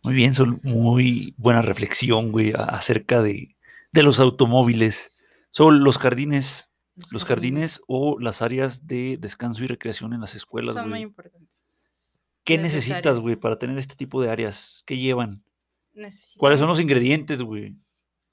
Muy 0.02 0.14
bien, 0.14 0.34
son 0.34 0.60
muy 0.62 1.34
buena 1.36 1.62
reflexión, 1.62 2.30
güey, 2.30 2.52
acerca 2.56 3.20
de, 3.22 3.56
de 3.92 4.02
los 4.02 4.20
automóviles. 4.20 5.12
Son 5.50 5.82
los 5.82 5.98
jardines, 5.98 6.70
los 7.10 7.24
jardines 7.24 7.80
o 7.88 8.18
las 8.20 8.40
áreas 8.42 8.86
de 8.86 9.18
descanso 9.20 9.64
y 9.64 9.66
recreación 9.66 10.12
en 10.12 10.20
las 10.20 10.34
escuelas, 10.34 10.74
son 10.74 10.90
muy 10.90 11.00
importantes. 11.00 12.20
¿Qué 12.44 12.58
necesitas, 12.58 13.18
güey, 13.18 13.34
para 13.34 13.58
tener 13.58 13.76
este 13.76 13.96
tipo 13.96 14.22
de 14.22 14.30
áreas? 14.30 14.84
¿Qué 14.86 14.96
llevan? 14.96 15.42
¿Cuáles 16.38 16.58
son 16.58 16.68
los 16.68 16.80
ingredientes, 16.80 17.40
güey? 17.42 17.74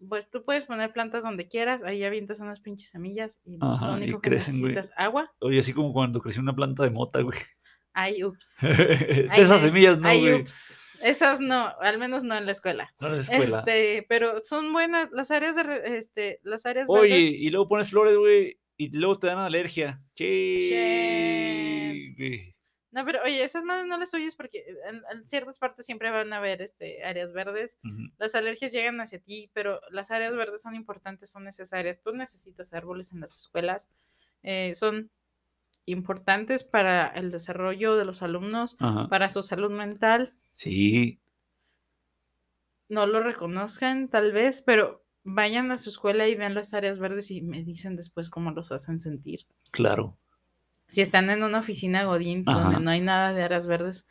Pues 0.09 0.29
tú 0.29 0.43
puedes 0.43 0.65
poner 0.65 0.91
plantas 0.91 1.23
donde 1.23 1.47
quieras, 1.47 1.81
ahí 1.83 2.03
avientas 2.03 2.39
unas 2.41 2.59
pinches 2.59 2.89
semillas 2.89 3.39
y 3.45 3.57
Ajá, 3.61 3.91
lo 3.91 3.99
y 3.99 4.03
único 4.03 4.21
que 4.21 4.31
crecen, 4.31 4.59
güey. 4.59 4.73
necesitas 4.73 4.97
agua. 4.97 5.31
Oye, 5.39 5.59
así 5.59 5.71
como 5.73 5.93
cuando 5.93 6.19
creció 6.19 6.41
una 6.41 6.53
planta 6.55 6.83
de 6.83 6.89
mota, 6.89 7.21
güey. 7.21 7.39
Ay, 7.93 8.23
ups. 8.23 8.57
de 8.61 9.27
Ay, 9.31 9.41
esas 9.41 9.61
semillas, 9.61 9.97
no, 9.99 10.07
ay, 10.07 10.19
güey. 10.21 10.41
ups. 10.41 10.79
Esas 11.01 11.39
no, 11.39 11.71
al 11.79 11.99
menos 11.99 12.23
no 12.23 12.35
en 12.35 12.45
la 12.45 12.51
escuela. 12.51 12.93
No 12.99 13.07
en 13.07 13.13
la 13.15 13.21
escuela. 13.21 13.59
Este, 13.59 14.05
pero 14.09 14.39
son 14.39 14.73
buenas 14.73 15.09
las 15.11 15.31
áreas 15.31 15.55
de 15.55 15.81
este, 15.97 16.39
las 16.43 16.65
áreas 16.65 16.87
Oye, 16.89 17.09
verdes. 17.09 17.33
y 17.39 17.49
luego 17.49 17.67
pones 17.67 17.89
flores, 17.89 18.15
güey, 18.17 18.57
y 18.77 18.97
luego 18.97 19.17
te 19.19 19.27
dan 19.27 19.39
alergia. 19.39 20.01
Che. 20.15 20.59
Che. 20.69 22.13
güey. 22.17 22.52
No, 22.93 23.03
pero 23.05 23.21
oye, 23.23 23.43
esas 23.43 23.63
madres 23.63 23.87
no 23.87 23.97
las 23.97 24.13
oyes 24.13 24.35
porque 24.35 24.63
en, 24.87 25.01
en 25.11 25.25
ciertas 25.25 25.57
partes 25.59 25.85
siempre 25.85 26.11
van 26.11 26.31
a 26.31 26.37
haber 26.37 26.61
este, 26.61 27.03
áreas 27.03 27.33
verdes. 27.33 27.79
Las 28.17 28.35
alergias 28.35 28.71
llegan 28.71 29.01
hacia 29.01 29.19
ti, 29.19 29.49
pero 29.53 29.81
las 29.89 30.11
áreas 30.11 30.35
verdes 30.35 30.61
son 30.61 30.75
importantes, 30.75 31.31
son 31.31 31.43
necesarias. 31.43 32.01
Tú 32.01 32.13
necesitas 32.13 32.71
árboles 32.73 33.11
en 33.11 33.19
las 33.21 33.35
escuelas. 33.35 33.89
eh, 34.43 34.75
son 34.75 35.09
importantes 35.85 36.63
para 36.63 37.07
el 37.07 37.29
desarrollo 37.31 37.97
de 37.97 38.05
los 38.05 38.21
alumnos, 38.21 38.77
Ajá. 38.79 39.07
para 39.09 39.29
su 39.29 39.41
salud 39.43 39.71
mental. 39.71 40.33
Sí, 40.51 41.19
No 42.89 43.07
lo 43.07 43.21
reconozcan 43.21 44.07
tal 44.09 44.31
vez, 44.31 44.61
pero 44.61 45.03
vayan 45.23 45.71
a 45.71 45.77
su 45.77 45.89
escuela 45.89 46.27
y 46.27 46.35
vean 46.35 46.53
las 46.53 46.73
áreas 46.73 46.99
verdes 46.99 47.31
y 47.31 47.41
me 47.41 47.63
dicen 47.63 47.95
después 47.95 48.29
cómo 48.29 48.51
los 48.51 48.71
hacen 48.71 48.99
sentir. 48.99 49.47
claro. 49.71 50.17
Si 50.93 51.01
están 51.01 51.31
en 51.31 51.41
una 51.41 51.57
oficina 51.57 52.03
Godín 52.03 52.43
Ajá. 52.45 52.61
donde 52.61 52.85
no 52.85 52.91
hay 52.91 53.01
nada 53.01 53.33
de 53.33 53.41
áreas 53.41 53.65
verdes, 53.65 54.07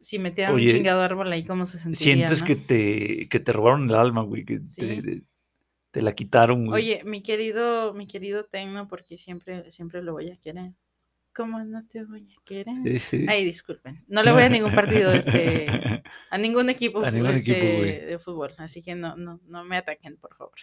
si 0.00 0.18
metieran 0.18 0.54
un 0.54 0.66
chingado 0.66 1.02
árbol 1.02 1.30
ahí, 1.30 1.44
¿cómo 1.44 1.66
se 1.66 1.78
sentiría? 1.78 2.14
Sientes 2.14 2.40
no? 2.40 2.46
que 2.48 2.56
te, 2.56 3.28
que 3.28 3.38
te 3.38 3.52
robaron 3.52 3.88
el 3.88 3.94
alma, 3.94 4.22
güey, 4.22 4.44
que 4.44 4.58
Sí. 4.64 4.80
te, 4.80 5.22
te 5.92 6.02
la 6.02 6.16
quitaron, 6.16 6.66
güey. 6.66 6.82
Oye, 6.82 7.02
mi 7.04 7.22
querido, 7.22 7.94
mi 7.94 8.08
querido 8.08 8.42
Tecno, 8.42 8.88
porque 8.88 9.18
siempre, 9.18 9.70
siempre 9.70 10.02
lo 10.02 10.14
voy 10.14 10.32
a 10.32 10.36
querer. 10.36 10.72
¿Cómo 11.34 11.62
no 11.62 11.86
te 11.86 12.04
voy 12.04 12.28
a 12.36 12.42
querer? 12.44 12.74
Sí, 12.82 12.98
sí. 12.98 13.26
Ay, 13.28 13.44
disculpen. 13.44 14.04
No 14.08 14.22
le 14.24 14.32
voy 14.32 14.42
a 14.42 14.48
ningún 14.48 14.74
partido, 14.74 15.12
este, 15.12 15.66
a 16.30 16.38
ningún 16.38 16.68
equipo, 16.68 17.00
A 17.00 17.10
ningún 17.12 17.30
este, 17.30 17.52
equipo, 17.52 18.06
de 18.06 18.18
fútbol, 18.18 18.54
así 18.58 18.82
que 18.82 18.96
no, 18.96 19.14
no, 19.16 19.40
no 19.46 19.64
me 19.64 19.76
ataquen, 19.76 20.16
por 20.16 20.34
favor. 20.34 20.56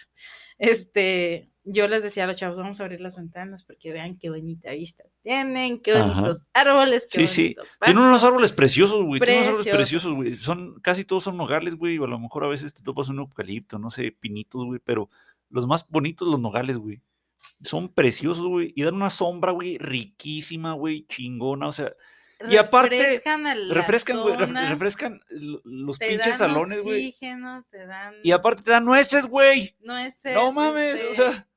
Este, 0.58 1.50
yo 1.64 1.88
les 1.88 2.02
decía 2.02 2.24
a 2.24 2.26
los 2.26 2.36
chavos, 2.36 2.56
vamos 2.56 2.80
a 2.80 2.84
abrir 2.84 3.00
las 3.00 3.16
ventanas 3.16 3.64
porque 3.64 3.92
vean 3.92 4.18
qué 4.18 4.30
bonita 4.30 4.70
vista 4.72 5.04
tienen, 5.22 5.80
qué 5.80 5.92
Ajá. 5.92 6.06
bonitos 6.08 6.42
árboles, 6.52 7.08
qué 7.10 7.26
Sí, 7.26 7.34
sí. 7.34 7.42
bonito 7.42 7.62
Tienen 7.62 7.96
pasto". 7.96 8.08
unos 8.08 8.24
árboles 8.24 8.52
preciosos, 8.52 9.04
güey. 9.04 9.20
Tienen 9.20 9.38
unos 9.44 9.48
árboles 9.58 9.74
Preciosos. 9.74 10.14
güey. 10.14 10.36
Son, 10.36 10.78
casi 10.80 11.04
todos 11.04 11.24
son 11.24 11.36
nogales, 11.36 11.74
güey. 11.76 11.96
A 11.96 12.06
lo 12.06 12.18
mejor 12.18 12.44
a 12.44 12.48
veces 12.48 12.74
te 12.74 12.82
topas 12.82 13.08
un 13.08 13.18
eucalipto, 13.18 13.78
no 13.78 13.90
sé, 13.90 14.12
pinitos, 14.12 14.64
güey. 14.64 14.80
Pero 14.84 15.10
los 15.50 15.66
más 15.66 15.88
bonitos, 15.88 16.28
los 16.28 16.40
nogales, 16.40 16.76
güey. 16.78 17.00
Son 17.62 17.88
preciosos, 17.92 18.44
güey. 18.46 18.72
Y 18.76 18.82
dan 18.82 18.94
una 18.94 19.10
sombra, 19.10 19.52
güey, 19.52 19.78
riquísima, 19.78 20.72
güey, 20.74 21.06
chingona. 21.06 21.68
O 21.68 21.72
sea, 21.72 21.92
y 22.50 22.56
aparte, 22.58 22.90
refrescan, 22.98 23.44
refrescan, 23.70 24.18
refrescan 24.68 25.20
lo- 25.30 25.62
los 25.64 25.98
te 25.98 26.08
pinches 26.08 26.38
dan 26.38 26.38
salones, 26.38 26.82
güey. 26.84 27.08
oxígeno, 27.08 27.66
te 27.70 27.86
dan 27.86 28.14
Y 28.22 28.32
aparte 28.32 28.62
te 28.62 28.70
dan 28.72 28.84
nueces, 28.84 29.26
güey. 29.26 29.74
nueces, 29.80 30.34
No 30.34 30.52
mames, 30.52 31.00
o 31.00 31.04
este, 31.04 31.14
sea. 31.14 31.48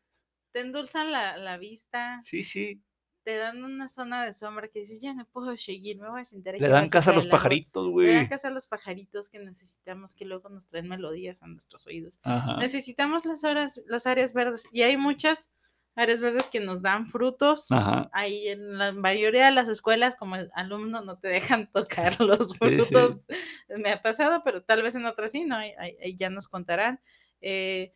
te 0.54 0.62
endulzan 0.62 1.12
la, 1.12 1.36
la 1.36 1.58
vista, 1.58 2.22
Sí, 2.24 2.44
sí. 2.44 2.82
te 3.24 3.36
dan 3.36 3.62
una 3.66 3.90
zona 3.90 4.24
de 4.24 4.32
sombra 4.32 4.70
que 4.70 4.80
dices, 4.80 5.02
ya 5.02 5.14
no 5.14 5.26
puedo 5.28 5.56
seguir, 5.58 6.00
me 6.00 6.10
voy 6.10 6.22
a 6.22 6.26
sentar 6.26 6.56
aquí 6.56 6.64
Le 6.64 6.70
dan 6.70 6.88
casa 6.90 7.12
a 7.12 7.14
los 7.14 7.26
árbol". 7.26 7.32
pajaritos, 7.32 7.86
Le 7.86 7.92
güey. 7.92 8.14
dan 8.16 8.28
casa 8.28 8.48
a 8.48 8.52
los 8.52 8.66
pajaritos 8.66 9.30
que 9.30 9.40
necesitamos, 9.40 10.16
que 10.16 10.24
luego 10.24 10.48
nos 10.48 10.66
traen 10.68 10.88
melodías 10.88 11.44
a 11.44 11.48
nuestros 11.48 11.86
oídos. 11.88 12.20
Ajá. 12.24 12.56
Necesitamos 12.56 13.26
las, 13.26 13.44
horas, 13.44 13.82
las 13.86 14.08
áreas 14.08 14.32
verdes 14.32 14.64
y 14.72 14.84
hay 14.84 14.96
muchas 14.96 15.52
áreas 15.96 16.22
verdes 16.22 16.48
que 16.50 16.60
nos 16.60 16.82
dan 16.82 17.08
frutos. 17.08 17.72
Ajá. 17.72 18.10
Ahí 18.14 18.48
en 18.48 18.78
la 18.78 18.92
mayoría 18.94 19.46
de 19.46 19.52
las 19.52 19.68
escuelas, 19.68 20.16
como 20.16 20.36
alumno, 20.54 21.02
no 21.02 21.18
te 21.18 21.28
dejan 21.28 21.70
tocar 21.74 22.20
los 22.22 22.52
sí. 22.52 22.58
frutos. 22.58 23.28
Me 23.68 23.92
ha 23.92 24.02
pasado, 24.02 24.42
pero 24.44 24.64
tal 24.64 24.82
vez 24.82 24.96
en 24.96 25.06
otras 25.06 25.32
sí, 25.32 25.44
¿no? 25.46 25.56
Ahí, 25.58 25.76
ya 26.16 26.30
nos 26.30 26.48
contarán. 26.48 27.00
Eh, 27.42 27.92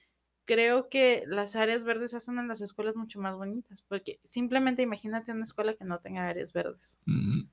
creo 0.45 0.89
que 0.89 1.23
las 1.27 1.55
áreas 1.55 1.85
verdes 1.85 2.13
hacen 2.13 2.37
a 2.39 2.43
las 2.45 2.59
escuelas 2.61 2.97
mucho 2.97 3.19
más 3.19 3.35
bonitas, 3.35 3.81
porque 3.87 4.19
simplemente 4.25 4.81
imagínate 4.81 5.31
una 5.31 5.43
escuela 5.43 5.73
que 5.73 5.85
no 5.85 5.99
tenga 5.99 6.27
áreas 6.27 6.51
verdes. 6.51 6.99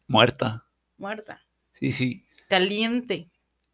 Muerta. 0.09 0.67
Muerta, 0.97 1.41
Sí, 1.71 1.93
sí. 1.93 2.27
caliente, 2.49 3.31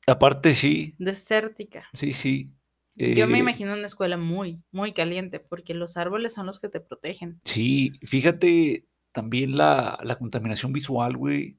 Aparte, 0.07 0.55
sí. 0.55 0.95
desértica. 0.99 1.89
Sí, 1.95 2.13
sí. 2.13 2.53
Yo 2.97 3.27
me 3.27 3.37
Eh, 3.37 3.41
imagino 3.41 3.75
una 3.75 3.85
escuela 3.87 4.17
muy, 4.17 4.63
muy 4.73 4.93
caliente, 4.93 5.39
porque 5.39 5.75
los 5.75 5.97
árboles 5.97 6.33
son 6.35 6.47
los 6.47 6.59
que 6.61 6.69
te 6.71 6.81
protegen. 6.81 7.41
Sí, 7.45 7.93
fíjate 8.03 8.87
también 9.13 9.57
la, 9.57 9.99
la 10.03 10.17
contaminación 10.17 10.73
visual, 10.73 11.17
güey, 11.17 11.59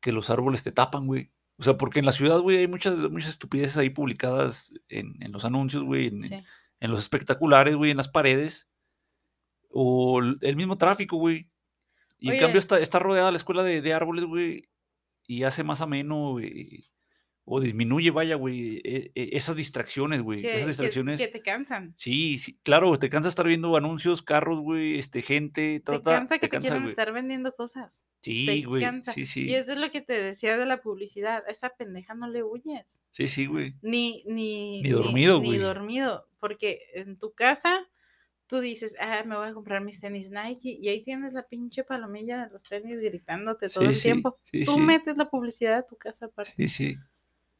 que 0.00 0.12
los 0.12 0.30
árboles 0.30 0.62
te 0.62 0.72
tapan, 0.72 1.06
güey. 1.06 1.30
O 1.58 1.64
sea, 1.64 1.76
porque 1.76 1.98
en 1.98 2.06
la 2.06 2.12
ciudad, 2.12 2.38
güey, 2.38 2.58
hay 2.58 2.68
muchas, 2.68 2.98
muchas 3.10 3.30
estupideces 3.30 3.76
ahí 3.76 3.90
publicadas 3.90 4.72
en, 4.88 5.20
en 5.20 5.32
los 5.32 5.44
anuncios, 5.44 5.82
güey, 5.82 6.06
en, 6.06 6.20
Sí. 6.20 6.34
en 6.80 6.90
los 6.90 7.00
espectaculares, 7.00 7.74
güey, 7.74 7.90
en 7.90 7.96
las 7.96 8.08
paredes. 8.08 8.70
O 9.70 10.20
el 10.20 10.56
mismo 10.56 10.78
tráfico, 10.78 11.16
güey. 11.18 11.50
Y 12.20 12.30
en 12.30 12.38
cambio 12.40 12.58
está, 12.58 12.78
está 12.78 12.98
rodeada 12.98 13.30
la 13.30 13.36
escuela 13.36 13.62
de, 13.62 13.80
de 13.82 13.92
árboles, 13.94 14.24
güey, 14.24 14.68
y 15.26 15.42
hace 15.44 15.62
más 15.62 15.80
ameno, 15.80 16.30
güey, 16.32 16.84
o 17.50 17.60
disminuye, 17.60 18.10
vaya, 18.10 18.34
güey, 18.36 18.80
e- 18.84 19.10
e- 19.14 19.30
esas 19.32 19.56
distracciones, 19.56 20.22
güey. 20.22 20.44
Esas 20.44 20.66
distracciones. 20.66 21.18
que 21.18 21.28
te 21.28 21.40
cansan. 21.42 21.94
Sí, 21.96 22.38
sí, 22.38 22.58
claro, 22.62 22.98
te 22.98 23.08
cansa 23.08 23.28
estar 23.28 23.46
viendo 23.46 23.74
anuncios, 23.76 24.22
carros, 24.22 24.60
güey, 24.60 24.98
este, 24.98 25.22
gente, 25.22 25.80
ta, 25.84 25.92
Te 25.92 25.98
ta, 26.00 26.10
cansa 26.16 26.34
que 26.36 26.40
te, 26.42 26.48
cansa, 26.50 26.60
quieran 26.66 26.82
güey. 26.82 26.90
estar 26.92 27.12
vendiendo 27.12 27.54
cosas. 27.54 28.06
Sí, 28.20 28.46
Te 28.46 28.62
güey, 28.66 28.82
cansa. 28.82 29.12
sí, 29.12 29.22
Y 29.22 29.26
sí, 29.26 29.54
eso 29.54 29.72
es 29.72 29.78
lo 29.78 29.90
que 29.90 30.00
te 30.00 30.12
decía 30.12 30.56
de 30.58 30.66
la 30.66 30.82
publicidad. 30.82 31.44
A 31.46 31.50
esa 31.50 31.70
pendeja 31.70 32.14
no 32.14 32.28
le 32.28 32.42
huyes. 32.42 33.04
sí, 33.12 33.28
sí, 33.28 33.46
güey. 33.46 33.74
Ni, 33.82 34.22
ni, 34.26 34.82
Ni 34.82 34.90
dormido, 34.90 35.40
ni 35.40 35.46
güey. 35.48 35.58
dormido. 35.58 36.28
Porque 36.40 36.80
en 36.94 37.18
tu 37.18 37.32
casa 37.32 37.86
tú 38.46 38.60
dices, 38.60 38.96
ah, 38.98 39.22
me 39.26 39.36
voy 39.36 39.48
a 39.48 39.52
comprar 39.52 39.82
mis 39.82 40.00
tenis 40.00 40.30
Nike. 40.30 40.70
Y 40.80 40.88
ahí 40.88 41.02
tienes 41.02 41.34
la 41.34 41.46
pinche 41.46 41.84
palomilla 41.84 42.46
de 42.46 42.50
los 42.52 42.62
tenis 42.64 42.98
gritándote 42.98 43.68
todo 43.68 43.84
Sí, 43.84 43.88
el 43.90 43.94
sí, 43.96 44.02
tiempo. 44.02 44.38
sí, 44.44 44.62
Tú 44.64 44.72
sí. 44.74 44.78
metes 44.80 45.16
la 45.18 45.28
publicidad 45.28 45.74
a 45.78 45.86
tu 45.86 45.96
casa 45.96 46.26
aparte. 46.26 46.52
Sí, 46.56 46.68
sí, 46.68 46.96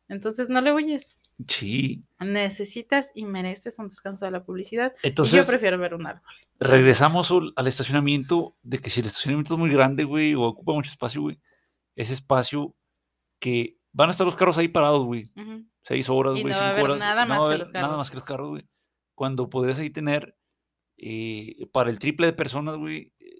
Entonces 0.08 0.48
no 0.48 0.60
le 0.60 0.72
huyes. 0.72 1.18
sí. 1.46 2.02
Necesitas 2.20 3.12
y 3.14 3.24
mereces 3.26 3.78
un 3.78 3.88
descanso 3.88 4.24
de 4.24 4.30
la 4.30 4.44
publicidad. 4.44 4.92
y 5.02 5.06
yo 5.06 5.08
Entonces, 5.10 5.46
prefiero 5.46 5.78
ver 5.78 5.94
un 5.94 6.06
árbol. 6.06 6.22
regresamos 6.58 7.30
al, 7.30 7.66
estacionamiento, 7.66 8.56
de 8.62 8.78
que 8.78 8.90
si 8.90 9.00
el 9.00 9.06
estacionamiento 9.06 9.54
es 9.54 9.58
muy 9.58 9.70
grande, 9.70 10.04
güey, 10.04 10.34
o 10.34 10.42
ocupa 10.42 10.72
mucho 10.72 10.90
espacio, 10.90 11.22
güey, 11.22 11.38
ese 11.96 12.14
espacio 12.14 12.74
que 13.40 13.76
van 13.92 14.08
a 14.08 14.12
estar 14.12 14.26
los 14.26 14.36
carros 14.36 14.58
ahí 14.58 14.68
parados, 14.68 15.04
güey, 15.04 15.30
Ujú. 15.36 15.64
seis 15.82 16.08
horas, 16.08 16.34
güey, 16.40 16.44
no 16.44 16.50
va 16.50 16.56
a 16.56 16.58
cinco 16.58 16.70
haber 16.72 16.84
horas, 16.84 16.98
nada 17.00 17.24
no 17.24 17.28
más 17.34 17.44
va 17.44 17.48
a 17.48 17.52
que 17.52 17.58
los 17.58 17.68
Nada 17.72 17.82
carros. 17.82 17.98
más 17.98 18.10
que 18.10 18.16
los 18.16 18.24
carros, 18.24 18.48
güey. 18.50 18.68
Cuando 19.14 19.48
podrías 19.50 19.78
ahí 19.78 19.90
tener 19.90 20.36
eh, 20.96 21.66
para 21.72 21.90
el 21.90 21.98
triple 21.98 22.26
de 22.26 22.32
personas, 22.32 22.76
güey, 22.76 23.12
eh, 23.20 23.34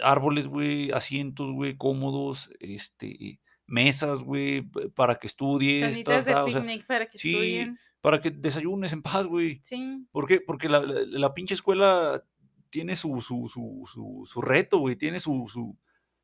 árboles, 0.00 0.46
güey, 0.48 0.90
asientos, 0.92 1.50
güey, 1.52 1.76
cómodos, 1.76 2.50
este, 2.60 3.40
mesas, 3.70 4.22
güey, 4.22 4.62
para 4.94 5.18
que 5.18 5.26
estudies, 5.26 5.80
ta, 5.82 5.90
Sanitas 5.92 6.24
de 6.26 6.32
ta, 6.32 6.44
o 6.44 6.48
sea, 6.48 6.60
picnic 6.60 6.86
para 6.86 7.06
que 7.06 7.18
sí, 7.18 7.30
estudien. 7.32 7.78
para 8.00 8.20
que 8.20 8.30
desayunes 8.30 8.92
en 8.92 9.02
paz, 9.02 9.26
güey. 9.26 9.60
Sí. 9.62 10.06
¿Por 10.10 10.26
qué? 10.26 10.40
Porque 10.40 10.68
la, 10.68 10.80
la- 10.80 11.04
la 11.06 11.34
pinche 11.34 11.54
escuela 11.54 12.22
tiene 12.70 12.96
su, 12.96 13.20
su, 13.20 13.48
su, 13.48 13.88
su, 13.92 14.24
su 14.26 14.40
reto, 14.42 14.78
güey, 14.78 14.96
tiene 14.96 15.20
su, 15.20 15.48
su, 15.52 15.76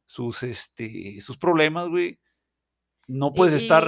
sus, 0.07 0.43
este, 0.43 1.21
sus 1.21 1.37
problemas, 1.39 1.89
güey. 1.89 2.19
No 3.09 3.33
puedes 3.33 3.63
estar 3.63 3.85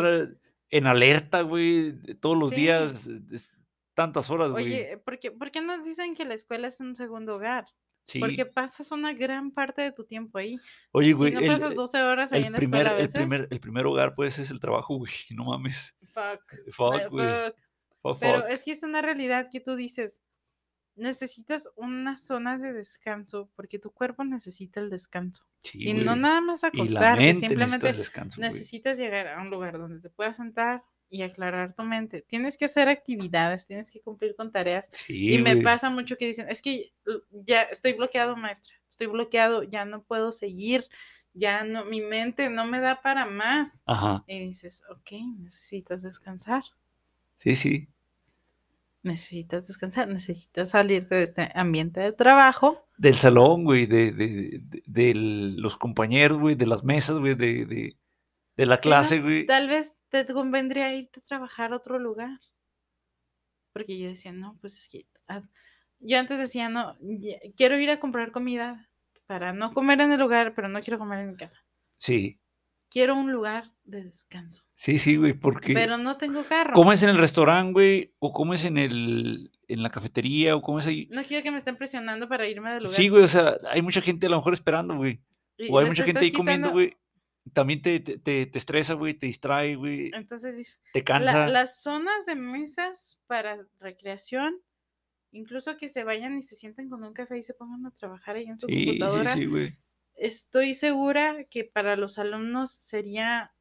y- 0.70 0.76
en 0.76 0.86
alerta, 0.86 1.42
güey, 1.42 1.92
de- 1.92 2.14
todos 2.14 2.38
los 2.38 2.50
Sí. 2.50 2.56
días, 2.56 3.06
es- 3.06 3.54
tantas 3.94 4.30
horas, 4.30 4.52
güey. 4.52 4.64
Oye, 4.66 4.98
¿por 5.04 5.18
qué, 5.18 5.32
por 5.32 5.50
qué 5.50 5.60
nos 5.60 5.84
dicen 5.84 6.14
que 6.14 6.24
la 6.24 6.34
escuela 6.34 6.68
es 6.68 6.80
un 6.80 6.94
segundo 6.94 7.34
hogar? 7.36 7.66
Sí. 8.08 8.20
Porque 8.20 8.46
pasas 8.46 8.90
una 8.90 9.12
gran 9.12 9.50
parte 9.50 9.82
de 9.82 9.92
tu 9.92 10.02
tiempo 10.02 10.38
ahí. 10.38 10.58
Oye, 10.92 11.08
Si 11.08 11.12
güey, 11.12 11.32
no 11.32 11.40
el, 11.40 11.46
pasas 11.46 11.74
12 11.74 12.02
horas 12.02 12.32
ahí 12.32 12.40
el 12.40 12.46
en 12.46 12.52
la 12.52 12.58
primer, 12.58 12.86
escuela 12.86 12.90
a 12.90 13.00
el, 13.00 13.02
veces. 13.02 13.20
primer, 13.20 13.48
el 13.50 13.60
primer 13.60 13.86
hogar, 13.86 14.14
pues, 14.14 14.38
es 14.38 14.50
el 14.50 14.60
trabajo, 14.60 14.96
güey. 14.96 15.12
No 15.36 15.44
mames. 15.44 15.94
Fuck. 16.06 16.72
Fuck, 16.72 16.94
eh, 16.94 17.08
güey. 17.10 17.26
fuck. 17.26 17.56
Fuck, 18.00 18.18
Pero 18.20 18.38
fuck. 18.40 18.48
es 18.50 18.64
que 18.64 18.72
es 18.72 18.82
una 18.82 19.02
realidad 19.02 19.48
que 19.52 19.60
tú 19.60 19.76
dices, 19.76 20.22
necesitas 20.94 21.68
una 21.76 22.16
zona 22.16 22.56
de 22.56 22.72
descanso 22.72 23.50
porque 23.54 23.78
tu 23.78 23.90
cuerpo 23.92 24.24
necesita 24.24 24.80
el 24.80 24.88
descanso. 24.88 25.44
Sí, 25.62 25.90
y 25.90 25.92
no 25.92 26.16
nada 26.16 26.40
más 26.40 26.64
acostarte, 26.64 27.34
simplemente 27.34 27.90
el 27.90 28.02
necesitas 28.38 28.96
llegar 28.96 29.28
a 29.28 29.42
un 29.42 29.50
lugar 29.50 29.76
donde 29.76 30.00
te 30.00 30.08
puedas 30.08 30.38
sentar 30.38 30.82
y 31.10 31.22
aclarar 31.22 31.74
tu 31.74 31.82
mente. 31.84 32.22
Tienes 32.22 32.56
que 32.56 32.66
hacer 32.66 32.88
actividades, 32.88 33.66
tienes 33.66 33.90
que 33.90 34.00
cumplir 34.00 34.34
con 34.36 34.50
tareas. 34.52 34.90
Sí, 34.92 35.34
y 35.34 35.38
me 35.42 35.54
güey. 35.54 35.62
pasa 35.64 35.88
mucho 35.90 36.16
que 36.16 36.26
dicen, 36.26 36.48
es 36.48 36.60
que 36.62 36.92
l- 37.06 37.20
ya 37.30 37.62
estoy 37.62 37.94
bloqueado, 37.94 38.36
maestra, 38.36 38.74
estoy 38.88 39.06
bloqueado, 39.06 39.62
ya 39.62 39.84
no 39.84 40.02
puedo 40.02 40.32
seguir, 40.32 40.84
ya 41.34 41.64
no, 41.64 41.84
mi 41.84 42.00
mente 42.00 42.50
no 42.50 42.66
me 42.66 42.80
da 42.80 43.00
para 43.00 43.24
más. 43.26 43.82
Ajá. 43.86 44.24
Y 44.26 44.38
dices, 44.40 44.82
ok, 44.90 45.12
necesitas 45.38 46.02
descansar, 46.02 46.62
Sí, 47.38 47.54
sí. 47.56 47.88
necesitas 49.02 49.66
descansar, 49.68 50.08
necesitas 50.08 50.70
salirte 50.70 51.14
de 51.14 51.22
este 51.22 51.48
ambiente 51.54 52.00
de 52.00 52.12
trabajo. 52.12 52.84
Del 52.98 53.14
salón, 53.14 53.64
güey, 53.64 53.86
de, 53.86 54.12
de, 54.12 54.60
de- 54.62 54.82
de 54.86 55.12
los 55.14 55.76
compañeros, 55.76 56.38
güey, 56.40 56.54
de 56.56 56.66
las 56.66 56.82
mesas, 56.84 57.18
güey, 57.18 57.34
de, 57.34 57.64
de, 58.58 58.66
la 58.66 58.76
Sí, 58.76 58.88
¿no? 58.88 58.90
clase, 58.90 59.20
güey. 59.20 59.46
Tal 59.46 59.68
vez 59.68 59.98
te 60.10 60.26
convendría 60.26 60.94
irte 60.94 61.20
a 61.20 61.24
trabajar 61.24 61.72
a 61.72 61.76
otro 61.76 61.98
lugar. 61.98 62.38
Porque 63.72 63.98
yo 63.98 64.08
decía, 64.08 64.32
no, 64.32 64.56
pues 64.60 64.76
es 64.76 64.88
que... 64.88 65.06
ah, 65.28 65.42
Yo 66.00 66.18
antes 66.18 66.38
decía, 66.38 66.68
no, 66.68 66.96
ya- 67.00 67.38
quiero 67.56 67.78
ir 67.78 67.90
a 67.90 68.00
comprar 68.00 68.32
comida 68.32 68.88
para 69.26 69.52
no 69.52 69.72
comer 69.72 70.00
en 70.00 70.12
el 70.12 70.20
lugar, 70.20 70.54
pero 70.54 70.68
no 70.68 70.80
quiero 70.80 70.98
comer 70.98 71.20
en 71.20 71.30
mi 71.30 71.36
casa. 71.36 71.64
Sí, 71.98 72.38
Quiero 72.90 73.16
un 73.16 73.30
lugar 73.30 73.70
de 73.84 74.02
descanso. 74.04 74.62
sí, 74.74 74.98
sí, 74.98 75.16
güey, 75.16 75.34
porque 75.34 75.74
Pero 75.74 75.98
no 75.98 76.16
tengo 76.16 76.42
carro. 76.44 76.72
comes 76.72 77.02
en 77.02 77.10
el 77.10 77.18
restaurante, 77.18 77.72
güey, 77.74 78.14
o 78.18 78.32
comes 78.32 78.64
en 78.64 78.78
el, 78.78 79.50
en 79.68 79.82
la 79.82 79.90
cafetería, 79.90 80.56
o 80.56 80.62
comes 80.62 80.86
ahí. 80.86 81.06
No 81.12 81.22
quiero 81.22 81.42
que 81.42 81.50
me 81.50 81.58
estén 81.58 81.76
presionando 81.76 82.30
para 82.30 82.48
irme 82.48 82.72
del 82.72 82.84
lugar. 82.84 82.96
Sí, 82.96 83.10
güey, 83.10 83.24
o 83.24 83.28
sea, 83.28 83.58
hay 83.70 83.82
mucha 83.82 84.00
gente 84.00 84.26
a 84.26 84.30
lo 84.30 84.36
mejor 84.36 84.54
esperando, 84.54 84.96
güey. 84.96 85.20
O 85.68 85.78
hay 85.78 85.84
mucha 85.86 86.02
gente 86.02 86.20
ahí 86.20 86.32
comiendo, 86.32 86.70
güey. 86.70 86.96
También 87.52 87.82
te, 87.82 88.00
te, 88.00 88.50
estresa, 88.56 88.94
güey, 88.94 89.14
te 89.14 89.26
distrae, 89.26 89.76
güey, 89.76 90.10
Entonces 90.12 90.80
te 90.92 91.00
la- 91.00 91.04
cansa. 91.04 91.48
las 91.48 91.82
zonas 91.82 92.26
de 92.26 92.34
mesas 92.36 93.18
para 93.26 93.66
recreación, 93.78 94.60
incluso 95.32 95.76
que 95.76 95.88
se 95.88 96.04
vayan 96.04 96.38
y 96.38 96.42
se 96.42 96.56
sienten 96.56 96.88
con 96.88 97.04
un 97.04 97.12
café 97.12 97.38
y 97.38 97.42
se 97.42 97.54
pongan 97.54 97.86
a 97.86 97.90
trabajar 97.92 98.36
ahí 98.36 98.44
en 98.44 98.58
su 98.58 98.66
Sí, 98.68 98.74
sí, 98.74 98.86
computadora. 98.86 99.34
sí, 99.34 99.46
güey. 99.46 99.78
Estoy 100.14 100.74
segura 100.74 101.44
que 101.50 101.64
para 101.64 101.96
los 101.96 102.18
alumnos 102.18 102.72
sería 102.72 103.54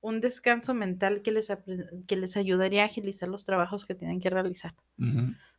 un 0.00 0.20
descanso 0.20 0.74
mental 0.74 1.22
que 1.22 1.30
les, 1.30 1.48
que 2.06 2.16
les 2.16 2.36
ayudaría 2.36 2.82
a 2.82 2.86
agilizar 2.86 3.28
los 3.28 3.44
trabajos 3.44 3.86
que 3.86 3.94
tienen 3.94 4.20
que 4.20 4.30
realizar. 4.30 4.74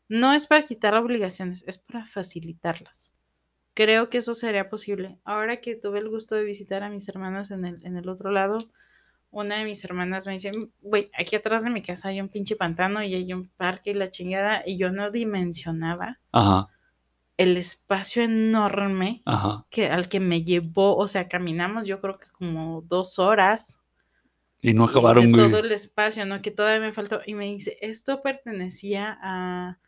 No 0.10 0.34
es 0.34 0.48
para 0.48 0.64
quitar 0.64 0.94
obligaciones, 0.96 1.64
es 1.68 1.78
para 1.78 2.06
facilitarlas. 2.06 3.16
Creo 3.76 4.10
que 4.10 4.20
eso 4.20 4.36
sería 4.36 4.70
posible. 4.70 5.20
Ahora 5.24 5.58
que 5.62 5.76
tuve 5.76 6.00
el 6.00 6.10
gusto 6.10 6.36
de 6.36 6.44
visitar 6.44 6.84
a 6.84 6.90
mis 6.90 7.08
hermanas 7.10 7.52
en 7.52 7.66
el, 7.66 7.86
en 7.86 7.98
el 7.98 8.08
otro 8.10 8.32
lado, 8.32 8.58
una 9.32 9.58
de 9.58 9.66
mis 9.66 9.84
hermanas 9.84 10.28
me 10.28 10.34
dice, 10.34 10.52
güey, 10.82 11.10
aquí 11.18 11.36
atrás 11.36 11.64
de 11.64 11.70
mi 11.72 11.82
casa 11.82 12.10
hay 12.10 12.22
un 12.22 12.30
pinche 12.30 12.56
pantano 12.56 13.04
y 13.04 13.16
hay 13.16 13.34
un 13.34 13.50
parque 13.50 13.92
y 13.92 13.94
la 13.96 14.10
chingada, 14.12 14.64
y 14.66 14.78
yo 14.78 14.92
no 14.92 15.12
dimensionaba 15.12 16.20
Ajá, 16.32 16.70
el 17.38 17.58
espacio 17.58 18.24
enorme 18.24 19.26
ajá. 19.26 19.66
que, 19.70 19.88
al 19.88 20.10
que 20.10 20.20
me 20.20 20.44
llevó, 20.44 20.96
o 20.98 21.08
sea, 21.08 21.28
caminamos 21.28 21.86
yo 21.88 22.00
creo 22.02 22.18
que 22.20 22.28
como 22.32 22.82
dos 22.84 23.20
horas 23.20 23.84
Y 24.62 24.74
no 24.74 24.86
y 24.86 24.90
acabaron, 24.90 25.32
güey. 25.32 25.52
todo 25.52 25.60
el 25.60 25.72
espacio, 25.72 26.26
¿no? 26.26 26.42
Que 26.42 26.52
todavía 26.52 26.82
me 26.82 26.94
faltó. 26.94 27.22
Y 27.26 27.36
me 27.36 27.46
dice, 27.46 27.78
esto 27.82 28.22
pertenecía 28.22 29.18
a, 29.22 29.80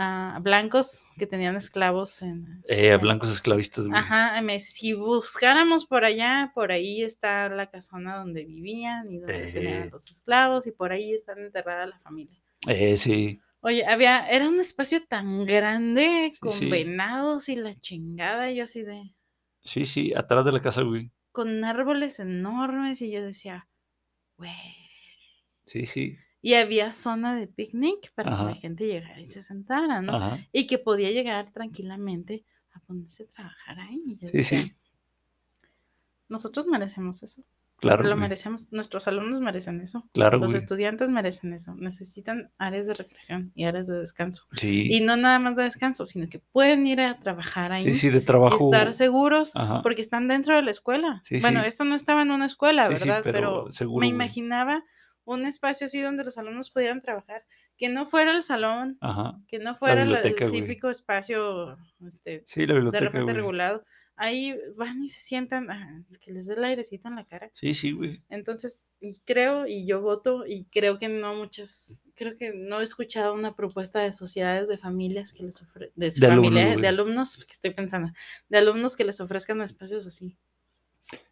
a 0.00 0.38
blancos 0.40 1.10
que 1.18 1.26
tenían 1.26 1.56
esclavos 1.56 2.22
en... 2.22 2.62
Eh, 2.68 2.92
a 2.92 2.98
blancos 2.98 3.30
esclavistas. 3.30 3.86
Ajá, 3.92 4.40
me 4.42 4.58
si 4.58 4.94
buscáramos 4.94 5.86
por 5.86 6.04
allá, 6.04 6.52
por 6.54 6.72
ahí 6.72 7.02
está 7.02 7.48
la 7.48 7.70
casona 7.70 8.16
donde 8.16 8.44
vivían 8.44 9.10
y 9.12 9.18
donde 9.18 9.52
tenían 9.52 9.82
Eh. 9.82 9.88
los 9.92 10.10
esclavos 10.10 10.66
y 10.66 10.72
por 10.72 10.92
ahí 10.92 11.12
está 11.12 11.32
enterrada 11.32 11.86
la 11.86 11.98
familia. 11.98 12.40
Eh, 12.66 12.96
sí. 12.96 13.40
Oye, 13.60 13.84
había, 13.86 14.26
era 14.30 14.48
un 14.48 14.58
espacio 14.58 15.04
tan 15.06 15.44
grande 15.44 16.32
con 16.40 16.52
sí. 16.52 16.70
venados 16.70 17.48
y 17.50 17.56
la 17.56 17.74
chingada, 17.74 18.50
yo 18.50 18.64
así 18.64 18.82
de, 18.82 19.02
Sí, 19.62 19.84
sí, 19.84 20.12
atrás 20.16 20.44
de 20.46 20.52
la 20.52 20.60
casa, 20.60 20.80
güey. 20.82 21.10
con 21.32 21.62
árboles 21.64 22.18
enormes 22.20 23.02
y 23.02 23.10
yo 23.12 23.22
decía, 23.22 23.68
güey. 24.38 24.50
Sí, 25.66 25.84
sí. 25.86 26.16
Y 26.42 26.54
había 26.54 26.92
zona 26.92 27.36
de 27.36 27.46
picnic 27.46 28.12
para 28.14 28.36
que 28.36 28.44
la 28.44 28.54
gente 28.54 28.86
llegara 28.86 29.20
y 29.20 29.24
se 29.26 29.40
sentara, 29.42 30.00
¿no? 30.00 30.16
Ajá. 30.16 30.38
Y 30.52 30.66
que 30.66 30.78
podía 30.78 31.10
llegar 31.10 31.50
tranquilamente 31.50 32.44
a 32.72 32.80
ponerse 32.80 33.24
a 33.24 33.26
trabajar 33.26 33.78
ahí. 33.80 34.02
Y 34.06 34.16
yo 34.16 34.28
Sí, 34.28 34.36
decía, 34.38 34.62
sí. 34.62 34.74
nosotros 36.28 36.66
merecemos 36.66 37.22
eso. 37.22 37.42
Claro, 37.76 38.02
lo 38.04 38.14
merecemos. 38.14 38.70
Nuestros 38.72 39.08
alumnos 39.08 39.40
merecen 39.40 39.80
eso. 39.80 40.06
Claro, 40.12 40.36
Los 40.36 40.52
güey. 40.52 40.58
estudiantes 40.62 41.08
merecen 41.08 41.54
eso. 41.54 41.74
Necesitan 41.76 42.50
áreas 42.58 42.86
de 42.86 42.92
recreación 42.92 43.52
y 43.54 43.64
áreas 43.64 43.86
de 43.86 43.98
descanso. 43.98 44.44
Sí. 44.52 44.86
Y 44.92 45.00
no 45.00 45.16
nada 45.16 45.38
más 45.38 45.56
de 45.56 45.62
descanso, 45.62 46.04
sino 46.04 46.28
que 46.28 46.40
pueden 46.40 46.86
ir 46.86 47.00
a 47.00 47.18
trabajar 47.18 47.72
ahí. 47.72 47.84
Sí, 47.86 47.94
sí, 47.94 48.08
de 48.10 48.18
y 48.18 48.20
trabajo. 48.20 48.66
estar 48.70 48.92
seguros 48.92 49.56
Ajá. 49.56 49.80
porque 49.82 50.02
están 50.02 50.28
dentro 50.28 50.54
de 50.56 50.60
la 50.62 50.70
escuela. 50.70 51.22
Sí, 51.24 51.40
bueno, 51.40 51.62
esto 51.62 51.84
no 51.84 51.94
estaba 51.94 52.20
en 52.20 52.30
una 52.32 52.44
escuela, 52.46 52.86
¿verdad? 52.86 53.20
pero 53.22 53.64
pero 53.64 53.72
seguro, 53.72 54.00
me 54.02 54.08
güey. 54.08 54.14
imaginaba 54.14 54.84
un 55.34 55.46
espacio 55.46 55.86
así 55.86 56.00
donde 56.00 56.24
los 56.24 56.38
alumnos 56.38 56.70
pudieran 56.70 57.00
trabajar, 57.02 57.44
que 57.76 57.88
no 57.88 58.06
fuera 58.06 58.34
el 58.36 58.42
salón, 58.42 58.98
Ajá. 59.00 59.38
que 59.48 59.58
no 59.58 59.74
fuera 59.76 60.02
el 60.02 60.10
güey. 60.10 60.50
típico 60.52 60.90
espacio 60.90 61.78
este, 62.06 62.42
Sí, 62.46 62.66
la 62.66 62.74
de 62.74 62.80
repente 63.00 63.22
güey. 63.22 63.34
regulado. 63.36 63.84
Ahí 64.16 64.54
van 64.76 65.02
y 65.02 65.08
se 65.08 65.20
sientan, 65.20 65.70
ah, 65.70 66.02
que 66.20 66.30
les 66.32 66.46
dé 66.46 66.54
el 66.54 66.64
airecito 66.64 67.08
en 67.08 67.16
la 67.16 67.24
cara. 67.24 67.50
Sí, 67.54 67.72
sí, 67.72 67.92
güey. 67.92 68.22
Entonces, 68.28 68.82
y 69.00 69.18
creo, 69.24 69.66
y 69.66 69.86
yo 69.86 70.02
voto, 70.02 70.44
y 70.46 70.64
creo 70.64 70.98
que 70.98 71.08
no 71.08 71.34
muchas, 71.34 72.02
creo 72.16 72.36
que 72.36 72.52
no 72.52 72.80
he 72.80 72.82
escuchado 72.82 73.32
una 73.32 73.56
propuesta 73.56 74.00
de 74.00 74.12
sociedades 74.12 74.68
de 74.68 74.76
familias 74.76 75.32
que 75.32 75.44
les 75.44 75.62
ofre, 75.62 75.90
de, 75.94 76.10
De 76.10 76.28
familia- 76.28 76.76
de 76.76 76.86
alumnos, 76.86 77.36
que 77.46 77.52
estoy 77.52 77.70
pensando, 77.70 78.12
de 78.50 78.58
alumnos 78.58 78.94
que 78.94 79.04
les 79.04 79.18
ofrezcan 79.22 79.62
espacios 79.62 80.06
así. 80.06 80.36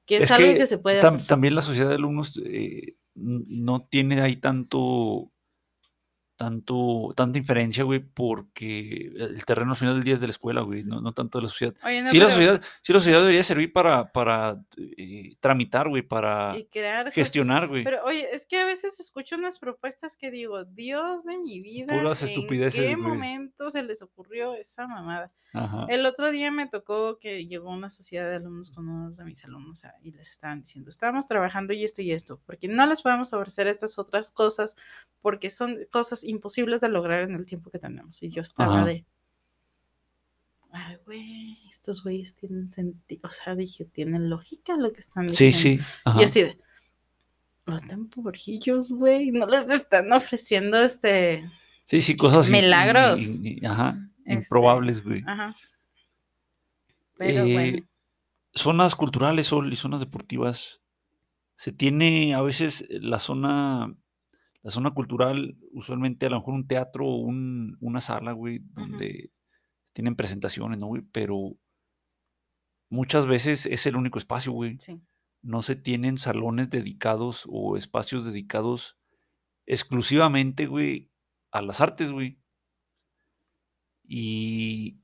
Que 0.06 0.16
es, 0.16 0.22
Es 0.24 0.30
algo 0.30 0.48
que 0.52 0.56
que 0.58 0.66
se 0.66 0.78
puede 0.78 1.02
tam- 1.02 1.16
hacer. 1.16 1.26
También 1.26 1.54
la 1.54 1.60
sociedad 1.62 1.90
de 1.90 1.96
alumnos, 1.96 2.40
eh, 2.42 2.94
no 3.18 3.86
tiene 3.90 4.20
ahí 4.20 4.36
tanto, 4.36 5.32
tanto, 6.38 7.12
tanta 7.16 7.36
inferencia, 7.38 7.82
güey, 7.84 7.98
porque 7.98 9.10
el 9.14 9.44
terreno 9.44 9.72
al 9.72 9.76
final 9.76 9.94
del 9.96 10.04
día 10.04 10.14
es 10.14 10.20
de 10.20 10.28
la 10.28 10.30
escuela, 10.30 10.60
güey, 10.62 10.84
no, 10.84 11.00
no 11.00 11.12
tanto 11.12 11.38
de 11.38 11.42
la 11.42 11.48
sociedad. 11.48 11.74
Oye, 11.84 12.00
no, 12.02 12.08
sí, 12.10 12.18
la 12.18 12.30
sociedad, 12.30 12.62
sí, 12.80 12.92
la 12.92 13.00
sociedad 13.00 13.18
debería 13.20 13.42
servir 13.44 13.72
para, 13.72 14.10
para 14.12 14.62
eh, 14.96 15.32
tramitar, 15.40 15.88
güey, 15.88 16.02
para 16.02 16.56
y 16.56 16.64
crear 16.66 17.06
cosas- 17.06 17.14
gestionar, 17.14 17.66
güey. 17.66 17.82
Pero 17.84 18.04
oye, 18.04 18.26
es 18.32 18.46
que 18.46 18.58
a 18.58 18.64
veces 18.64 19.00
escucho 19.00 19.34
unas 19.36 19.58
propuestas 19.58 20.16
que 20.16 20.30
digo, 20.30 20.64
Dios 20.64 21.24
de 21.24 21.36
mi 21.38 21.60
vida, 21.60 21.98
Puras 21.98 22.22
¿en 22.22 22.28
estupideces, 22.28 22.80
qué 22.80 22.94
güey. 22.94 23.08
momento 23.08 23.70
se 23.70 23.82
les 23.82 24.00
ocurrió 24.00 24.54
esa 24.54 24.86
mamada? 24.86 25.32
Ajá. 25.52 25.86
El 25.88 26.06
otro 26.06 26.30
día 26.30 26.52
me 26.52 26.68
tocó 26.68 27.18
que 27.18 27.46
llegó 27.46 27.70
una 27.70 27.90
sociedad 27.90 28.28
de 28.30 28.36
alumnos 28.36 28.70
con 28.70 28.88
unos 28.88 29.16
de 29.16 29.24
mis 29.24 29.44
alumnos 29.44 29.84
a- 29.84 29.94
y 30.02 30.12
les 30.12 30.28
estaban 30.28 30.60
diciendo, 30.60 30.88
estamos 30.88 31.26
trabajando 31.26 31.72
y 31.72 31.82
esto 31.82 32.00
y 32.00 32.12
esto, 32.12 32.40
porque 32.46 32.68
no 32.68 32.86
les 32.86 33.02
podemos 33.02 33.32
ofrecer 33.32 33.66
estas 33.66 33.98
otras 33.98 34.30
cosas 34.30 34.76
porque 35.20 35.50
son 35.50 35.78
cosas 35.90 36.22
imposibles 36.28 36.80
de 36.80 36.88
lograr 36.88 37.22
en 37.22 37.34
el 37.34 37.44
tiempo 37.46 37.70
que 37.70 37.78
tenemos. 37.78 38.22
Y 38.22 38.30
yo 38.30 38.42
estaba 38.42 38.76
Ajá. 38.78 38.84
de, 38.86 39.04
ay, 40.72 40.96
güey, 41.06 41.58
estos 41.68 42.02
güeyes 42.02 42.34
tienen 42.36 42.70
sentido, 42.70 43.20
o 43.24 43.30
sea, 43.30 43.54
dije, 43.54 43.84
tienen 43.86 44.28
lógica 44.30 44.76
lo 44.76 44.92
que 44.92 45.00
están 45.00 45.32
Sí, 45.32 45.46
diciendo. 45.46 45.84
sí. 45.84 45.90
Ajá. 46.04 46.20
Y 46.20 46.24
así 46.24 46.42
de, 46.42 46.58
voten 47.66 48.08
por 48.08 48.34
ellos, 48.46 48.90
güey, 48.92 49.30
no 49.30 49.46
les 49.46 49.68
están 49.70 50.12
ofreciendo 50.12 50.80
este, 50.82 51.50
Sí, 51.84 52.02
sí, 52.02 52.16
cosas 52.16 52.50
milagros. 52.50 53.20
ajá, 53.64 53.96
Este, 54.24 54.32
improbables, 54.34 55.02
güey. 55.02 55.22
ajá. 55.26 55.54
Pero 57.16 57.44
Eh, 57.44 57.52
bueno. 57.52 57.86
Zonas 58.54 58.94
culturales 58.94 59.46
Sol, 59.46 59.72
y 59.72 59.76
zonas 59.76 60.00
deportivas. 60.00 60.80
Se 61.56 61.72
tiene 61.72 62.34
a 62.34 62.40
veces 62.42 62.82
eh, 62.88 62.98
la 63.00 63.18
zona, 63.18 63.94
la 64.62 64.70
zona 64.70 64.90
cultural, 64.92 65.56
usualmente 65.72 66.26
a 66.26 66.30
lo 66.30 66.36
mejor 66.38 66.54
un 66.54 66.66
teatro 66.66 67.06
o 67.06 67.16
un- 67.16 67.76
una 67.80 68.00
sala, 68.00 68.32
güey, 68.32 68.58
donde 68.72 69.30
tienen 69.92 70.16
presentaciones, 70.16 70.78
¿no, 70.78 70.86
güey? 70.88 71.02
Pero 71.12 71.56
muchas 72.90 73.26
veces 73.26 73.66
es 73.66 73.86
el 73.86 73.96
único 73.96 74.18
espacio, 74.18 74.52
güey. 74.52 74.76
Sí. 74.80 75.00
No 75.42 75.62
se 75.62 75.76
tienen 75.76 76.18
salones 76.18 76.70
dedicados 76.70 77.44
o 77.48 77.76
espacios 77.76 78.24
dedicados 78.24 78.96
exclusivamente, 79.66 80.66
güey, 80.66 81.10
a 81.52 81.62
las 81.62 81.80
artes, 81.80 82.10
güey. 82.10 82.40
Y, 84.04 85.00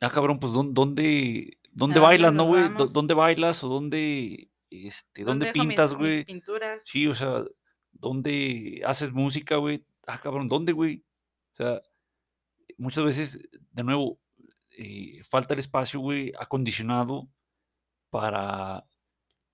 ah, 0.00 0.10
cabrón, 0.10 0.38
pues, 0.38 0.52
¿dón- 0.52 0.74
¿dónde, 0.74 1.58
dónde 1.72 2.00
bailas, 2.00 2.32
no, 2.32 2.44
güey? 2.46 2.64
¿Dónde 2.92 3.14
bailas 3.14 3.62
o 3.64 3.68
dónde, 3.68 4.50
este, 4.70 5.24
dónde 5.24 5.52
pintas, 5.52 5.90
mis 5.92 5.98
güey? 5.98 6.24
pinturas. 6.24 6.84
Sí, 6.84 7.06
o 7.06 7.14
sea, 7.14 7.44
¿dónde 7.92 8.82
haces 8.86 9.12
música, 9.12 9.56
güey? 9.56 9.84
Ah, 10.06 10.18
cabrón, 10.18 10.48
¿dónde, 10.48 10.72
güey? 10.72 11.04
O 11.52 11.56
sea, 11.56 11.82
muchas 12.76 13.04
veces, 13.04 13.48
de 13.72 13.84
nuevo, 13.84 14.18
eh, 14.78 15.22
falta 15.24 15.54
el 15.54 15.60
espacio, 15.60 16.00
güey, 16.00 16.32
acondicionado 16.38 17.28
para 18.10 18.84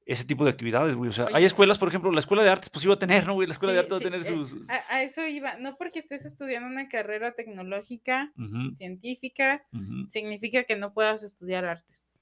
ese 0.07 0.24
tipo 0.24 0.45
de 0.45 0.51
actividades, 0.51 0.95
güey. 0.95 1.11
O 1.11 1.12
sea, 1.12 1.28
hay 1.34 1.45
escuelas, 1.45 1.76
por 1.76 1.89
ejemplo, 1.89 2.11
la 2.11 2.20
escuela 2.20 2.43
de 2.43 2.49
artes, 2.49 2.70
pues 2.70 2.82
iba 2.84 2.95
a 2.95 2.99
tener, 2.99 3.26
¿no, 3.26 3.34
güey? 3.34 3.47
La 3.47 3.53
escuela 3.53 3.74
de 3.74 3.80
Sí, 3.80 3.82
arte 3.84 3.91
va 3.91 3.97
a 3.97 3.99
sí, 3.99 4.05
tener 4.05 4.20
eh, 4.20 4.24
sus... 4.24 4.70
A, 4.70 4.95
a 4.95 5.03
eso 5.03 5.26
iba. 5.26 5.59
No 5.59 5.76
porque 5.76 5.99
estés 5.99 6.24
estudiando 6.24 6.66
una 6.66 6.89
carrera 6.89 7.32
tecnológica, 7.34 8.32
científica, 8.70 9.66
significa 10.07 10.64
que 10.64 10.76
no 10.76 10.95
puedas 10.95 11.22
estudiar 11.24 11.66
artes 11.66 12.20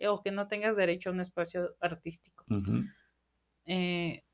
o 0.00 0.22
que 0.22 0.32
no 0.32 0.48
tengas 0.48 0.76
derecho 0.76 1.10
a 1.10 1.12
un 1.12 1.20
espacio 1.20 1.76
artístico. 1.80 2.44
Eh, 3.66 4.24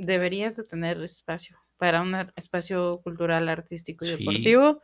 deberías 0.00 0.56
de 0.56 0.64
tener 0.64 1.00
espacio 1.02 1.58
para 1.76 2.02
un 2.02 2.14
espacio 2.36 3.00
cultural, 3.02 3.48
artístico 3.48 4.04
y 4.04 4.08
Sí. 4.08 4.16
deportivo. 4.16 4.82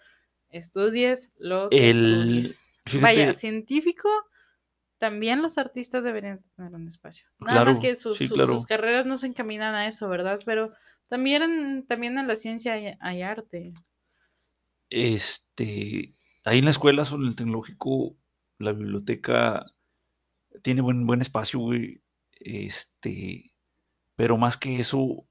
Estudies 0.50 1.32
lo 1.38 1.68
que 1.70 1.90
El- 1.90 2.40
estudies. 2.40 2.82
Vaya, 3.02 3.32
científico, 3.34 4.08
también 4.98 5.42
los 5.42 5.58
artistas 5.58 6.04
deberían 6.04 6.42
tener 6.56 6.72
un 6.72 6.86
espacio. 6.86 7.26
Nada 7.40 7.64
más 7.64 7.78
Claro, 7.78 7.82
que 7.82 7.94
sus, 7.96 8.16
sí, 8.16 8.28
su- 8.28 8.34
claro. 8.34 8.52
sus 8.56 8.66
carreras 8.66 9.04
no 9.06 9.18
se 9.18 9.26
encaminan 9.26 9.74
a 9.74 9.88
eso, 9.88 10.08
¿verdad? 10.08 10.38
Pero 10.46 10.72
también 11.08 11.42
en, 11.42 11.86
también 11.86 12.16
en 12.18 12.28
la 12.28 12.34
ciencia 12.36 12.74
hay, 12.74 12.94
hay 13.00 13.22
arte. 13.22 13.72
Este, 14.88 16.14
ahí 16.44 16.58
en 16.58 16.64
la 16.64 16.70
escuela, 16.70 17.04
son 17.04 17.26
el 17.26 17.34
tecnológico, 17.36 18.16
la 18.58 18.72
biblioteca 18.72 19.66
tiene 20.62 20.80
buen, 20.80 21.06
buen 21.06 21.20
espacio, 21.20 21.58
güey. 21.60 22.00
Este, 22.38 23.50
pero 24.16 24.36
más 24.38 24.56
que 24.56 24.78
eso, 24.78 25.26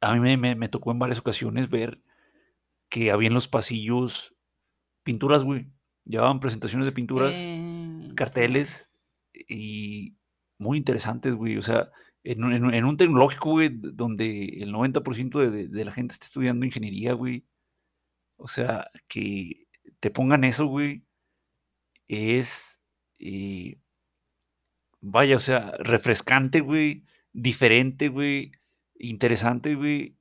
a 0.00 0.14
mí 0.14 0.20
me, 0.20 0.36
me- 0.36 0.54
me 0.56 0.68
tocó 0.68 0.90
en 0.92 0.98
varias 0.98 1.18
ocasiones 1.20 1.70
ver 1.70 2.00
que 2.90 3.10
había 3.10 3.28
en 3.28 3.34
los 3.34 3.48
pasillos 3.48 4.36
pinturas, 5.04 5.44
güey. 5.44 5.68
Llevaban 6.04 6.40
presentaciones 6.40 6.84
de 6.86 6.92
pinturas, 6.92 7.34
Eh, 7.36 8.00
sí. 8.08 8.14
carteles 8.14 8.90
y 9.48 10.16
muy 10.58 10.78
interesantes, 10.78 11.34
güey. 11.34 11.56
O 11.56 11.62
sea, 11.62 11.90
en, 12.24 12.44
un- 12.44 12.52
en 12.52 12.74
en 12.74 12.84
un 12.84 12.96
tecnológico, 12.96 13.50
güey, 13.52 13.70
donde 13.72 14.44
el 14.62 14.72
90% 14.72 15.38
de, 15.40 15.50
de- 15.50 15.68
de 15.68 15.84
la 15.84 15.92
gente 15.92 16.12
está 16.14 16.26
estudiando 16.26 16.66
ingeniería, 16.66 17.14
güey. 17.14 17.44
O 18.36 18.48
sea, 18.48 18.88
que 19.08 19.68
te 20.00 20.10
pongan 20.10 20.44
eso, 20.44 20.66
güey, 20.66 21.04
es, 22.08 22.80
eh, 23.18 23.78
vaya, 25.00 25.36
o 25.36 25.40
sea, 25.40 25.72
refrescante, 25.78 26.60
güey, 26.60 27.04
diferente, 27.32 28.08
güey, 28.08 28.52
interesante, 28.98 29.74
güey. 29.74 30.16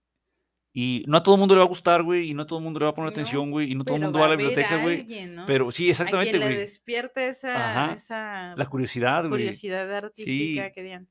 Y 0.74 1.03
no 1.07 1.18
a 1.18 1.24
todo 1.24 1.36
el 1.36 1.39
mundo 1.39 1.53
le 1.53 1.59
va 1.59 1.66
a 1.66 1.68
gustar, 1.70 2.01
güey, 2.01 2.30
y 2.30 2.34
no 2.34 2.43
a 2.43 2.47
todo 2.47 2.59
el 2.59 2.64
mundo 2.64 2.80
le 2.80 2.86
va 2.86 2.91
a 2.91 2.93
poner 2.93 3.07
No, 3.09 3.12
atención, 3.12 3.51
güey, 3.51 3.72
y 3.72 3.76
no 3.76 3.84
todo 3.84 3.97
el 3.97 4.03
mundo 4.03 4.20
va 4.20 4.26
a 4.28 4.30
la 4.30 4.36
biblioteca, 4.38 4.78
güey. 4.82 5.05
¿no? 5.28 5.45
Pero 5.45 5.70
sí, 5.72 5.89
exactamente, 5.89 6.38
güey. 6.39 6.55
despierte 6.55 7.28
esa, 7.28 7.93
esa 7.93 8.55
La 8.55 8.66
curiosidad, 8.68 9.22
güey. 9.28 9.41
curiosidad 9.41 9.93
artística 9.93 10.68
Sí. 10.68 10.72
que 10.74 10.84
digan, 10.84 11.09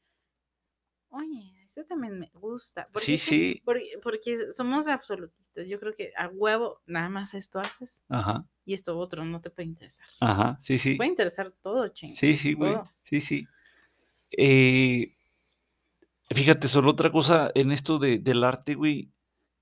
oye, 1.10 1.52
eso 1.64 1.84
también 1.84 2.18
me 2.18 2.30
gusta. 2.32 2.88
Porque 2.90 3.04
Sí, 3.04 3.18
sí. 3.18 3.62
Porque, 3.64 3.90
porque 4.02 4.50
somos 4.50 4.88
absolutistas. 4.88 5.68
Yo 5.68 5.78
creo 5.78 5.94
que 5.94 6.12
a 6.16 6.28
huevo 6.28 6.80
nada 6.86 7.10
más 7.10 7.34
esto 7.34 7.60
haces 7.60 8.02
Ajá, 8.08 8.46
y 8.64 8.72
esto 8.72 8.96
otro 8.96 9.24
no 9.26 9.42
te 9.42 9.50
puede 9.50 9.68
interesar. 9.68 10.06
ajá, 10.20 10.56
sí, 10.62 10.78
sí. 10.78 10.94
Puede 10.94 11.10
interesar 11.10 11.50
todo, 11.50 11.86
ching. 11.88 12.08
Sí, 12.14 12.34
sí, 12.34 12.54
güey. 12.54 12.76
Sí, 13.02 13.20
sí. 13.20 13.46
Eh, 14.36 15.14
fíjate, 16.34 16.68
solo 16.68 16.90
otra 16.90 17.10
cosa 17.12 17.50
en 17.54 17.72
esto 17.72 17.98
de, 17.98 18.18
del 18.18 18.44
arte, 18.44 18.74
güey, 18.74 19.10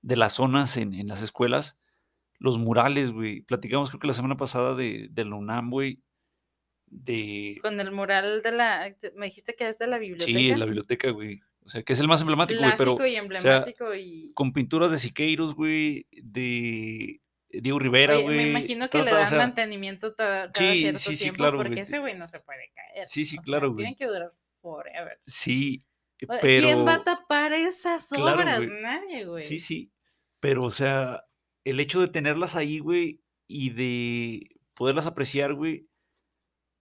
de 0.01 0.15
las 0.15 0.33
zonas 0.33 0.77
en, 0.77 0.93
en 0.93 1.07
las 1.07 1.21
escuelas, 1.21 1.77
los 2.37 2.57
murales, 2.57 3.11
güey. 3.11 3.41
Platicamos 3.41 3.89
creo 3.89 3.99
que 3.99 4.07
la 4.07 4.13
semana 4.13 4.37
pasada 4.37 4.75
de, 4.75 5.07
de 5.11 5.25
la 5.25 5.35
UNAM, 5.35 5.69
güey, 5.71 6.01
de... 6.87 7.57
Con 7.61 7.79
el 7.79 7.91
mural 7.91 8.41
de 8.41 8.51
la. 8.51 8.95
Me 9.15 9.27
dijiste 9.27 9.53
que 9.55 9.67
es 9.67 9.77
de 9.77 9.87
la 9.87 9.99
biblioteca. 9.99 10.39
Sí, 10.39 10.49
en 10.49 10.59
la 10.59 10.65
biblioteca, 10.65 11.11
güey. 11.11 11.39
O 11.61 11.69
sea, 11.69 11.83
que 11.83 11.93
es 11.93 11.99
el 11.99 12.07
más 12.07 12.21
emblemático, 12.21 12.59
güey, 12.59 12.71
pero 12.77 12.95
Clásico 12.95 13.05
y 13.05 13.15
emblemático 13.15 13.93
y. 13.93 14.31
con 14.33 14.53
pinturas 14.53 14.89
de 14.89 14.97
Siqueiros, 14.97 15.53
güey, 15.53 16.07
de 16.11 17.21
Diego 17.49 17.77
Rivera, 17.77 18.17
güey. 18.17 18.37
me 18.37 18.49
imagino 18.49 18.89
que 18.89 19.03
le 19.03 19.11
o 19.11 19.15
dan 19.15 19.29
sea, 19.29 19.37
mantenimiento 19.37 20.15
ta- 20.15 20.51
cada 20.51 20.71
sí, 20.71 20.79
cierto 20.79 20.99
sí, 20.99 21.15
sí, 21.15 21.23
tiempo 21.25 21.37
claro, 21.37 21.57
porque 21.57 21.81
ese 21.81 21.99
güey 21.99 22.17
no 22.17 22.25
se 22.27 22.39
puede 22.39 22.71
caer. 22.73 23.05
Sí, 23.05 23.23
sí, 23.25 23.37
o 23.37 23.41
claro, 23.41 23.67
güey. 23.67 23.83
Tienen 23.83 23.95
que 23.95 24.07
durar 24.07 24.33
forever. 24.61 25.19
Sí, 25.27 25.85
pero... 26.27 26.41
¿Quién 26.41 26.85
va 26.85 26.95
a 26.95 27.03
tapar 27.03 27.53
esas 27.53 28.09
Claro, 28.09 28.41
obras? 28.41 28.57
güey. 28.57 28.81
Nadie, 28.81 29.25
güey. 29.25 29.43
Sí, 29.43 29.59
sí. 29.59 29.91
Pero, 30.39 30.63
o 30.65 30.71
sea, 30.71 31.23
el 31.63 31.79
hecho 31.79 31.99
de 31.99 32.07
tenerlas 32.07 32.55
ahí, 32.55 32.79
güey, 32.79 33.21
y 33.47 33.71
de 33.71 34.55
poderlas 34.75 35.05
apreciar, 35.07 35.53
güey, 35.53 35.87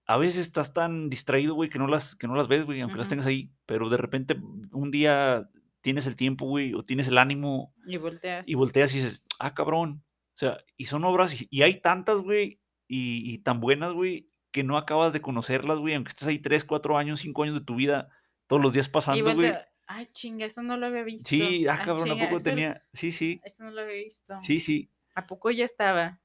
a 0.07 0.17
veces 0.17 0.39
estás 0.39 0.73
tan 0.73 1.11
distraído, 1.11 1.55
güey, 1.55 1.69
que 1.69 1.79
no 1.79 1.87
las, 1.87 2.15
que 2.17 2.27
no 2.29 2.35
las 2.35 2.49
ves, 2.49 2.65
güey, 2.65 2.81
aunque 2.81 2.99
las 2.99 3.09
tengas 3.09 3.27
ahí. 3.27 3.53
Pero 3.67 3.89
de 3.91 3.97
repente 3.97 4.37
un 4.73 4.91
día 4.91 5.51
tienes 5.81 6.07
el 6.07 6.17
tiempo, 6.17 6.47
güey, 6.47 6.75
o 6.75 6.85
tienes 6.85 7.09
el 7.09 7.19
ánimo 7.19 7.75
Y 7.87 7.97
volteas. 7.99 8.49
y 8.49 8.55
volteas 8.55 8.95
y 8.95 9.01
dices, 9.01 9.25
ah, 9.39 9.55
cabrón. 9.55 10.03
O 10.35 10.39
sea, 10.39 10.59
y 10.77 10.87
son 10.87 11.05
obras, 11.05 11.41
y, 11.43 11.49
y 11.51 11.63
hay 11.63 11.81
tantas, 11.81 12.21
güey, 12.21 12.61
y, 12.87 13.33
y 13.35 13.39
tan 13.39 13.61
buenas, 13.61 13.93
güey, 13.93 14.27
que 14.53 14.63
no 14.63 14.79
acabas 14.79 15.13
de 15.13 15.21
conocerlas, 15.21 15.79
güey, 15.79 15.95
aunque 15.95 16.11
estés 16.11 16.29
ahí 16.29 16.39
tres, 16.39 16.65
cuatro 16.65 16.97
años, 16.97 17.21
cinco 17.21 17.43
años 17.43 17.57
de 17.59 17.65
tu 17.65 17.75
vida, 17.75 18.09
todos 18.49 18.61
los 18.63 18.73
días 18.73 18.89
pasando, 18.89 19.35
güey. 19.35 19.53
Ay, 19.87 20.07
chinga, 20.07 20.45
eso 20.45 20.63
no 20.63 20.77
lo 20.77 20.87
había 20.87 21.03
visto. 21.03 21.29
Sí, 21.29 21.67
ah, 21.67 21.77
Ay, 21.79 21.85
cabrón, 21.85 22.11
¿a 22.11 22.29
poco 22.29 22.43
tenía? 22.43 22.85
Sí, 22.93 23.13
sí, 23.13 23.41
Eso 23.45 23.65
no 23.65 23.71
lo 23.71 23.83
había 23.83 24.03
visto. 24.05 24.37
sí, 24.39 24.61
sí. 24.61 24.91
¿A 25.15 25.27
poco 25.27 25.51
ya 25.51 25.65
estaba? 25.65 26.21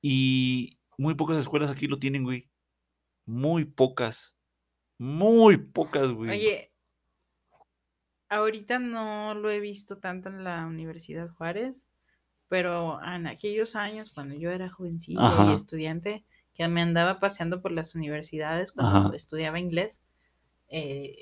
Y 0.00 0.78
muy 0.96 1.14
pocas 1.14 1.36
escuelas 1.36 1.70
aquí 1.70 1.86
lo 1.88 1.98
tienen, 1.98 2.24
güey. 2.24 2.48
Muy 3.26 3.64
pocas. 3.64 4.34
Muy 4.98 5.58
pocas, 5.58 6.08
güey. 6.08 6.30
Oye, 6.30 6.72
ahorita 8.28 8.78
no 8.78 9.34
lo 9.34 9.50
he 9.50 9.60
visto 9.60 9.98
tanto 9.98 10.30
en 10.30 10.42
la 10.42 10.66
Universidad 10.66 11.28
Juárez, 11.28 11.90
pero 12.48 12.98
en 13.04 13.26
aquellos 13.26 13.76
años, 13.76 14.12
cuando 14.14 14.34
yo 14.34 14.50
era 14.50 14.70
jovencilla 14.70 15.50
y 15.50 15.54
estudiante, 15.54 16.24
que 16.54 16.66
me 16.68 16.80
andaba 16.82 17.18
paseando 17.18 17.60
por 17.60 17.72
las 17.72 17.94
universidades 17.94 18.72
cuando 18.72 19.08
Ajá. 19.08 19.16
estudiaba 19.16 19.58
inglés, 19.58 20.02
eh, 20.68 21.14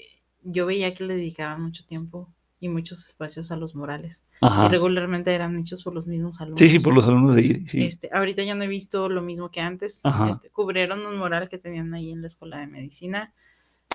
yo 0.43 0.67
veía 0.67 0.95
que 0.95 1.05
le 1.05 1.15
dedicaban 1.15 1.63
mucho 1.63 1.85
tiempo 1.87 2.29
y 2.63 2.69
muchos 2.69 3.03
espacios 3.05 3.51
a 3.53 3.57
los 3.57 3.75
murales. 3.75 4.23
Ajá. 4.43 4.67
Y 4.67 4.69
regularmente 4.69 5.33
eran 5.35 5.59
hechos 5.59 5.83
por 5.83 5.95
los 5.95 6.07
mismos 6.07 6.41
alumnos. 6.41 6.59
Sí, 6.59 6.69
sí, 6.69 6.79
por 6.79 6.95
los 6.95 7.07
alumnos 7.09 7.35
de 7.35 7.41
ahí. 7.41 7.67
Sí. 7.67 7.85
Este, 7.85 8.11
ahorita 8.13 8.43
ya 8.43 8.55
no 8.55 8.65
he 8.65 8.69
visto 8.69 9.09
lo 9.09 9.23
mismo 9.23 9.51
que 9.51 9.61
antes. 9.61 10.03
Este, 10.29 10.51
cubrieron 10.51 11.07
un 11.07 11.17
mural 11.17 11.49
que 11.49 11.57
tenían 11.59 11.93
ahí 11.95 12.11
en 12.11 12.21
la 12.21 12.27
escuela 12.27 12.59
de 12.59 12.67
medicina. 12.67 13.33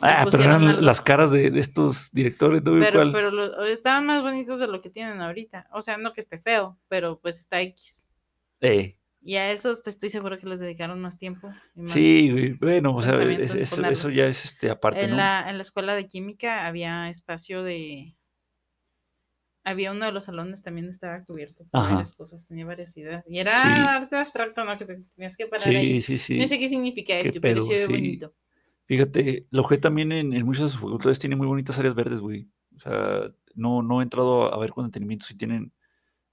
ah, 0.01 0.25
pero 0.29 0.43
eran 0.43 0.63
algo. 0.63 0.81
las 0.81 0.99
caras 1.01 1.29
de, 1.31 1.51
de 1.51 1.59
estos 1.59 2.11
directores, 2.11 2.63
¿no? 2.63 2.71
Pero, 2.79 2.99
¿Cuál? 2.99 3.11
pero 3.13 3.29
lo- 3.31 3.63
estaban 3.65 4.05
más 4.07 4.21
bonitos 4.23 4.59
de 4.59 4.67
lo 4.67 4.81
que 4.81 4.89
tienen 4.89 5.21
ahorita. 5.21 5.67
O 5.71 5.81
sea, 5.81 5.97
no 5.97 6.11
que 6.13 6.21
esté 6.21 6.39
feo, 6.39 6.75
pero 6.87 7.19
pues 7.19 7.39
está 7.39 7.61
X. 7.61 8.07
Eh, 8.61 8.97
Y 9.28 9.38
a 9.38 9.51
esos 9.51 9.82
te 9.82 9.89
estoy 9.89 10.09
seguro 10.09 10.38
que 10.38 10.45
les 10.45 10.59
dedicaron 10.59 11.01
más 11.01 11.17
tiempo. 11.17 11.49
y 11.76 11.82
más 11.82 11.89
sí, 11.91 12.30
güey. 12.32 12.53
Bueno, 12.53 12.95
o 12.95 13.01
sea, 13.01 13.15
es- 13.23 13.55
eso, 13.55 14.09
ya 14.11 14.28
es 14.28 14.45
este 14.45 14.69
aparte, 14.69 15.03
En 15.03 15.09
¿no? 15.11 15.15
la, 15.17 15.49
en 15.49 15.57
la 15.57 15.63
escuela 15.63 15.95
de 15.95 16.05
química 16.07 16.67
había 16.67 17.09
espacio 17.09 17.63
de. 17.63 18.15
Había 19.63 19.91
uno 19.91 20.05
de 20.05 20.11
los 20.11 20.26
salones 20.26 20.61
también 20.61 20.88
estaba 20.89 21.23
cubierto 21.23 21.65
por 21.71 21.82
Ajá. 21.82 21.89
varias 21.95 22.13
cosas, 22.13 22.45
tenía 22.45 22.65
varias 22.67 22.95
ideas. 22.97 23.23
Y 23.28 23.39
era 23.39 23.63
Sí. 23.63 23.67
arte 23.88 24.15
abstracto, 24.17 24.63
¿no? 24.63 24.78
Que 24.78 24.86
te 24.86 25.01
tenías 25.15 25.36
que 25.36 25.47
parar 25.47 25.69
ahí. 25.69 26.01
Sí, 26.03 26.19
sí, 26.19 26.19
sí. 26.19 26.38
No 26.39 26.45
sé 26.47 26.59
qué 26.59 26.69
significa 26.69 27.17
esto, 27.17 27.41
pero 27.41 27.63
se 27.63 27.73
ve 27.73 27.80
sí. 27.88 27.91
bonito. 27.91 28.36
Fíjate, 28.86 29.47
la 29.49 29.61
UG 29.61 29.80
también 29.82 30.11
en, 30.11 30.34
en 30.34 30.45
muchas 30.45 30.65
de 30.65 30.69
sus 30.69 30.82
facultades 30.82 31.17
tiene 31.17 31.36
muy 31.36 31.47
bonitas 31.47 31.80
áreas 31.80 31.95
verdes, 31.95 32.19
güey. 32.19 32.47
O 32.76 32.80
sea, 32.80 33.32
no, 33.55 33.82
no 33.82 34.01
he 34.01 34.03
entrado 34.03 34.53
a, 34.53 34.55
a 34.55 34.59
ver 34.59 34.69
con 34.69 34.86
detenimiento 34.86 35.26
si 35.26 35.36
tienen 35.36 35.73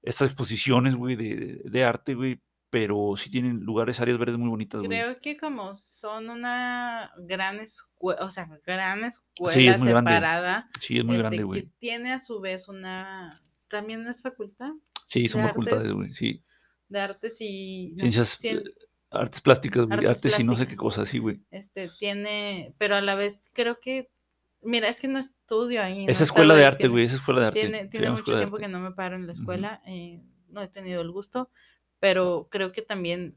estas 0.02 0.28
exposiciones, 0.28 0.94
güey, 0.94 1.16
de, 1.16 1.34
de- 1.36 1.62
de 1.70 1.84
arte, 1.84 2.14
güey, 2.14 2.38
pero 2.72 3.12
sí 3.16 3.30
tienen 3.30 3.60
lugares, 3.60 4.00
áreas 4.00 4.16
verdes 4.16 4.38
muy 4.38 4.48
bonitas. 4.48 4.80
Creo 4.80 5.18
que 5.18 5.36
como 5.36 5.74
son 5.74 6.30
una 6.30 7.12
gran 7.18 7.60
escuela, 7.60 8.24
o 8.24 8.30
sea, 8.30 8.48
gran 8.66 9.04
escuela 9.04 9.52
Sí, 9.52 9.68
es 9.68 9.78
muy 9.78 9.88
grande. 9.88 10.10
separada, 10.10 10.70
Sí, 10.80 10.96
es 10.98 11.04
muy 11.04 11.16
este, 11.16 11.20
grande, 11.22 11.36
que 11.36 11.44
güey. 11.44 11.68
tiene 11.78 12.14
a 12.14 12.18
su 12.18 12.40
vez 12.40 12.68
una. 12.68 13.38
También 13.68 14.06
es 14.08 14.22
facultad 14.22 14.70
Sí, 15.04 15.28
son 15.28 15.42
de 15.42 15.48
facultades, 15.48 15.92
güey, 15.92 16.08
sí. 16.08 16.42
de 16.88 16.98
artes 17.00 17.36
y. 17.42 17.90
no, 17.92 17.98
Ciencias, 18.00 18.42
cien- 18.42 18.66
eh, 18.66 18.74
artes 19.10 19.42
plásticas, 19.42 19.84
güey, 19.84 19.98
artes 20.06 20.16
artes 20.16 20.40
y 20.40 20.44
no 20.44 20.56
sé 20.56 20.66
qué 20.66 20.76
cosas, 20.76 21.10
sí, 21.10 21.18
güey. 21.18 21.42
este, 21.50 21.90
tiene, 21.98 22.74
pero 22.78 22.96
a 22.96 23.02
la 23.02 23.16
vez 23.16 23.50
creo 23.52 23.80
que, 23.80 24.08
mira, 24.62 24.88
es 24.88 24.98
que 24.98 25.08
no 25.08 25.18
estudio 25.18 25.82
ahí. 25.82 26.06
no 26.06 26.10
Esa 26.10 26.24
escuela 26.24 26.54
de 26.54 26.64
arte, 26.64 26.88
güey, 26.88 27.04
esa 27.04 27.16
escuela 27.16 27.42
de 27.42 27.46
arte. 27.48 27.60
Tiene, 27.60 27.86
tiene 27.88 28.10
mucho 28.12 28.34
tiempo 28.34 28.56
que 28.56 28.68
no 28.68 28.80
me 28.80 28.92
paro 28.92 29.16
en 29.16 29.26
la 29.26 29.32
escuela, 29.32 29.82
eh, 29.86 30.22
no 30.48 30.62
he 30.62 30.68
tenido 30.68 31.02
el 31.02 31.10
gusto, 31.10 31.50
pero 32.02 32.48
creo 32.50 32.72
que 32.72 32.82
también 32.82 33.36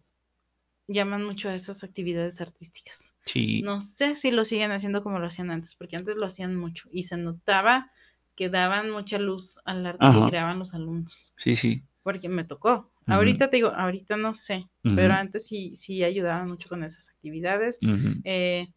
llaman 0.88 1.24
mucho 1.24 1.50
a 1.50 1.54
esas 1.54 1.84
actividades 1.84 2.42
artísticas. 2.42 3.14
Sí, 3.22 3.62
No 3.62 3.80
sé 3.80 4.16
si 4.16 4.32
lo 4.32 4.44
siguen 4.44 4.72
haciendo 4.72 5.04
como 5.04 5.20
lo 5.20 5.28
hacían 5.28 5.52
antes, 5.52 5.76
porque 5.76 5.98
antes 5.98 6.16
lo 6.16 6.26
hacían 6.26 6.56
mucho 6.56 6.90
y 6.92 7.04
se 7.04 7.16
notaba 7.16 7.92
que 8.36 8.50
daban 8.50 8.90
mucha 8.90 9.20
luz 9.20 9.60
al 9.66 9.86
arte 9.86 10.00
Ajá. 10.04 10.26
que 10.26 10.32
creaban 10.32 10.58
los 10.58 10.74
alumnos, 10.74 11.36
sí, 11.38 11.56
sí. 11.56 11.84
porque 12.02 12.28
me 12.28 12.44
tocó. 12.44 12.92
Ahorita 13.06 13.52
te 13.52 13.58
digo, 13.58 13.70
ahorita 13.70 14.18
no 14.18 14.34
sé, 14.34 14.66
pero 14.82 15.14
antes 15.14 15.46
sí, 15.46 15.76
sí 15.76 16.04
ayudaban 16.04 16.50
mucho 16.50 16.68
con 16.68 16.84
esas 16.84 17.12
actividades. 17.12 17.78
Ujú. 17.84 18.20
Eh, 18.24 18.68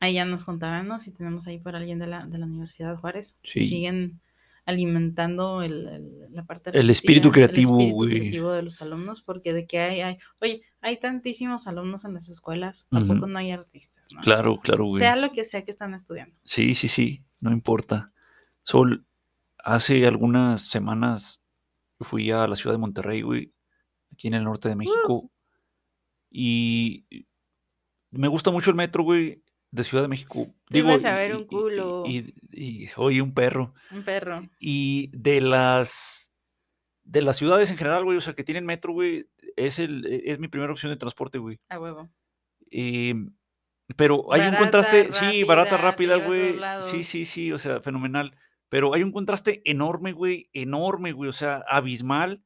ahí 0.00 0.14
ya 0.14 0.26
nos 0.26 0.44
contaban, 0.44 0.86
¿no? 0.86 1.00
Si 1.00 1.12
tenemos 1.14 1.46
ahí 1.46 1.58
por 1.58 1.76
alguien 1.76 1.98
de 1.98 2.08
la, 2.08 2.26
de 2.26 2.36
la 2.36 2.44
Universidad 2.44 2.90
de 2.90 2.98
Juárez. 2.98 3.38
Sí. 3.42 3.62
siguen 3.62 4.20
alimentando 4.64 5.62
el- 5.62 5.88
el- 5.88 6.18
la 6.34 6.44
parte 6.44 6.70
El 6.78 6.88
espíritu 6.90 7.30
creativo, 7.30 7.74
el 7.76 7.80
espíritu 7.80 7.96
güey. 7.96 8.18
creativo 8.20 8.52
de 8.52 8.62
los 8.62 8.80
alumnos, 8.80 9.20
porque 9.22 9.52
de 9.52 9.66
que 9.66 9.78
hay, 9.80 10.00
hay, 10.00 10.18
oye, 10.40 10.62
hay 10.80 10.98
tantísimos 10.98 11.66
alumnos 11.66 12.04
en 12.04 12.14
las 12.14 12.28
escuelas, 12.28 12.86
¿a 12.90 12.98
Ujú. 12.98 13.14
poco 13.14 13.26
no 13.26 13.38
hay 13.38 13.50
artistas? 13.50 14.08
no? 14.14 14.20
Claro, 14.20 14.60
claro, 14.60 14.84
güey. 14.84 15.00
Sea 15.00 15.16
lo 15.16 15.32
que 15.32 15.44
sea 15.44 15.62
que 15.64 15.70
están 15.72 15.94
estudiando. 15.94 16.34
Sí, 16.44 16.74
sí, 16.74 16.88
sí, 16.88 17.24
no 17.40 17.50
importa. 17.52 18.12
Sol, 18.62 19.04
hace 19.58 20.06
algunas 20.06 20.62
semanas 20.62 21.42
fui 22.00 22.30
a 22.30 22.46
la 22.46 22.54
ciudad 22.56 22.74
de 22.74 22.78
Monterrey, 22.80 23.22
güey, 23.22 23.52
aquí 24.12 24.28
en 24.28 24.34
el 24.34 24.44
norte 24.44 24.68
de 24.68 24.76
México, 24.76 25.30
y 26.30 27.04
me 28.10 28.28
gusta 28.28 28.50
mucho 28.50 28.70
el 28.70 28.76
metro, 28.76 29.02
güey, 29.04 29.42
de 29.72 29.84
Ciudad 29.84 30.04
de 30.04 30.08
México. 30.08 30.46
A 31.04 31.14
ver 31.14 31.30
y- 31.32 31.34
un 31.34 31.46
culo. 31.46 32.04
Y, 32.06 32.34
y- 32.52 32.88
oye, 32.96 33.20
un 33.20 33.34
perro. 33.34 33.74
Un 33.90 34.04
perro. 34.04 34.48
Y 34.60 35.10
de 35.16 35.40
las 35.40 36.32
de 37.04 37.22
las 37.22 37.36
ciudades 37.36 37.68
en 37.70 37.76
general, 37.78 38.04
güey, 38.04 38.16
o 38.16 38.20
sea, 38.20 38.34
que 38.34 38.44
tienen 38.44 38.64
metro, 38.64 38.92
güey, 38.92 39.28
es 39.56 39.80
el 39.80 40.06
es 40.06 40.38
mi 40.38 40.46
primera 40.46 40.70
opción 40.72 40.92
de 40.92 40.96
transporte, 40.96 41.38
güey. 41.38 41.58
A 41.68 41.80
huevo. 41.80 42.08
Pero 43.96 44.32
hay 44.32 44.42
un 44.42 44.54
contraste, 44.56 45.10
sí, 45.12 45.42
barata, 45.44 45.76
rápida, 45.76 46.16
güey. 46.16 46.56
Sí, 46.80 47.02
sí, 47.04 47.24
sí, 47.24 47.52
o 47.52 47.58
sea, 47.58 47.80
fenomenal. 47.80 48.36
Pero 48.68 48.94
hay 48.94 49.02
un 49.02 49.12
contraste 49.12 49.60
enorme, 49.64 50.12
güey, 50.12 50.48
enorme, 50.52 51.12
güey, 51.12 51.28
o 51.28 51.32
sea, 51.34 51.62
abismal 51.68 52.42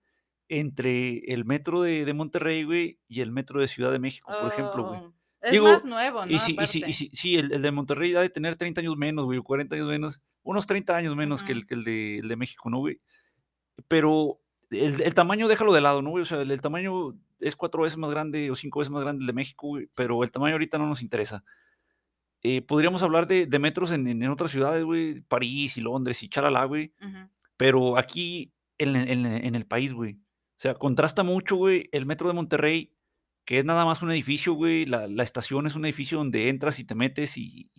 entre 0.48 1.18
el 1.32 1.44
metro 1.44 1.82
de, 1.82 2.04
de 2.04 2.14
Monterrey, 2.14 2.64
güey, 2.64 2.98
y 3.08 3.20
el 3.20 3.30
metro 3.30 3.60
de 3.60 3.68
Ciudad 3.68 3.92
de 3.92 3.98
México, 3.98 4.32
por 4.40 4.52
ejemplo, 4.52 4.88
güey. 4.88 5.00
Es 5.42 5.52
Digo, 5.52 5.66
más 5.66 5.84
nuevo, 5.84 6.24
¿no? 6.26 6.32
Y 6.32 6.38
sí, 6.38 6.56
y 6.60 6.66
sí, 6.66 6.82
y 6.86 6.92
sí, 6.92 7.10
sí, 7.12 7.36
el, 7.36 7.52
el 7.52 7.62
de 7.62 7.70
Monterrey 7.70 8.14
ha 8.14 8.20
de 8.20 8.30
tener 8.30 8.56
30 8.56 8.80
años 8.80 8.96
menos, 8.96 9.26
güey, 9.26 9.38
o 9.38 9.44
40 9.44 9.76
años 9.76 9.86
menos, 9.88 10.20
unos 10.42 10.66
30 10.66 10.96
años 10.96 11.14
menos 11.14 11.42
que, 11.42 11.52
Ujú. 11.52 11.60
el, 11.60 11.66
que 11.66 11.74
el, 11.74 11.84
de, 11.84 12.18
el 12.18 12.28
de 12.28 12.36
México, 12.36 12.68
¿no, 12.70 12.78
güey? 12.78 13.00
Pero 13.88 14.40
el, 14.70 15.00
el 15.02 15.14
tamaño 15.14 15.46
déjalo 15.48 15.72
de 15.72 15.80
lado, 15.80 16.02
¿no, 16.02 16.10
güey? 16.10 16.22
O 16.22 16.26
sea, 16.26 16.40
el, 16.40 16.50
el 16.50 16.60
tamaño 16.60 17.16
es 17.38 17.54
cuatro 17.54 17.82
veces 17.82 17.98
más 17.98 18.10
grande 18.10 18.50
o 18.50 18.56
cinco 18.56 18.78
veces 18.80 18.90
más 18.90 19.02
grande 19.02 19.22
el 19.22 19.26
de 19.26 19.32
México, 19.34 19.68
güey, 19.68 19.88
pero 19.96 20.22
el 20.24 20.30
tamaño 20.30 20.54
ahorita 20.54 20.78
no 20.78 20.86
nos 20.88 21.02
interesa. 21.02 21.44
Eh, 22.42 22.62
podríamos 22.62 23.02
hablar 23.02 23.26
de, 23.26 23.46
de 23.46 23.58
metros 23.58 23.90
en, 23.92 24.06
en, 24.06 24.28
otras 24.30 24.50
ciudades, 24.50 24.84
güey, 24.84 25.20
París 25.22 25.76
y 25.76 25.80
Londres 25.80 26.22
y 26.22 26.28
chalala, 26.28 26.64
güey, 26.64 26.92
Ujú. 27.00 27.28
pero 27.56 27.98
aquí 27.98 28.52
en, 28.78 28.94
en- 28.96 29.26
en 29.26 29.54
el 29.54 29.66
país, 29.66 29.92
güey. 29.92 30.14
O 30.14 30.58
sea, 30.58 30.74
contrasta 30.74 31.22
mucho, 31.22 31.56
güey, 31.56 31.88
el 31.92 32.06
metro 32.06 32.28
de 32.28 32.34
Monterrey, 32.34 32.92
que 33.46 33.58
es 33.58 33.64
nada 33.64 33.86
más 33.86 34.02
un 34.02 34.10
edificio, 34.10 34.52
güey. 34.52 34.84
La, 34.84 35.06
la 35.06 35.22
estación 35.22 35.66
es 35.66 35.74
un 35.74 35.86
edificio 35.86 36.18
donde 36.18 36.50
entras 36.50 36.78
y 36.78 36.84
te 36.84 36.94
metes 36.94 37.38
y, 37.38 37.70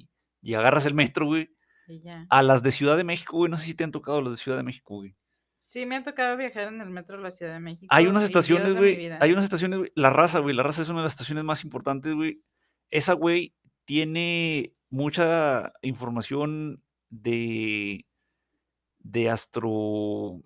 y- 0.42 0.54
agarras 0.56 0.88
el 0.88 0.96
metro, 0.96 1.28
güey. 1.28 1.52
Y 1.88 2.02
ya. 2.02 2.26
A 2.30 2.42
las 2.42 2.64
de 2.64 2.72
Ciudad 2.72 2.98
de 2.98 3.04
México, 3.04 3.38
güey. 3.38 3.52
No 3.52 3.58
sé 3.58 3.66
si 3.66 3.74
te 3.76 3.84
han 3.84 3.92
tocado 3.92 4.22
las 4.22 4.32
de 4.34 4.38
Ciudad 4.38 4.58
de 4.58 4.64
México, 4.64 4.96
güey. 4.96 5.16
Sí, 5.58 5.86
me 5.86 5.98
ha 5.98 6.04
tocado 6.04 6.38
viajar 6.38 6.70
en 6.74 6.82
el 6.82 6.90
metro 6.90 7.18
de 7.18 7.24
la 7.24 7.32
Ciudad 7.32 7.54
de 7.54 7.60
México. 7.60 7.88
Hay 7.90 8.08
unas 8.08 8.24
estaciones, 8.24 8.76
güey. 8.76 9.10
Hay 9.20 9.32
unas 9.32 9.44
estaciones, 9.44 9.80
güey. 9.80 9.92
La 9.96 10.10
raza, 10.10 10.40
güey. 10.40 10.56
La 10.56 10.64
raza 10.64 10.82
es 10.82 10.90
una 10.90 11.00
de 11.00 11.04
las 11.04 11.14
estaciones 11.14 11.44
más 11.44 11.64
importantes, 11.64 12.14
güey. 12.16 12.42
Esa, 12.90 13.14
güey, 13.14 13.54
tiene 13.86 14.74
mucha 14.90 15.74
información 15.82 16.82
de, 17.10 18.06
de 19.00 19.30
astro, 19.30 20.42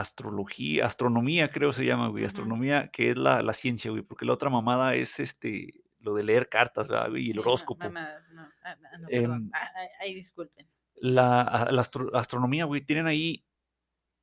astrología, 0.00 0.84
astronomía, 0.86 1.50
creo 1.50 1.72
se 1.72 1.84
llama, 1.84 2.08
güey. 2.08 2.24
Astronomía, 2.24 2.88
que 2.88 3.10
es 3.10 3.16
la, 3.16 3.42
la 3.42 3.52
ciencia, 3.52 3.90
güey. 3.90 4.02
Porque 4.02 4.24
la 4.24 4.32
otra 4.32 4.50
mamada 4.50 4.94
es 4.94 5.20
este, 5.20 5.82
lo 6.00 6.14
de 6.14 6.24
leer 6.24 6.48
cartas, 6.48 6.88
¿verdad, 6.88 7.10
güey? 7.10 7.24
Y 7.26 7.28
el 7.30 7.34
Sí, 7.34 7.38
horóscopo. 7.40 7.84
mamadas, 7.86 8.30
no. 8.32 8.42
Ah, 8.64 8.76
ah, 8.92 8.98
no, 8.98 9.08
perdón. 9.08 9.42
Em, 9.44 9.50
Ah, 9.54 9.70
ah, 9.76 9.86
Ay, 10.00 10.14
disculpen. 10.14 10.66
la, 10.96 11.42
a- 11.42 11.70
la 11.72 11.82
astro- 11.82 12.10
astronomía, 12.14 12.64
güey, 12.64 12.80
tienen 12.80 13.06
ahí 13.06 13.44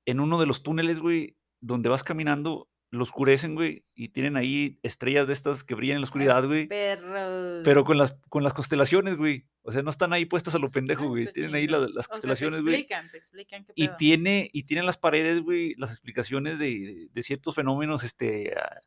en 0.06 0.20
uno 0.20 0.40
de 0.40 0.46
los 0.48 0.64
túneles, 0.64 1.00
güey, 1.00 1.38
donde 1.62 1.90
vas 1.90 2.04
caminando, 2.04 2.70
lo 2.92 3.04
oscurecen, 3.04 3.54
güey, 3.54 3.84
y 3.94 4.10
tienen 4.10 4.36
ahí 4.36 4.80
estrellas 4.82 5.28
de 5.28 5.34
estas 5.34 5.64
que 5.64 5.76
brillan 5.76 5.98
en 5.98 6.02
la 6.02 6.06
oscuridad, 6.06 6.44
güey, 6.46 6.68
Perros. 6.68 7.62
pero 7.64 7.84
con 7.84 7.98
las, 8.00 8.14
con 8.30 8.44
las 8.44 8.54
constelaciones, 8.54 9.16
güey. 9.16 9.46
O 9.62 9.72
sea, 9.72 9.84
no 9.84 9.92
están 9.92 10.12
ahí 10.12 10.26
puestas 10.26 10.56
a 10.56 10.60
lo 10.60 10.72
pendejo, 10.72 11.08
güey. 11.08 11.32
Tienen 11.32 11.54
ahí 11.54 11.68
la- 11.68 11.80
las 11.80 11.90
O 11.90 11.94
te 12.02 12.08
constelaciones, 12.10 12.62
güey. 12.62 12.74
explican, 12.76 13.12
te 13.12 13.18
explican 13.18 13.66
qué 13.66 13.74
Y 13.76 13.88
pedo. 13.88 13.98
tiene, 13.98 14.50
y 14.54 14.64
tienen 14.64 14.88
las 14.88 14.98
paredes, 14.98 15.42
güey, 15.42 15.76
las 15.78 15.92
explicaciones 15.92 16.58
de, 16.58 17.10
de 17.14 17.24
ciertos 17.24 17.54
fenómenos, 17.54 18.04
este, 18.04 18.56
ah, 18.58 18.80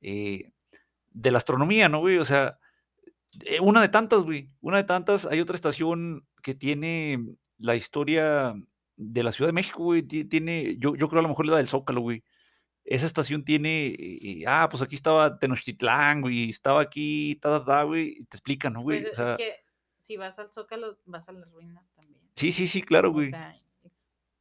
eh, 0.00 0.50
de 1.12 1.30
la 1.30 1.38
astronomía, 1.38 1.88
¿no, 1.88 2.00
güey? 2.00 2.18
O 2.18 2.24
sea, 2.24 2.58
eh, 3.44 3.60
una 3.60 3.80
de 3.80 3.88
tantas, 3.88 4.22
güey. 4.22 4.50
Una 4.60 4.78
de 4.78 4.84
tantas. 4.84 5.24
Hay 5.26 5.38
otra 5.40 5.54
estación 5.54 6.26
que 6.42 6.54
tiene 6.54 7.24
la 7.58 7.76
historia 7.76 8.54
de 8.96 9.22
la 9.22 9.30
Ciudad 9.30 9.48
de 9.50 9.52
México, 9.54 9.84
güey. 9.84 10.02
ti- 10.02 10.24
Tiene, 10.24 10.76
yo, 10.78 10.96
yo 10.96 11.08
creo 11.08 11.20
a 11.20 11.22
lo 11.22 11.28
mejor 11.28 11.46
la 11.46 11.58
del 11.58 11.68
Zócalo, 11.68 12.00
güey. 12.00 12.24
Esa 12.88 13.06
estación 13.06 13.44
tiene, 13.44 14.44
ah, 14.46 14.68
pues 14.70 14.80
aquí 14.82 14.94
estaba 14.94 15.38
Tenochtitlán, 15.38 16.20
güey, 16.20 16.50
estaba 16.50 16.80
aquí, 16.80 17.36
ta, 17.42 17.58
ta, 17.58 17.64
ta, 17.64 17.82
güey, 17.82 18.18
y 18.20 18.24
te 18.24 18.36
explican, 18.36 18.74
¿no, 18.74 18.82
güey? 18.82 19.02
Pues 19.02 19.18
O 19.18 19.22
es 19.22 19.28
sea, 19.28 19.36
que 19.36 19.52
si 19.98 20.16
vas 20.16 20.38
al 20.38 20.52
Zócalo, 20.52 20.96
vas 21.04 21.28
a 21.28 21.32
las 21.32 21.50
ruinas 21.50 21.90
también. 21.94 22.22
sí, 22.36 22.52
sí, 22.52 22.66
sí, 22.68 22.82
claro, 22.82 23.10
O 23.10 23.12
güey. 23.12 23.30
sea, 23.30 23.52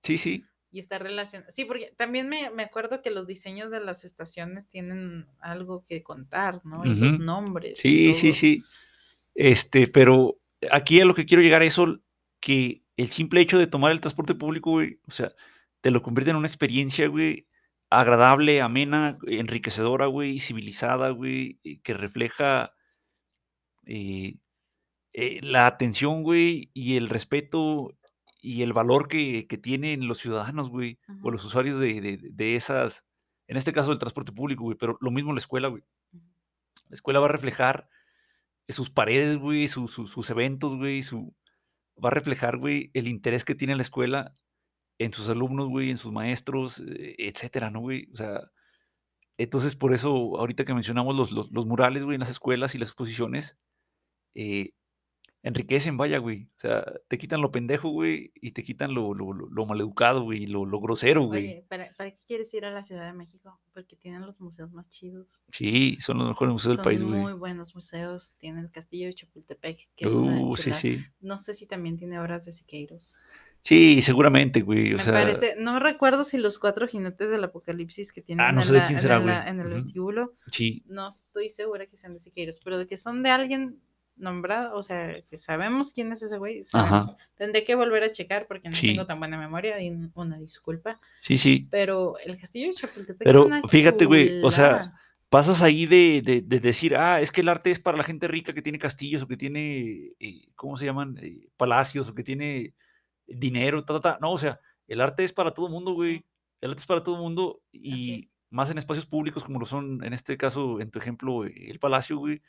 Sí, 0.03 0.19
sí. 0.19 0.43
y 0.69 0.77
está 0.77 0.99
relacionado. 0.99 1.49
Sí, 1.51 1.65
porque 1.65 1.91
también 1.97 2.29
me, 2.29 2.51
me 2.51 2.61
acuerdo 2.61 3.01
que 3.01 3.09
los 3.09 3.25
diseños 3.25 3.71
de 3.71 3.79
las 3.79 4.05
estaciones 4.05 4.69
tienen 4.69 5.25
algo 5.39 5.83
que 5.83 6.03
contar, 6.03 6.63
¿no? 6.63 6.85
Y 6.85 6.93
los 6.93 7.17
nombres. 7.17 7.79
Sí, 7.79 8.13
sí, 8.13 8.31
sí. 8.31 8.63
Este, 9.33 9.87
pero 9.87 10.37
aquí 10.69 11.01
a 11.01 11.05
lo 11.05 11.15
que 11.15 11.25
quiero 11.25 11.41
llegar 11.41 11.63
es 11.63 11.73
Sol, 11.73 12.03
que 12.39 12.83
el 12.97 13.07
simple 13.07 13.41
hecho 13.41 13.57
de 13.57 13.65
tomar 13.65 13.91
el 13.91 13.99
transporte 13.99 14.35
público, 14.35 14.69
güey, 14.71 14.99
o 15.07 15.11
sea, 15.11 15.33
te 15.81 15.89
lo 15.89 16.03
convierte 16.03 16.29
en 16.29 16.37
una 16.37 16.47
experiencia, 16.47 17.07
güey, 17.07 17.47
agradable, 17.89 18.61
amena, 18.61 19.17
enriquecedora, 19.27 20.07
güey, 20.07 20.39
civilizada, 20.39 21.09
güey, 21.11 21.59
que 21.83 21.93
refleja 21.93 22.73
eh, 23.85 24.35
eh, 25.13 25.39
la 25.43 25.67
atención, 25.67 26.23
güey, 26.23 26.71
y 26.73 26.97
el 26.97 27.09
respeto 27.09 27.89
y 28.41 28.61
el 28.63 28.73
valor 28.73 29.07
que, 29.07 29.47
que 29.47 29.57
tienen 29.57 30.07
los 30.07 30.19
ciudadanos, 30.19 30.69
güey, 30.69 30.99
o 31.23 31.31
los 31.31 31.43
usuarios 31.45 31.79
de, 31.79 32.01
de- 32.01 32.19
de 32.31 32.55
esas, 32.55 33.05
en 33.47 33.57
este 33.57 33.73
caso 33.73 33.89
del 33.89 33.99
transporte 33.99 34.31
público, 34.31 34.63
güey, 34.63 34.77
pero 34.77 34.97
lo 35.01 35.11
mismo 35.11 35.31
en 35.31 35.35
la 35.35 35.39
escuela, 35.39 35.67
güey. 35.69 35.83
La 36.89 36.95
escuela 36.95 37.19
va 37.19 37.25
a 37.27 37.29
reflejar 37.29 37.89
sus 38.69 38.89
paredes, 38.89 39.37
güey, 39.37 39.67
su- 39.67 39.87
su- 39.87 40.07
sus 40.07 40.29
eventos, 40.29 40.75
güey, 40.77 41.03
su, 41.03 41.35
va 42.03 42.09
a 42.09 42.13
reflejar, 42.13 42.57
güey, 42.57 42.91
el 42.93 43.07
interés 43.07 43.45
que 43.45 43.55
tiene 43.55 43.75
la 43.75 43.81
escuela 43.83 44.35
en 44.97 45.13
sus 45.13 45.29
alumnos, 45.29 45.69
güey, 45.69 45.89
en 45.89 45.97
sus 45.97 46.11
maestros, 46.11 46.79
eh, 46.79 47.15
etcétera, 47.17 47.69
¿no, 47.69 47.81
güey? 47.81 48.07
O 48.13 48.17
sea, 48.17 48.41
entonces 49.37 49.75
por 49.75 49.93
eso, 49.93 50.09
ahorita 50.37 50.65
que 50.65 50.73
mencionamos 50.73 51.15
los, 51.15 51.31
los, 51.31 51.65
murales, 51.65 52.03
güey, 52.03 52.15
en 52.15 52.21
las 52.21 52.29
escuelas 52.29 52.75
y 52.75 52.77
las 52.77 52.89
exposiciones, 52.89 53.57
eh, 54.35 54.71
enriquecen, 55.45 55.95
vaya, 55.95 56.17
güey. 56.17 56.49
O 56.57 56.59
sea, 56.59 56.83
te 57.07 57.17
quitan 57.19 57.39
lo 57.41 57.51
pendejo, 57.51 57.89
güey, 57.89 58.31
y 58.41 58.51
te 58.51 58.63
quitan 58.63 58.93
lo, 58.95 59.13
lo, 59.13 59.31
lo, 59.31 59.47
lo 59.47 59.65
maleducado, 59.67 60.23
güey, 60.23 60.47
lo, 60.47 60.65
lo 60.65 60.79
grosero, 60.79 61.23
güey. 61.27 61.43
Oye, 61.45 61.65
¿para, 61.69 61.93
¿para 61.95 62.09
qué 62.11 62.19
quieres 62.27 62.51
ir 62.55 62.65
a 62.65 62.71
la 62.71 62.81
Ciudad 62.81 63.05
de 63.05 63.13
México? 63.13 63.59
Porque 63.73 63.95
tienen 63.95 64.21
los 64.25 64.41
museos 64.41 64.71
más 64.71 64.89
chidos. 64.89 65.39
Sí, 65.51 65.97
son 66.01 66.17
los 66.17 66.27
mejores 66.27 66.51
museos 66.53 66.71
del 66.71 66.77
Son 66.77 66.83
país, 66.83 67.03
muy 67.03 67.21
güey. 67.21 67.33
buenos 67.35 67.75
museos. 67.75 68.35
Tiene 68.39 68.59
el 68.61 68.71
castillo 68.71 69.05
de 69.07 69.13
Chapultepec, 69.13 69.77
que 69.95 70.07
es 70.07 70.13
una 70.13 70.41
Uh, 70.41 70.57
sí. 70.57 71.05
No 71.21 71.37
sé 71.37 71.53
si 71.53 71.67
también 71.67 71.97
tiene 71.97 72.19
obras 72.19 72.45
de 72.45 72.51
Siqueiros. 72.51 73.59
Sí, 73.61 74.01
seguramente, 74.01 74.61
güey. 74.61 74.93
O 74.93 74.97
Me 74.97 75.03
sea, 75.03 75.13
parece, 75.13 75.55
no 75.59 75.79
recuerdo 75.79 76.23
si 76.23 76.37
los 76.37 76.59
cuatro 76.59 76.87
jinetes 76.87 77.29
del 77.29 77.43
apocalipsis 77.43 78.11
que 78.11 78.21
tienen 78.21 78.45
Ah, 78.45 78.51
no 78.51 78.61
en, 78.61 78.67
sé 78.67 78.73
de 78.73 78.81
quién 78.81 78.93
en 78.93 78.99
será, 78.99 79.17
el- 79.17 79.23
güey. 79.23 79.35
en 79.47 79.59
el 79.59 79.67
vestíbulo, 79.73 80.33
sí, 80.51 80.83
no 80.87 81.07
estoy 81.07 81.49
segura 81.49 81.85
que 81.85 81.97
sean 81.97 82.13
de 82.13 82.19
Siqueiros, 82.19 82.59
pero 82.63 82.77
de 82.77 82.85
que 82.87 82.97
son 82.97 83.23
de 83.23 83.29
alguien 83.31 83.79
nombrado, 84.15 84.75
o 84.77 84.83
sea, 84.83 85.21
que 85.23 85.37
sabemos 85.37 85.91
quién 85.93 86.11
es 86.11 86.21
ese 86.21 86.37
güey. 86.37 86.61
Tendré 87.35 87.63
que 87.65 87.75
volver 87.75 88.03
a 88.03 88.11
checar 88.11 88.47
porque 88.47 88.69
no 88.69 88.75
Sí. 88.75 88.87
tengo 88.89 89.05
tan 89.05 89.19
buena 89.19 89.37
memoria 89.37 89.81
y 89.81 89.91
una 90.15 90.37
disculpa, 90.37 90.99
sí, 91.21 91.37
sí. 91.37 91.67
pero 91.69 92.17
el 92.19 92.39
castillo 92.39 92.67
de 92.67 92.73
Chapultepec 92.73 93.25
Pero 93.25 93.41
es 93.41 93.45
una 93.47 93.61
fíjate, 93.67 94.05
güey, 94.05 94.41
o 94.43 94.51
sea, 94.51 94.93
pasas 95.29 95.61
ahí 95.61 95.85
de, 95.85 96.21
de- 96.23 96.41
de 96.41 96.59
decir, 96.59 96.95
ah, 96.95 97.19
es 97.19 97.31
que 97.31 97.41
el 97.41 97.49
arte 97.49 97.71
es 97.71 97.79
para 97.79 97.97
la 97.97 98.03
gente 98.03 98.27
rica 98.27 98.53
que 98.53 98.61
tiene 98.61 98.79
castillos 98.79 99.23
o 99.23 99.27
que 99.27 99.35
tiene, 99.37 100.13
eh, 100.19 100.47
¿cómo 100.55 100.77
se 100.77 100.85
llaman? 100.85 101.17
Eh, 101.21 101.47
palacios 101.57 102.07
o 102.09 102.15
que 102.15 102.23
tiene 102.23 102.73
dinero, 103.27 103.83
ta, 103.83 103.95
ta, 103.95 103.99
ta. 104.13 104.17
No, 104.21 104.31
o 104.31 104.37
sea, 104.37 104.59
el 104.87 105.01
arte 105.01 105.23
es 105.23 105.33
para 105.33 105.51
todo 105.51 105.67
mundo, 105.69 105.93
güey. 105.93 106.19
Sí. 106.19 106.25
El 106.61 106.69
arte 106.71 106.81
es 106.81 106.87
para 106.87 107.03
todo 107.03 107.17
mundo 107.17 107.59
Así 107.73 108.11
y 108.13 108.27
más 108.49 108.69
en 108.71 108.77
espacios 108.77 109.05
públicos 109.05 109.43
como 109.43 109.59
lo 109.59 109.65
son, 109.65 110.03
en 110.03 110.13
este 110.13 110.37
caso, 110.37 110.79
en 110.79 110.89
tu 110.89 110.99
ejemplo, 110.99 111.43
el 111.43 111.79
palacio, 111.79 112.17
güey. 112.17 112.41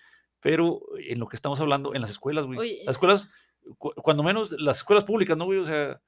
Pero 0.46 0.80
en 0.98 1.18
lo 1.18 1.26
que 1.26 1.34
estamos 1.34 1.60
hablando, 1.60 1.92
en 1.92 2.00
las 2.00 2.10
escuelas, 2.10 2.44
güey. 2.44 2.56
Oye, 2.60 2.82
Las 2.84 2.94
escuelas, 2.94 3.28
cu- 3.78 3.92
cuando 3.96 4.22
menos 4.22 4.52
las 4.60 4.76
escuelas 4.76 5.02
públicas, 5.04 5.36
¿no, 5.36 5.44
güey? 5.44 5.58
O 5.58 5.64
sea, 5.64 6.00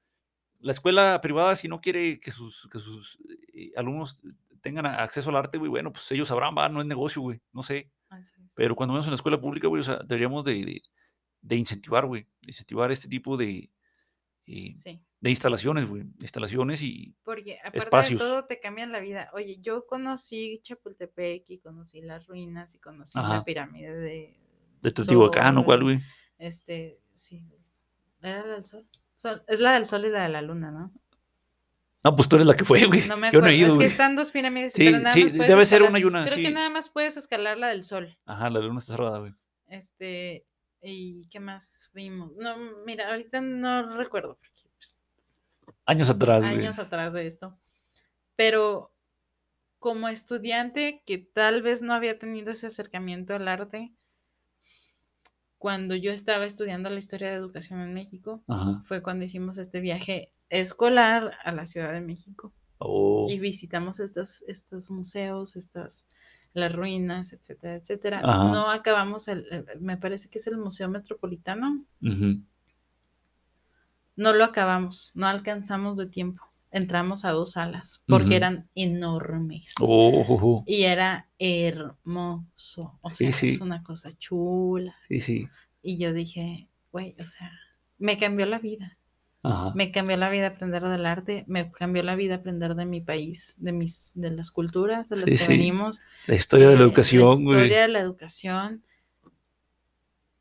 la 0.59 0.71
escuela 0.71 1.19
privada, 1.21 1.57
si 1.57 1.67
no 1.67 1.81
quiere 1.81 2.21
que 2.21 2.31
sus, 2.31 2.69
que 2.71 2.79
sus 2.79 3.19
eh, 3.53 3.73
alumnos 3.75 4.21
tengan 4.61 4.85
acceso 4.85 5.29
al 5.29 5.35
arte, 5.35 5.57
güey, 5.57 5.69
bueno, 5.69 5.91
pues 5.91 6.09
ellos 6.13 6.29
sabrán, 6.29 6.55
va, 6.57 6.69
no 6.69 6.79
es 6.79 6.87
negocio, 6.87 7.21
güey, 7.21 7.41
no 7.51 7.63
sé. 7.63 7.91
Pero 8.55 8.75
cuando 8.75 8.93
menos 8.93 9.07
en 9.07 9.11
la 9.11 9.15
escuela 9.15 9.41
pública, 9.41 9.67
güey, 9.67 9.81
o 9.81 9.83
sea, 9.83 9.97
deberíamos 10.05 10.45
de, 10.45 10.53
de- 10.63 10.81
de 11.41 11.55
incentivar, 11.57 12.05
güey, 12.05 12.25
incentivar 12.47 12.91
este 12.93 13.09
tipo 13.09 13.35
de, 13.35 13.69
eh, 14.45 14.71
Sí. 14.73 15.03
De 15.21 15.29
instalaciones, 15.29 15.87
güey, 15.89 16.03
instalaciones 16.21 16.81
y 16.81 17.13
Porque 17.23 17.57
aparte 17.59 17.77
espacios. 17.79 18.19
de 18.21 18.25
todo 18.25 18.45
te 18.45 18.59
cambian 18.59 18.91
la 18.91 18.99
vida. 18.99 19.29
Oye, 19.33 19.59
yo 19.59 19.85
conocí 19.85 20.59
Chapultepec 20.63 21.49
y 21.49 21.59
conocí 21.59 22.01
las 22.01 22.25
ruinas 22.27 22.73
y 22.75 22.79
conocí 22.79 23.19
Ajá. 23.19 23.35
la 23.35 23.43
pirámide 23.43 23.93
de 23.95 24.33
de 24.81 24.91
Teotihuacán 24.91 25.57
o 25.57 25.65
cuál, 25.65 25.83
güey. 25.83 25.99
Este, 26.37 27.01
sí, 27.11 27.45
era 28.21 28.45
la 28.45 28.53
del 28.53 28.63
sol. 28.63 28.87
Sol- 29.17 29.43
Es 29.47 29.59
la 29.59 29.73
del 29.73 29.85
sol 29.85 30.05
y 30.05 30.09
la 30.09 30.23
de 30.23 30.29
la 30.29 30.41
luna, 30.41 30.71
¿no? 30.71 30.93
No, 32.01 32.15
pues 32.15 32.29
tú 32.29 32.37
eres 32.37 32.47
la 32.47 32.55
que 32.55 32.63
fue, 32.63 32.85
güey. 32.85 33.05
No 33.09 33.17
me 33.17 33.27
Yo 33.27 33.39
no 33.41 33.45
acuerdo. 33.45 33.47
he 33.49 33.55
ido, 33.57 33.67
es 33.67 33.77
que 33.77 33.85
están 33.85 34.15
dos 34.15 34.31
pirámides, 34.31 34.71
Sí, 34.71 34.85
pero 34.85 34.99
nada 34.99 35.11
sí, 35.13 35.23
más 35.23 35.31
puedes 35.33 35.49
debe 35.49 35.65
ser 35.65 35.83
una 35.83 35.99
y 35.99 36.05
una, 36.05 36.23
Creo 36.23 36.37
sí. 36.37 36.43
que 36.43 36.51
nada 36.51 36.69
más 36.69 36.87
puedes 36.87 37.17
escalar 37.17 37.57
la 37.57 37.67
del 37.67 37.83
sol. 37.83 38.17
Ajá, 38.25 38.49
la 38.49 38.61
luna 38.61 38.77
está 38.79 38.93
cerrada, 38.93 39.19
güey. 39.19 39.33
Este, 39.67 40.45
¿y 40.81 41.27
qué 41.27 41.41
más 41.41 41.91
vimos? 41.93 42.31
No, 42.37 42.55
mira, 42.85 43.09
ahorita 43.11 43.41
no 43.41 43.97
recuerdo. 43.97 44.37
Porque, 44.39 44.68
Años 45.89 46.09
atrás, 46.09 46.41
güey. 46.41 46.59
años 46.59 46.77
atrás 46.79 47.11
de 47.13 47.25
esto. 47.25 47.57
Pero 48.35 48.91
como 49.79 50.07
estudiante 50.07 51.01
que 51.05 51.17
tal 51.17 51.61
vez 51.61 51.81
no 51.81 51.93
había 51.93 52.19
tenido 52.19 52.51
ese 52.51 52.67
acercamiento 52.67 53.33
al 53.33 53.47
arte, 53.47 53.91
cuando 55.57 55.95
yo 55.95 56.11
estaba 56.11 56.45
estudiando 56.45 56.89
la 56.89 56.99
historia 56.99 57.29
de 57.29 57.35
educación 57.35 57.81
en 57.81 57.93
México, 57.93 58.43
Ajá. 58.47 58.81
fue 58.87 59.01
cuando 59.01 59.25
hicimos 59.25 59.57
este 59.57 59.79
viaje 59.81 60.31
escolar 60.49 61.33
a 61.43 61.51
la 61.51 61.65
Ciudad 61.65 61.91
de 61.91 62.01
México 62.01 62.53
Oh, 62.81 63.27
y 63.29 63.39
visitamos 63.39 63.99
estos, 63.99 64.41
estos 64.47 64.89
museos, 64.89 65.55
estas 65.57 66.05
las 66.53 66.71
ruinas, 66.73 67.33
etcétera, 67.33 67.75
etcétera. 67.75 68.21
Ajá. 68.23 68.51
No 68.51 68.69
acabamos 68.71 69.27
el, 69.27 69.45
el- 69.51 69.81
me 69.81 69.97
parece 69.97 70.29
que 70.29 70.39
es 70.39 70.47
el 70.47 70.57
Museo 70.57 70.87
Metropolitano, 70.89 71.85
ujú. 72.01 72.41
No 74.19 74.33
lo 74.33 74.43
acabamos, 74.43 75.13
no 75.15 75.27
alcanzamos 75.27 75.95
de 75.95 76.05
tiempo. 76.05 76.43
Entramos 76.71 77.23
a 77.23 77.31
dos 77.31 77.53
salas 77.53 78.01
porque 78.05 78.35
eran 78.35 78.69
enormes. 78.75 79.73
Oh, 79.79 80.25
oh, 80.27 80.39
oh. 80.41 80.63
Y 80.67 80.83
era 80.83 81.29
hermoso. 81.39 82.99
O 83.01 83.09
sea, 83.11 83.31
sí. 83.31 83.47
es 83.47 83.61
una 83.61 83.81
cosa 83.81 84.11
chula. 84.17 84.93
Sí, 85.07 85.21
sí. 85.21 85.47
Y 85.81 85.97
yo 85.97 86.11
dije, 86.11 86.67
güey, 86.91 87.15
o 87.17 87.23
sea, 87.23 87.49
me 87.97 88.17
cambió 88.17 88.45
la 88.45 88.59
vida. 88.59 88.97
Ajá. 89.41 89.71
Me 89.73 89.93
cambió 89.93 90.17
la 90.17 90.29
vida 90.29 90.47
aprender 90.47 90.83
del 90.83 91.05
arte, 91.05 91.45
me 91.47 91.71
cambió 91.71 92.03
la 92.03 92.17
vida 92.17 92.35
aprender 92.35 92.75
de 92.75 92.85
mi 92.85 92.99
país, 92.99 93.55
de 93.57 93.71
mis, 93.71 94.11
de 94.15 94.31
las 94.31 94.51
culturas 94.51 95.07
de 95.07 95.15
las 95.15 95.29
Sí, 95.29 95.37
que 95.37 95.47
venimos. 95.47 96.01
La 96.27 96.35
historia 96.35 96.67
de 96.67 96.75
la 96.75 96.81
eh, 96.81 96.83
educación, 96.83 97.29
La 97.29 97.35
güey. 97.35 97.55
historia 97.55 97.81
de 97.83 97.87
la 97.87 97.99
educación. 98.01 98.83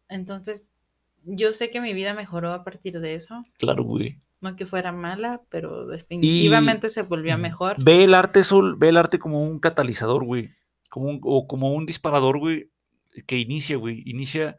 Entonces, 0.08 0.68
yo 1.28 1.52
sé 1.52 1.70
que 1.70 1.80
mi 1.80 1.92
vida 1.94 2.14
mejoró 2.14 2.52
a 2.52 2.64
partir 2.64 2.98
de 3.00 3.14
eso. 3.14 3.42
Claro, 3.58 3.84
güey. 3.84 4.18
No 4.40 4.54
que 4.56 4.66
fuera 4.66 4.92
mala, 4.92 5.42
pero 5.50 5.86
definitivamente 5.86 6.88
se 6.88 7.02
volvió 7.02 7.36
mejor. 7.38 7.76
Ve 7.82 8.04
el 8.04 8.14
arte, 8.14 8.42
Sol, 8.44 8.76
ve 8.76 8.88
el 8.90 8.96
arte 8.96 9.18
como 9.18 9.42
un 9.42 9.58
catalizador, 9.58 10.24
güey. 10.24 10.50
Como 10.90 11.08
un, 11.08 11.20
o 11.22 11.46
como 11.46 11.72
un 11.72 11.86
disparador, 11.86 12.38
güey, 12.38 12.70
que 13.26 13.38
inicia, 13.38 13.76
güey. 13.76 14.02
Inicia 14.06 14.56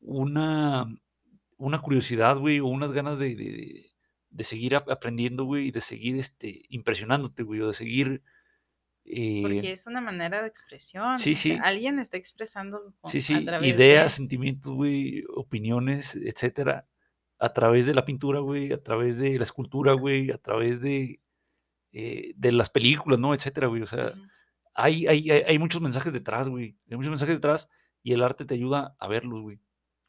una, 0.00 0.86
una 1.56 1.78
curiosidad, 1.80 2.36
güey, 2.38 2.60
o 2.60 2.66
unas 2.66 2.92
ganas 2.92 3.18
de, 3.18 3.34
de- 3.34 3.86
de- 4.30 4.44
seguir 4.44 4.76
ap- 4.76 4.88
aprendiendo, 4.90 5.44
güey, 5.44 5.68
y 5.68 5.70
de 5.72 5.80
seguir 5.80 6.16
este, 6.16 6.62
impresionándote, 6.68 7.42
güey, 7.42 7.60
o 7.60 7.68
de 7.68 7.74
seguir. 7.74 8.22
Eh, 9.12 9.40
Porque 9.42 9.72
es 9.72 9.86
una 9.86 10.00
manera 10.00 10.42
de 10.42 10.48
expresión. 10.48 11.18
sí, 11.18 11.32
o 11.32 11.34
sea, 11.36 11.56
sí. 11.56 11.58
alguien 11.62 11.98
está 11.98 12.16
expresando 12.16 12.94
con- 13.00 13.10
sí, 13.10 13.18
a 13.18 13.22
sí, 13.22 13.44
través 13.44 13.68
ideas, 13.74 14.04
de... 14.04 14.16
sentimientos, 14.16 14.72
güey, 14.72 15.24
opiniones, 15.34 16.16
etcétera, 16.16 16.86
a 17.38 17.52
través 17.52 17.86
de 17.86 17.94
la 17.94 18.04
pintura, 18.04 18.40
güey, 18.40 18.72
a 18.72 18.82
través 18.82 19.16
de 19.16 19.36
la 19.36 19.44
escultura, 19.44 19.92
güey, 19.94 20.30
a 20.30 20.38
través 20.38 20.80
de, 20.80 21.20
eh, 21.92 22.32
de 22.36 22.52
las 22.52 22.70
películas, 22.70 23.18
¿no? 23.20 23.34
Etcétera, 23.34 23.66
güey, 23.66 23.82
o 23.82 23.86
sea, 23.86 24.12
hay, 24.74 25.06
hay, 25.06 25.30
hay, 25.30 25.42
hay 25.46 25.58
muchos 25.58 25.80
mensajes 25.80 26.12
detrás, 26.12 26.48
güey. 26.48 26.76
Hay 26.90 26.96
muchos 26.96 27.10
mensajes 27.10 27.34
detrás 27.36 27.68
y 28.02 28.12
el 28.12 28.22
arte 28.22 28.44
te 28.44 28.54
ayuda 28.54 28.94
a 28.98 29.08
verlos, 29.08 29.42
güey. 29.42 29.56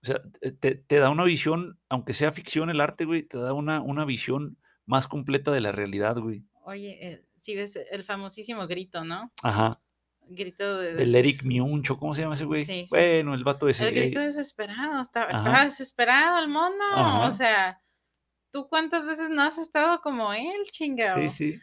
O 0.04 0.06
sea, 0.08 0.22
te- 0.39 0.52
te, 0.52 0.76
te 0.76 0.97
da 0.97 1.10
una 1.10 1.24
visión, 1.24 1.80
aunque 1.89 2.14
sea 2.14 2.32
ficción 2.32 2.70
el 2.70 2.82
arte, 2.82 3.06
güey, 3.06 3.24
te 3.24 3.38
da 3.38 3.54
una, 3.54 3.82
una 3.82 4.06
visión 4.06 4.58
más 4.86 5.08
completa 5.08 5.52
de 5.52 5.62
la 5.62 5.72
realidad, 5.72 6.18
güey. 6.18 6.43
Oye, 6.64 6.97
eh, 7.01 7.22
si 7.38 7.55
ves 7.55 7.78
el 7.89 8.03
famosísimo 8.03 8.68
grito, 8.68 9.03
¿no? 9.03 9.32
Ajá. 9.43 9.82
Grito 10.28 10.78
de... 10.78 10.93
Del 10.93 11.16
Eric 11.16 11.43
Miuncho, 11.43 11.97
¿cómo 11.97 12.14
se 12.14 12.22
llama 12.22 12.36
ese 12.36 12.45
güey? 12.45 12.64
Sí, 12.64 12.84
sí. 12.84 12.86
Bueno, 12.89 13.34
el 13.34 13.43
vato 13.43 13.68
ese. 13.68 13.88
El 13.88 13.95
grito 13.95 14.20
eh, 14.20 14.26
desesperado, 14.26 15.01
estaba, 15.01 15.66
desesperado 15.66 16.39
el 16.39 16.47
mono. 16.47 16.84
Ajá. 16.93 17.28
O 17.28 17.32
sea, 17.32 17.82
¿tú 18.51 18.68
cuántas 18.70 19.05
veces 19.05 19.30
no 19.30 19.41
has 19.41 19.57
estado 19.57 20.01
como 20.01 20.34
él, 20.34 20.68
chingado? 20.72 21.22
sí, 21.22 21.30
sí. 21.30 21.59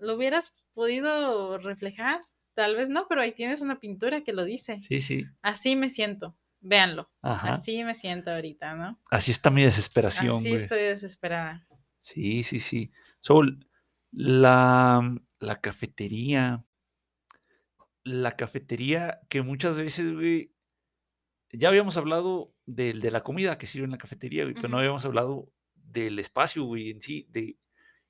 ¿Lo 0.00 0.16
hubieras 0.16 0.54
podido 0.74 1.58
reflejar? 1.58 2.20
Tal 2.54 2.76
vez 2.76 2.90
no, 2.90 3.06
pero 3.08 3.22
ahí 3.22 3.32
tienes 3.32 3.60
una 3.60 3.78
pintura 3.78 4.22
que 4.22 4.32
lo 4.32 4.44
dice. 4.44 4.80
Sí, 4.82 5.00
sí. 5.00 5.24
Así 5.40 5.76
me 5.76 5.88
siento. 5.88 6.36
Véanlo. 6.60 7.10
Ajá. 7.22 7.52
Así, 7.52 7.76
Así 7.76 7.84
me 7.84 7.94
siento 7.94 8.30
ahorita, 8.30 8.74
¿no? 8.74 9.00
está 9.10 9.50
mi 9.50 9.62
desesperación, 9.62 10.36
Así 10.36 10.50
güey. 10.50 10.62
estoy 10.62 10.80
desesperada. 10.80 11.66
Sí, 12.00 12.42
sí, 12.42 12.60
sí. 12.60 12.92
Sol, 13.20 13.66
la, 14.12 15.16
la 15.40 15.60
cafetería. 15.60 16.64
La 18.04 18.36
cafetería 18.36 19.20
que 19.28 19.42
muchas 19.42 19.78
veces, 19.78 20.12
güey, 20.12 20.52
ya 21.52 21.68
habíamos 21.68 21.96
hablado 21.96 22.54
del, 22.66 23.00
de 23.00 23.10
la 23.10 23.22
comida 23.22 23.58
que 23.58 23.66
sirve 23.66 23.84
en 23.84 23.92
la 23.92 23.98
cafetería, 23.98 24.44
güey, 24.44 24.54
pero 24.54 24.68
no 24.68 24.78
habíamos 24.78 25.04
hablado 25.04 25.52
del 25.74 26.18
espacio, 26.18 26.64
güey, 26.64 26.90
en 26.90 27.00
sí, 27.00 27.26
de 27.30 27.58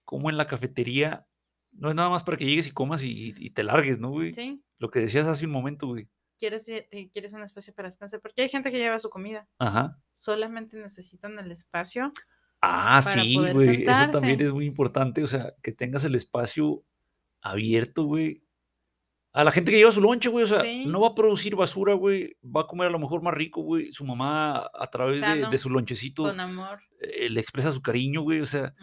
cómo 0.05 0.31
en 0.31 0.37
la 0.37 0.47
cafetería 0.47 1.27
no 1.73 1.89
es 1.89 1.95
nada 1.95 2.11
más 2.11 2.23
para 2.23 2.37
que 2.37 2.47
llegues 2.47 2.67
y 2.67 2.73
comas 2.73 3.03
y, 3.03 3.35
y 3.37 3.51
te 3.51 3.63
largues, 3.63 3.99
¿no, 3.99 4.11
güey? 4.11 4.33
¿Sí? 4.33 4.63
Lo 4.79 4.91
que 4.91 5.01
decías 5.01 5.27
hace 5.27 5.47
un 5.47 5.53
momento, 5.53 5.87
güey. 5.89 6.09
¿Quieres, 6.39 6.69
eh, 6.69 6.89
¿Quieres 7.13 7.33
un 7.35 7.43
espacio 7.43 7.73
para 7.75 7.89
descansar? 7.89 8.21
Porque 8.21 8.43
hay 8.43 8.49
gente 8.49 8.71
que 8.71 8.79
lleva 8.79 8.99
su 8.99 9.11
comida. 9.11 9.49
Ajá. 9.59 9.99
Solamente 10.13 10.77
necesitan 10.77 11.39
el 11.39 11.53
espacio 11.53 12.11
Ah, 12.63 13.03
sí, 13.03 13.35
güey. 13.37 13.83
Eso 13.83 14.11
también 14.11 14.41
es 14.41 14.53
muy 14.53 14.67
importante. 14.67 15.23
O 15.23 15.27
sea, 15.27 15.55
que 15.63 15.73
tengas 15.73 16.05
el 16.05 16.15
espacio 16.15 16.85
abierto, 17.43 18.05
güey. 18.05 18.45
A 19.35 19.45
la 19.45 19.51
gente 19.51 19.71
que 19.73 19.79
lleva 19.79 19.91
su 19.93 20.01
lonche, 20.03 20.29
güey, 20.29 20.45
o 20.45 20.47
sea, 20.47 20.63
no 20.87 21.01
va 21.01 21.09
a 21.09 21.15
producir 21.15 21.57
basura, 21.57 21.95
güey. 21.95 22.37
Va 22.45 22.63
a 22.63 22.67
comer 22.67 22.89
a 22.89 22.91
lo 22.91 22.99
mejor 22.99 23.23
más 23.23 23.35
rico, 23.35 23.63
güey. 23.63 23.91
Su 23.93 24.05
mamá, 24.05 24.71
a 24.75 24.87
través 24.91 25.21
de, 25.21 25.59
su 25.59 25.71
lonchecito, 25.71 26.25
con 26.25 26.39
amor. 26.39 26.81
eh, 27.01 27.29
le 27.31 27.41
expresa 27.41 27.73
su 27.73 27.81
cariño, 27.83 28.21
güey. 28.23 28.41
O 28.41 28.47
sea, 28.47 28.75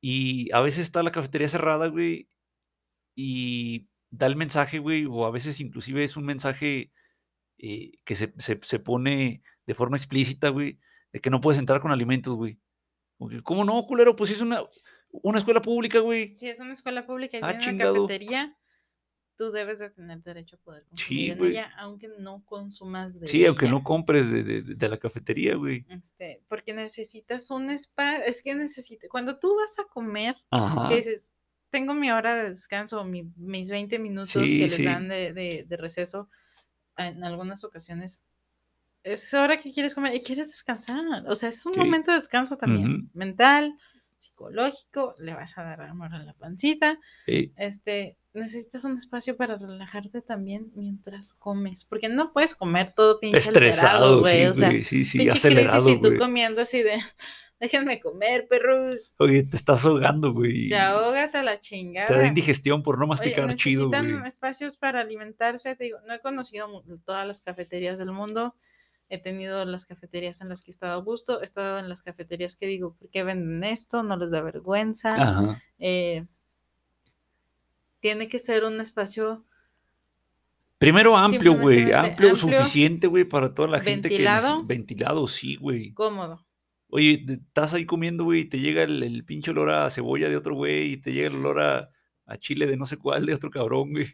y 0.00 0.50
a 0.52 0.60
veces 0.60 0.80
está 0.82 1.02
la 1.02 1.10
cafetería 1.12 1.48
cerrada, 1.48 1.88
güey, 1.88 2.28
y 3.14 3.88
da 4.10 4.26
el 4.26 4.36
mensaje, 4.36 4.78
güey, 4.78 5.06
o 5.06 5.26
a 5.26 5.30
veces 5.30 5.60
inclusive 5.60 6.04
es 6.04 6.16
un 6.16 6.24
mensaje 6.24 6.92
eh, 7.58 7.92
que 8.04 8.14
se, 8.14 8.32
se, 8.38 8.58
se 8.62 8.78
pone 8.78 9.42
de 9.66 9.74
forma 9.74 9.96
explícita, 9.96 10.48
güey, 10.50 10.78
de 11.12 11.20
que 11.20 11.30
no 11.30 11.40
puedes 11.40 11.58
entrar 11.60 11.80
con 11.80 11.90
alimentos, 11.92 12.34
güey. 12.34 12.58
¿Cómo 13.42 13.64
no, 13.64 13.84
culero? 13.86 14.16
Pues 14.16 14.30
es 14.30 14.40
una, 14.40 14.62
una 15.10 15.38
escuela 15.38 15.60
pública, 15.60 15.98
güey. 16.00 16.34
Si 16.36 16.48
es 16.48 16.58
una 16.60 16.72
escuela 16.72 17.06
pública 17.06 17.36
y 17.38 17.40
Ah, 17.42 17.58
tiene 17.58 17.74
una 17.74 17.92
cafetería, 17.92 18.56
tú 19.36 19.50
debes 19.52 19.78
de 19.78 19.90
tener 19.90 20.22
derecho 20.22 20.56
a 20.56 20.58
poder 20.60 20.84
consumir 20.86 21.24
Sí, 21.24 21.30
en 21.30 21.38
güey. 21.38 21.50
ella, 21.52 21.70
aunque 21.78 22.08
no 22.18 22.42
consumas 22.44 23.18
de 23.20 23.26
Sí, 23.26 23.44
aunque 23.46 23.68
no 23.68 23.82
compres 23.82 24.30
de, 24.30 24.42
de- 24.42 24.62
de 24.62 24.88
la 24.88 24.98
cafetería, 24.98 25.56
güey. 25.56 25.84
Este, 25.88 26.42
porque 26.48 26.72
necesitas 26.74 27.50
un 27.50 27.70
espacio, 27.70 28.24
es 28.26 28.42
que 28.42 28.54
necesitas, 28.54 29.08
cuando 29.10 29.38
tú 29.38 29.54
vas 29.56 29.78
a 29.78 29.84
comer, 29.84 30.36
Ajá. 30.50 30.88
dices, 30.88 31.32
tengo 31.70 31.94
mi 31.94 32.10
hora 32.10 32.36
de 32.36 32.48
descanso, 32.50 33.04
mi- 33.04 33.32
mis 33.36 33.70
20 33.70 33.98
minutos 33.98 34.30
Sí, 34.30 34.58
que 34.58 34.64
les 34.64 34.74
sí. 34.76 34.84
dan 34.84 35.08
de, 35.08 35.32
de- 35.32 35.64
de 35.68 35.76
receso 35.76 36.28
en 36.96 37.22
algunas 37.24 37.64
ocasiones, 37.64 38.22
es 39.02 39.32
hora 39.34 39.56
que 39.56 39.72
quieres 39.72 39.94
comer 39.94 40.14
y 40.14 40.20
quieres 40.20 40.48
descansar. 40.48 40.98
O 41.28 41.34
sea, 41.34 41.48
es 41.48 41.64
un 41.66 41.74
Sí. 41.74 41.80
momento 41.80 42.10
de 42.10 42.18
descanso 42.18 42.56
también, 42.56 43.10
mental, 43.14 43.74
psicológico, 44.18 45.14
le 45.18 45.34
vas 45.34 45.56
a 45.58 45.62
dar 45.62 45.80
amor 45.82 46.14
a 46.14 46.22
la 46.22 46.34
pancita. 46.34 46.98
Sí. 47.26 47.52
Este, 47.56 48.18
necesitas 48.34 48.84
un 48.84 48.92
espacio 48.94 49.36
para 49.36 49.56
relajarte 49.56 50.20
también 50.22 50.70
mientras 50.74 51.34
comes, 51.34 51.84
porque 51.84 52.08
no 52.08 52.32
puedes 52.32 52.54
comer 52.54 52.92
todo 52.94 53.18
pinche 53.18 53.38
Estresado, 53.38 54.20
güey. 54.20 54.40
sí, 54.42 54.46
o 54.46 54.54
sea. 54.54 54.70
Sí, 54.84 55.04
sí, 55.04 55.18
pinche 55.18 55.38
acelerado, 55.38 55.84
crisis 55.84 55.98
y 55.98 56.02
tú 56.12 56.18
comiendo 56.18 56.60
así 56.60 56.82
de, 56.82 56.92
déjenme 57.60 58.00
comer, 58.00 58.46
perros. 58.48 59.16
Oye, 59.18 59.42
te 59.44 59.56
estás 59.56 59.84
ahogando, 59.86 60.32
güey. 60.32 60.68
Te 60.68 60.78
ahogas 60.78 61.34
a 61.34 61.42
la 61.42 61.52
Te 61.52 61.56
da 61.56 61.60
chingada. 61.60 62.26
indigestión 62.26 62.82
por 62.82 62.98
no 62.98 63.04
Oye, 63.04 63.08
masticar 63.08 63.54
chido, 63.56 63.88
necesitan 63.88 64.26
espacios 64.26 64.76
para 64.76 65.00
alimentarse. 65.00 65.74
Te 65.76 65.84
digo, 65.84 65.98
no 66.06 66.12
he 66.14 66.20
conocido 66.20 66.68
todas 67.04 67.26
las 67.26 67.40
cafeterías 67.40 67.98
del 67.98 68.12
mundo. 68.12 68.54
He 69.10 69.18
tenido 69.18 69.64
las 69.64 69.84
cafeterías 69.86 70.40
en 70.40 70.48
las 70.48 70.62
que 70.62 70.70
he 70.70 70.72
estado 70.72 70.92
a 70.92 71.02
gusto. 71.02 71.40
He 71.40 71.44
estado 71.44 71.78
en 71.78 71.88
las 71.88 72.00
cafeterías 72.00 72.56
que 72.56 72.66
digo, 72.66 72.94
¿por 72.96 73.10
qué 73.10 73.24
venden 73.24 73.64
esto? 73.64 74.02
No 74.02 74.16
les 74.16 74.30
da 74.30 74.40
vergüenza. 74.40 75.14
Ajá. 75.20 75.60
Eh, 75.78 76.24
tiene 78.00 78.28
que 78.28 78.38
ser 78.38 78.64
un 78.64 78.80
espacio 78.80 79.44
Primero 80.78 81.16
amplio, 81.16 81.58
güey. 81.58 81.92
Amplio, 81.92 81.98
amplio, 81.98 82.34
suficiente, 82.34 83.06
güey, 83.06 83.24
para 83.24 83.52
toda 83.52 83.68
la 83.68 83.80
gente 83.80 84.08
que 84.08 84.14
ventilado. 84.16 84.62
neces- 84.62 84.66
Ventilado, 84.66 85.26
sí, 85.26 85.56
güey. 85.56 85.92
cómodo. 85.92 86.46
Oye, 86.88 87.24
estás 87.28 87.74
ahí 87.74 87.84
comiendo, 87.84 88.24
güey, 88.24 88.40
y 88.40 88.44
te 88.46 88.58
llega 88.58 88.82
el, 88.84 89.02
el 89.02 89.24
pinche 89.24 89.50
olor 89.50 89.70
a 89.70 89.90
cebolla 89.90 90.28
de 90.30 90.36
otro 90.36 90.54
güey, 90.54 90.92
y 90.92 90.96
te 90.96 91.12
llega 91.12 91.28
el 91.28 91.36
olor 91.36 91.60
a, 91.60 91.90
a 92.26 92.36
chile 92.38 92.66
de 92.66 92.76
no 92.78 92.86
sé 92.86 92.96
cuál 92.96 93.26
de 93.26 93.34
otro 93.34 93.50
cabrón, 93.50 93.90
güey. 93.92 94.06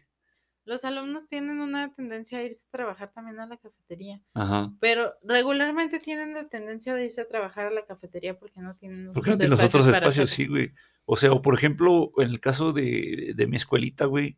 Los 0.67 0.83
alumnos 0.83 1.27
tienen 1.27 1.61
una 1.61 1.93
tendencia 1.93 2.39
a 2.39 2.43
irse 2.43 2.65
a 2.67 2.71
trabajar 2.71 3.09
también 3.09 3.39
a 3.39 3.47
la 3.47 3.55
cafetería, 3.55 4.21
Ajá. 4.33 4.73
pero 4.81 5.13
regularmente 5.23 6.01
tienen 6.01 6.33
la 6.33 6.49
tendencia 6.49 6.93
de 6.93 7.05
irse 7.05 7.21
a 7.21 7.27
trabajar 7.29 7.67
a 7.67 7.71
la 7.71 7.85
cafetería 7.85 8.37
porque 8.37 8.59
no 8.59 8.75
tienen 8.75 9.13
¿Por 9.13 9.23
qué 9.23 9.31
no 9.31 9.37
tienes 9.37 9.51
los 9.51 9.63
otros 9.63 9.87
espacios? 9.87 10.29
Sí, 10.29 10.45
güey. 10.45 10.73
O 11.05 11.15
sea, 11.15 11.31
o 11.31 11.41
por 11.41 11.55
ejemplo, 11.55 12.11
en 12.17 12.31
el 12.31 12.41
caso 12.41 12.73
de, 12.73 13.31
de 13.33 13.47
mi 13.47 13.55
escuelita, 13.55 14.07
güey, 14.07 14.37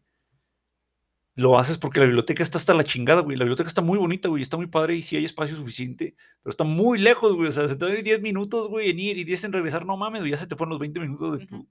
lo 1.33 1.57
haces 1.57 1.79
porque 1.79 1.99
la 1.99 2.05
biblioteca 2.05 2.43
está 2.43 2.59
hasta 2.59 2.75
la 2.75 2.83
chingada, 2.83 3.21
güey. 3.21 3.35
La 3.35 3.45
biblioteca 3.45 3.67
está 3.67 3.81
muy 3.81 3.97
bonita, 3.97 4.29
güey, 4.29 4.43
está 4.43 4.55
muy 4.55 4.67
padre 4.67 4.97
y 4.97 5.01
sí 5.01 5.15
hay 5.15 5.25
espacio 5.25 5.55
suficiente, 5.55 6.15
pero 6.43 6.51
está 6.51 6.63
muy 6.63 6.99
lejos, 6.99 7.35
güey. 7.35 7.47
O 7.47 7.51
sea, 7.51 7.67
se 7.67 7.75
te 7.75 7.85
van 7.85 7.95
a 7.95 7.97
ir 7.97 8.03
10 8.03 8.21
minutos, 8.21 8.67
güey, 8.67 8.91
en 8.91 8.99
ir 8.99 9.17
y 9.17 9.23
10 9.23 9.45
en 9.45 9.53
regresar. 9.53 9.83
No 9.83 9.97
mames, 9.97 10.21
güey, 10.21 10.29
ya 10.29 10.37
se 10.37 10.45
te 10.45 10.55
fueron 10.55 10.69
los 10.69 10.79
20 10.79 10.99
minutos 10.99 11.39
de 11.39 11.47
tu, 11.47 11.67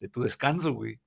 de 0.00 0.08
tu 0.08 0.22
descanso, 0.22 0.72
güey. 0.72 0.98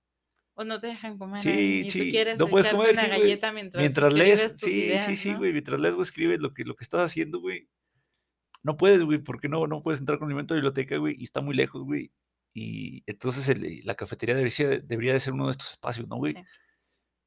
O 0.56 0.64
no 0.64 0.80
te 0.80 0.88
dejan 0.88 1.18
comer 1.18 1.42
Sí, 1.42 1.50
ahí, 1.50 1.82
y 1.86 1.90
sí, 1.90 2.00
tú 2.00 2.06
quieres 2.12 2.40
no 2.40 2.48
puedes 2.48 2.68
comer, 2.68 2.94
una 2.94 3.02
sí, 3.04 3.08
galleta 3.10 3.52
mientras, 3.52 3.82
Mientras 3.82 4.14
lees, 4.14 4.52
tus 4.60 4.70
sí, 4.70 4.82
ideas, 4.84 5.06
sí, 5.06 5.16
sí, 5.18 5.32
¿no? 5.32 5.38
güey. 5.40 5.52
Mientras 5.52 5.80
lees 5.80 5.96
o 5.96 6.02
escribes 6.02 6.40
lo 6.40 6.54
que, 6.54 6.64
lo 6.64 6.76
que 6.76 6.84
estás 6.84 7.02
haciendo, 7.02 7.40
güey. 7.40 7.68
No 8.64 8.78
puedes, 8.78 9.02
güey, 9.04 9.20
porque 9.20 9.48
no, 9.50 9.68
no 9.68 9.84
puedes 9.84 10.00
entrar 10.00 10.18
con 10.18 10.28
alimento 10.28 10.54
a 10.54 10.58
la 10.58 10.62
biblioteca, 10.62 10.98
güey, 10.98 11.16
y 11.20 11.24
está 11.26 11.42
muy 11.42 11.56
lejos, 11.56 11.84
güey. 11.84 12.12
Y 12.54 13.04
entonces 13.06 13.48
el- 13.50 13.82
la 13.86 13.96
cafetería 13.96 14.34
debería, 14.36 14.80
debería 14.80 15.14
de 15.14 15.20
ser 15.20 15.34
uno 15.34 15.46
de 15.46 15.52
estos 15.52 15.72
espacios, 15.72 16.08
¿no, 16.08 16.16
güey? 16.18 16.34
Sí. 16.34 16.40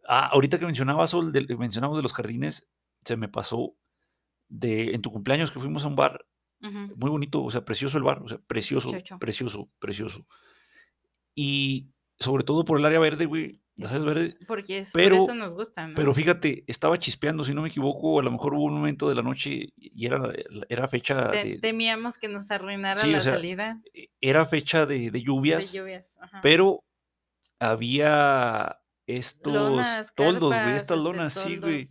Ah, 0.08 0.26
ahorita 0.32 0.58
que 0.58 0.66
mencionabas, 0.66 1.10
Sol, 1.10 1.32
del- 1.32 1.46
mencionamos 1.58 1.98
de 1.98 2.02
los 2.02 2.12
jardines, 2.14 2.68
se 3.04 3.16
me 3.16 3.28
pasó 3.28 3.76
de 4.48 4.92
en 4.94 5.02
tu 5.02 5.12
cumpleaños 5.12 5.50
que 5.52 5.60
fuimos 5.60 5.84
a 5.84 5.88
un 5.88 5.96
bar, 5.96 6.26
muy 6.60 7.10
bonito, 7.10 7.42
o 7.44 7.50
sea, 7.50 7.64
precioso 7.64 7.98
el 7.98 8.04
bar, 8.04 8.22
o 8.22 8.28
sea, 8.28 8.38
precioso, 8.38 8.90
Chocho. 8.92 9.18
precioso, 9.18 9.70
precioso. 9.78 10.26
Y 11.34 11.90
sobre 12.20 12.42
todo 12.44 12.64
por 12.64 12.78
el 12.78 12.84
área 12.84 12.98
verde, 12.98 13.26
güey, 13.26 13.60
las 13.76 13.92
áreas 13.92 14.04
verdes. 14.06 14.36
Es- 14.40 14.46
Porque 14.46 14.78
es, 14.78 14.90
pero- 14.92 15.16
por 15.18 15.24
eso 15.24 15.34
nos 15.34 15.54
gusta, 15.54 15.86
¿no? 15.86 15.94
Pero 15.94 16.12
fíjate, 16.12 16.64
estaba 16.66 16.98
chispeando, 16.98 17.44
si 17.44 17.54
no 17.54 17.62
me 17.62 17.68
equivoco, 17.68 18.18
a 18.18 18.22
lo 18.24 18.30
mejor 18.32 18.54
hubo 18.54 18.64
un 18.64 18.74
momento 18.74 19.08
de 19.08 19.14
la 19.14 19.22
noche 19.22 19.72
y 19.76 20.06
era, 20.06 20.32
era 20.68 20.88
fecha 20.88 21.30
de, 21.30 21.58
temíamos 21.60 22.18
que 22.18 22.26
nos 22.28 22.50
arruinara 22.50 23.00
Sí, 23.00 23.08
o 23.08 23.12
la 23.12 23.20
sea, 23.20 23.32
salida 23.34 23.80
era 24.20 24.46
fecha 24.46 24.84
de, 24.86 24.98
de 24.98 25.10
de 25.12 25.22
lluvias, 25.22 25.72
lluvias. 25.72 26.18
ajá. 26.20 26.40
pero 26.42 26.82
había 27.60 28.78
estos 29.06 29.52
Lonas, 29.52 30.12
toldos, 30.14 30.54
güey, 30.54 30.76
estas 30.76 30.96
este, 30.98 31.08
lonas, 31.08 31.32
sí, 31.34 31.56
güey. 31.56 31.86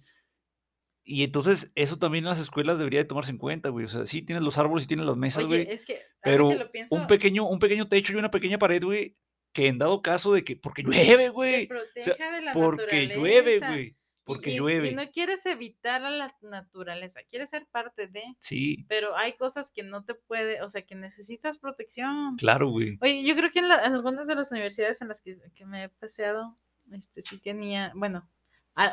Y 1.03 1.23
entonces 1.23 1.71
eso 1.75 1.97
también 1.97 2.25
en 2.25 2.30
las 2.30 2.39
escuelas 2.39 2.78
debería 2.80 2.99
de 2.99 3.05
tomarse 3.05 3.32
en 3.32 3.38
cuenta, 3.38 3.69
güey. 3.69 3.86
O 3.86 3.88
sea, 3.89 4.05
sí 4.05 4.21
tienes 4.21 4.43
los 4.43 4.57
árboles 4.57 4.84
y 4.84 4.88
tienes 4.88 5.05
las 5.05 5.15
mesas, 5.15 5.45
güey, 5.45 5.65
es 5.69 5.86
que 5.86 6.01
pero 6.21 6.49
que 6.49 6.55
lo 6.55 6.69
pienso, 6.71 6.93
un 6.95 7.07
pequeño, 7.07 7.45
un 7.45 7.59
pequeño 7.59 7.88
techo 7.88 8.11
y 8.13 8.17
una 8.17 8.30
pequeña 8.30 8.57
pared, 8.59 8.84
güey, 8.84 9.13
que 9.57 9.67
en 9.67 9.79
dado 9.79 10.03
caso 10.03 10.31
de 10.33 10.43
que, 10.43 10.55
porque 10.55 10.83
llueve, 10.83 11.29
güey, 11.29 11.67
proteja 11.67 12.31
de 12.31 12.41
la 12.41 12.53
porque 12.53 13.07
llueve, 13.07 13.59
naturaleza. 13.59 13.67
güey, 13.69 13.85
Y- 13.87 13.95
porque 14.23 14.49
y, 14.51 14.53
y 14.53 14.57
llueve. 14.57 14.91
no 14.91 15.09
quieres 15.09 15.45
evitar 15.47 16.03
a 16.03 16.11
la 16.11 16.35
naturaleza, 16.41 17.21
quieres 17.27 17.49
ser 17.49 17.65
parte 17.71 18.05
de, 18.07 18.23
Sí, 18.39 18.85
pero 18.87 19.15
hay 19.17 19.33
cosas 19.33 19.71
que 19.71 19.81
no 19.83 20.03
te 20.03 20.13
puede, 20.13 20.61
o 20.61 20.69
sea, 20.69 20.83
que 20.83 20.93
necesitas 20.95 21.57
protección. 21.57 22.35
claro, 22.37 22.69
güey. 22.69 22.97
Oye, 23.01 23.23
yo 23.23 23.35
creo 23.35 23.49
que 23.49 23.59
en, 23.59 23.69
la- 23.69 23.83
en 23.85 23.93
algunas 23.93 24.27
de 24.27 24.35
las 24.35 24.51
universidades 24.51 25.01
en 25.01 25.07
las 25.07 25.21
que, 25.21 25.37
que 25.55 25.65
me 25.65 25.85
he 25.85 25.89
paseado, 25.89 26.55
este 26.91 27.21
sí 27.23 27.39
tenía, 27.39 27.91
bueno, 27.95 28.27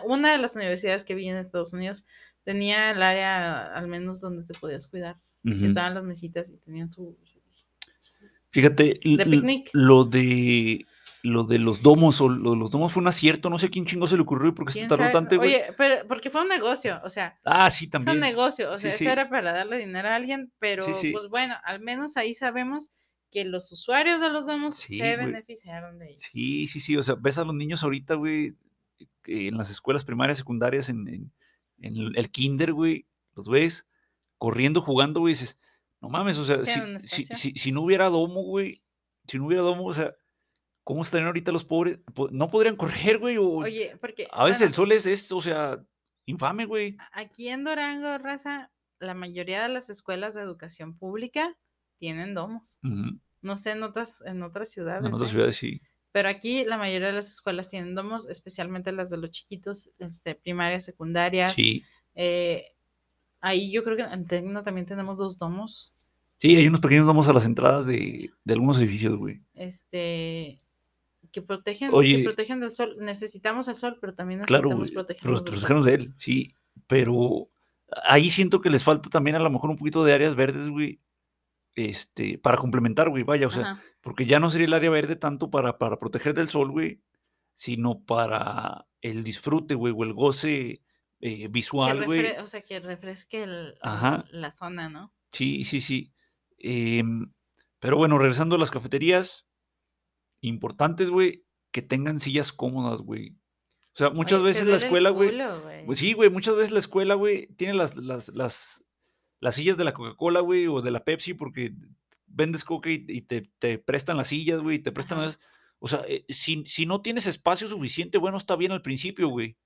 una 0.05 0.33
de 0.33 0.39
las 0.39 0.57
universidades 0.57 1.05
que 1.05 1.15
vi 1.15 1.29
en 1.29 1.37
Estados 1.37 1.75
Unidos 1.75 2.07
tenía 2.43 2.93
el 2.93 3.03
área 3.03 3.65
al 3.75 3.87
menos 3.87 4.19
donde 4.21 4.45
te 4.45 4.59
podías 4.59 4.87
cuidar, 4.87 5.17
que 5.43 5.67
estaban 5.67 5.93
las 5.95 6.05
mesitas 6.05 6.49
y 6.49 6.57
tenían 6.57 6.91
su... 6.91 7.15
Fíjate, 8.55 9.01
De 9.03 9.65
lo 9.73 10.05
de 10.05 10.87
lo 11.25 11.43
de 11.45 11.59
los 11.59 11.81
domos 11.83 12.21
o 12.21 12.29
lo 12.29 12.51
de 12.53 12.57
los 12.59 12.71
domos 12.71 12.93
fue 12.93 13.01
un 13.01 13.09
acierto, 13.09 13.49
no 13.51 13.59
sé 13.59 13.67
a 13.67 13.69
quién 13.71 13.87
chingo 13.87 14.07
se 14.07 14.15
le 14.17 14.23
ocurrió 14.23 14.51
y 14.51 14.53
por 14.53 14.67
qué 14.67 14.73
se 14.75 14.79
¿quién 14.81 14.89
tardó 14.89 15.11
tanto, 15.11 15.37
güey. 15.39 15.55
Oye, 15.55 15.65
pero 15.79 16.07
porque 16.07 16.29
fue 16.31 16.43
un 16.43 16.49
negocio, 16.49 17.01
o 17.03 17.09
sea, 17.09 17.39
Ah, 17.45 17.71
sí, 17.71 17.89
fue 17.89 17.99
un 17.99 18.05
también. 18.05 18.21
negocio, 18.21 18.71
o 18.71 18.77
sea, 18.79 18.93
sí. 18.93 19.05
eso 19.05 19.11
era 19.13 19.29
para 19.31 19.53
darle 19.55 19.79
dinero 19.79 20.07
a 20.09 20.15
alguien, 20.17 20.53
pero 20.59 20.85
sí. 20.95 21.13
pues 21.13 21.29
bueno, 21.29 21.55
al 21.65 21.81
menos 21.81 22.17
ahí 22.19 22.35
sabemos 22.35 22.91
que 23.33 23.45
los 23.47 23.73
usuarios 23.73 24.21
de 24.21 24.29
los 24.31 24.47
domos 24.47 24.77
se 24.77 24.99
güey. 24.99 25.17
beneficiaron 25.17 25.99
de 25.99 26.09
ellos. 26.11 26.21
Sí, 26.31 26.67
sí, 26.67 26.79
sí. 26.81 26.97
O 26.99 27.03
sea, 27.03 27.15
ves 27.19 27.39
a 27.39 27.45
los 27.45 27.55
niños 27.55 27.83
ahorita, 27.83 28.15
güey, 28.15 28.55
en 29.27 29.57
las 29.57 29.71
escuelas 29.71 30.05
primarias, 30.05 30.37
secundarias, 30.39 30.89
en, 30.91 31.09
en- 31.09 31.33
en 31.81 31.97
el, 32.17 32.31
kinder, 32.31 32.73
güey, 32.75 33.07
los 33.35 33.49
ves 33.49 33.87
corriendo, 34.39 34.81
jugando, 34.83 35.21
güey, 35.21 35.33
dices, 35.33 35.59
no 36.05 36.11
mames, 36.11 36.37
o 36.39 36.45
sea, 36.45 36.65
si, 36.65 36.81
si, 36.99 37.25
si- 37.25 37.53
si 37.57 37.73
no 37.73 37.81
hubiera 37.83 38.11
domo, 38.11 38.43
güey, 38.43 38.83
si 39.27 39.39
no 39.39 39.47
hubiera 39.47 39.63
domo, 39.63 39.87
o 39.87 39.93
sea, 39.95 40.15
¿cómo 40.83 41.03
estarían 41.03 41.29
ahorita 41.29 41.51
los 41.51 41.65
pobres? 41.65 41.99
Po- 42.15 42.29
No 42.31 42.51
podrían 42.51 42.77
correr, 42.77 43.19
güey, 43.19 43.39
o 43.39 43.49
Oye, 43.59 43.97
porque 44.01 44.29
a 44.31 44.45
veces 44.45 44.61
bueno, 44.61 44.69
el 44.69 44.75
sol 44.75 44.93
es, 44.93 45.07
es, 45.07 45.33
o 45.33 45.41
sea, 45.41 45.83
infame, 46.27 46.67
güey. 46.67 46.97
Aquí 47.13 47.49
en 47.49 47.65
Durango, 47.65 48.19
raza, 48.19 48.71
la 48.99 49.15
mayoría 49.15 49.63
de 49.63 49.71
las 49.71 49.89
escuelas 49.89 50.35
de 50.35 50.43
educación 50.43 50.97
pública 50.99 51.57
tienen 51.99 52.35
domos. 52.35 52.81
No 53.41 53.57
sé 53.57 53.71
en 53.73 53.83
otras, 53.83 54.23
en 54.27 54.43
otras 54.43 54.71
ciudades. 54.71 55.07
En 55.07 55.15
otras 55.15 55.31
¿eh? 55.31 55.33
ciudades 55.33 55.57
sí. 55.57 55.81
Pero 56.13 56.29
aquí 56.29 56.65
la 56.65 56.77
mayoría 56.79 57.09
de 57.09 57.15
las 57.15 57.31
escuelas 57.33 57.69
tienen 57.71 57.95
domos, 57.95 58.29
especialmente 58.29 58.93
las 58.93 59.09
de 59.11 59.17
los 59.17 59.33
chiquitos, 59.33 59.91
este, 59.99 60.35
primarias, 60.35 60.85
secundarias. 60.85 61.55
Sí. 61.55 61.83
Eh, 62.15 62.63
ahí 63.41 63.73
yo 63.73 63.83
creo 63.83 63.97
que 63.97 64.03
en 64.03 64.27
Tecno 64.27 64.63
también 64.63 64.87
tenemos 64.87 65.19
dos 65.19 65.39
domos. 65.39 65.94
Sí, 66.45 66.57
hay 66.57 66.69
unos 66.69 66.81
pequeños 66.81 67.07
domos 67.07 67.27
a 67.27 67.33
las 67.33 67.47
entradas 67.47 67.87
de, 67.87 68.31
de 68.45 68.53
algunos 68.53 68.79
edificios, 68.79 69.17
güey. 69.17 69.41
Este 69.55 70.61
que 71.33 71.41
protegen, 71.41 71.89
Oye. 71.95 72.19
que 72.19 72.25
protegen 72.25 72.61
del 72.61 72.71
sol. 72.71 72.97
Necesitamos 73.01 73.67
el 73.69 73.79
sol, 73.79 73.97
pero 73.99 74.15
también 74.15 74.43
Claro, 74.43 74.69
necesitamos 74.69 74.91
pero 74.91 75.07
protegernos 75.07 75.43
protegernos 75.43 75.85
de 75.87 75.95
él, 75.95 76.15
sí. 76.19 76.55
Pero 76.87 77.49
ahí 78.07 78.29
siento 78.31 78.61
que 78.61 78.69
les 78.69 78.85
falta 78.85 79.09
también 79.09 79.37
a 79.37 79.39
lo 79.39 79.49
mejor 79.49 79.71
un 79.71 79.79
poquito 79.79 80.05
de 80.05 80.13
áreas 80.13 80.35
verdes, 80.37 80.69
güey. 80.69 81.01
este, 81.77 82.37
para 82.37 82.59
complementar, 82.59 83.09
güey, 83.09 83.23
vaya, 83.23 83.47
o 83.47 83.51
sea, 83.51 83.63
Ajá. 83.63 83.83
porque 84.03 84.27
ya 84.27 84.39
no 84.39 84.51
sería 84.51 84.67
el 84.67 84.75
área 84.75 84.91
verde 84.91 85.17
tanto 85.17 85.51
para, 85.51 85.79
para 85.79 85.99
proteger 85.99 86.35
del 86.35 86.51
sol, 86.51 86.71
güey, 86.73 87.01
sino 87.55 88.01
para 88.05 88.87
el 89.01 89.25
disfrute, 89.25 89.75
güey, 89.77 89.95
o 89.97 90.05
el 90.05 90.13
goce 90.13 90.83
eh, 91.21 91.49
visual, 91.49 92.05
güey. 92.05 92.27
o 92.37 92.47
sea, 92.49 92.61
que 92.61 92.81
refresque 92.81 93.45
el 93.45 93.79
Ajá. 93.81 94.25
la 94.31 94.51
zona, 94.51 94.91
¿no? 94.91 95.11
Sí, 95.33 95.65
sí, 95.65 95.81
sí. 95.81 96.11
Em, 96.67 97.31
pero 97.79 97.99
bueno, 97.99 98.17
regresando 98.17 98.57
a 98.57 98.59
las 98.59 98.71
cafeterías, 98.71 99.47
importantes, 100.41 101.11
güey, 101.11 101.45
que 101.73 101.83
tengan 101.83 102.19
sillas 102.19 102.55
cómodas, 102.55 103.03
güey. 103.03 103.37
O 103.93 103.97
sea, 103.97 104.09
muchas 104.09 104.41
Oye, 104.41 104.47
veces 104.47 104.67
la 104.67 104.77
escuela, 104.77 105.11
güey, 105.11 105.37
pues 105.85 105.99
sí, 105.99 106.15
güey, 106.15 106.31
muchas 106.31 106.57
veces 106.57 106.73
la 106.73 106.79
escuela, 106.79 107.15
güey, 107.15 107.49
tiene 107.59 107.75
las, 107.75 107.97
las, 107.97 108.35
las, 108.35 108.83
las 109.41 109.55
sillas 109.55 109.77
de 109.77 109.85
la 109.85 109.93
Coca-Cola, 109.93 110.41
güey, 110.41 110.67
o 110.67 110.81
de 110.81 110.91
la 110.91 111.05
Pepsi, 111.05 111.35
porque 111.35 111.75
vendes 112.27 112.65
coca 112.65 112.91
y, 112.91 113.05
y 113.07 113.21
te, 113.21 113.43
te 113.59 113.79
prestan 113.79 114.17
las 114.17 114.29
sillas, 114.29 114.61
güey, 114.61 114.79
te 114.79 114.91
prestan 114.91 115.19
Ajá. 115.19 115.27
las... 115.27 115.41
O 115.81 115.89
sea, 115.89 116.03
eh, 116.09 116.25
si, 116.31 116.65
si 116.65 116.87
no 116.87 117.03
tienes 117.03 117.27
espacio 117.27 117.69
suficiente, 117.69 118.17
bueno, 118.17 118.39
está 118.39 118.57
bien 118.57 118.73
al 118.73 118.81
principio, 118.81 119.29
güey. 119.29 119.59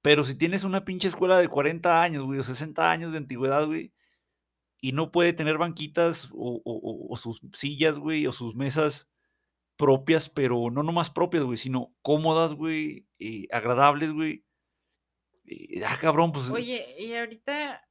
Pero 0.00 0.22
si 0.22 0.36
tienes 0.36 0.62
una 0.62 0.84
pinche 0.84 1.08
escuela 1.08 1.38
de 1.38 1.48
40 1.48 2.00
años, 2.00 2.22
güey, 2.22 2.38
o 2.38 2.44
60 2.44 2.88
años 2.88 3.10
de 3.10 3.18
antigüedad, 3.18 3.66
güey, 3.66 3.92
y 4.80 4.92
no 4.92 5.10
puede 5.12 5.32
tener 5.32 5.58
banquitas 5.58 6.30
o, 6.32 6.62
o- 6.64 6.80
o- 6.82 7.12
o 7.12 7.16
sus 7.16 7.40
sillas, 7.52 7.98
güey, 7.98 8.26
o 8.26 8.32
sus 8.32 8.54
mesas 8.54 9.08
propias, 9.76 10.28
pero 10.28 10.70
no 10.70 10.82
nomás 10.82 11.10
propias, 11.10 11.44
güey, 11.44 11.58
sino 11.58 11.94
cómodas, 12.02 12.54
güey, 12.54 13.06
eh, 13.18 13.46
agradables, 13.52 14.12
güey. 14.12 14.44
eh, 15.44 15.82
ah, 15.84 15.98
cabrón, 16.00 16.32
pues. 16.32 16.50
Oye, 16.50 16.94
y 16.98 17.14
ahorita, 17.14 17.82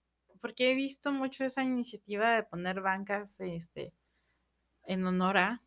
porque 0.41 0.71
he 0.71 0.75
visto 0.75 1.11
mucho 1.11 1.43
esa 1.43 1.63
iniciativa 1.63 2.35
de 2.35 2.43
poner 2.43 2.81
bancas, 2.81 3.39
este, 3.39 3.93
en 4.85 5.05
honor 5.05 5.37
a, 5.37 5.63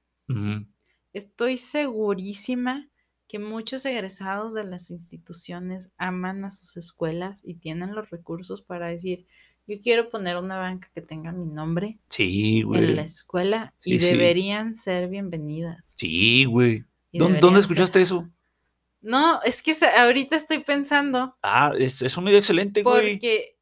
estoy 1.13 1.59
segurísima 1.59 2.89
que 3.29 3.39
muchos 3.39 3.85
egresados 3.87 4.55
de 4.55 4.65
las 4.65 4.91
instituciones 4.91 5.91
aman 5.97 6.45
a 6.45 6.53
sus 6.53 6.77
escuelas 6.77 7.43
y 7.45 7.55
tienen 7.55 7.95
los 7.95 8.11
recursos 8.11 8.63
para 8.63 8.89
decir, 8.89 9.27
yo 9.67 9.81
quiero 9.83 10.11
poner 10.11 10.37
una 10.37 10.59
banca 10.59 10.91
que 10.95 11.01
tenga 11.01 11.31
mi 11.33 11.47
nombre 11.47 11.99
Sí, 12.09 12.61
en 12.75 12.97
la 12.97 13.03
escuela 13.03 13.73
Sí, 13.79 13.95
y 13.95 14.01
sí. 14.01 14.07
deberían 14.07 14.75
ser 14.75 15.09
bienvenidas. 15.09 15.95
Sí, 15.97 16.45
güey. 16.45 16.85
¿Dónde, 17.13 17.41
ser- 17.41 17.59
escuchaste 17.59 18.01
eso? 18.03 18.29
No, 19.03 19.41
es 19.43 19.63
que 19.63 19.75
ahorita 19.99 20.37
estoy 20.37 20.63
pensando 20.65 21.37
Ah, 21.43 21.73
es, 21.79 22.03
es 22.03 22.17
una 22.17 22.31
idea 22.31 22.39
excelente, 22.41 22.83
güey. 22.83 23.13
porque 23.13 23.57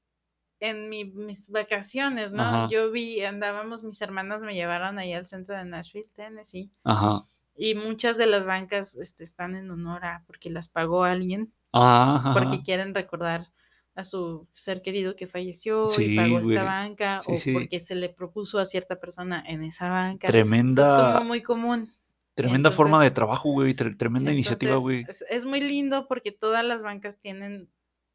en 0.60 0.88
mi- 0.88 1.04
mis 1.04 1.48
vacaciones, 1.50 2.32
¿no? 2.32 2.42
Ajá. 2.42 2.68
Yo 2.70 2.90
vi, 2.90 3.22
andábamos, 3.22 3.84
mis 3.84 4.00
hermanas 4.02 4.42
me 4.42 4.54
llevaron 4.54 4.98
ahí 4.98 5.12
al 5.12 5.26
centro 5.26 5.56
de 5.56 5.64
Nashville, 5.64 6.08
Tennessee, 6.14 6.70
Ajá. 6.82 7.22
y 7.56 7.74
muchas 7.76 8.16
de 8.16 8.26
las 8.26 8.44
bancas 8.44 8.96
este, 8.96 9.22
están 9.22 9.54
en 9.54 9.70
honor 9.70 10.04
a, 10.04 10.24
porque 10.26 10.50
las 10.50 10.66
pagó 10.68 11.04
alguien, 11.04 11.52
Ajá. 11.72 12.32
porque 12.34 12.62
quieren 12.62 12.92
recordar 12.94 13.46
a 13.98 14.04
su 14.04 14.46
ser 14.54 14.80
querido 14.80 15.16
que 15.16 15.26
falleció 15.26 15.86
Sí, 15.86 16.12
y 16.12 16.16
pagó 16.16 16.38
güey. 16.40 16.54
esta 16.56 16.64
banca, 16.64 17.20
Sí, 17.26 17.32
o 17.32 17.36
sí. 17.36 17.52
porque 17.52 17.80
se 17.80 17.94
le 17.96 18.08
propuso 18.08 18.58
a 18.58 18.64
cierta 18.64 19.00
persona 19.00 19.42
en 19.46 19.64
esa 19.64 19.90
banca. 19.90 20.28
Eso 20.28 20.38
es 20.38 20.42
Tremenda, 20.44 21.14
como 21.14 21.26
muy 21.28 21.42
común. 21.42 21.92
tremenda 22.34 22.70
forma 22.70 23.02
de 23.02 23.10
trabajo, 23.10 23.50
güey. 23.50 23.74
tre- 23.74 23.96
tremenda 23.96 24.30
iniciativa, 24.32 24.76
güey. 24.76 25.04
Es, 25.08 25.24
es 25.28 25.44
muy 25.44 25.60
lindo 25.60 26.06
porque 26.06 26.30
todas 26.30 26.64
las 26.64 26.82
bancas 26.84 27.18
tienen 27.18 27.68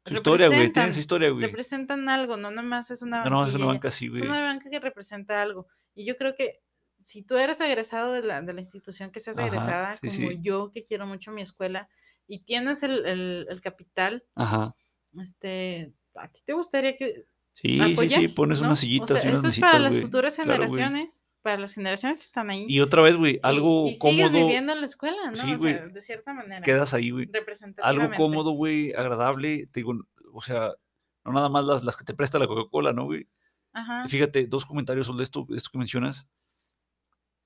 Su 0.06 0.14
historia, 0.14 0.46
güey. 0.48 0.58
Tiene 0.72 0.72
representan- 0.88 0.92
su 0.94 1.00
historia, 1.00 1.30
güey. 1.30 1.44
representan 1.44 2.08
algo, 2.08 2.36
no 2.38 2.50
nomás 2.50 2.90
es 2.90 3.02
una 3.02 3.22
No, 3.24 3.30
no, 3.30 3.46
es 3.46 3.54
una 3.54 3.66
banca 3.66 3.88
Es 3.88 4.00
güey. 4.00 4.22
una 4.22 4.40
banca 4.42 4.70
que 4.70 4.80
representa 4.80 5.42
algo. 5.42 5.66
Y 5.94 6.06
yo 6.06 6.16
creo 6.16 6.34
que 6.34 6.60
si 6.98 7.22
tú 7.22 7.36
eres 7.36 7.60
egresado 7.60 8.12
de 8.14 8.22
la, 8.22 8.40
de 8.40 8.54
la 8.54 8.60
institución 8.60 9.10
que 9.10 9.20
seas 9.20 9.38
Ajá, 9.38 9.48
egresada, 9.48 9.96
sí, 9.96 10.06
como 10.08 10.30
sí. 10.30 10.38
yo 10.40 10.70
que 10.70 10.82
quiero 10.84 11.06
mucho 11.06 11.30
mi 11.30 11.42
escuela, 11.42 11.88
y 12.26 12.38
tienes 12.44 12.82
el, 12.82 13.04
el- 13.04 13.46
el 13.50 13.60
capital, 13.60 14.24
Ajá. 14.34 14.74
Este, 15.20 15.92
a 16.14 16.28
ti 16.28 16.40
te 16.44 16.52
gustaría 16.52 16.94
que 16.96 17.26
Sí, 17.52 17.78
sí, 17.78 17.92
apoyar, 17.92 18.20
sí. 18.20 18.28
Pones 18.28 18.60
¿no? 18.60 18.66
unas 18.68 18.78
O 18.78 18.80
sillitas 18.80 19.20
sea, 19.20 19.24
y 19.24 19.28
unas 19.28 19.40
eso 19.40 19.48
es 19.48 19.60
para 19.60 19.78
las 19.78 20.00
futuras 20.00 20.34
Claro, 20.34 20.50
generaciones, 20.52 21.24
para 21.40 21.58
las 21.58 21.74
generaciones 21.74 22.18
que 22.18 22.22
están 22.24 22.50
ahí. 22.50 22.64
Y 22.68 22.80
otra 22.80 23.00
vez, 23.02 23.14
güey, 23.16 23.34
y- 23.34 23.40
algo 23.44 23.84
y, 23.86 23.94
sigues 23.94 23.98
cómodo. 24.26 24.46
viviendo 24.46 24.72
en 24.72 24.80
la 24.80 24.86
escuela, 24.86 25.30
¿no? 25.30 25.36
Sí, 25.36 25.54
o 25.54 25.58
sea, 25.58 25.78
güey. 25.78 25.92
de 25.92 26.00
cierta 26.00 26.34
manera. 26.34 26.60
Quedas 26.62 26.94
ahí, 26.94 27.10
güey. 27.10 27.30
Algo 27.82 28.10
cómodo, 28.16 28.50
güey, 28.52 28.92
agradable. 28.92 29.66
Te 29.68 29.80
digo, 29.80 29.94
o 30.32 30.40
sea, 30.42 30.72
no 31.24 31.32
nada 31.32 31.48
más 31.48 31.64
las, 31.64 31.84
las 31.84 31.96
que 31.96 32.04
te 32.04 32.14
presta 32.14 32.38
la 32.40 32.48
Coca-Cola, 32.48 32.92
¿no, 32.92 33.04
güey? 33.04 33.28
Ajá. 33.72 34.08
Fíjate, 34.08 34.46
dos 34.46 34.64
comentarios 34.66 35.06
sobre 35.06 35.22
esto, 35.22 35.46
esto 35.54 35.70
que 35.70 35.78
mencionas. 35.78 36.26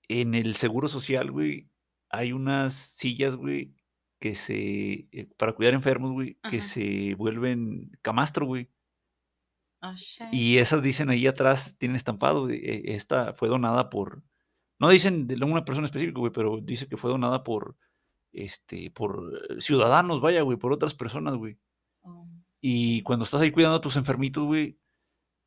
En 0.09 0.35
el 0.35 0.55
Seguro 0.55 0.89
Social, 0.89 1.31
güey, 1.31 1.69
hay 2.09 2.33
unas 2.33 2.73
sillas, 2.75 3.37
güey, 3.37 3.75
que 4.19 4.35
se, 4.35 5.09
eh, 5.13 5.29
para 5.37 5.53
cuidar 5.53 5.75
enfermos, 5.75 6.13
güey, 6.13 6.39
que 6.51 6.61
se 6.61 7.15
vuelven 7.15 7.93
camastro, 8.03 8.47
güey. 8.47 8.69
Oh, 9.81 9.95
shit. 9.95 10.27
Y 10.33 10.59
esas 10.59 10.83
dicen 10.83 11.09
ahí 11.09 11.27
atrás, 11.27 11.77
tienen 11.79 11.97
estampado, 11.97 12.51
eh, 12.51 12.83
esta 12.87 13.33
fue 13.33 13.49
donada 13.49 13.91
por, 13.91 14.25
no 14.79 14.89
dicen 14.89 15.29
de 15.29 15.37
una 15.37 15.65
persona 15.65 15.87
específica, 15.87 16.19
güey, 16.19 16.33
pero 16.33 16.59
dice 16.61 16.89
que 16.89 16.97
fue 16.97 17.11
donada 17.11 17.45
por, 17.45 17.77
este, 18.33 18.91
por 18.91 19.41
eh, 19.51 19.61
ciudadanos, 19.61 20.21
vaya, 20.21 20.43
güey, 20.43 20.59
por 20.59 20.73
otras 20.73 20.95
personas, 20.95 21.35
güey. 21.35 21.59
Oh, 22.03 22.27
Y 22.61 23.03
cuando 23.03 23.25
estás 23.25 23.41
ahí 23.41 23.53
cuidando 23.53 23.77
a 23.77 23.81
tus 23.81 23.97
enfermitos, 23.97 24.45
güey, 24.45 24.79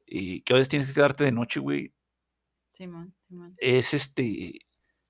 y 0.06 0.42
que 0.42 0.54
a 0.54 0.56
veces 0.56 0.70
tienes 0.70 0.88
que 0.88 0.94
quedarte 0.94 1.26
de 1.26 1.32
noche, 1.32 1.60
güey, 1.60 1.94
Simón, 2.70 3.14
Simón. 3.28 3.54
es 3.58 3.94
este 3.94 4.62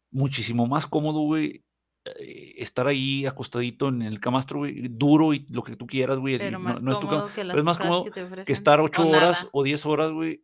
muchísimo 0.10 0.68
más 0.68 0.88
cómodo, 0.88 1.22
güey, 1.22 1.64
estar 2.04 2.88
ahí 2.88 3.26
acostadito 3.26 3.88
en 3.90 4.02
el 4.02 4.20
camastro, 4.20 4.60
güey, 4.60 4.88
duro 4.90 5.34
y 5.34 5.46
lo 5.50 5.62
que 5.64 5.76
tú 5.76 5.86
quieras, 5.86 6.18
güey. 6.18 6.38
Pero 6.38 6.52
no, 6.52 6.60
más 6.60 6.82
no 6.82 6.92
es 6.92 7.00
tu 7.00 7.08
cama, 7.08 7.32
que 7.34 7.44
pero 7.46 7.60
es 7.60 7.64
más 7.64 7.78
cómodo 7.78 8.06
que 8.06 8.12
te 8.12 8.24
ofrecen. 8.24 8.46
que 8.46 8.54
estar 8.54 8.80
ocho 8.80 9.08
horas 9.08 9.48
o 9.52 9.64
diez 9.64 9.86
horas, 9.86 10.12
güey, 10.12 10.44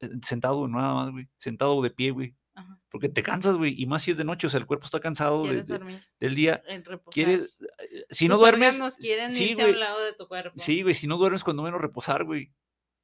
eh, 0.00 0.10
sentado, 0.22 0.66
nada 0.68 0.94
más, 0.94 1.10
güey, 1.12 1.28
sentado 1.38 1.80
de 1.82 1.90
pie, 1.90 2.10
güey. 2.10 2.34
Ajá. 2.56 2.78
Porque 2.88 3.08
te 3.08 3.22
cansas, 3.22 3.56
güey, 3.56 3.74
y 3.80 3.86
más 3.86 4.02
si 4.02 4.12
es 4.12 4.16
de 4.16 4.24
noche, 4.24 4.46
o 4.46 4.50
sea, 4.50 4.60
el 4.60 4.66
cuerpo 4.66 4.84
está 4.84 5.00
cansado 5.00 5.44
de- 5.44 5.62
de- 5.66 5.78
del 6.20 6.34
día. 6.34 6.62
Quieres, 7.12 7.40
eh, 7.60 8.04
si 8.10 8.28
no 8.28 8.34
duermes, 8.38 8.78
sí, 9.36 9.54
güey, 9.54 9.66
de 10.04 10.12
tu. 10.16 10.26
Sí, 10.60 10.82
güey, 10.82 10.94
si 10.94 11.06
no 11.06 11.16
duermes 11.16 11.42
cuando 11.44 11.62
menos 11.62 11.80
reposar, 11.80 12.24
güey. 12.24 12.52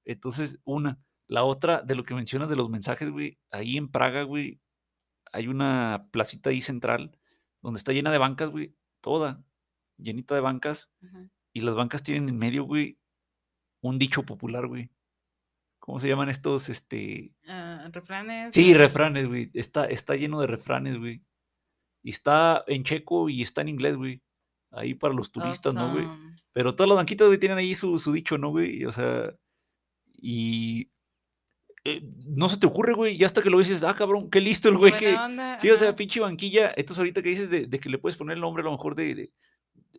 Entonces, 0.04 0.58
una. 0.64 0.98
La 1.28 1.44
otra, 1.44 1.82
de 1.82 1.94
lo 1.94 2.02
que 2.02 2.14
mencionas 2.14 2.48
de 2.48 2.56
los 2.56 2.68
mensajes, 2.68 3.10
güey, 3.10 3.38
ahí 3.52 3.76
en 3.76 3.88
Praga, 3.88 4.22
güey, 4.24 4.60
hay 5.32 5.46
una 5.46 6.08
placita 6.10 6.50
ahí 6.50 6.60
central 6.60 7.16
donde 7.62 7.78
está 7.78 7.92
llena 7.92 8.10
de 8.10 8.18
bancas, 8.18 8.50
güey, 8.50 8.74
toda, 9.00 9.42
llenita 9.96 10.34
de 10.34 10.40
bancas, 10.40 10.90
Ajá. 11.02 11.28
y 11.52 11.60
las 11.60 11.74
bancas 11.74 12.02
tienen 12.02 12.28
en 12.28 12.38
medio, 12.38 12.64
güey, 12.64 12.98
un 13.80 13.98
dicho 13.98 14.24
popular, 14.24 14.66
güey. 14.66 14.90
¿Cómo 15.78 15.98
se 15.98 16.08
llaman 16.08 16.28
estos, 16.28 16.68
este? 16.68 17.34
Ah, 17.46 17.88
refranes. 17.90 18.54
Sí, 18.54 18.74
refranes, 18.74 19.26
güey. 19.26 19.50
Está, 19.54 19.86
está 19.86 20.14
lleno 20.14 20.40
de 20.40 20.46
refranes, 20.46 20.98
güey. 20.98 21.22
Y 22.02 22.10
está 22.10 22.62
en 22.66 22.84
checo 22.84 23.28
y 23.28 23.42
está 23.42 23.62
en 23.62 23.70
inglés, 23.70 23.96
güey. 23.96 24.22
Ahí 24.70 24.94
para 24.94 25.14
los 25.14 25.32
turistas, 25.32 25.74
¿no, 25.74 25.92
güey? 25.92 26.06
Pero 26.52 26.74
todas 26.74 26.88
las 26.88 26.96
banquitas, 26.96 27.26
güey, 27.26 27.38
tienen 27.40 27.58
ahí 27.58 27.74
su, 27.74 27.98
su 27.98 28.12
dicho, 28.12 28.38
¿no, 28.38 28.50
güey? 28.50 28.84
O 28.84 28.92
sea, 28.92 29.34
y 30.12 30.90
eh, 31.84 32.02
no 32.26 32.48
se 32.48 32.58
te 32.58 32.66
ocurre, 32.66 32.92
güey, 32.94 33.16
ya 33.16 33.26
hasta 33.26 33.42
que 33.42 33.50
lo 33.50 33.58
dices, 33.58 33.84
ah, 33.84 33.94
cabrón, 33.94 34.30
qué 34.30 34.40
listo 34.40 34.68
el 34.68 34.76
güey 34.76 34.92
que... 34.96 35.14
onda, 35.14 35.58
Sí, 35.60 35.70
o 35.70 35.76
sea, 35.76 35.96
pinche 35.96 36.20
banquilla. 36.20 36.68
Entonces 36.76 36.98
ahorita 36.98 37.22
que 37.22 37.28
dices 37.30 37.50
de, 37.50 37.66
de 37.66 37.78
que 37.80 37.88
le 37.88 37.98
puedes 37.98 38.16
poner 38.16 38.34
el 38.36 38.40
nombre 38.40 38.62
a 38.62 38.64
lo 38.66 38.72
mejor 38.72 38.94
de, 38.94 39.14
de, 39.14 39.32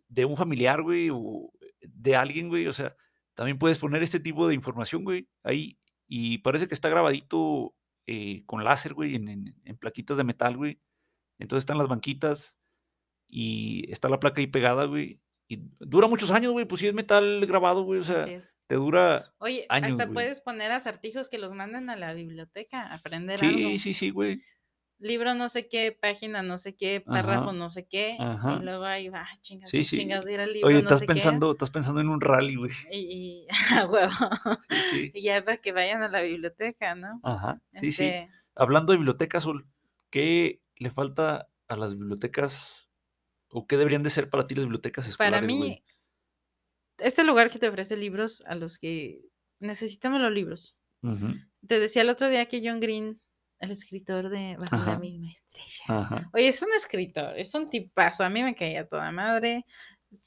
de 0.08 0.24
un 0.24 0.36
familiar, 0.36 0.82
güey, 0.82 1.08
o 1.12 1.50
de 1.82 2.14
alguien, 2.16 2.48
güey, 2.48 2.66
o 2.68 2.72
sea, 2.72 2.94
también 3.34 3.58
puedes 3.58 3.78
poner 3.78 4.02
este 4.02 4.20
tipo 4.20 4.46
de 4.46 4.54
información, 4.54 5.04
güey, 5.04 5.26
ahí. 5.42 5.78
Y 6.06 6.38
parece 6.38 6.68
que 6.68 6.74
está 6.74 6.88
grabadito 6.90 7.74
eh, 8.06 8.42
con 8.46 8.62
láser, 8.62 8.92
güey, 8.94 9.14
en, 9.14 9.28
en- 9.28 9.56
en 9.64 9.76
plaquitas 9.78 10.16
de 10.18 10.24
metal, 10.24 10.56
güey. 10.56 10.78
Entonces 11.38 11.62
están 11.62 11.78
las 11.78 11.88
banquitas 11.88 12.58
y 13.26 13.90
está 13.90 14.08
la 14.10 14.20
placa 14.20 14.40
ahí 14.40 14.46
pegada, 14.46 14.84
güey. 14.84 15.20
Y 15.52 15.60
dura 15.80 16.08
muchos 16.08 16.30
años, 16.30 16.52
güey, 16.52 16.64
pues 16.64 16.80
si 16.80 16.86
es 16.86 16.94
metal 16.94 17.44
grabado, 17.46 17.82
güey, 17.82 18.00
o 18.00 18.04
sea, 18.04 18.24
te 18.66 18.74
dura 18.74 19.34
Oye, 19.36 19.66
años, 19.68 19.90
hasta 19.90 20.04
güey. 20.04 20.14
puedes 20.14 20.40
poner 20.40 20.72
acertijos 20.72 21.28
que 21.28 21.36
los 21.36 21.52
manden 21.52 21.90
a 21.90 21.96
la 21.96 22.14
biblioteca 22.14 22.80
a 22.84 22.94
aprender 22.94 23.38
algo. 23.44 23.54
Sí, 23.54 23.78
sí, 23.78 23.92
sí, 23.92 24.08
güey. 24.08 24.42
Libro 24.98 25.34
no 25.34 25.50
sé 25.50 25.68
qué, 25.68 25.92
página 25.92 26.42
no 26.42 26.56
sé 26.56 26.74
qué, 26.74 27.02
párrafo 27.02 27.50
Ajá, 27.50 27.52
no 27.52 27.68
sé 27.68 27.86
qué. 27.86 28.16
ajá. 28.18 28.56
Y 28.58 28.64
luego 28.64 28.84
ahí 28.84 29.10
va, 29.10 29.28
chingas, 29.42 29.68
Sí, 29.68 29.84
sí. 29.84 29.98
chingas 29.98 30.24
de 30.24 30.32
ir 30.32 30.40
al 30.40 30.52
libro 30.54 30.68
Oye, 30.68 30.76
no 30.76 30.80
estás 30.82 31.00
sé 31.00 31.06
qué. 31.06 31.12
pensando, 31.12 31.52
estás 31.52 31.70
pensando 31.70 32.00
en 32.00 32.08
un 32.08 32.20
rally, 32.22 32.54
güey. 32.54 32.70
Y, 32.90 33.46
a 33.76 33.86
huevo. 33.86 34.10
Sí, 34.70 34.76
sí. 34.90 35.10
Y 35.12 35.22
ya 35.22 35.44
para 35.44 35.58
que 35.58 35.72
vayan 35.72 36.02
a 36.02 36.08
la 36.08 36.22
biblioteca, 36.22 36.94
¿no? 36.94 37.20
Ajá, 37.24 37.60
sí, 37.74 37.92
sí. 37.92 38.04
Este, 38.04 38.30
Hablando 38.54 38.92
de 38.92 38.96
bibliotecas, 38.96 39.44
¿qué 40.08 40.62
le 40.76 40.90
falta 40.90 41.48
a 41.68 41.76
las 41.76 41.94
bibliotecas 41.98 42.88
o 43.52 43.66
qué 43.66 43.76
deberían 43.76 44.02
de 44.02 44.10
ser 44.10 44.30
para 44.30 44.46
ti 44.46 44.54
las 44.54 44.64
bibliotecas 44.64 45.04
para 45.16 45.36
escolares, 45.38 45.58
güey? 45.58 45.70
mí, 45.70 45.84
este 46.98 47.24
lugar 47.24 47.50
que 47.50 47.58
te 47.58 47.68
ofrece 47.68 47.96
libros 47.96 48.42
a 48.46 48.54
los 48.54 48.78
que 48.78 49.22
necesitamos 49.60 50.20
los 50.20 50.32
libros. 50.32 50.78
Te 51.66 51.80
decía 51.80 52.02
el 52.02 52.10
otro 52.10 52.28
día 52.28 52.46
que 52.46 52.62
John 52.64 52.80
Green 52.80 53.20
el 53.62 53.70
escritor 53.70 54.28
de 54.28 54.56
Bajo 54.58 54.76
la 54.76 54.82
Ajá. 54.82 54.98
misma 54.98 55.30
estrella. 55.30 55.84
Ajá. 56.00 56.30
Oye, 56.34 56.48
es 56.48 56.60
un 56.62 56.72
escritor, 56.76 57.38
es 57.38 57.54
un 57.54 57.70
tipazo. 57.70 58.24
A 58.24 58.28
mí 58.28 58.42
me 58.42 58.56
caía 58.56 58.88
toda 58.88 59.10
madre. 59.12 59.64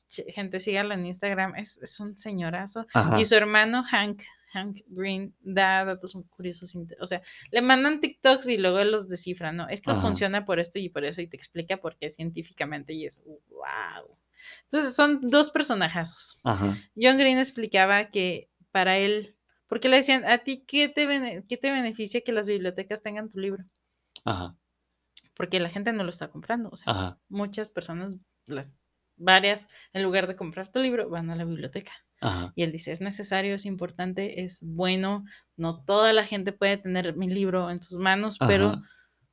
Gente, 0.10 0.62
síganlo 0.62 0.94
en 0.94 1.06
Instagram. 1.06 1.56
Es, 1.56 1.78
es 1.80 2.00
un 2.00 2.18
señorazo. 2.18 2.88
Ajá. 2.94 3.20
Y 3.20 3.26
su 3.26 3.36
hermano 3.36 3.84
Hank, 3.84 4.24
Hank 4.54 4.82
Green, 4.88 5.36
da 5.42 5.86
datos 5.86 6.16
muy 6.16 6.26
curiosos. 6.26 6.76
O 7.00 7.06
sea, 7.08 7.22
le 7.52 7.62
mandan 7.62 8.00
TikToks 8.00 8.48
y 8.48 8.58
luego 8.58 8.80
él 8.80 8.92
los 8.92 9.08
descifra, 9.10 9.52
¿no? 9.52 9.68
Esto 9.70 9.92
Ajá. 9.92 10.02
funciona 10.02 10.46
por 10.46 10.60
esto 10.60 10.80
y 10.80 10.90
por 10.90 11.04
eso 11.06 11.22
y 11.22 11.28
te 11.28 11.36
explica 11.38 11.78
por 11.78 11.98
qué 11.98 12.10
científicamente 12.10 12.94
y 12.94 13.06
es 13.06 13.22
wow. 13.50 14.18
Entonces 14.64 14.96
son 14.96 15.22
dos 15.22 15.50
personajazos. 15.50 16.40
Ajá. 16.44 16.78
John 16.96 17.18
Green 17.18 17.38
explicaba 17.40 18.10
que 18.10 18.50
para 18.72 18.98
él, 18.98 19.36
porque 19.68 19.90
le 19.90 19.98
decían, 19.98 20.24
¿a 20.26 20.40
ti 20.40 20.64
qué 20.68 20.88
te, 20.90 21.06
bene- 21.08 21.44
qué 21.48 21.58
te 21.58 21.72
beneficia 21.72 22.22
que 22.22 22.32
las 22.32 22.48
bibliotecas 22.48 23.02
tengan 23.02 23.30
tu 23.30 23.40
libro? 23.40 23.66
Ajá. 24.24 24.56
Porque 25.36 25.60
la 25.60 25.70
gente 25.70 25.92
no 25.94 26.04
lo 26.04 26.10
está 26.12 26.30
comprando. 26.30 26.70
O 26.70 26.78
sea, 26.78 26.92
Ajá. 26.92 27.20
muchas 27.30 27.72
personas, 27.72 28.16
las, 28.46 28.70
varias, 29.18 29.68
en 29.94 30.04
lugar 30.04 30.28
de 30.28 30.36
comprar 30.36 30.72
tu 30.72 30.80
libro, 30.80 31.10
van 31.10 31.30
a 31.30 31.36
la 31.36 31.46
biblioteca. 31.46 31.92
Ajá. 32.22 32.54
Y 32.56 32.64
él 32.64 32.72
dice, 32.72 32.92
es 32.92 33.02
necesario, 33.02 33.56
es 33.56 33.66
importante, 33.66 34.44
es 34.44 34.60
bueno, 34.64 35.26
no 35.58 35.84
toda 35.84 36.14
la 36.14 36.26
gente 36.26 36.52
puede 36.54 36.78
tener 36.78 37.16
mi 37.16 37.28
libro 37.28 37.70
en 37.70 37.82
sus 37.82 38.00
manos, 38.00 38.38
pero 38.40 38.82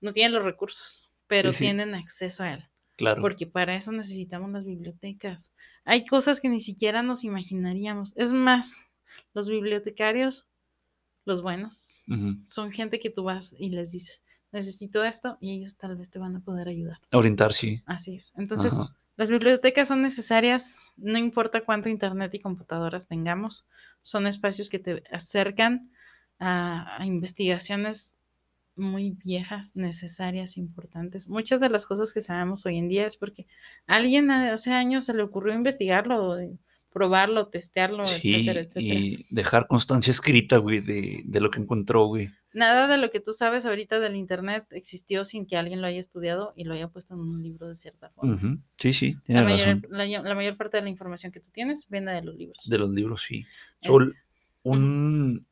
no 0.01 0.13
tienen 0.13 0.33
los 0.33 0.45
recursos, 0.45 1.11
pero 1.29 1.53
Sí, 1.53 1.59
sí. 1.59 1.65
tienen 1.65 1.95
acceso 1.95 2.43
a 2.43 2.55
él, 2.55 2.69
Claro. 2.97 3.23
porque 3.23 3.47
para 3.47 3.77
eso 3.77 3.93
necesitamos 3.93 4.51
las 4.51 4.65
bibliotecas. 4.65 5.53
Hay 5.85 6.05
cosas 6.07 6.41
que 6.41 6.49
ni 6.49 6.61
siquiera 6.61 7.03
nos 7.03 7.25
imaginaríamos. 7.25 8.13
Es 8.17 8.33
más, 8.33 8.93
los 9.33 9.49
bibliotecarios, 9.49 10.49
los 11.25 11.41
buenos, 11.43 12.05
son 12.45 12.73
gente 12.73 12.99
que 12.99 13.11
tú 13.11 13.23
vas 13.25 13.55
y 13.59 13.71
les 13.71 13.93
dices, 13.93 14.23
necesito 14.51 15.05
esto, 15.05 15.39
y 15.41 15.53
ellos 15.53 15.77
tal 15.77 15.97
vez 15.97 16.11
te 16.11 16.19
van 16.19 16.35
a 16.37 16.41
poder 16.41 16.69
ayudar. 16.69 16.99
Orientar, 17.13 17.53
sí. 17.53 17.81
Así 17.87 18.17
es. 18.17 18.33
Entonces, 18.37 18.75
Ajá. 18.75 18.95
Las 19.17 19.31
bibliotecas 19.31 19.89
son 19.89 20.03
necesarias, 20.03 20.93
no 20.97 21.19
importa 21.19 21.65
cuánto 21.65 21.89
internet 21.89 22.33
y 22.35 22.41
computadoras 22.41 23.07
tengamos, 23.09 23.67
son 24.03 24.27
espacios 24.27 24.69
que 24.71 24.79
te 24.79 25.03
acercan 25.13 25.91
a, 26.39 27.01
a 27.01 27.07
investigaciones 27.07 28.15
muy 28.75 29.11
viejas, 29.11 29.77
necesarias, 29.77 30.57
importantes. 30.57 31.29
Muchas 31.29 31.61
de 31.61 31.69
las 31.69 31.87
cosas 31.87 32.13
que 32.15 32.23
sabemos 32.23 32.65
hoy 32.67 32.79
en 32.79 32.89
día 32.89 33.07
es 33.07 33.17
porque 33.17 33.47
a 33.87 33.97
alguien 33.97 34.31
hace 34.31 34.73
años 34.73 35.05
se 35.05 35.15
le 35.15 35.23
ocurrió 35.23 35.53
investigarlo, 35.55 36.39
eh, 36.39 36.59
probarlo, 36.91 37.49
testearlo, 37.49 38.05
Sí, 38.07 38.35
etcétera, 38.35 38.61
etcétera. 38.61 39.01
y 39.01 39.27
dejar 39.31 39.67
constancia 39.67 40.11
escrita, 40.11 40.57
güey, 40.57 40.81
de, 40.81 41.23
de 41.25 41.41
lo 41.41 41.51
que 41.51 41.61
encontró, 41.61 42.07
güey. 42.07 42.31
Nada 42.55 42.87
de 42.87 42.99
lo 42.99 43.11
que 43.11 43.20
tú 43.20 43.33
sabes 43.35 43.65
ahorita 43.66 43.99
del 44.01 44.15
internet 44.16 44.66
existió 44.73 45.24
sin 45.24 45.47
que 45.47 45.57
alguien 45.57 45.81
lo 45.81 45.87
haya 45.87 46.01
estudiado 46.01 46.53
y 46.57 46.65
lo 46.65 46.74
haya 46.74 46.89
puesto 46.89 47.15
en 47.15 47.20
un 47.20 47.43
libro 47.43 47.69
de 47.69 47.77
cierta 47.77 48.11
forma. 48.11 48.37
Sí, 48.77 48.93
sí, 48.93 49.15
La 49.15 49.20
tiene 49.23 49.43
mayor, 49.45 49.66
razón. 49.69 49.87
la, 49.91 50.07
la 50.07 50.35
mayor 50.35 50.57
parte 50.57 50.77
de 50.77 50.83
la 50.83 50.89
información 50.91 51.33
que 51.33 51.41
tú 51.41 51.51
tienes 51.51 51.87
viene 51.89 52.12
de 52.12 52.23
los 52.23 52.35
libros. 52.37 52.69
De 52.69 52.79
los 52.79 52.91
libros, 52.91 53.23
sí. 53.23 53.47
Sol, 53.81 54.09
Este, 54.09 54.20
un, 54.65 55.47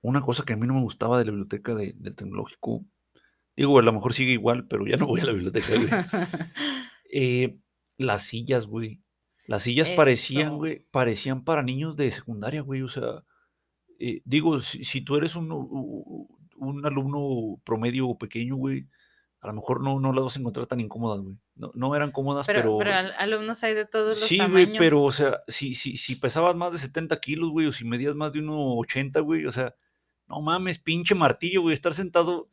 una 0.00 0.20
cosa 0.22 0.44
que 0.44 0.54
a 0.54 0.56
mí 0.56 0.66
no 0.66 0.74
me 0.74 0.82
gustaba 0.82 1.18
de 1.18 1.24
la 1.26 1.30
biblioteca 1.32 1.74
de- 1.74 1.92
del 1.96 2.16
tecnológico, 2.16 2.84
digo, 3.56 3.78
a 3.78 3.82
lo 3.82 3.92
mejor 3.92 4.12
sigue 4.14 4.32
igual, 4.32 4.66
pero 4.66 4.86
ya 4.86 4.96
no 4.96 5.06
voy 5.06 5.20
a 5.20 5.24
la 5.26 5.32
biblioteca, 5.32 5.66
güey. 5.74 5.88
Eh, 7.12 7.56
las 7.98 8.22
sillas, 8.24 8.66
güey. 8.66 9.00
Las 9.46 9.62
sillas 9.62 9.90
parecían, 9.90 10.56
güey, 10.56 10.84
parecían 10.90 11.44
para 11.44 11.62
niños 11.62 11.96
de 11.96 12.10
secundaria, 12.10 12.62
güey. 12.62 12.82
O 12.82 12.88
sea, 12.88 13.22
eh, 14.00 14.20
digo, 14.24 14.58
si, 14.58 14.82
si 14.84 15.00
tú 15.02 15.16
eres 15.16 15.36
un, 15.36 15.48
un 16.58 16.84
alumno 16.86 17.60
promedio 17.64 18.08
o 18.08 18.18
pequeño, 18.18 18.56
güey, 18.56 18.86
a 19.40 19.48
lo 19.48 19.54
mejor 19.54 19.82
no, 19.82 20.00
no 20.00 20.12
las 20.12 20.24
vas 20.24 20.36
a 20.36 20.40
encontrar 20.40 20.66
tan 20.66 20.80
incómodas, 20.80 21.20
güey. 21.20 21.36
No, 21.54 21.70
no 21.74 21.94
eran 21.94 22.10
cómodas, 22.10 22.46
pero, 22.46 22.60
pero... 22.62 22.78
pero 22.78 22.94
al- 22.94 23.14
alumnos 23.18 23.62
hay 23.62 23.74
de 23.74 23.84
todos 23.86 24.18
los 24.18 24.28
Sí, 24.28 24.38
tamaños. 24.38 24.68
güey, 24.68 24.78
pero, 24.78 25.02
o 25.02 25.12
sea, 25.12 25.40
si, 25.48 25.74
si, 25.74 25.96
si 25.96 26.16
pesabas 26.16 26.56
más 26.56 26.72
de 26.72 26.78
70 26.78 27.18
kilos, 27.20 27.50
güey, 27.50 27.66
o 27.66 27.72
si 27.72 27.84
medías 27.84 28.14
más 28.16 28.32
de 28.32 28.40
1,80, 28.40 29.20
güey, 29.22 29.46
o 29.46 29.52
sea, 29.52 29.74
no 30.26 30.40
mames, 30.40 30.78
pinche 30.78 31.14
martillo, 31.14 31.62
güey, 31.62 31.74
estar 31.74 31.92
sentado 31.94 32.48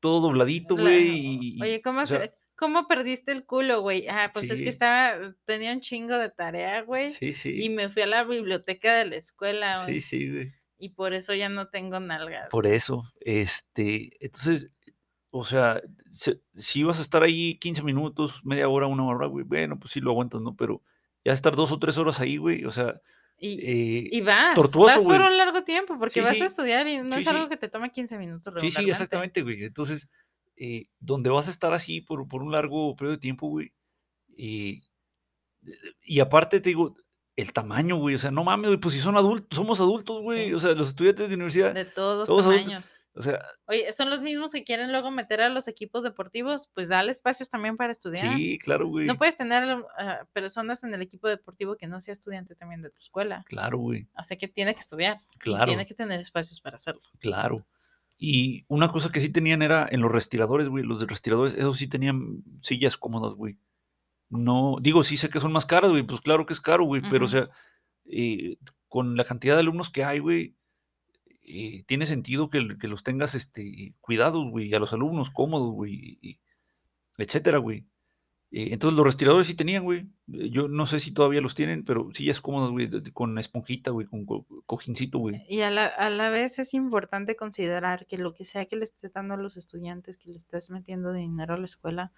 todo 0.00 0.20
dobladito, 0.20 0.76
La- 0.76 0.82
güey, 0.82 1.08
y... 1.56 1.62
Oye, 1.62 1.80
¿cómo, 1.82 2.02
o 2.02 2.06
sea, 2.06 2.32
¿cómo 2.56 2.86
perdiste 2.86 3.32
el 3.32 3.44
culo, 3.46 3.80
güey? 3.80 4.06
Ah, 4.08 4.30
pues 4.34 4.50
es 4.50 4.58
Sí. 4.58 4.64
que 4.64 4.70
estaba, 4.70 5.34
tenía 5.46 5.72
un 5.72 5.80
chingo 5.80 6.16
de 6.18 6.28
tarea, 6.30 6.82
güey. 6.82 7.10
Sí, 7.12 7.26
Y 7.26 7.32
sí, 7.32 7.68
me 7.70 7.88
fui 7.88 8.02
a 8.02 8.06
la 8.06 8.24
biblioteca 8.24 8.94
de 8.96 9.06
la 9.06 9.16
escuela, 9.16 9.74
sí, 9.76 9.84
güey. 9.92 10.00
sí, 10.00 10.30
güey. 10.30 10.48
Y 10.78 10.90
por 10.90 11.12
eso 11.12 11.34
ya 11.34 11.48
no 11.48 11.68
tengo 11.68 12.00
nalgas. 12.00 12.48
Por 12.50 12.66
eso, 12.66 13.04
este, 13.20 14.10
entonces, 14.24 14.70
o 15.30 15.44
sea, 15.44 15.82
se- 16.08 16.40
si 16.54 16.80
ibas 16.80 16.98
a 16.98 17.02
estar 17.02 17.22
ahí 17.22 17.58
15 17.58 17.82
minutos, 17.82 18.40
media 18.44 18.68
hora, 18.68 18.86
una 18.86 19.04
hora, 19.04 19.26
güey, 19.26 19.44
bueno, 19.44 19.78
pues 19.78 19.92
sí 19.92 20.00
lo 20.00 20.10
aguantas, 20.10 20.40
¿no? 20.40 20.56
Pero 20.56 20.82
ya 21.24 21.32
estar 21.32 21.54
dos 21.56 21.72
o 21.72 21.78
tres 21.78 21.98
horas 21.98 22.20
ahí, 22.20 22.36
güey, 22.38 22.64
o 22.64 22.70
sea, 22.70 23.00
Y, 23.38 23.60
eh, 23.62 24.08
y 24.10 24.20
vas, 24.22 24.56
tortuoso, 24.56 24.84
vas 24.94 25.02
por 25.04 25.16
güey. 25.16 25.20
un 25.20 25.36
largo 25.36 25.62
tiempo, 25.62 25.98
porque 25.98 26.20
Sí, 26.20 26.26
vas 26.26 26.34
sí. 26.36 26.42
a 26.42 26.46
estudiar 26.46 26.88
y 26.88 26.98
no 26.98 27.14
Sí, 27.14 27.20
es 27.20 27.26
algo 27.28 27.48
que 27.48 27.56
te 27.56 27.68
toma 27.68 27.88
15 27.90 28.18
minutos 28.18 28.54
Sí, 28.60 28.70
sí, 28.70 28.88
exactamente, 28.88 29.42
güey. 29.42 29.62
Entonces, 29.64 30.08
eh, 30.56 30.86
donde 30.98 31.30
vas 31.30 31.48
a 31.48 31.50
estar 31.50 31.72
así 31.72 32.00
por, 32.00 32.26
por 32.26 32.42
un 32.42 32.50
largo 32.52 32.96
periodo 32.96 33.16
de 33.16 33.20
tiempo, 33.20 33.48
güey. 33.48 33.72
eh, 34.38 34.80
y 36.04 36.20
aparte 36.20 36.60
te 36.60 36.70
digo, 36.70 36.96
el 37.38 37.52
tamaño, 37.52 37.96
güey. 37.96 38.16
O 38.16 38.18
sea, 38.18 38.30
no 38.30 38.42
mames, 38.44 38.66
güey, 38.66 38.80
pues 38.80 38.94
si 38.94 39.00
son 39.00 39.16
adultos, 39.16 39.56
somos 39.56 39.80
adultos, 39.80 40.20
güey. 40.22 40.48
Sí. 40.48 40.54
O 40.54 40.58
sea, 40.58 40.72
los 40.74 40.88
estudiantes 40.88 41.28
de 41.28 41.34
universidad, 41.36 41.72
De 41.72 41.84
todos 41.84 42.28
adultos. 42.28 42.52
tamaños. 42.54 42.94
O 43.14 43.22
sea, 43.22 43.40
Oye, 43.66 43.90
son 43.92 44.10
los 44.10 44.22
mismos 44.22 44.52
que 44.52 44.62
quieren 44.62 44.92
luego 44.92 45.10
meter 45.10 45.40
a 45.40 45.48
los 45.48 45.66
equipos 45.66 46.04
deportivos, 46.04 46.70
pues 46.74 46.88
dale 46.88 47.10
espacios 47.10 47.48
también 47.50 47.76
para 47.76 47.90
estudiar. 47.90 48.36
sí, 48.36 48.58
claro, 48.58 48.86
güey. 48.86 49.06
No 49.06 49.16
puedes 49.16 49.36
tener 49.36 49.64
ah, 49.98 50.20
personas 50.32 50.84
en 50.84 50.94
el 50.94 51.02
equipo 51.02 51.26
deportivo 51.28 51.76
que 51.76 51.86
no 51.88 51.98
sea 51.98 52.12
estudiante 52.12 52.54
también 52.54 52.82
de 52.82 52.90
tu 52.90 52.96
escuela. 52.98 53.44
Claro, 53.48 53.78
güey. 53.78 54.06
O 54.16 54.22
sea 54.22 54.36
que 54.36 54.46
tiene 54.46 54.72
que 54.74 54.80
estudiar. 54.80 55.18
y 55.34 55.38
Claro. 55.38 55.66
tiene 55.66 55.84
que 55.86 55.94
tener 55.94 56.20
espacios 56.20 56.60
para 56.60 56.76
hacerlo. 56.76 57.02
Claro. 57.18 57.66
Y 58.18 58.64
una 58.68 58.90
cosa 58.92 59.10
que 59.10 59.20
sí 59.20 59.28
tenían 59.30 59.62
era 59.62 59.86
en 59.90 60.00
los 60.00 60.10
respiradores, 60.12 60.68
güey. 60.68 60.84
Los 60.84 61.00
de 61.00 61.06
respiradores, 61.06 61.54
esos 61.54 61.76
sí 61.76 61.88
tenían 61.88 62.42
sillas 62.60 62.96
cómodas, 62.96 63.34
güey. 63.34 63.58
No, 64.30 64.76
digo, 64.80 65.02
sí 65.02 65.16
sé 65.16 65.30
que 65.30 65.40
son 65.40 65.52
más 65.52 65.66
caras, 65.66 65.90
güey. 65.90 66.02
Pues 66.02 66.20
claro 66.20 66.44
que 66.46 66.52
es 66.52 66.60
caro, 66.60 66.84
güey. 66.84 67.02
Pero, 67.10 67.24
o 67.24 67.28
sea, 67.28 67.48
eh, 68.04 68.56
con 68.88 69.16
la 69.16 69.24
cantidad 69.24 69.54
de 69.54 69.60
alumnos 69.60 69.90
que 69.90 70.04
hay, 70.04 70.18
güey, 70.18 70.54
eh, 71.42 71.82
tiene 71.86 72.04
sentido 72.06 72.48
que, 72.48 72.76
que 72.78 72.88
los 72.88 73.02
tengas 73.02 73.34
este, 73.34 73.94
cuidados, 74.00 74.44
güey, 74.50 74.72
a 74.74 74.78
los 74.78 74.92
alumnos 74.92 75.30
cómodos, 75.30 75.72
güey, 75.72 76.18
y- 76.20 76.40
etcétera, 77.16 77.58
güey. 77.58 77.86
Eh, 78.50 78.68
entonces 78.72 78.96
los 78.96 79.04
respiradores 79.06 79.46
sí 79.46 79.54
tenían, 79.54 79.84
güey. 79.84 80.06
Eh, 80.32 80.50
Yo 80.50 80.68
no 80.68 80.86
sé 80.86 81.00
si 81.00 81.12
todavía 81.12 81.40
los 81.42 81.54
tienen, 81.54 81.84
pero 81.84 82.08
sillas 82.12 82.40
cómodas, 82.40 82.70
güey, 82.70 82.88
con 83.12 83.36
esponjita, 83.38 83.90
güey, 83.90 84.06
con 84.06 84.24
co- 84.24 84.46
cojincito, 84.66 85.18
güey. 85.18 85.42
Y 85.48 85.60
a 85.62 85.70
la, 85.70 85.86
a 85.86 86.08
la 86.10 86.30
vez 86.30 86.58
es 86.58 86.72
importante 86.74 87.36
considerar 87.36 88.06
que 88.06 88.16
lo 88.18 88.34
que 88.34 88.44
sea 88.44 88.66
que 88.66 88.76
le 88.76 88.84
estés 88.84 89.12
dando 89.12 89.34
a 89.34 89.36
los 89.38 89.56
estudiantes, 89.56 90.16
que 90.16 90.30
le 90.30 90.36
estés 90.36 90.70
metiendo 90.70 91.12
dinero 91.12 91.54
a 91.54 91.58
la 91.58 91.64
escuela, 91.66 92.12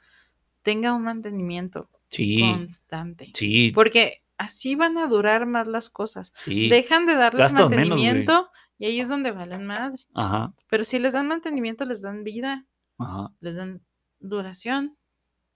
tenga 0.63 0.93
un 0.95 1.03
mantenimiento 1.05 1.89
Sí, 2.09 2.41
constante. 2.41 3.31
sí, 3.35 3.73
Porque 3.75 4.23
así 4.37 4.75
van 4.75 4.99
a 4.99 5.07
durar 5.07 5.47
más 5.47 5.69
las 5.69 5.89
cosas. 5.91 6.33
sí. 6.45 6.69
Dejan 6.69 7.07
de 7.07 7.15
darles 7.15 7.53
menos, 7.53 7.71
mantenimiento 7.71 8.51
y 8.79 8.87
ahí 8.87 9.01
es 9.01 9.09
donde 9.09 9.31
valen 9.31 9.67
madre. 9.67 10.03
Ajá, 10.15 10.55
Pero 10.69 10.85
si 10.85 10.99
les 10.99 11.13
dan 11.13 11.29
mantenimiento, 11.29 11.85
les 11.85 12.03
dan 12.03 12.25
vida, 12.25 12.67
ajá. 12.99 13.33
les 13.41 13.57
dan 13.57 13.83
duración 14.19 14.97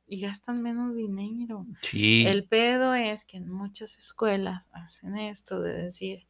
y 0.06 0.20
gastan 0.20 0.62
menos 0.62 0.94
dinero. 0.94 1.66
Sí, 1.80 2.24
El 2.26 2.46
pedo 2.46 2.94
es 2.94 3.24
que 3.24 3.38
en 3.38 3.48
muchas 3.50 3.96
escuelas 3.98 4.68
hacen 4.72 5.16
esto 5.16 5.60
de 5.60 5.72
decir, 5.72 6.26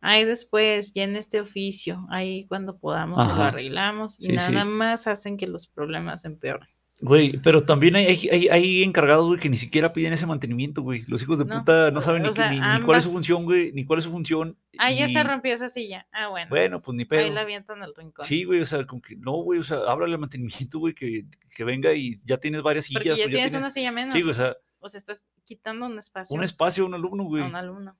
ahí 0.00 0.24
después, 0.24 0.92
ya 0.94 1.02
en 1.02 1.16
este 1.16 1.40
oficio, 1.40 2.06
ahí 2.10 2.46
cuando 2.46 2.78
podamos 2.78 3.18
lo 3.36 3.42
arreglamos 3.42 4.18
y 4.20 4.26
Sí, 4.26 4.38
sí. 4.38 4.52
nada 4.52 4.64
más 4.64 5.06
hacen 5.08 5.36
que 5.36 5.48
los 5.48 5.66
problemas 5.66 6.24
empeoren. 6.24 6.68
Güey, 7.00 7.38
pero 7.42 7.64
también 7.64 7.96
hay, 7.96 8.06
hay, 8.30 8.48
hay- 8.48 8.82
encargados, 8.82 9.26
güey, 9.26 9.38
que 9.40 9.48
ni 9.48 9.56
siquiera 9.56 9.92
piden 9.92 10.12
ese 10.12 10.26
mantenimiento, 10.26 10.82
güey. 10.82 11.04
Los 11.08 11.22
hijos 11.22 11.38
de 11.38 11.44
No, 11.44 11.58
puta 11.58 11.90
no 11.90 12.00
saben 12.00 12.22
ni, 12.22 12.32
sea, 12.32 12.50
ni, 12.50 12.58
ni 12.58 12.84
cuál 12.84 12.98
es 12.98 13.04
su 13.04 13.10
función, 13.12 13.44
güey, 13.44 13.72
ni 13.72 13.84
cuál 13.84 13.98
es 13.98 14.04
su 14.04 14.10
función. 14.10 14.56
Ah, 14.78 14.90
ya 14.90 15.08
y- 15.08 15.12
se 15.12 15.22
rompió 15.22 15.52
esa 15.54 15.68
silla. 15.68 16.06
Ah, 16.12 16.28
bueno. 16.28 16.48
Bueno, 16.48 16.80
pues 16.82 16.94
ni 16.96 17.02
ahí 17.02 17.06
pedo. 17.08 17.30
la 17.34 17.42
avientan 17.42 17.82
al 17.82 17.94
rincón. 17.94 18.24
Sí, 18.26 18.44
güey, 18.44 18.60
o 18.60 18.66
sea, 18.66 18.86
como 18.86 19.02
que 19.02 19.16
no, 19.16 19.32
güey, 19.42 19.60
o 19.60 19.64
sea, 19.64 19.78
háblale 19.88 20.14
al 20.14 20.20
mantenimiento, 20.20 20.78
güey, 20.78 20.94
que, 20.94 21.24
que 21.54 21.64
venga 21.64 21.92
y 21.92 22.16
ya 22.24 22.38
tienes 22.38 22.62
varias 22.62 22.88
Porque 22.92 23.04
sillas. 23.14 23.18
ya 23.18 23.26
o 23.26 23.28
tienes 23.30 23.54
una 23.54 23.70
silla 23.70 23.92
menos. 23.92 24.12
Sí, 24.14 24.20
güey, 24.22 24.32
o 24.32 24.34
sea, 24.34 24.56
o 24.80 24.88
sea, 24.88 24.98
estás 24.98 25.26
quitando 25.44 25.86
un 25.86 25.98
espacio 25.98 26.34
un 26.36 26.44
espacio 26.44 26.84
a 26.84 26.86
un 26.86 26.94
alumno, 26.94 27.24
a 27.24 27.26
güey. 27.26 27.42
un 27.42 27.56
alumno. 27.56 27.96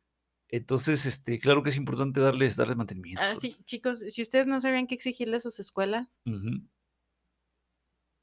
Entonces, 0.48 1.06
este, 1.06 1.40
claro 1.40 1.62
que 1.62 1.70
es 1.70 1.77
importante 1.77 2.20
darles, 2.20 2.55
darles 2.56 2.77
mantenimiento. 2.77 3.20
Ah, 3.23 3.35
sí, 3.35 3.56
chicos, 3.64 3.98
si 4.09 4.23
ustedes 4.23 4.47
no 4.47 4.60
sabían 4.60 4.86
qué 4.86 4.94
exigirle 4.94 5.39
a 5.39 5.40
sus 5.40 5.59
escuelas, 5.59 6.20
Ujú. 6.24 6.62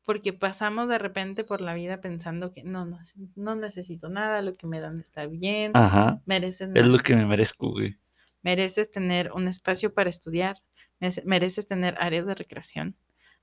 Porque 0.06 0.34
pasamos 0.34 0.90
de 0.90 0.98
repente 0.98 1.44
por 1.44 1.62
la 1.62 1.74
vida 1.74 2.02
pensando 2.02 2.52
que 2.52 2.64
no, 2.64 2.86
no, 2.86 3.00
no 3.36 3.56
necesito 3.56 4.10
nada, 4.10 4.42
lo 4.42 4.54
que 4.54 4.68
me 4.68 4.80
dan 4.82 5.00
está 5.00 5.26
bien, 5.26 5.72
Ajá. 5.76 6.22
merecen 6.26 6.76
Es 6.76 6.86
lo 6.86 6.98
que 7.00 7.16
me 7.16 7.26
merezco, 7.26 7.72
güey. 7.72 7.98
mereces 8.42 8.92
tener 8.92 9.32
un 9.32 9.48
espacio 9.48 9.94
para 9.94 10.10
estudiar, 10.10 10.58
merece- 11.00 11.24
mereces 11.26 11.66
tener 11.68 11.96
áreas 12.00 12.26
de 12.26 12.36
recreación, 12.36 12.96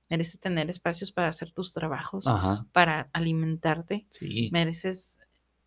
mereces 0.09 0.39
tener 0.39 0.69
espacios 0.69 1.11
para 1.11 1.29
hacer 1.29 1.51
tus 1.51 1.73
trabajos, 1.73 2.27
Ajá. 2.27 2.65
para 2.71 3.09
alimentarte, 3.13 4.05
Sí. 4.09 4.49
mereces 4.51 5.19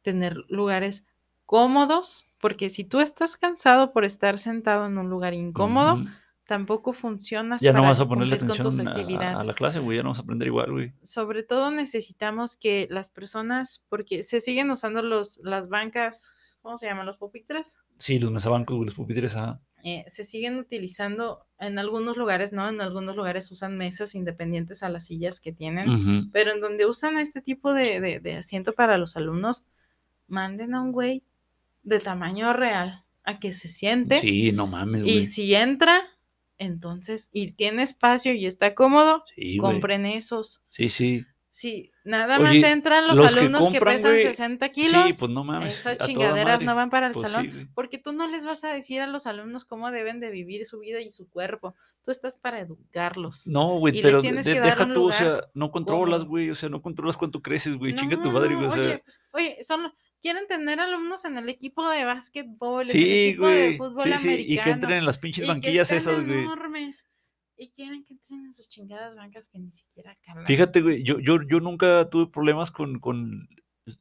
tener 0.03 0.37
lugares 0.49 1.07
cómodos, 1.47 2.29
porque 2.41 2.71
si 2.71 2.85
tú 2.85 3.01
estás 3.01 3.37
cansado 3.37 3.93
por 3.93 4.05
estar 4.05 4.39
sentado 4.39 4.87
en 4.87 4.99
un 4.99 5.09
lugar 5.11 5.35
incómodo. 5.35 5.99
Tampoco 6.47 6.93
funcionas 6.93 7.61
Ya 7.63 7.73
no 7.73 7.79
para 7.81 7.89
vas 7.89 8.01
a 8.01 8.09
ponerle 8.09 8.37
tus 8.37 8.59
atención 8.61 8.87
a- 8.89 8.91
a, 8.91 8.95
la 8.95 9.01
actividades. 9.01 9.55
clase, 9.55 9.79
güey. 9.79 9.97
Ya 9.99 10.03
no 10.03 10.11
vas 10.11 10.19
a 10.19 10.23
aprender 10.23 10.49
igual, 10.49 10.73
güey. 10.73 10.93
Sobre 11.03 11.43
todo 11.43 11.71
necesitamos 11.71 12.57
que 12.57 12.87
las 12.91 13.09
personas, 13.09 13.85
porque 13.89 14.23
se 14.23 14.41
siguen 14.41 14.71
usando 14.71 15.03
los, 15.03 15.39
las 15.43 15.69
bancas, 15.69 16.59
¿cómo 16.63 16.77
se 16.77 16.87
llaman? 16.87 17.07
Los 17.07 17.17
pupitres. 17.17 17.79
Sí, 17.99 18.19
los 18.19 18.31
mesabancos, 18.31 18.77
güey, 18.77 18.87
los 18.87 18.95
pupitres, 18.95 19.35
ajá. 19.37 19.61
eh, 19.85 20.05
se 20.09 20.25
siguen 20.25 20.57
utilizando 20.59 21.47
en 21.59 21.79
algunos 21.79 22.17
lugares, 22.17 22.53
¿no? 22.53 22.69
En 22.69 22.81
algunos 22.81 23.17
lugares 23.17 23.51
usan 23.53 23.77
mesas 23.77 24.15
independientes 24.15 24.83
a 24.83 24.89
las 24.89 25.07
sillas 25.07 25.41
que 25.41 25.53
tienen, 25.53 25.89
Ujú. 25.91 26.31
pero 26.33 26.53
en 26.53 26.61
donde 26.61 26.87
usan 26.87 27.19
este 27.19 27.41
tipo 27.43 27.73
de, 27.75 28.01
de- 28.01 28.19
de 28.21 28.37
asiento 28.37 28.73
para 28.73 28.97
los 28.99 29.17
alumnos, 29.17 29.67
manden 30.27 30.75
a 30.75 30.81
un 30.83 30.93
güey 30.93 31.23
de 31.83 32.01
tamaño 32.01 32.53
real 32.55 33.05
a 33.25 33.39
que 33.39 33.53
se 33.53 33.69
siente 33.69 34.21
Sí, 34.21 34.53
no 34.53 34.67
mames, 34.67 35.03
y 35.07 35.13
güey. 35.13 35.25
si 35.25 35.55
entra, 35.55 36.03
entonces, 36.65 37.31
y 37.33 37.53
tiene 37.53 37.83
espacio 37.83 38.33
y 38.35 38.47
está 38.47 38.75
cómodo, 38.75 39.25
Sí, 39.35 39.59
compren 39.59 40.07
esos. 40.07 40.65
Sí, 40.69 40.89
sí. 40.89 41.25
Si 41.51 41.93
nada 42.03 42.41
más 42.41 42.53
entran 42.53 43.07
los, 43.07 43.17
alumnos 43.21 43.69
que, 43.69 43.79
compran, 43.79 43.95
pesan 43.95 44.11
güey, 44.11 44.25
60 44.25 44.69
kilos, 44.71 45.05
Sí, 45.07 45.13
pues 45.17 45.31
no 45.31 45.45
mames. 45.45 45.79
esas 45.87 46.01
chingaderas 46.01 46.63
no 46.63 46.75
van 46.75 46.91
para 46.91 47.07
el 47.07 47.13
Pues 47.13 47.31
salón, 47.31 47.49
sí, 47.49 47.69
porque 47.77 47.97
tú 47.99 48.13
no 48.13 48.27
les 48.27 48.45
vas 48.45 48.65
a 48.65 48.75
decir 48.75 49.01
a 49.01 49.07
los 49.07 49.29
alumnos 49.29 49.65
cómo 49.65 49.93
deben 49.93 50.19
de 50.19 50.31
vivir 50.31 50.67
su 50.67 50.81
vida 50.81 51.01
y 51.01 51.11
su 51.11 51.31
cuerpo. 51.31 51.77
Tú 52.05 52.11
estás 52.11 52.37
para 52.37 52.59
educarlos. 52.59 53.47
No, 53.47 53.79
güey, 53.79 54.03
pero 54.03 54.21
de- 54.21 54.33
deja 54.33 54.93
tú, 54.93 55.07
o 55.07 55.13
sea, 55.13 55.43
no 55.55 55.71
controlas, 55.71 56.25
güey, 56.25 56.51
o 56.51 56.57
sea, 56.57 56.69
no 56.71 56.83
controlas 56.83 57.17
cuánto 57.17 57.41
creces, 57.41 57.77
güey, 57.77 57.95
chinga 57.95 58.21
tu 58.21 58.33
madre, 58.33 58.57
güey, 58.57 58.67
o 58.67 58.71
sea, 58.73 58.83
oye, 58.83 58.99
pues, 59.05 59.29
oye, 59.33 59.59
son, 59.63 59.93
quieren 60.25 60.47
tener 60.49 60.81
alumnos 60.81 61.27
en 61.27 61.37
el 61.37 61.51
equipo 61.51 61.87
de 61.91 62.07
básquetbol, 62.07 62.85
en 62.85 62.87
el 62.89 62.93
sí, 63.05 63.29
equipo 63.29 63.47
de 63.47 63.77
fútbol 63.77 64.05
sí, 64.05 64.19
sí, 64.19 64.29
y 64.29 64.37
que 64.55 64.61
americano. 64.63 64.73
entren 64.73 64.99
en 65.01 65.05
las 65.05 65.19
pinches 65.19 65.47
banquillas 65.47 65.91
que 65.91 65.97
esas, 65.97 66.25
güey. 66.25 66.39
enormes. 66.45 67.07
Y 67.59 67.71
quieren 67.73 68.05
que 68.07 68.15
entren 68.15 68.47
en 68.47 68.55
sus 68.55 68.71
chingadas 68.71 69.15
bancas 69.15 69.49
que 69.51 69.59
ni 69.59 69.71
siquiera 69.73 70.17
calan. 70.25 70.47
Fíjate, 70.47 70.81
güey, 70.81 71.03
yo, 71.03 71.19
yo, 71.21 71.37
yo 71.47 71.61
nunca 71.61 72.09
tuve 72.09 72.27
problemas 72.27 72.71
con, 72.71 72.99
con 73.01 73.47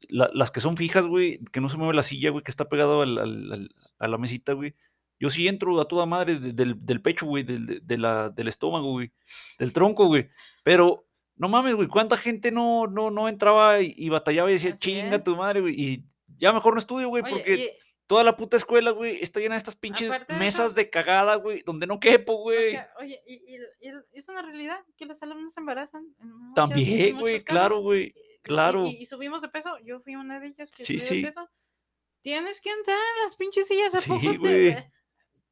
la- 0.08 0.30
las 0.32 0.50
que 0.50 0.60
son 0.60 0.78
fijas, 0.78 1.04
güey, 1.06 1.40
que 1.52 1.60
no 1.60 1.68
se 1.68 1.76
mueve 1.76 1.92
la 1.92 2.02
silla, 2.02 2.30
güey, 2.30 2.42
que 2.42 2.50
está 2.50 2.70
pegado 2.70 3.02
al, 3.02 3.18
al- 3.18 3.52
al- 3.52 3.68
a 3.98 4.08
la 4.08 4.16
mesita, 4.18 4.54
güey. 4.54 4.74
Yo 5.20 5.28
sí 5.28 5.46
entro 5.46 5.78
a 5.78 5.86
toda 5.86 6.06
madre 6.06 6.36
de- 6.40 6.52
del, 6.54 6.84
del 6.86 7.02
pecho, 7.02 7.26
güey, 7.26 7.44
del, 7.44 7.66
de- 7.66 7.80
de 7.80 7.98
la, 7.98 8.30
del 8.30 8.48
estómago, 8.48 8.92
güey, 8.92 9.12
del 9.58 9.72
tronco, 9.74 10.06
güey. 10.06 10.28
Pero, 10.62 11.06
no 11.36 11.48
mames, 11.48 11.74
güey, 11.74 11.86
¿cuánta 11.88 12.16
gente 12.16 12.50
no, 12.50 12.86
no, 12.86 13.10
no 13.10 13.28
entraba 13.28 13.80
y, 13.82 13.92
y 13.96 14.08
batallaba 14.08 14.50
y 14.50 14.54
decía, 14.54 14.70
Así 14.70 14.80
chinga 14.80 15.16
es. 15.16 15.24
tu 15.24 15.36
madre, 15.36 15.60
güey? 15.60 15.74
Y 15.80 16.04
ya 16.36 16.52
mejor 16.52 16.74
no 16.74 16.78
estudio, 16.78 17.08
güey, 17.08 17.22
porque 17.22 17.54
y- 17.54 17.70
toda 18.06 18.22
la 18.24 18.36
puta 18.36 18.56
escuela, 18.56 18.90
güey, 18.90 19.22
está 19.22 19.40
llena 19.40 19.54
de 19.54 19.58
estas 19.58 19.76
pinches 19.76 20.10
de 20.10 20.34
mesas 20.38 20.66
eso- 20.68 20.74
de 20.74 20.90
cagada, 20.90 21.36
güey, 21.36 21.62
donde 21.64 21.86
no 21.86 21.98
quepo, 22.00 22.36
güey. 22.42 22.76
Oye, 23.00 23.18
y, 23.26 23.56
es 24.12 24.28
una 24.28 24.42
realidad 24.42 24.78
que 24.96 25.06
los 25.06 25.22
alumnos 25.22 25.54
se 25.54 25.60
embarazan. 25.60 26.04
en 26.20 26.28
muchas- 26.32 26.48
en 26.48 26.54
También, 26.54 27.18
güey, 27.20 27.40
claro, 27.40 27.78
güey, 27.78 28.14
claro. 28.42 28.84
Y, 28.86 29.06
subimos 29.06 29.40
de 29.42 29.48
peso. 29.48 29.76
Yo 29.84 30.00
fui 30.00 30.16
una 30.16 30.38
de 30.40 30.48
ellas 30.48 30.70
que 30.70 30.84
Sí, 30.84 30.98
subí 30.98 31.06
sí. 31.08 31.16
de 31.22 31.26
peso. 31.28 31.48
Tienes 32.20 32.60
que 32.60 32.70
entrar 32.70 32.96
en 33.16 33.22
las 33.22 33.36
pinches 33.36 33.66
sillas. 33.68 33.94
¿A 33.94 34.00
Sí, 34.00 34.10
poco 34.10 34.20
te- 34.20 34.36
güey. 34.38 34.76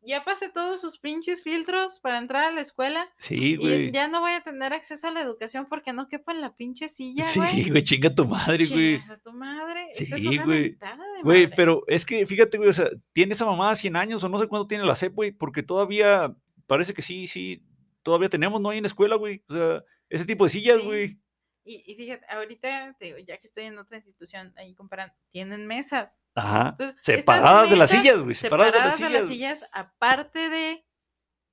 Ya 0.04 0.24
pasé 0.24 0.48
todos 0.48 0.80
sus 0.80 0.98
pinches 0.98 1.42
filtros 1.44 2.00
para 2.00 2.18
entrar 2.18 2.44
a 2.48 2.50
la 2.52 2.60
escuela. 2.60 3.08
Sí, 3.18 3.52
Y 3.52 3.56
güey. 3.56 3.92
ya 3.92 4.08
no 4.08 4.20
voy 4.20 4.32
a 4.32 4.40
tener 4.40 4.72
acceso 4.72 5.06
a 5.06 5.12
la 5.12 5.20
educación 5.20 5.66
porque 5.68 5.92
no 5.92 6.08
quepa 6.08 6.32
en 6.32 6.40
la 6.40 6.56
pinche 6.56 6.88
silla, 6.88 7.24
güey. 7.36 7.48
Sí, 7.50 7.70
güey, 7.70 7.84
chinga 7.84 8.14
tu 8.14 8.26
madre, 8.26 8.64
güey. 8.66 8.98
Chingas 8.98 9.10
a 9.10 9.18
tu 9.22 9.32
madre. 9.32 9.86
Eso 9.90 10.16
es 10.16 10.20
Sí, 10.22 10.28
una 10.28 10.44
güey. 10.44 10.76
Güey, 11.22 11.50
pero 11.54 11.84
es 11.86 12.04
que 12.04 12.26
fíjate, 12.26 12.58
güey, 12.58 12.70
o 12.70 12.72
sea, 12.72 12.88
tiene 13.12 13.34
esa 13.34 13.46
mamada 13.46 13.74
100 13.76 13.94
años 13.96 14.24
o 14.24 14.28
no 14.28 14.38
sé 14.38 14.48
cuánto 14.48 14.66
tiene 14.66 14.84
la 14.84 14.94
CEP, 14.96 15.14
güey, 15.14 15.30
porque 15.32 15.62
todavía 15.62 16.34
parece 16.66 16.94
que 16.94 17.02
sí, 17.02 17.26
sí, 17.28 17.62
todavía 18.02 18.28
tenemos, 18.28 18.60
¿no? 18.60 18.70
Ahí 18.70 18.78
en 18.78 18.82
la 18.84 18.88
escuela, 18.88 19.14
güey. 19.16 19.42
O 19.48 19.52
sea, 19.54 19.84
ese 20.10 20.24
tipo 20.24 20.44
de 20.44 20.50
sillas, 20.50 20.78
Sí. 20.80 20.84
güey. 20.86 21.18
Y, 21.64 21.84
y 21.86 21.94
fíjate, 21.94 22.26
ahorita, 22.28 22.96
te 22.98 23.04
digo, 23.06 23.18
ya 23.18 23.38
que 23.38 23.46
estoy 23.46 23.64
en 23.64 23.78
otra 23.78 23.96
institución, 23.96 24.52
ahí 24.56 24.74
comparan, 24.74 25.12
tienen 25.28 25.66
mesas. 25.66 26.20
Ajá. 26.34 26.70
Entonces, 26.70 26.96
Separadas 27.00 27.70
de 27.70 27.76
las 27.76 27.90
sillas, 27.90 28.18
güey. 28.20 28.34
Separadas, 28.34 28.72
separadas 28.72 28.98
de 28.98 29.10
las 29.10 29.28
sillas. 29.28 29.58
sillas, 29.60 29.70
aparte 29.72 30.48
de 30.50 30.84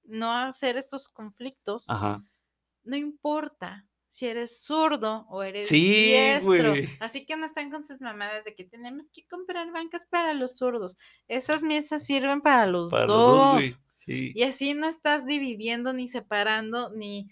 no 0.03 0.33
hacer 0.35 0.77
estos 0.77 1.07
conflictos, 1.09 1.87
Ajá. 1.89 2.23
no 2.83 2.95
importa 2.95 3.85
si 4.07 4.25
eres 4.25 4.63
zurdo 4.63 5.27
o 5.29 5.43
eres 5.43 5.67
Sí, 5.67 6.05
diestro. 6.05 6.71
güey. 6.71 6.89
Así 6.99 7.27
que 7.27 7.37
no 7.37 7.45
están 7.45 7.69
con 7.69 7.83
sus 7.83 8.01
mamadas 8.01 8.43
de 8.43 8.55
que 8.55 8.63
tenemos 8.63 9.05
que 9.13 9.27
comprar 9.27 9.71
bancas 9.71 10.07
para 10.09 10.33
los 10.33 10.57
zurdos. 10.57 10.97
Esas 11.27 11.61
mesas 11.61 12.03
sirven 12.03 12.41
para 12.41 12.65
los 12.65 12.89
Para 12.89 13.05
los 13.05 13.15
dos. 13.15 13.37
dos, 13.37 13.55
güey. 13.57 13.73
Sí. 13.97 14.31
y 14.33 14.43
así 14.43 14.73
no 14.73 14.87
estás 14.87 15.27
dividiendo, 15.27 15.93
ni 15.93 16.07
separando, 16.07 16.89
ni 16.95 17.29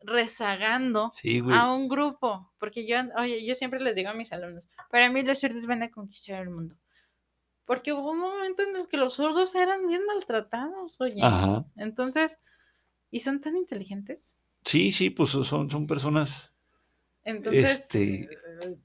rezagando 0.00 1.10
Sí, 1.12 1.42
a 1.52 1.72
un 1.72 1.88
grupo. 1.88 2.50
Porque 2.58 2.86
yo, 2.86 2.96
oye, 3.16 3.44
yo 3.44 3.54
siempre 3.54 3.80
les 3.80 3.94
digo 3.96 4.10
a 4.10 4.14
mis 4.14 4.32
alumnos, 4.32 4.68
para 4.90 5.10
mí 5.10 5.22
los 5.22 5.38
zurdos 5.40 5.66
van 5.66 5.82
a 5.82 5.90
conquistar 5.90 6.42
el 6.42 6.50
mundo. 6.50 6.76
Porque 7.64 7.92
hubo 7.92 8.12
un 8.12 8.18
momento 8.18 8.62
en 8.62 8.76
el 8.76 8.88
que 8.88 8.96
los 8.96 9.14
zurdos 9.14 9.54
eran 9.54 9.86
bien 9.86 10.04
maltratados, 10.06 11.00
oye. 11.00 11.20
Ajá. 11.22 11.64
Entonces, 11.76 12.40
y 13.10 13.20
son 13.20 13.40
tan 13.40 13.56
inteligentes. 13.56 14.36
Sí, 14.64 14.92
sí, 14.92 15.10
pues 15.10 15.30
son, 15.30 15.70
son 15.70 15.86
personas. 15.86 16.54
Entonces, 17.24 17.80
Este- 17.80 18.28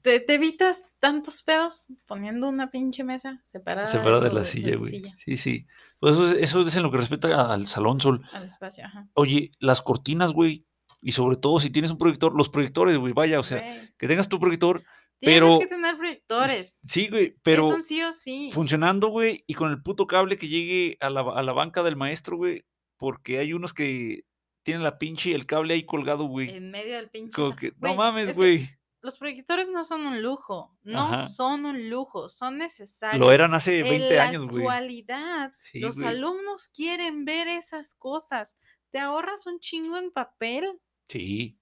te, 0.02 0.20
te 0.20 0.34
evitas 0.34 0.86
tantos 0.98 1.42
pedos 1.42 1.86
poniendo 2.06 2.46
una 2.48 2.70
pinche 2.70 3.02
mesa 3.04 3.40
separada, 3.46 3.86
separadas 3.86 4.24
de 4.24 4.32
la 4.32 4.44
silla, 4.44 4.76
güey. 4.76 5.02
Sí, 5.16 5.36
sí. 5.38 5.66
Pues 5.98 6.16
eso 6.16 6.28
es, 6.28 6.34
eso 6.42 6.60
es 6.66 6.76
en 6.76 6.82
lo 6.82 6.90
que 6.90 6.98
respecta 6.98 7.50
al 7.52 7.66
salón 7.66 8.00
sol. 8.00 8.22
al 8.32 8.44
espacio. 8.44 8.84
Ajá. 8.84 9.08
Oye, 9.14 9.50
las 9.60 9.80
cortinas, 9.80 10.32
güey. 10.32 10.66
Y 11.06 11.12
sobre 11.12 11.36
todo 11.36 11.60
si 11.60 11.68
tienes 11.70 11.90
un 11.90 11.98
proyector, 11.98 12.34
los 12.34 12.48
proyectores, 12.48 12.96
güey, 12.96 13.12
vaya, 13.12 13.38
o 13.38 13.42
sea, 13.44 13.60
Güey, 13.60 13.92
que 13.98 14.08
tengas 14.08 14.28
tu 14.28 14.40
proyector. 14.40 14.80
tienes 15.20 15.40
pero- 15.40 15.58
que 15.58 15.66
tener 15.66 15.96
proyectores. 15.98 16.80
Sí, 16.82 17.08
güey, 17.08 17.26
Es 17.26 17.34
pero 17.42 17.68
un 17.68 17.82
sí 17.82 18.02
o 18.02 18.10
sí. 18.12 18.50
funcionando, 18.52 19.08
güey, 19.08 19.44
y 19.46 19.52
con 19.54 19.70
el 19.70 19.82
puto 19.82 20.06
cable 20.06 20.38
que 20.38 20.48
llegue 20.48 20.96
a 21.00 21.10
la, 21.10 21.20
a 21.20 21.42
la 21.42 21.52
banca 21.52 21.82
del 21.82 21.96
maestro, 21.96 22.36
güey, 22.38 22.64
porque 22.96 23.38
hay 23.38 23.52
unos 23.52 23.74
que 23.74 24.24
tienen 24.62 24.82
la 24.82 24.98
pinche, 24.98 25.34
el 25.34 25.44
cable 25.44 25.74
ahí 25.74 25.84
colgado, 25.84 26.24
güey. 26.24 26.48
En 26.50 26.70
medio 26.70 26.96
del 26.96 27.10
pinche. 27.10 27.32
Como 27.34 27.54
que, 27.54 27.74
no 27.80 27.94
mames, 27.94 28.30
es 28.30 28.36
güey. 28.38 28.66
Los 29.02 29.18
proyectores 29.18 29.68
no 29.68 29.84
son 29.84 30.06
un 30.06 30.22
lujo. 30.22 30.74
No 30.82 31.02
Ajá. 31.12 31.28
son 31.28 31.66
un 31.66 31.90
lujo. 31.90 32.30
Son 32.30 32.56
necesarios. 32.56 33.20
Lo 33.20 33.30
eran 33.30 33.52
hace 33.52 33.80
en 33.80 33.84
20 33.84 34.14
la 34.16 34.22
años, 34.22 34.46
güey. 34.48 34.62
actualidad, 34.64 35.52
Sí, 35.58 35.80
los 35.80 35.96
güey. 35.96 36.08
alumnos 36.08 36.68
quieren 36.68 37.26
ver 37.26 37.46
esas 37.48 37.94
cosas. 37.96 38.56
Te 38.90 38.98
ahorras 39.00 39.46
un 39.46 39.60
chingo 39.60 39.98
en 39.98 40.10
papel 40.10 40.64
Sí, 41.08 41.58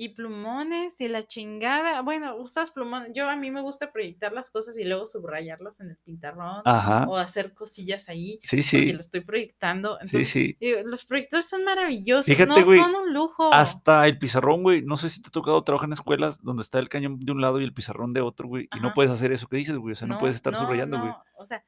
y 0.00 0.10
plumones 0.10 1.00
y 1.00 1.08
la 1.08 1.26
chingada. 1.26 2.02
Bueno, 2.02 2.36
usas 2.36 2.70
plumones. 2.70 3.10
Yo 3.16 3.28
a 3.28 3.34
mí 3.34 3.50
me 3.50 3.60
gusta 3.60 3.90
proyectar 3.90 4.32
las 4.32 4.48
cosas 4.48 4.78
y 4.78 4.84
luego 4.84 5.08
subrayarlas 5.08 5.80
en 5.80 5.90
el 5.90 5.96
pintarrón 5.96 6.62
ajá. 6.64 7.04
o 7.08 7.16
hacer 7.16 7.52
cosillas 7.52 8.08
ahí 8.08 8.38
Sí, 8.44 8.58
porque 8.58 8.62
sí. 8.62 8.92
lo 8.92 9.00
estoy 9.00 9.22
proyectando. 9.22 9.96
Sí, 9.96 10.04
Entonces, 10.04 10.28
sí. 10.28 10.56
digo, 10.60 10.82
los 10.84 11.04
proyectores 11.04 11.48
son 11.48 11.64
maravillosos. 11.64 12.26
Fíjate, 12.26 12.60
no 12.60 12.64
güey, 12.64 12.78
son 12.78 12.94
un 12.94 13.12
lujo. 13.12 13.52
Hasta 13.52 14.06
el 14.06 14.18
pizarrón, 14.18 14.62
güey. 14.62 14.82
No 14.82 14.96
sé 14.96 15.10
si 15.10 15.20
te 15.20 15.30
ha 15.30 15.32
tocado 15.32 15.64
trabajar 15.64 15.88
en 15.88 15.94
escuelas 15.94 16.44
donde 16.44 16.62
está 16.62 16.78
el 16.78 16.88
cañón 16.88 17.18
de 17.18 17.32
un 17.32 17.40
lado 17.40 17.60
y 17.60 17.64
el 17.64 17.74
pizarrón 17.74 18.12
de 18.12 18.20
otro, 18.20 18.46
güey. 18.46 18.68
Y 18.76 18.78
no 18.78 18.94
puedes 18.94 19.10
hacer 19.10 19.32
eso 19.32 19.48
que 19.48 19.56
dices, 19.56 19.76
güey. 19.78 19.94
O 19.94 19.96
sea, 19.96 20.06
no, 20.06 20.18
puedes 20.18 20.36
estar 20.36 20.54
subrayando, 20.54 21.00
güey. 21.00 21.12
O 21.38 21.44
sea, 21.44 21.64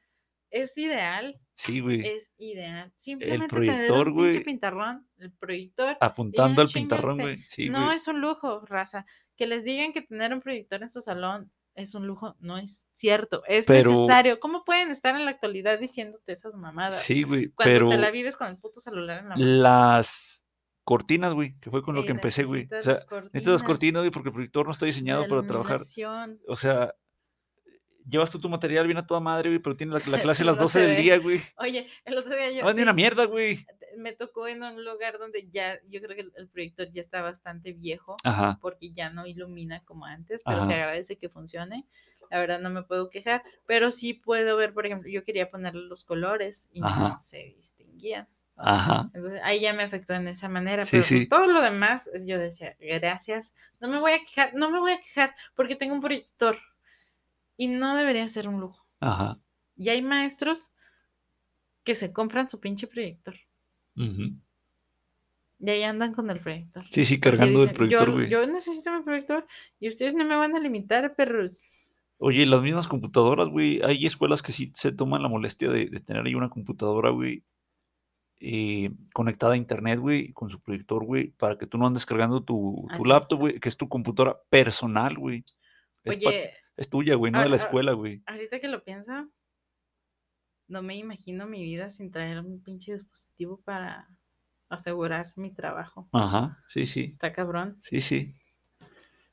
es 0.51 0.77
ideal, 0.77 1.39
Sí, 1.55 1.79
güey. 1.79 2.05
es 2.05 2.31
ideal. 2.37 2.91
Simplemente 2.97 3.47
tener 3.47 3.73
proyector, 3.73 4.11
güey. 4.11 4.43
pintarrón, 4.43 5.07
el 5.17 5.31
proyector. 5.31 5.97
Apuntando 5.99 6.61
al 6.61 6.67
pintarrón, 6.69 7.17
güey. 7.19 7.37
Sí, 7.37 7.69
no 7.69 7.91
es 7.91 8.07
un 8.07 8.21
lujo, 8.21 8.63
raza. 8.65 9.05
Que 9.35 9.47
les 9.47 9.63
digan 9.63 9.91
que 9.93 10.01
tener 10.01 10.33
un 10.33 10.41
proyector 10.41 10.83
en 10.83 10.89
su 10.89 11.01
salón 11.01 11.51
es 11.73 11.95
un 11.95 12.05
lujo, 12.05 12.35
no 12.39 12.57
es 12.57 12.85
cierto, 12.91 13.43
es 13.47 13.65
Pero- 13.65 13.91
necesario. 13.91 14.39
¿Cómo 14.39 14.63
pueden 14.65 14.91
estar 14.91 15.15
en 15.15 15.23
la 15.25 15.31
actualidad 15.31 15.79
diciéndote 15.79 16.33
esas 16.33 16.53
mamadas? 16.55 17.01
Sí, 17.01 17.23
güey. 17.23 17.49
cuando 17.49 17.73
Pero 17.73 17.89
te 17.89 17.97
la 17.97 18.11
vives 18.11 18.35
con 18.35 18.47
el 18.47 18.57
puto 18.57 18.79
celular 18.81 19.19
en 19.19 19.29
la 19.29 19.35
mano. 19.37 19.45
las 19.45 20.45
cortinas, 20.83 21.33
güey, 21.33 21.57
que 21.59 21.69
fue 21.69 21.81
con 21.81 21.95
lo 21.95 22.01
Eh, 22.01 22.05
que 22.05 22.11
empecé, 22.11 22.43
güey. 22.43 22.65
O 22.65 22.81
sea, 22.81 22.93
las 22.95 23.05
necesitas 23.09 23.53
las 23.53 23.63
cortinas, 23.63 24.01
güey, 24.01 24.11
porque 24.11 24.29
el 24.29 24.33
proyector 24.33 24.65
no 24.65 24.71
está 24.71 24.85
diseñado 24.85 25.25
para 25.27 25.43
trabajar. 25.43 25.79
O 26.47 26.55
sea, 26.55 26.93
llevas 28.05 28.31
tú 28.31 28.39
tu 28.39 28.49
material 28.49 28.85
bien 28.87 28.97
a 28.97 29.05
toda 29.07 29.19
madre, 29.19 29.49
güey, 29.49 29.59
pero 29.59 29.75
tienes 29.75 30.05
la, 30.07 30.11
la 30.17 30.21
clase 30.21 30.43
a 30.43 30.45
las 30.47 30.55
No 30.57 30.63
12 30.63 30.79
se 30.79 30.87
del 30.87 30.97
día, 31.01 31.17
güey. 31.19 31.41
Oye, 31.57 31.87
el 32.05 32.17
otro 32.17 32.35
día 32.35 32.51
yo 32.51 32.63
No 32.63 32.69
es 32.69 32.75
ni 32.75 32.79
sí, 32.79 32.83
una 32.83 32.93
mierda, 32.93 33.25
güey. 33.25 33.65
me 33.97 34.13
tocó 34.13 34.47
en 34.47 34.63
un 34.63 34.83
lugar 34.83 35.17
donde 35.19 35.47
ya, 35.49 35.79
yo 35.87 36.01
creo 36.01 36.15
que 36.15 36.21
el, 36.21 36.33
el 36.37 36.47
proyector 36.49 36.89
ya 36.91 37.01
está 37.01 37.21
bastante 37.21 37.73
viejo, 37.73 38.15
Ajá. 38.23 38.57
porque 38.61 38.91
ya 38.91 39.09
no 39.09 39.25
ilumina 39.25 39.83
como 39.83 40.05
antes, 40.05 40.41
pero 40.45 40.63
se 40.63 40.73
Ajá. 40.73 40.83
agradece 40.83 41.17
que 41.17 41.29
funcione. 41.29 41.85
La 42.29 42.39
verdad 42.39 42.59
no 42.59 42.69
me 42.69 42.83
puedo 42.83 43.09
quejar, 43.09 43.41
pero 43.67 43.91
sí 43.91 44.13
puedo 44.13 44.55
ver, 44.55 44.73
por 44.73 44.85
ejemplo, 44.85 45.09
yo 45.09 45.23
quería 45.23 45.49
ponerle 45.49 45.81
los 45.81 46.05
colores 46.05 46.69
y 46.71 46.81
Ajá. 46.83 47.09
no 47.09 47.19
se 47.19 47.53
distinguían. 47.57 48.27
Ajá. 48.55 49.09
Entonces 49.13 49.41
ahí 49.43 49.59
ya 49.59 49.73
me 49.73 49.83
afectó 49.83 50.13
en 50.13 50.27
esa 50.27 50.47
manera, 50.47 50.85
Sí, 50.85 50.91
pero 50.91 51.03
sí. 51.03 51.25
todo 51.25 51.47
lo 51.47 51.61
demás 51.61 52.09
yo 52.25 52.37
decía, 52.37 52.75
gracias, 52.79 53.53
no 53.79 53.87
me 53.87 53.99
voy 53.99 54.11
a 54.13 54.19
quejar, 54.19 54.53
no 54.53 54.69
me 54.69 54.79
voy 54.79 54.91
a 54.91 54.99
quejar 54.99 55.35
porque 55.55 55.75
tengo 55.75 55.93
un 55.95 56.01
proyector 56.01 56.57
y 57.61 57.67
no 57.67 57.95
debería 57.95 58.27
ser 58.27 58.47
un 58.47 58.59
lujo. 58.59 58.87
Ajá. 58.99 59.39
Y 59.77 59.89
hay 59.89 60.01
maestros 60.01 60.73
que 61.83 61.93
se 61.93 62.11
compran 62.11 62.47
su 62.47 62.59
pinche 62.59 62.87
proyector 62.87 63.35
ujú. 63.95 64.35
y 65.59 65.69
ahí 65.69 65.83
andan 65.83 66.11
con 66.11 66.31
el 66.31 66.39
proyector. 66.39 66.81
Sí, 66.89 67.05
sí, 67.05 67.19
cargando 67.19 67.61
el 67.61 67.71
proyector, 67.71 68.07
yo, 68.07 68.13
güey. 68.13 68.29
yo 68.29 68.47
necesito 68.47 68.91
mi 68.91 69.03
proyector 69.03 69.45
y 69.79 69.89
ustedes 69.89 70.15
no 70.15 70.25
me 70.25 70.35
van 70.35 70.55
a 70.55 70.59
limitar, 70.59 71.15
perros. 71.15 71.85
Oye, 72.17 72.47
las 72.47 72.63
mismas 72.63 72.87
computadoras, 72.87 73.47
güey. 73.47 73.79
Hay 73.83 74.07
escuelas 74.07 74.41
que 74.41 74.53
sí 74.53 74.71
se 74.73 74.91
toman 74.91 75.21
la 75.21 75.29
molestia 75.29 75.69
de, 75.69 75.85
de 75.85 75.99
tener 75.99 76.25
ahí 76.25 76.33
una 76.33 76.49
computadora, 76.49 77.11
güey, 77.11 77.43
eh, 78.39 78.89
conectada 79.13 79.53
a 79.53 79.57
internet, 79.57 79.99
güey, 79.99 80.33
con 80.33 80.49
su 80.49 80.59
proyector, 80.59 81.05
güey, 81.05 81.27
para 81.29 81.59
que 81.59 81.67
tú 81.67 81.77
no 81.77 81.85
andes 81.85 82.07
cargando 82.07 82.43
tu, 82.43 82.87
tu 82.97 83.05
laptop, 83.05 83.39
güey, 83.39 83.59
que 83.59 83.69
es 83.69 83.77
tu 83.77 83.87
computadora 83.87 84.39
personal, 84.49 85.15
güey. 85.15 85.45
Oye, 86.07 86.51
es 86.77 86.89
tuya, 86.89 87.15
güey, 87.15 87.31
no 87.31 87.41
de 87.41 87.49
la 87.49 87.55
escuela, 87.57 87.91
güey. 87.93 88.21
ahorita 88.25 88.59
que 88.59 88.67
lo 88.67 88.83
pienso, 88.83 89.25
no 90.67 90.81
me 90.81 90.95
imagino 90.97 91.47
mi 91.47 91.61
vida 91.63 91.89
sin 91.89 92.11
traer 92.11 92.39
un 92.39 92.61
pinche 92.63 92.93
dispositivo 92.93 93.61
para 93.61 94.07
asegurar 94.69 95.27
mi 95.35 95.53
trabajo. 95.53 96.07
Ajá, 96.13 96.57
sí, 96.69 96.85
sí, 96.85 97.09
Está 97.13 97.33
cabrón. 97.33 97.77
sí, 97.81 97.99
sí. 98.01 98.35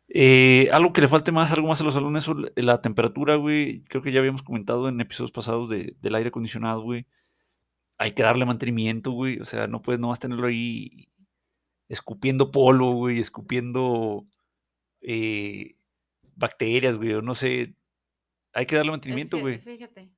Eh, 0.09 0.69
algo 0.73 0.93
que 0.93 1.02
le 1.02 1.09
falte 1.09 1.32
más, 1.32 1.52
algo 1.52 1.69
más 1.69 1.81
a 1.81 1.85
los 1.85 1.94
alumnos, 1.94 2.24
eso, 2.24 2.35
la- 2.35 2.51
la 2.56 2.81
temperatura, 2.81 3.36
güey. 3.36 3.82
Creo 3.85 4.02
que 4.02 4.10
ya 4.10 4.20
habíamos 4.20 4.43
comentado 4.43 4.89
en 4.89 5.01
episodios 5.01 5.32
pasados 5.32 5.69
de- 5.69 5.97
del 6.01 6.15
aire 6.15 6.31
acondicionado, 6.31 6.81
güey. 6.82 7.06
Hay 7.98 8.12
que 8.12 8.23
darle 8.23 8.47
mantenimiento, 8.47 9.10
güey. 9.12 9.39
O 9.40 9.44
sea, 9.44 9.66
no 9.66 9.82
puedes 9.82 10.01
nomás 10.01 10.19
tenerlo 10.19 10.47
ahí 10.47 11.09
escupiendo 11.89 12.51
polvo, 12.51 12.94
güey, 12.94 13.19
escupiendo 13.20 14.27
eh, 15.02 15.77
bacterias, 16.39 16.97
güey, 16.97 17.12
o 17.15 17.23
no 17.23 17.35
sé. 17.35 17.74
Hay 18.52 18.66
que 18.66 18.77
darle 18.77 18.90
Es 18.90 18.94
mantenimiento, 18.94 19.36
que, 19.36 19.43
güey. 19.43 19.59
fíjate, 19.59 20.10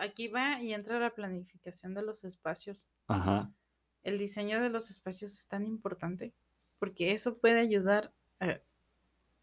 aquí 0.00 0.28
va 0.28 0.60
y 0.62 0.72
entra 0.72 0.98
la 0.98 1.14
planificación 1.14 1.94
de 1.94 2.02
los 2.02 2.24
espacios. 2.24 2.90
Ajá, 3.06 3.52
El 4.02 4.18
diseño 4.18 4.60
de 4.62 4.70
los 4.70 4.90
espacios 4.90 5.32
es 5.32 5.46
tan 5.46 5.64
importante 5.66 6.32
porque 6.78 7.12
eso 7.12 7.38
puede 7.38 7.60
ayudar 7.60 8.12
a 8.40 8.58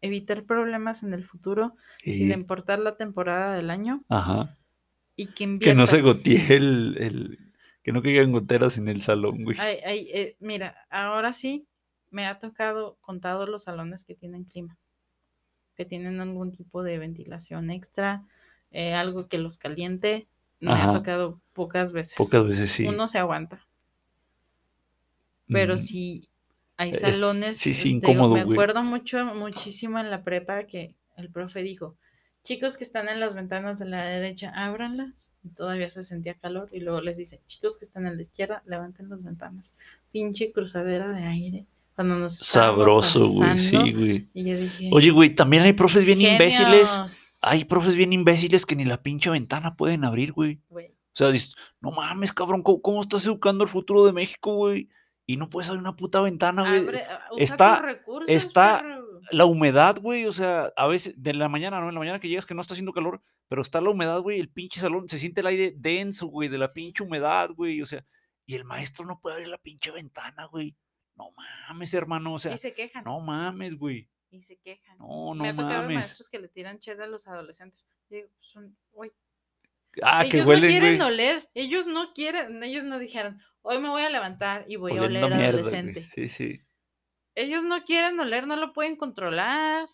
evitar 0.00 0.44
problemas 0.44 1.02
en 1.02 1.14
el 1.14 1.24
futuro 1.24 1.74
sin 2.04 2.32
importar 2.32 2.78
la 2.80 2.96
temporada 2.96 3.54
del 3.54 3.70
año 3.70 4.04
ajá. 4.08 4.56
y 5.16 5.26
que 5.28 5.58
Que 5.58 5.74
no 5.74 5.86
se 5.86 6.00
gotee 6.02 6.54
el, 6.56 6.96
el- 6.98 7.38
que 7.84 7.92
no 7.92 8.00
caigan 8.02 8.30
goteras 8.30 8.78
en 8.78 8.86
el 8.88 9.02
salón, 9.02 9.42
güey. 9.42 9.56
Ay, 9.58 9.78
ay, 9.84 10.08
eh, 10.14 10.36
mira, 10.38 10.76
ahora 10.88 11.32
sí 11.32 11.66
me 12.10 12.26
ha 12.26 12.38
tocado 12.38 12.96
contado 13.00 13.46
los 13.46 13.64
salones 13.64 14.04
que 14.04 14.14
tienen 14.14 14.44
clima, 14.44 14.78
que 15.76 15.84
tienen 15.84 16.20
algún 16.20 16.52
tipo 16.52 16.82
de 16.82 16.98
ventilación 16.98 17.70
extra, 17.70 18.24
eh, 18.70 18.94
algo 18.94 19.28
que 19.28 19.38
los 19.38 19.58
caliente. 19.58 20.28
Me 20.60 20.70
ha 20.72 20.74
Ajá. 20.74 20.92
tocado 20.98 21.40
pocas 21.52 21.92
veces. 21.92 22.16
Pocas 22.18 22.46
veces 22.46 22.70
sí. 22.70 22.86
Uno 22.88 23.08
se 23.08 23.18
aguanta. 23.18 23.66
Pero 25.50 25.74
Mm, 25.74 25.78
sí 25.78 26.28
hay 26.76 26.92
es- 26.92 26.98
salones. 27.00 27.56
sí, 27.58 27.74
sí, 27.74 27.88
digo, 27.90 27.98
incómodo, 27.98 28.34
me 28.34 28.40
acuerdo 28.40 28.82
mucho, 28.82 29.24
muchísimo 29.26 29.98
en 29.98 30.10
la 30.10 30.24
prepa 30.24 30.64
que 30.66 30.96
el 31.16 31.30
profe 31.30 31.62
dijo: 31.62 31.96
chicos 32.42 32.76
que 32.76 32.84
están 32.84 33.08
en 33.08 33.20
las 33.20 33.34
ventanas 33.34 33.78
de 33.78 33.86
la 33.86 34.04
derecha, 34.04 34.50
ábranlas. 34.54 35.14
Todavía 35.56 35.90
se 35.90 36.02
sentía 36.04 36.34
calor. 36.34 36.68
Y 36.72 36.80
luego 36.80 37.00
les 37.02 37.16
dice: 37.18 37.40
chicos 37.46 37.78
que 37.78 37.84
están 37.84 38.06
en 38.06 38.16
la 38.16 38.22
izquierda, 38.22 38.62
levanten 38.66 39.08
las 39.08 39.22
ventanas. 39.24 39.72
Pinche 40.10 40.52
cruzadera 40.52 41.08
de 41.12 41.22
aire. 41.24 41.66
Cuando 41.94 42.16
nos 42.18 42.36
Sabroso, 42.36 43.28
güey, 43.28 43.58
sí, 43.58 43.76
güey. 43.92 44.28
Y 44.34 44.44
yo 44.44 44.56
dije: 44.56 44.90
Oye, 44.92 45.10
güey, 45.10 45.34
también 45.34 45.62
hay 45.64 45.72
profes 45.74 46.04
bien 46.04 46.18
imbéciles. 46.20 46.98
Hay 47.42 47.64
profes 47.64 47.96
bien 47.96 48.12
imbéciles 48.12 48.64
que 48.66 48.76
ni 48.76 48.84
la 48.84 49.02
pinche 49.02 49.28
ventana 49.30 49.76
pueden 49.76 50.04
abrir, 50.04 50.32
güey. 50.32 50.60
O 50.88 51.14
sea, 51.14 51.30
dices, 51.30 51.54
no 51.80 51.90
mames, 51.90 52.32
cabrón, 52.32 52.62
¿cómo, 52.62 52.80
cómo 52.80 53.02
estás 53.02 53.26
educando 53.26 53.64
el 53.64 53.68
futuro 53.70 54.06
de 54.06 54.12
México, 54.12 54.54
güey? 54.54 54.88
Y 55.26 55.36
no 55.36 55.50
puedes 55.50 55.68
abrir 55.68 55.82
una 55.82 55.94
puta 55.96 56.20
ventana, 56.20 56.62
güey. 56.62 56.80
abre- 56.80 57.04
está- 57.38 57.80
recursos, 57.82 58.28
está- 58.30 58.80
perro. 58.80 59.02
La 59.30 59.44
humedad, 59.44 59.98
güey, 60.00 60.24
o 60.26 60.32
sea, 60.32 60.72
a 60.76 60.86
veces, 60.88 61.14
de 61.16 61.32
la 61.34 61.48
mañana, 61.48 61.80
¿no? 61.80 61.88
En 61.88 61.94
la 61.94 62.00
mañana 62.00 62.18
que 62.18 62.28
llegas 62.28 62.44
que 62.46 62.54
no 62.54 62.60
está 62.60 62.74
haciendo 62.74 62.92
calor, 62.92 63.20
pero 63.48 63.62
está 63.62 63.80
la 63.80 63.90
humedad, 63.90 64.18
güey, 64.20 64.40
el 64.40 64.48
pinche 64.48 64.80
salón, 64.80 65.08
se 65.08 65.18
siente 65.18 65.42
el 65.42 65.46
aire 65.46 65.74
denso, 65.76 66.26
güey, 66.26 66.48
de 66.48 66.58
la 66.58 66.66
pinche 66.68 67.04
humedad, 67.04 67.50
güey, 67.54 67.80
o 67.82 67.86
sea, 67.86 68.04
y 68.46 68.56
el 68.56 68.64
maestro 68.64 69.06
no 69.06 69.20
puede 69.20 69.36
abrir 69.36 69.48
la 69.48 69.58
pinche 69.58 69.92
ventana, 69.92 70.46
güey. 70.46 70.74
No 71.30 71.32
mames, 71.68 71.94
hermano, 71.94 72.34
o 72.34 72.38
sea, 72.38 72.52
y 72.54 72.58
se 72.58 72.72
quejan. 72.74 73.04
no 73.04 73.20
mames, 73.20 73.76
güey. 73.78 74.08
Y 74.30 74.40
se 74.40 74.56
quejan. 74.56 74.96
No, 74.98 75.34
Me 75.34 75.38
no 75.38 75.44
ha 75.44 75.64
tocado 75.64 75.82
mames. 75.82 75.94
maestros 75.96 76.28
que 76.30 76.38
le 76.38 76.48
tiran 76.48 76.78
ched 76.78 76.98
a 77.00 77.06
los 77.06 77.28
adolescentes. 77.28 77.86
Digo, 78.08 78.28
pues, 78.34 78.46
son- 78.46 78.76
güey, 78.92 79.12
Ah, 80.02 80.22
que 80.28 80.38
ellos 80.38 80.46
huelen, 80.46 80.62
no 80.64 80.68
quieren 80.70 80.96
güey. 80.98 81.08
oler, 81.12 81.50
ellos 81.54 81.86
no 81.86 82.12
quieren, 82.14 82.62
ellos 82.62 82.84
no 82.84 82.98
dijeron, 82.98 83.40
hoy 83.60 83.78
me 83.78 83.90
voy 83.90 84.02
a 84.02 84.08
levantar 84.08 84.64
y 84.66 84.76
voy 84.76 84.96
a 84.96 85.02
oler 85.02 85.24
a 85.24 85.28
mierda, 85.28 85.48
adolescente. 85.48 86.00
güey. 86.00 86.06
Sí, 86.06 86.28
sí. 86.28 86.62
Ellos 87.34 87.62
no 87.64 87.84
quieren 87.84 88.18
oler, 88.18 88.46
no 88.46 88.56
lo 88.56 88.72
pueden 88.72 88.96
controlar. 88.96 89.86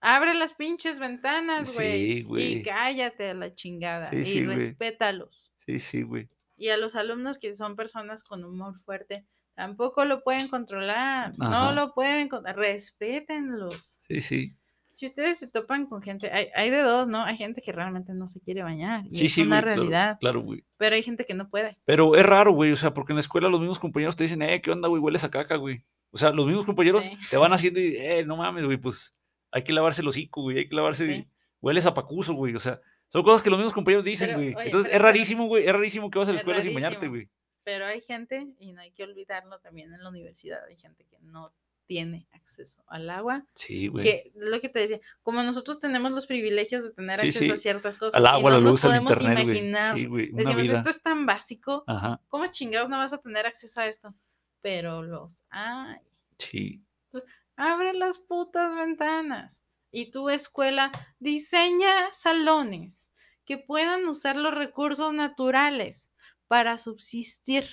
Abre 0.00 0.32
las 0.34 0.54
pinches 0.54 0.98
ventanas, 0.98 1.74
güey. 1.74 1.92
Sí, 2.16 2.22
güey. 2.22 2.52
y 2.54 2.62
cállate 2.62 3.30
a 3.30 3.34
la 3.34 3.54
chingada. 3.54 4.06
Sí, 4.06 4.16
y 4.16 4.24
sí, 4.24 4.46
respétalos. 4.46 5.52
Sí, 5.66 5.78
sí, 5.78 6.02
güey. 6.02 6.28
Y 6.56 6.68
a 6.70 6.78
los 6.78 6.94
alumnos 6.94 7.38
que 7.38 7.52
son 7.54 7.76
personas 7.76 8.22
con 8.22 8.44
humor 8.44 8.80
fuerte, 8.80 9.26
tampoco 9.60 10.04
lo 10.06 10.22
pueden 10.22 10.48
controlar. 10.48 11.34
Ajá. 11.38 11.50
No 11.50 11.72
lo 11.72 11.92
pueden, 11.92 12.28
con- 12.28 12.44
respétenlos. 12.46 13.98
Sí, 14.08 14.20
sí. 14.20 14.56
si 14.92 15.06
ustedes 15.06 15.38
se 15.38 15.48
topan 15.48 15.86
con 15.86 16.02
gente, 16.02 16.30
hay, 16.32 16.48
hay 16.54 16.68
de 16.70 16.82
dos, 16.82 17.06
¿no? 17.08 17.24
Hay 17.24 17.36
gente 17.36 17.62
que 17.62 17.70
realmente 17.72 18.12
no 18.12 18.26
se 18.26 18.40
quiere 18.40 18.62
bañar. 18.62 19.04
Y 19.10 19.16
Sí, 19.18 19.26
es 19.26 19.32
sí, 19.34 19.42
una 19.42 19.60
güey. 19.62 19.74
realidad. 19.74 20.18
Claro, 20.20 20.40
güey. 20.40 20.64
Pero 20.78 20.96
hay 20.96 21.02
gente 21.02 21.24
que 21.24 21.32
no 21.34 21.48
puede. 21.48 21.78
Pero 21.84 22.16
es 22.16 22.26
raro, 22.26 22.52
güey. 22.52 22.72
O 22.72 22.76
sea, 22.76 22.92
porque 22.92 23.12
en 23.12 23.16
la 23.16 23.20
escuela 23.20 23.48
los 23.48 23.60
mismos 23.60 23.78
compañeros 23.78 24.16
te 24.16 24.24
dicen, 24.24 24.42
eh, 24.42 24.60
¿qué 24.60 24.70
onda, 24.72 24.88
güey? 24.88 25.00
Hueles 25.00 25.22
a 25.24 25.30
caca, 25.30 25.56
güey. 25.56 25.84
O 26.10 26.18
sea, 26.18 26.30
los 26.32 26.44
mismos 26.46 26.64
compañeros 26.64 27.04
Sí. 27.04 27.16
te 27.30 27.36
van 27.36 27.52
haciendo 27.52 27.78
y, 27.80 27.94
eh, 27.96 28.24
no 28.26 28.36
mames, 28.36 28.64
güey, 28.64 28.78
pues 28.78 29.14
hay 29.52 29.62
que 29.62 29.72
lavarse 29.72 30.02
el 30.02 30.08
hocico, 30.08 30.42
güey. 30.42 30.58
Hay 30.58 30.66
que 30.66 30.74
lavarse. 30.74 31.06
Sí. 31.06 31.28
Hueles 31.60 31.86
a 31.86 31.94
pacuso, 31.94 32.34
güey. 32.34 32.56
O 32.56 32.60
sea, 32.60 32.80
son 33.08 33.22
cosas 33.22 33.42
que 33.42 33.50
los 33.50 33.58
mismos 33.58 33.72
compañeros 33.74 34.04
dicen, 34.04 34.28
Pero, 34.28 34.38
güey. 34.38 34.54
oye, 34.54 34.66
Entonces, 34.66 34.90
pero- 34.90 34.96
es 34.96 35.02
rarísimo, 35.02 35.46
güey. 35.46 35.66
Es 35.66 35.72
rarísimo 35.72 36.10
que 36.10 36.18
vas 36.18 36.28
a 36.28 36.32
la 36.32 36.36
Es 36.36 36.40
escuela 36.40 36.60
sin 36.60 36.74
bañarte, 36.74 37.06
güey. 37.08 37.28
Pero 37.70 37.86
hay 37.86 38.00
gente, 38.00 38.48
y 38.58 38.72
no 38.72 38.80
hay 38.80 38.90
que 38.90 39.04
olvidarlo 39.04 39.60
también 39.60 39.94
en 39.94 40.02
la 40.02 40.08
universidad, 40.08 40.58
hay 40.64 40.76
gente 40.76 41.04
que 41.04 41.20
no 41.20 41.54
tiene 41.86 42.26
acceso 42.32 42.82
al 42.88 43.08
agua. 43.08 43.46
Sí, 43.54 43.86
güey. 43.86 44.02
Que 44.02 44.32
lo 44.34 44.60
que 44.60 44.68
te 44.68 44.80
decía, 44.80 44.98
como 45.22 45.40
nosotros 45.44 45.78
tenemos 45.78 46.10
los 46.10 46.26
privilegios 46.26 46.82
de 46.82 46.90
tener 46.90 47.20
Sí, 47.20 47.28
acceso 47.28 47.52
a 47.52 47.56
ciertas 47.56 47.96
cosas, 47.96 48.16
Al 48.16 48.24
y 48.24 48.38
agua, 48.38 48.50
no 48.50 48.56
la 48.56 48.62
nos 48.64 48.70
luz, 48.72 48.84
al 48.84 48.90
podemos 48.90 49.12
internet, 49.12 49.44
imaginar. 49.44 49.94
Sí, 49.96 50.06
güey. 50.06 50.30
Una 50.30 50.38
Decimos, 50.42 50.62
vida. 50.62 50.78
esto 50.78 50.90
es 50.90 51.00
tan 51.00 51.26
básico, 51.26 51.84
Ajá. 51.86 52.20
¿cómo 52.26 52.48
chingados 52.48 52.88
no 52.88 52.98
vas 52.98 53.12
a 53.12 53.18
tener 53.18 53.46
acceso 53.46 53.80
a 53.82 53.86
esto? 53.86 54.12
Pero 54.62 55.04
los 55.04 55.44
hay. 55.50 56.00
Sí. 56.38 56.82
Abre 57.54 57.92
las 57.92 58.18
putas 58.18 58.74
ventanas. 58.74 59.62
Y 59.92 60.10
tu 60.10 60.28
escuela 60.28 60.90
diseña 61.20 61.92
salones 62.12 63.12
que 63.44 63.58
puedan 63.58 64.08
usar 64.08 64.36
los 64.36 64.54
recursos 64.54 65.12
naturales 65.12 66.12
para 66.50 66.78
subsistir. 66.78 67.64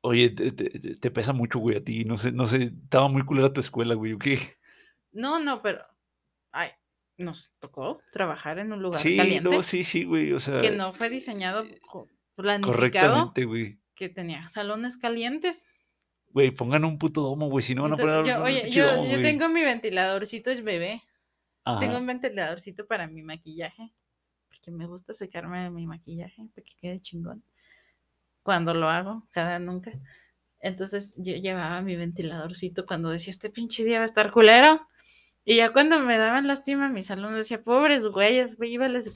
Oye, 0.00 0.30
te, 0.30 0.52
te- 0.52 0.70
te- 0.78 0.96
te 0.96 1.10
pesa 1.10 1.32
mucho, 1.32 1.58
güey, 1.58 1.76
a 1.76 1.82
ti. 1.84 2.04
No 2.04 2.16
sé, 2.16 2.30
no 2.30 2.46
sé. 2.46 2.72
Estaba 2.84 3.08
muy 3.08 3.24
culera 3.24 3.52
tu 3.52 3.60
escuela, 3.60 3.94
güey. 3.94 4.12
¿o 4.12 4.18
¿Qué? 4.18 4.38
No, 5.12 5.40
no, 5.40 5.60
pero 5.60 5.84
ay, 6.52 6.70
nos 7.18 7.52
tocó 7.58 8.00
trabajar 8.12 8.60
en 8.60 8.72
un 8.72 8.80
lugar 8.80 9.00
Sí, 9.00 9.16
caliente 9.16 9.48
no, 9.50 9.62
sí, 9.62 9.82
sí, 9.82 10.04
güey. 10.04 10.32
O 10.32 10.38
sea, 10.40 10.60
que 10.60 10.70
no 10.70 10.92
fue 10.92 11.10
diseñado, 11.10 11.66
co- 11.90 12.08
planificado, 12.36 12.72
correctamente, 12.76 13.44
güey. 13.44 13.78
que 13.96 14.08
tenía 14.08 14.46
salones 14.46 14.96
calientes. 14.96 15.74
Güey, 16.32 16.52
pongan 16.52 16.84
un 16.84 16.96
puto 16.98 17.22
domo, 17.22 17.48
güey. 17.50 17.64
Si 17.64 17.74
no 17.74 17.82
van 17.82 17.94
a 17.94 17.96
poner 17.96 18.24
yo, 18.24 18.42
oye, 18.44 18.70
yo, 18.70 18.86
domo, 18.86 19.04
yo 19.10 19.20
tengo 19.20 19.48
mi 19.48 19.62
ventiladorcito 19.62 20.50
es 20.52 20.62
bebé. 20.62 21.02
Tengo 21.80 21.98
un 21.98 22.06
ventiladorcito 22.06 22.86
para 22.86 23.06
mi 23.06 23.22
maquillaje, 23.22 23.92
porque 24.62 24.70
me 24.70 24.86
gusta 24.86 25.12
secarme 25.12 25.70
mi 25.70 25.88
maquillaje 25.88 26.46
para 26.54 26.64
que 26.64 26.76
quede 26.80 27.00
chingón. 27.00 27.42
Cuando 28.44 28.74
lo 28.74 28.88
hago, 28.88 29.26
cada 29.32 29.58
nunca. 29.58 29.90
Entonces 30.60 31.14
yo 31.16 31.34
llevaba 31.34 31.82
mi 31.82 31.96
ventiladorcito 31.96 32.86
cuando 32.86 33.10
decía, 33.10 33.32
este 33.32 33.50
pinche 33.50 33.82
día 33.82 33.98
va 33.98 34.04
a 34.04 34.06
estar 34.06 34.30
culero. 34.30 34.86
Y 35.44 35.56
ya 35.56 35.72
cuando 35.72 35.98
me 35.98 36.16
daban 36.16 36.46
lástima, 36.46 36.88
mis 36.88 37.10
alumnos 37.10 37.38
decía, 37.38 37.64
pobres 37.64 38.06
güeyes, 38.06 38.56
güey, 38.56 38.74
iba 38.74 38.86
y 38.86 39.02
se. 39.02 39.12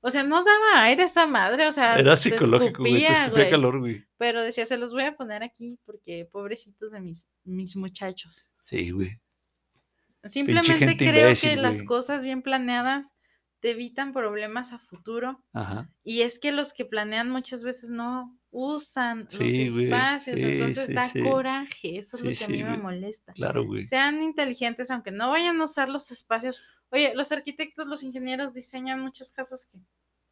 O 0.00 0.08
sea, 0.08 0.22
no 0.22 0.42
daba 0.42 0.84
aire 0.84 1.02
esa 1.02 1.26
madre, 1.26 1.66
o 1.66 1.72
sea, 1.72 1.98
Era 1.98 2.14
te 2.14 2.22
psicológico, 2.22 2.78
güey. 2.78 2.92
Te 2.92 2.98
escupía, 3.00 3.24
escupía 3.24 3.42
güey. 3.42 3.50
calor, 3.50 3.78
güey. 3.80 4.04
Pero 4.16 4.40
decía, 4.40 4.64
se 4.64 4.78
los 4.78 4.92
voy 4.92 5.02
a 5.02 5.14
poner 5.14 5.42
aquí 5.42 5.78
porque 5.84 6.26
pobrecitos 6.32 6.92
de 6.92 7.00
mis, 7.02 7.26
mis 7.44 7.76
muchachos. 7.76 8.48
Sí, 8.62 8.92
güey. 8.92 9.20
Simplemente 10.24 10.96
creo 10.96 11.28
imbécil, 11.28 11.50
que 11.50 11.56
las 11.56 11.82
cosas 11.82 12.24
bien 12.24 12.40
planeadas 12.40 13.15
te 13.66 13.72
evitan 13.72 14.12
problemas 14.12 14.72
a 14.72 14.78
futuro. 14.78 15.42
Ajá. 15.52 15.90
Y 16.04 16.20
es 16.20 16.38
que 16.38 16.52
los 16.52 16.72
que 16.72 16.84
planean 16.84 17.28
muchas 17.30 17.64
veces 17.64 17.90
no 17.90 18.38
usan 18.52 19.26
los 19.32 19.50
Sí, 19.50 19.68
güey, 19.70 19.86
espacios, 19.86 20.38
sí, 20.38 20.44
entonces 20.46 20.86
sí, 20.86 20.92
da 20.92 21.10
coraje, 21.24 21.98
eso 21.98 22.16
es 22.16 22.22
lo 22.22 22.30
que 22.30 22.44
a 22.44 22.46
mí 22.48 22.62
me 22.62 22.68
güey. 22.70 22.80
molesta. 22.82 23.32
Claro, 23.32 23.64
güey. 23.66 23.82
Sean 23.82 24.22
inteligentes, 24.22 24.88
aunque 24.92 25.10
no 25.10 25.30
vayan 25.30 25.60
a 25.60 25.64
usar 25.64 25.88
los 25.88 26.12
espacios. 26.12 26.62
Oye, 26.90 27.12
los 27.16 27.32
arquitectos, 27.32 27.88
los 27.88 28.04
ingenieros 28.04 28.54
diseñan 28.54 29.00
muchas 29.00 29.32
casas 29.32 29.66
que, 29.66 29.80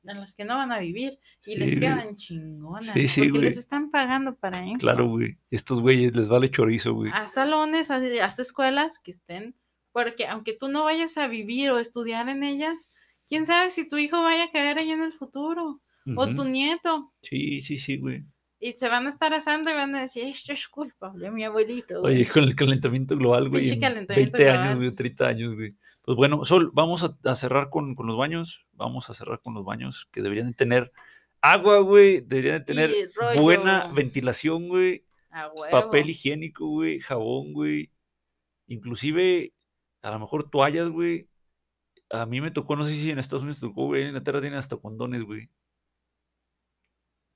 en 0.09 0.21
las 0.21 0.37
que 0.37 0.45
no 0.45 0.57
van 0.57 0.71
a 0.71 0.79
vivir 0.79 1.19
y 1.45 1.57
les 1.57 1.71
güey. 1.73 1.81
quedan 1.81 2.17
chingonas 2.17 2.93
Sí, 2.95 3.09
sí, 3.09 3.21
porque 3.23 3.39
les 3.41 3.55
güey. 3.55 3.59
están 3.59 3.91
pagando 3.91 4.37
para 4.37 4.65
eso. 4.65 4.79
Claro, 4.79 5.09
güey. 5.09 5.39
Estos 5.51 5.81
güeyes 5.81 6.15
les 6.15 6.29
vale 6.29 6.53
chorizo, 6.53 6.95
güey. 6.95 7.11
Haz 7.13 7.33
salones, 7.33 7.91
haz, 7.91 8.01
haz 8.23 8.39
escuelas 8.39 9.01
que 9.01 9.11
estén, 9.11 9.57
porque 9.91 10.29
aunque 10.29 10.53
tú 10.53 10.69
no 10.69 10.85
vayas 10.85 11.19
a 11.19 11.27
vivir 11.27 11.73
o 11.73 11.81
estudiar 11.81 12.29
en 12.29 12.45
ellas, 12.45 12.89
quién 13.29 13.47
sabe 13.47 13.71
si 13.71 13.89
tu 13.89 13.97
hijo 13.99 14.23
vaya 14.23 14.45
a 14.45 14.51
caer 14.51 14.79
ahí 14.79 14.91
en 14.91 15.03
el 15.03 15.13
futuro 15.13 15.81
o 16.17 16.27
tu 16.35 16.45
nieto. 16.45 17.13
Sí, 17.23 17.63
sí, 17.63 17.79
sí, 17.79 17.99
güey. 17.99 18.25
Y 18.61 18.73
se 18.73 18.89
van 18.89 19.07
a 19.07 19.11
estar 19.11 19.35
asando 19.35 19.71
y 19.71 19.75
van 19.75 19.95
a 19.95 20.01
decir, 20.01 20.25
esto 20.25 20.53
es 20.53 20.69
culpa 20.69 21.13
de 21.15 21.31
mi 21.31 21.45
abuelito. 21.45 22.01
güey". 22.01 22.15
Oye, 22.15 22.29
con 22.33 22.45
el 22.45 22.55
calentamiento 22.57 23.17
global, 23.17 23.49
güey. 23.49 23.69
En 23.69 23.81
calentamiento 23.81 24.39
20 24.39 24.51
años, 24.51 24.77
güey, 24.77 24.91
30 24.91 25.27
años, 25.27 25.55
güey. 25.55 25.75
Pues 26.03 26.17
bueno, 26.17 26.45
Sol, 26.45 26.71
vamos 26.73 27.03
a, 27.03 27.17
a 27.25 27.35
cerrar 27.35 27.71
con, 27.71 27.95
con 27.95 28.07
los 28.07 28.17
baños. 28.17 28.67
Vamos 28.73 29.11
a 29.11 29.15
cerrar 29.15 29.41
con 29.41 29.55
los 29.55 29.65
baños 29.65 30.09
que 30.13 30.23
deberían 30.23 30.49
de 30.49 30.55
tener 30.55 30.93
agua, 31.41 31.81
güey. 31.81 32.21
Deberían 32.21 32.59
de 32.59 32.65
tener 32.65 32.95
rollo. 33.15 33.41
buena 33.43 33.91
ventilación, 33.95 34.69
güey. 34.69 35.05
Papel 35.71 36.11
higiénico, 36.11 36.67
güey. 36.67 37.01
Jabón, 37.01 37.53
güey. 37.53 37.91
Inclusive, 38.67 39.53
a 40.03 40.11
lo 40.11 40.21
mejor 40.21 40.49
toallas, 40.49 40.89
güey. 40.89 41.29
A 42.11 42.27
mí 42.27 42.41
me 42.41 42.51
tocó, 42.51 42.77
no 42.77 42.85
sé 42.85 42.95
si 42.95 43.11
en 43.11 43.19
Estados 43.19 43.43
Unidos 43.43 43.61
te 43.61 43.67
tocó, 43.67 43.87
güey. 43.87 44.03
En 44.03 44.09
Inglaterra 44.09 44.41
tienen 44.41 44.59
hasta 44.59 44.77
condones, 44.77 45.23
güey. 45.23 45.49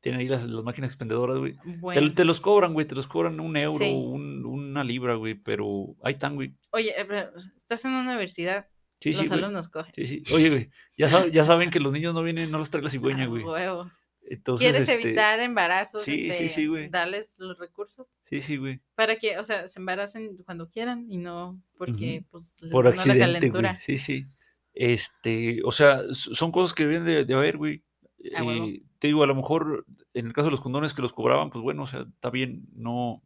Tienen 0.00 0.20
ahí 0.20 0.28
las, 0.28 0.44
las 0.46 0.62
máquinas 0.62 0.90
expendedoras, 0.90 1.38
güey. 1.38 1.54
Te, 1.54 1.76
Bueno. 1.78 2.14
te 2.14 2.24
los 2.24 2.40
cobran, 2.40 2.72
güey. 2.72 2.86
Te 2.86 2.94
los 2.94 3.08
cobran 3.08 3.40
un 3.40 3.56
euro, 3.56 3.84
Sí. 3.84 3.92
un- 3.92 4.44
una 4.46 4.84
libra, 4.84 5.14
güey. 5.14 5.34
Pero 5.34 5.96
ahí 6.02 6.12
están, 6.14 6.36
güey. 6.36 6.54
Oye, 6.70 6.94
eh, 6.96 7.30
estás 7.56 7.84
en 7.84 7.92
una 7.92 8.02
universidad, 8.02 8.68
Sí, 9.00 9.10
los 9.12 9.22
sí, 9.22 9.26
güey. 9.28 9.38
alumnos 9.40 9.68
cogen. 9.68 9.92
Sí, 9.96 10.06
sí. 10.06 10.22
Oye, 10.32 10.50
güey. 10.50 10.70
Ya, 10.96 11.08
sab- 11.08 11.30
ya 11.32 11.44
saben 11.44 11.70
que 11.70 11.80
los 11.80 11.92
niños 11.92 12.14
no 12.14 12.22
vienen, 12.22 12.50
no 12.50 12.58
los 12.58 12.70
trae 12.70 12.82
la 12.82 12.90
cigüeña, 12.90 13.26
güey. 13.26 13.42
huevo. 13.42 13.90
Entonces, 14.30 14.68
¿Quieres 14.70 14.88
este, 14.88 15.02
evitar 15.02 15.40
embarazos? 15.40 16.02
sí, 16.04 16.14
sí, 16.16 16.28
este, 16.30 16.48
sí, 16.50 16.66
güey. 16.66 16.90
Darles 16.90 17.36
los 17.38 17.58
recursos 17.58 18.12
Sí, 18.24 18.42
sí, 18.42 18.58
güey. 18.58 18.78
para 18.94 19.16
que, 19.16 19.38
o 19.38 19.44
sea, 19.44 19.66
se 19.68 19.78
embaracen 19.80 20.36
cuando 20.44 20.68
quieran 20.68 21.06
y 21.10 21.16
no 21.16 21.58
porque, 21.78 22.24
pues, 22.30 22.54
les 22.60 22.70
Por 22.70 22.84
ganó 22.84 22.94
la 22.94 23.00
accidente, 23.00 23.20
güey. 23.24 23.32
calentura. 23.62 23.78
Sí, 23.80 23.96
sí. 23.96 24.26
Este, 24.80 25.60
o 25.64 25.72
sea, 25.72 26.02
son 26.12 26.52
cosas 26.52 26.72
que 26.72 26.86
deben 26.86 27.04
de, 27.04 27.24
de 27.24 27.34
haber, 27.34 27.56
güey. 27.56 27.82
A 28.36 28.44
huevo. 28.44 28.66
Eh, 28.66 28.82
te 29.00 29.08
digo, 29.08 29.24
a 29.24 29.26
lo 29.26 29.34
mejor 29.34 29.84
en 30.14 30.26
el 30.28 30.32
caso 30.32 30.46
de 30.46 30.52
los 30.52 30.60
condones 30.60 30.94
que 30.94 31.02
los 31.02 31.12
cobraban, 31.12 31.50
pues 31.50 31.62
bueno, 31.62 31.82
o 31.82 31.86
sea, 31.88 32.00
está 32.12 32.30
bien, 32.30 32.66
no, 32.74 33.22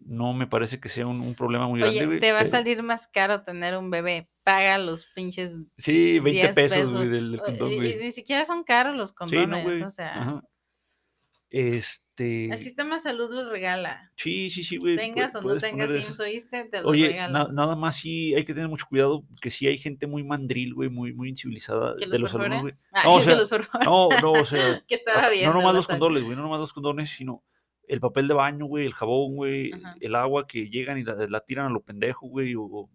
no 0.00 0.32
me 0.34 0.46
parece 0.46 0.78
que 0.80 0.88
sea 0.90 1.06
un, 1.06 1.20
un 1.22 1.34
problema 1.34 1.66
muy 1.66 1.80
grande, 1.80 2.04
güey. 2.06 2.20
te 2.20 2.32
va 2.32 2.40
a 2.40 2.46
salir 2.46 2.82
más 2.82 3.08
caro 3.08 3.42
tener 3.42 3.76
un 3.76 3.90
bebé. 3.90 4.28
Paga 4.44 4.76
los 4.78 5.06
pinches 5.14 5.56
Sí, 5.78 6.18
20 6.20 6.30
10 6.52 6.54
pesos, 6.54 6.92
güey, 6.94 7.08
del, 7.08 7.40
condón, 7.40 7.70
y- 7.70 7.74
y 7.74 7.76
güey. 7.76 7.98
ni 7.98 8.12
siquiera 8.12 8.44
son 8.44 8.62
caros 8.64 8.96
los 8.96 9.10
Sí, 9.10 9.14
condones. 9.16 9.80
no, 9.80 9.86
o 9.86 9.90
sea, 9.90 10.14
Ajá. 10.22 10.42
Este, 11.50 12.46
el 12.46 12.58
sistema 12.58 12.94
de 12.94 13.00
salud 13.00 13.34
los 13.34 13.50
regala. 13.50 14.12
sí, 14.16 14.50
sí, 14.50 14.62
sí, 14.64 14.76
güey. 14.76 14.96
Tengas 14.96 15.34
o 15.34 15.42
no 15.42 15.56
tengas 15.58 15.90
esas. 15.90 16.20
¿oíste? 16.20 16.64
Te 16.70 16.78
los 16.82 16.86
Oye, 16.90 17.08
regala. 17.08 17.44
na- 17.44 17.52
nada 17.52 17.74
más 17.76 17.96
sí 17.96 18.34
hay 18.34 18.44
que 18.44 18.54
tener 18.54 18.68
mucho 18.68 18.86
cuidado, 18.88 19.24
que 19.42 19.50
sí 19.50 19.66
hay 19.66 19.76
gente 19.76 20.06
muy 20.06 20.22
mandril, 20.22 20.74
güey, 20.74 20.88
muy, 20.88 21.12
muy 21.12 21.28
incivilizada 21.28 21.96
¿Que 21.98 22.06
de 22.06 22.18
los 22.18 22.34
alumnos, 22.34 22.62
güey. 22.62 22.74
Ah, 22.92 23.02
No, 23.04 23.14
o 23.14 23.20
sea. 23.20 23.36
No, 23.84 24.08
no, 24.22 24.32
o 24.32 24.44
sea, 24.44 24.80
que 24.88 24.94
estaba 24.94 25.28
bien. 25.28 25.46
No 25.46 25.54
nomás 25.54 25.74
los 25.74 25.86
condones, 25.88 26.22
güey, 26.22 26.36
no 26.36 26.42
nomás 26.42 26.60
los 26.60 26.72
condones, 26.72 27.10
sino 27.10 27.42
el 27.88 27.98
papel 28.00 28.28
de 28.28 28.34
baño, 28.34 28.66
güey, 28.66 28.86
el 28.86 28.94
jabón, 28.94 29.34
güey, 29.34 29.72
Ajá. 29.72 29.96
el 30.00 30.14
agua 30.14 30.46
que 30.46 30.68
llegan 30.70 30.98
y 30.98 31.02
la, 31.04 31.14
la 31.28 31.40
tiran 31.40 31.66
a 31.66 31.70
lo 31.70 31.82
pendejo, 31.82 32.28
güey, 32.28 32.54
o, 32.54 32.62
o 32.62 32.90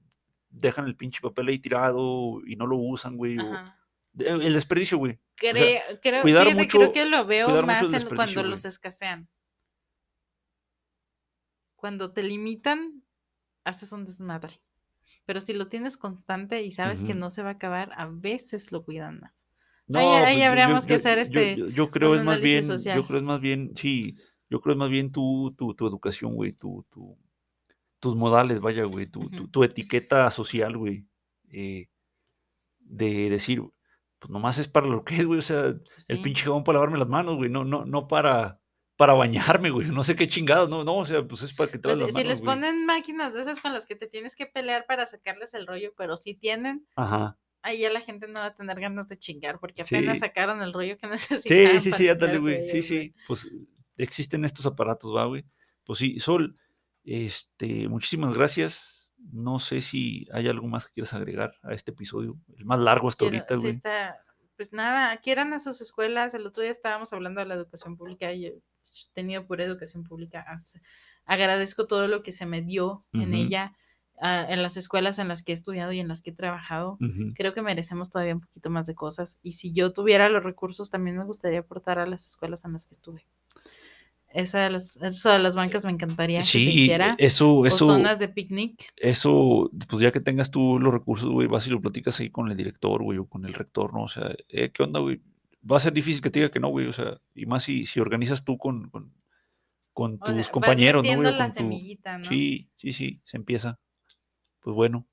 dejan 0.49 0.85
el 0.87 0.95
pinche 0.95 1.19
papel 1.21 1.49
ahí 1.49 1.59
tirado 1.59 2.39
y 2.47 2.55
no 2.55 2.65
lo 2.65 2.77
usan, 2.77 3.17
güey, 3.17 3.37
o 3.37 3.51
el 4.19 4.53
desperdicio, 4.53 4.97
güey. 4.97 5.19
Creo, 5.35 5.79
creo, 6.01 6.21
cuidar 6.21 6.43
fíjate, 6.43 6.61
mucho- 6.63 6.77
creo 6.77 6.91
que 6.91 7.05
lo 7.05 7.25
veo 7.25 7.63
más 7.63 7.81
en 7.93 8.07
cuando 8.15 8.41
güey. 8.41 8.49
los 8.49 8.65
escasean. 8.65 9.27
Cuando 11.75 12.11
te 12.13 12.23
limitan, 12.23 13.03
haces 13.63 13.91
un 13.91 14.05
desmadre. 14.05 14.59
Pero 15.25 15.41
si 15.41 15.53
lo 15.53 15.67
tienes 15.67 15.97
constante 15.97 16.61
y 16.63 16.71
sabes 16.71 17.03
que 17.03 17.13
no 17.13 17.29
se 17.29 17.43
va 17.43 17.49
a 17.49 17.53
acabar, 17.53 17.91
a 17.97 18.05
veces 18.07 18.71
lo 18.71 18.83
cuidan 18.83 19.19
más. 19.19 19.47
No, 19.87 19.99
Ahí- 19.99 20.05
ahí 20.07 20.21
pues, 20.23 20.33
yo- 20.33 20.39
yo- 20.43 20.49
habríamos 20.49 20.85
que 20.85 20.93
yo- 20.93 20.99
hacer 20.99 21.17
yo- 21.17 21.21
este, 21.21 21.55
Yo, 21.57 21.67
yo 21.67 21.91
creo 21.91 22.11
un 22.11 22.17
es 22.19 22.23
más 22.23 22.41
bien, 22.41 22.63
social. 22.63 22.97
yo 22.97 23.05
creo 23.05 23.19
es 23.19 23.25
más 23.25 23.39
bien, 23.39 23.71
sí, 23.75 24.15
yo 24.49 24.61
creo 24.61 24.73
es 24.73 24.79
más 24.79 24.89
bien 24.89 25.11
tu, 25.11 25.53
tu, 25.57 25.73
tu 25.75 25.87
educación, 25.87 26.33
güey, 26.35 26.53
tu, 26.53 26.85
tu, 26.89 27.17
tus 27.99 28.15
modales, 28.15 28.59
vaya, 28.59 28.83
güey, 28.85 29.05
tu, 29.07 29.29
tu 29.49 29.63
etiqueta 29.63 30.29
social, 30.31 30.75
güey, 30.77 31.07
eh, 31.51 31.85
de 32.79 33.29
decir, 33.29 33.61
pues 34.25 34.31
nomás 34.31 34.57
es 34.57 34.67
para 34.67 34.87
lo 34.87 35.03
que 35.03 35.17
es, 35.17 35.25
güey, 35.25 35.39
o 35.39 35.43
sea, 35.43 35.65
el 35.65 35.81
sí. 35.97 36.15
pinche 36.17 36.45
jabón 36.45 36.63
para 36.63 36.77
lavarme 36.77 36.97
las 36.97 37.07
manos, 37.07 37.35
güey, 37.37 37.49
no, 37.49 37.63
no, 37.63 37.85
no 37.85 38.07
para, 38.07 38.59
para 38.95 39.13
bañarme, 39.13 39.69
güey, 39.69 39.87
no 39.89 40.03
sé 40.03 40.15
qué 40.15 40.27
chingados, 40.27 40.69
no, 40.69 40.83
no, 40.83 40.97
o 40.97 41.05
sea, 41.05 41.27
pues 41.27 41.43
es 41.43 41.53
para 41.53 41.71
que 41.71 41.77
te 41.77 41.89
Pues, 41.89 41.97
si 41.99 42.03
las 42.03 42.13
si 42.13 42.13
manos, 42.15 42.29
les 42.29 42.39
güey. 42.39 42.55
ponen 42.55 42.85
máquinas 42.85 43.33
de 43.33 43.41
esas 43.41 43.59
con 43.61 43.73
las 43.73 43.85
que 43.85 43.95
te 43.95 44.07
tienes 44.07 44.35
que 44.35 44.47
pelear 44.47 44.85
para 44.87 45.05
sacarles 45.05 45.53
el 45.53 45.67
rollo, 45.67 45.93
pero 45.97 46.17
si 46.17 46.33
tienen, 46.35 46.87
Ajá. 46.95 47.37
ahí 47.61 47.79
ya 47.79 47.91
la 47.91 48.01
gente 48.01 48.27
no 48.27 48.39
va 48.39 48.47
a 48.47 48.55
tener 48.55 48.79
ganas 48.79 49.07
de 49.07 49.17
chingar 49.17 49.59
porque 49.59 49.83
Sí. 49.83 49.95
apenas 49.97 50.19
sacaron 50.19 50.61
el 50.63 50.73
rollo 50.73 50.97
que 50.97 51.07
Sí, 51.45 51.53
necesitaban. 51.53 51.81
sí, 51.81 51.91
para 51.91 51.97
sí, 51.97 52.09
ándale, 52.09 52.37
güey. 52.39 52.63
Sí, 52.63 52.81
sí. 52.81 53.13
Pues 53.27 53.47
existen 53.97 54.45
estos 54.45 54.65
aparatos, 54.65 55.15
va, 55.15 55.25
güey. 55.25 55.45
Pues 55.85 55.99
sí, 55.99 56.19
Sol, 56.19 56.57
este, 57.03 57.87
muchísimas 57.87 58.33
gracias. 58.33 58.94
No 59.31 59.59
sé 59.59 59.81
si 59.81 60.27
hay 60.31 60.47
algo 60.47 60.67
más 60.67 60.87
que 60.87 60.93
quieras 60.93 61.13
agregar 61.13 61.53
a 61.63 61.73
este 61.73 61.91
episodio, 61.91 62.37
el 62.57 62.65
más 62.65 62.79
largo 62.79 63.07
hasta 63.07 63.19
Quiero- 63.25 63.37
ahorita, 63.37 63.55
güey. 63.55 63.69
está, 63.71 64.17
pues 64.55 64.71
nada, 64.73 65.17
quieran 65.17 65.53
a 65.53 65.59
sus 65.59 65.81
escuelas. 65.81 66.33
El 66.33 66.45
otro 66.47 66.61
día 66.61 66.71
estábamos 66.71 67.11
hablando 67.13 67.39
de 67.41 67.47
la 67.47 67.55
educación 67.55 67.97
pública 67.97 68.31
y 68.31 68.41
yo 68.43 68.47
he 68.49 68.61
tenido 69.13 69.45
pura 69.45 69.63
educación 69.65 70.03
pública. 70.03 70.45
Agradezco 71.25 71.87
todo 71.87 72.07
lo 72.07 72.21
que 72.23 72.31
se 72.31 72.45
me 72.45 72.61
dio 72.61 73.03
en 73.13 73.33
ella, 73.33 73.73
ah, 74.21 74.45
en 74.47 74.61
las 74.61 74.77
escuelas 74.77 75.17
en 75.19 75.27
las 75.27 75.41
que 75.43 75.51
he 75.51 75.55
estudiado 75.55 75.91
y 75.91 75.99
en 75.99 76.07
las 76.07 76.21
que 76.21 76.29
he 76.29 76.33
trabajado. 76.33 76.97
Creo 77.35 77.53
que 77.53 77.61
merecemos 77.63 78.11
todavía 78.11 78.35
un 78.35 78.41
poquito 78.41 78.69
más 78.69 78.85
de 78.85 78.93
cosas. 78.95 79.39
Y 79.41 79.53
si 79.53 79.73
yo 79.73 79.91
tuviera 79.91 80.29
los 80.29 80.43
recursos, 80.43 80.89
también 80.91 81.17
me 81.17 81.25
gustaría 81.25 81.59
aportar 81.59 81.97
a 81.99 82.05
las 82.05 82.25
escuelas 82.25 82.63
en 82.63 82.73
las 82.73 82.85
que 82.85 82.93
estuve. 82.93 83.25
Esa 84.35 84.59
de 84.63 84.69
las, 84.69 84.97
eso 84.97 85.29
de 85.31 85.39
las 85.39 85.55
bancas 85.55 85.85
me 85.85 85.91
encantaría 85.91 86.39
que 86.39 86.45
se 86.45 86.59
Sí, 86.59 86.69
hiciera. 86.81 87.15
eso, 87.17 87.63
zonas 87.69 88.19
de 88.19 88.27
picnic. 88.27 88.91
eso, 88.97 89.71
pues 89.87 90.01
ya 90.01 90.11
que 90.11 90.19
tengas 90.19 90.51
tú 90.51 90.77
los 90.77 90.93
recursos, 90.93 91.29
güey, 91.29 91.47
vas 91.47 91.65
y 91.67 91.69
lo 91.69 91.79
platicas 91.79 92.19
ahí 92.19 92.29
con 92.29 92.51
el 92.51 92.57
director, 92.57 93.01
güey, 93.01 93.17
o 93.17 93.27
con 93.27 93.45
el 93.45 93.53
rector, 93.53 93.93
¿no? 93.93 94.03
O 94.03 94.07
sea, 94.09 94.35
eh, 94.49 94.71
¿qué 94.71 94.83
onda, 94.83 94.99
güey? 94.99 95.21
Va 95.71 95.77
a 95.77 95.79
ser 95.79 95.93
difícil 95.93 96.21
que 96.21 96.29
te 96.29 96.39
diga 96.39 96.51
que 96.51 96.59
no, 96.59 96.67
güey, 96.67 96.85
o 96.87 96.93
sea, 96.93 97.19
y 97.33 97.45
más 97.45 97.63
si, 97.63 97.85
si 97.85 97.99
organizas 98.01 98.43
tú 98.43 98.57
con, 98.57 98.89
con, 98.89 99.13
con 99.93 100.15
O 100.15 100.17
sea, 100.17 100.25
tus 100.25 100.35
vas 100.37 100.49
compañeros, 100.49 101.05
¿no, 101.07 101.15
güey? 101.15 101.31
la 101.31 101.37
con 101.37 101.47
tu- 101.47 101.53
semillita, 101.53 102.17
¿no? 102.17 102.25
Sí, 102.25 102.69
sí, 102.75 102.91
sí, 102.91 103.21
se 103.23 103.37
empieza. 103.37 103.79
Pues 104.59 104.75
bueno, 104.75 105.07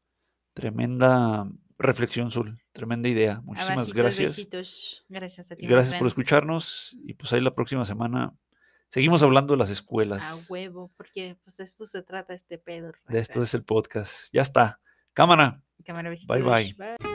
tremenda 0.53 1.49
reflexión, 1.79 2.31
Sol, 2.31 2.59
tremenda 2.73 3.09
idea. 3.09 3.41
Muchísimas 3.45 3.93
gracias. 3.93 4.31
besitos. 4.37 5.05
Gracias 5.09 5.51
a 5.51 5.57
ti. 5.57 5.67
Gracias 5.67 5.95
por 5.97 6.07
escucharnos 6.07 6.97
y 7.05 7.15
pues 7.15 7.33
ahí 7.33 7.41
la 7.41 7.55
próxima 7.55 7.85
semana 7.85 8.35
seguimos 8.93 9.23
hablando 9.23 9.55
de 9.55 9.59
las 9.59 9.71
A 9.71 9.73
escuelas. 9.73 10.47
huevo, 10.51 10.93
porque 10.97 11.37
pues 11.43 11.57
de 11.57 11.65
esto 11.65 11.87
se 11.87 12.03
trata 12.03 12.35
este 12.35 12.59
pedo. 12.59 12.93
De 13.09 13.19
esto 13.19 13.43
es 13.43 13.55
el 13.55 13.65
podcast. 13.65 14.29
Ya 14.33 14.43
está. 14.43 14.81
Cámara. 15.15 15.63
Cámara, 15.85 16.11
Bye, 16.29 16.43
bye. 16.43 16.75
besitos. 16.77 17.12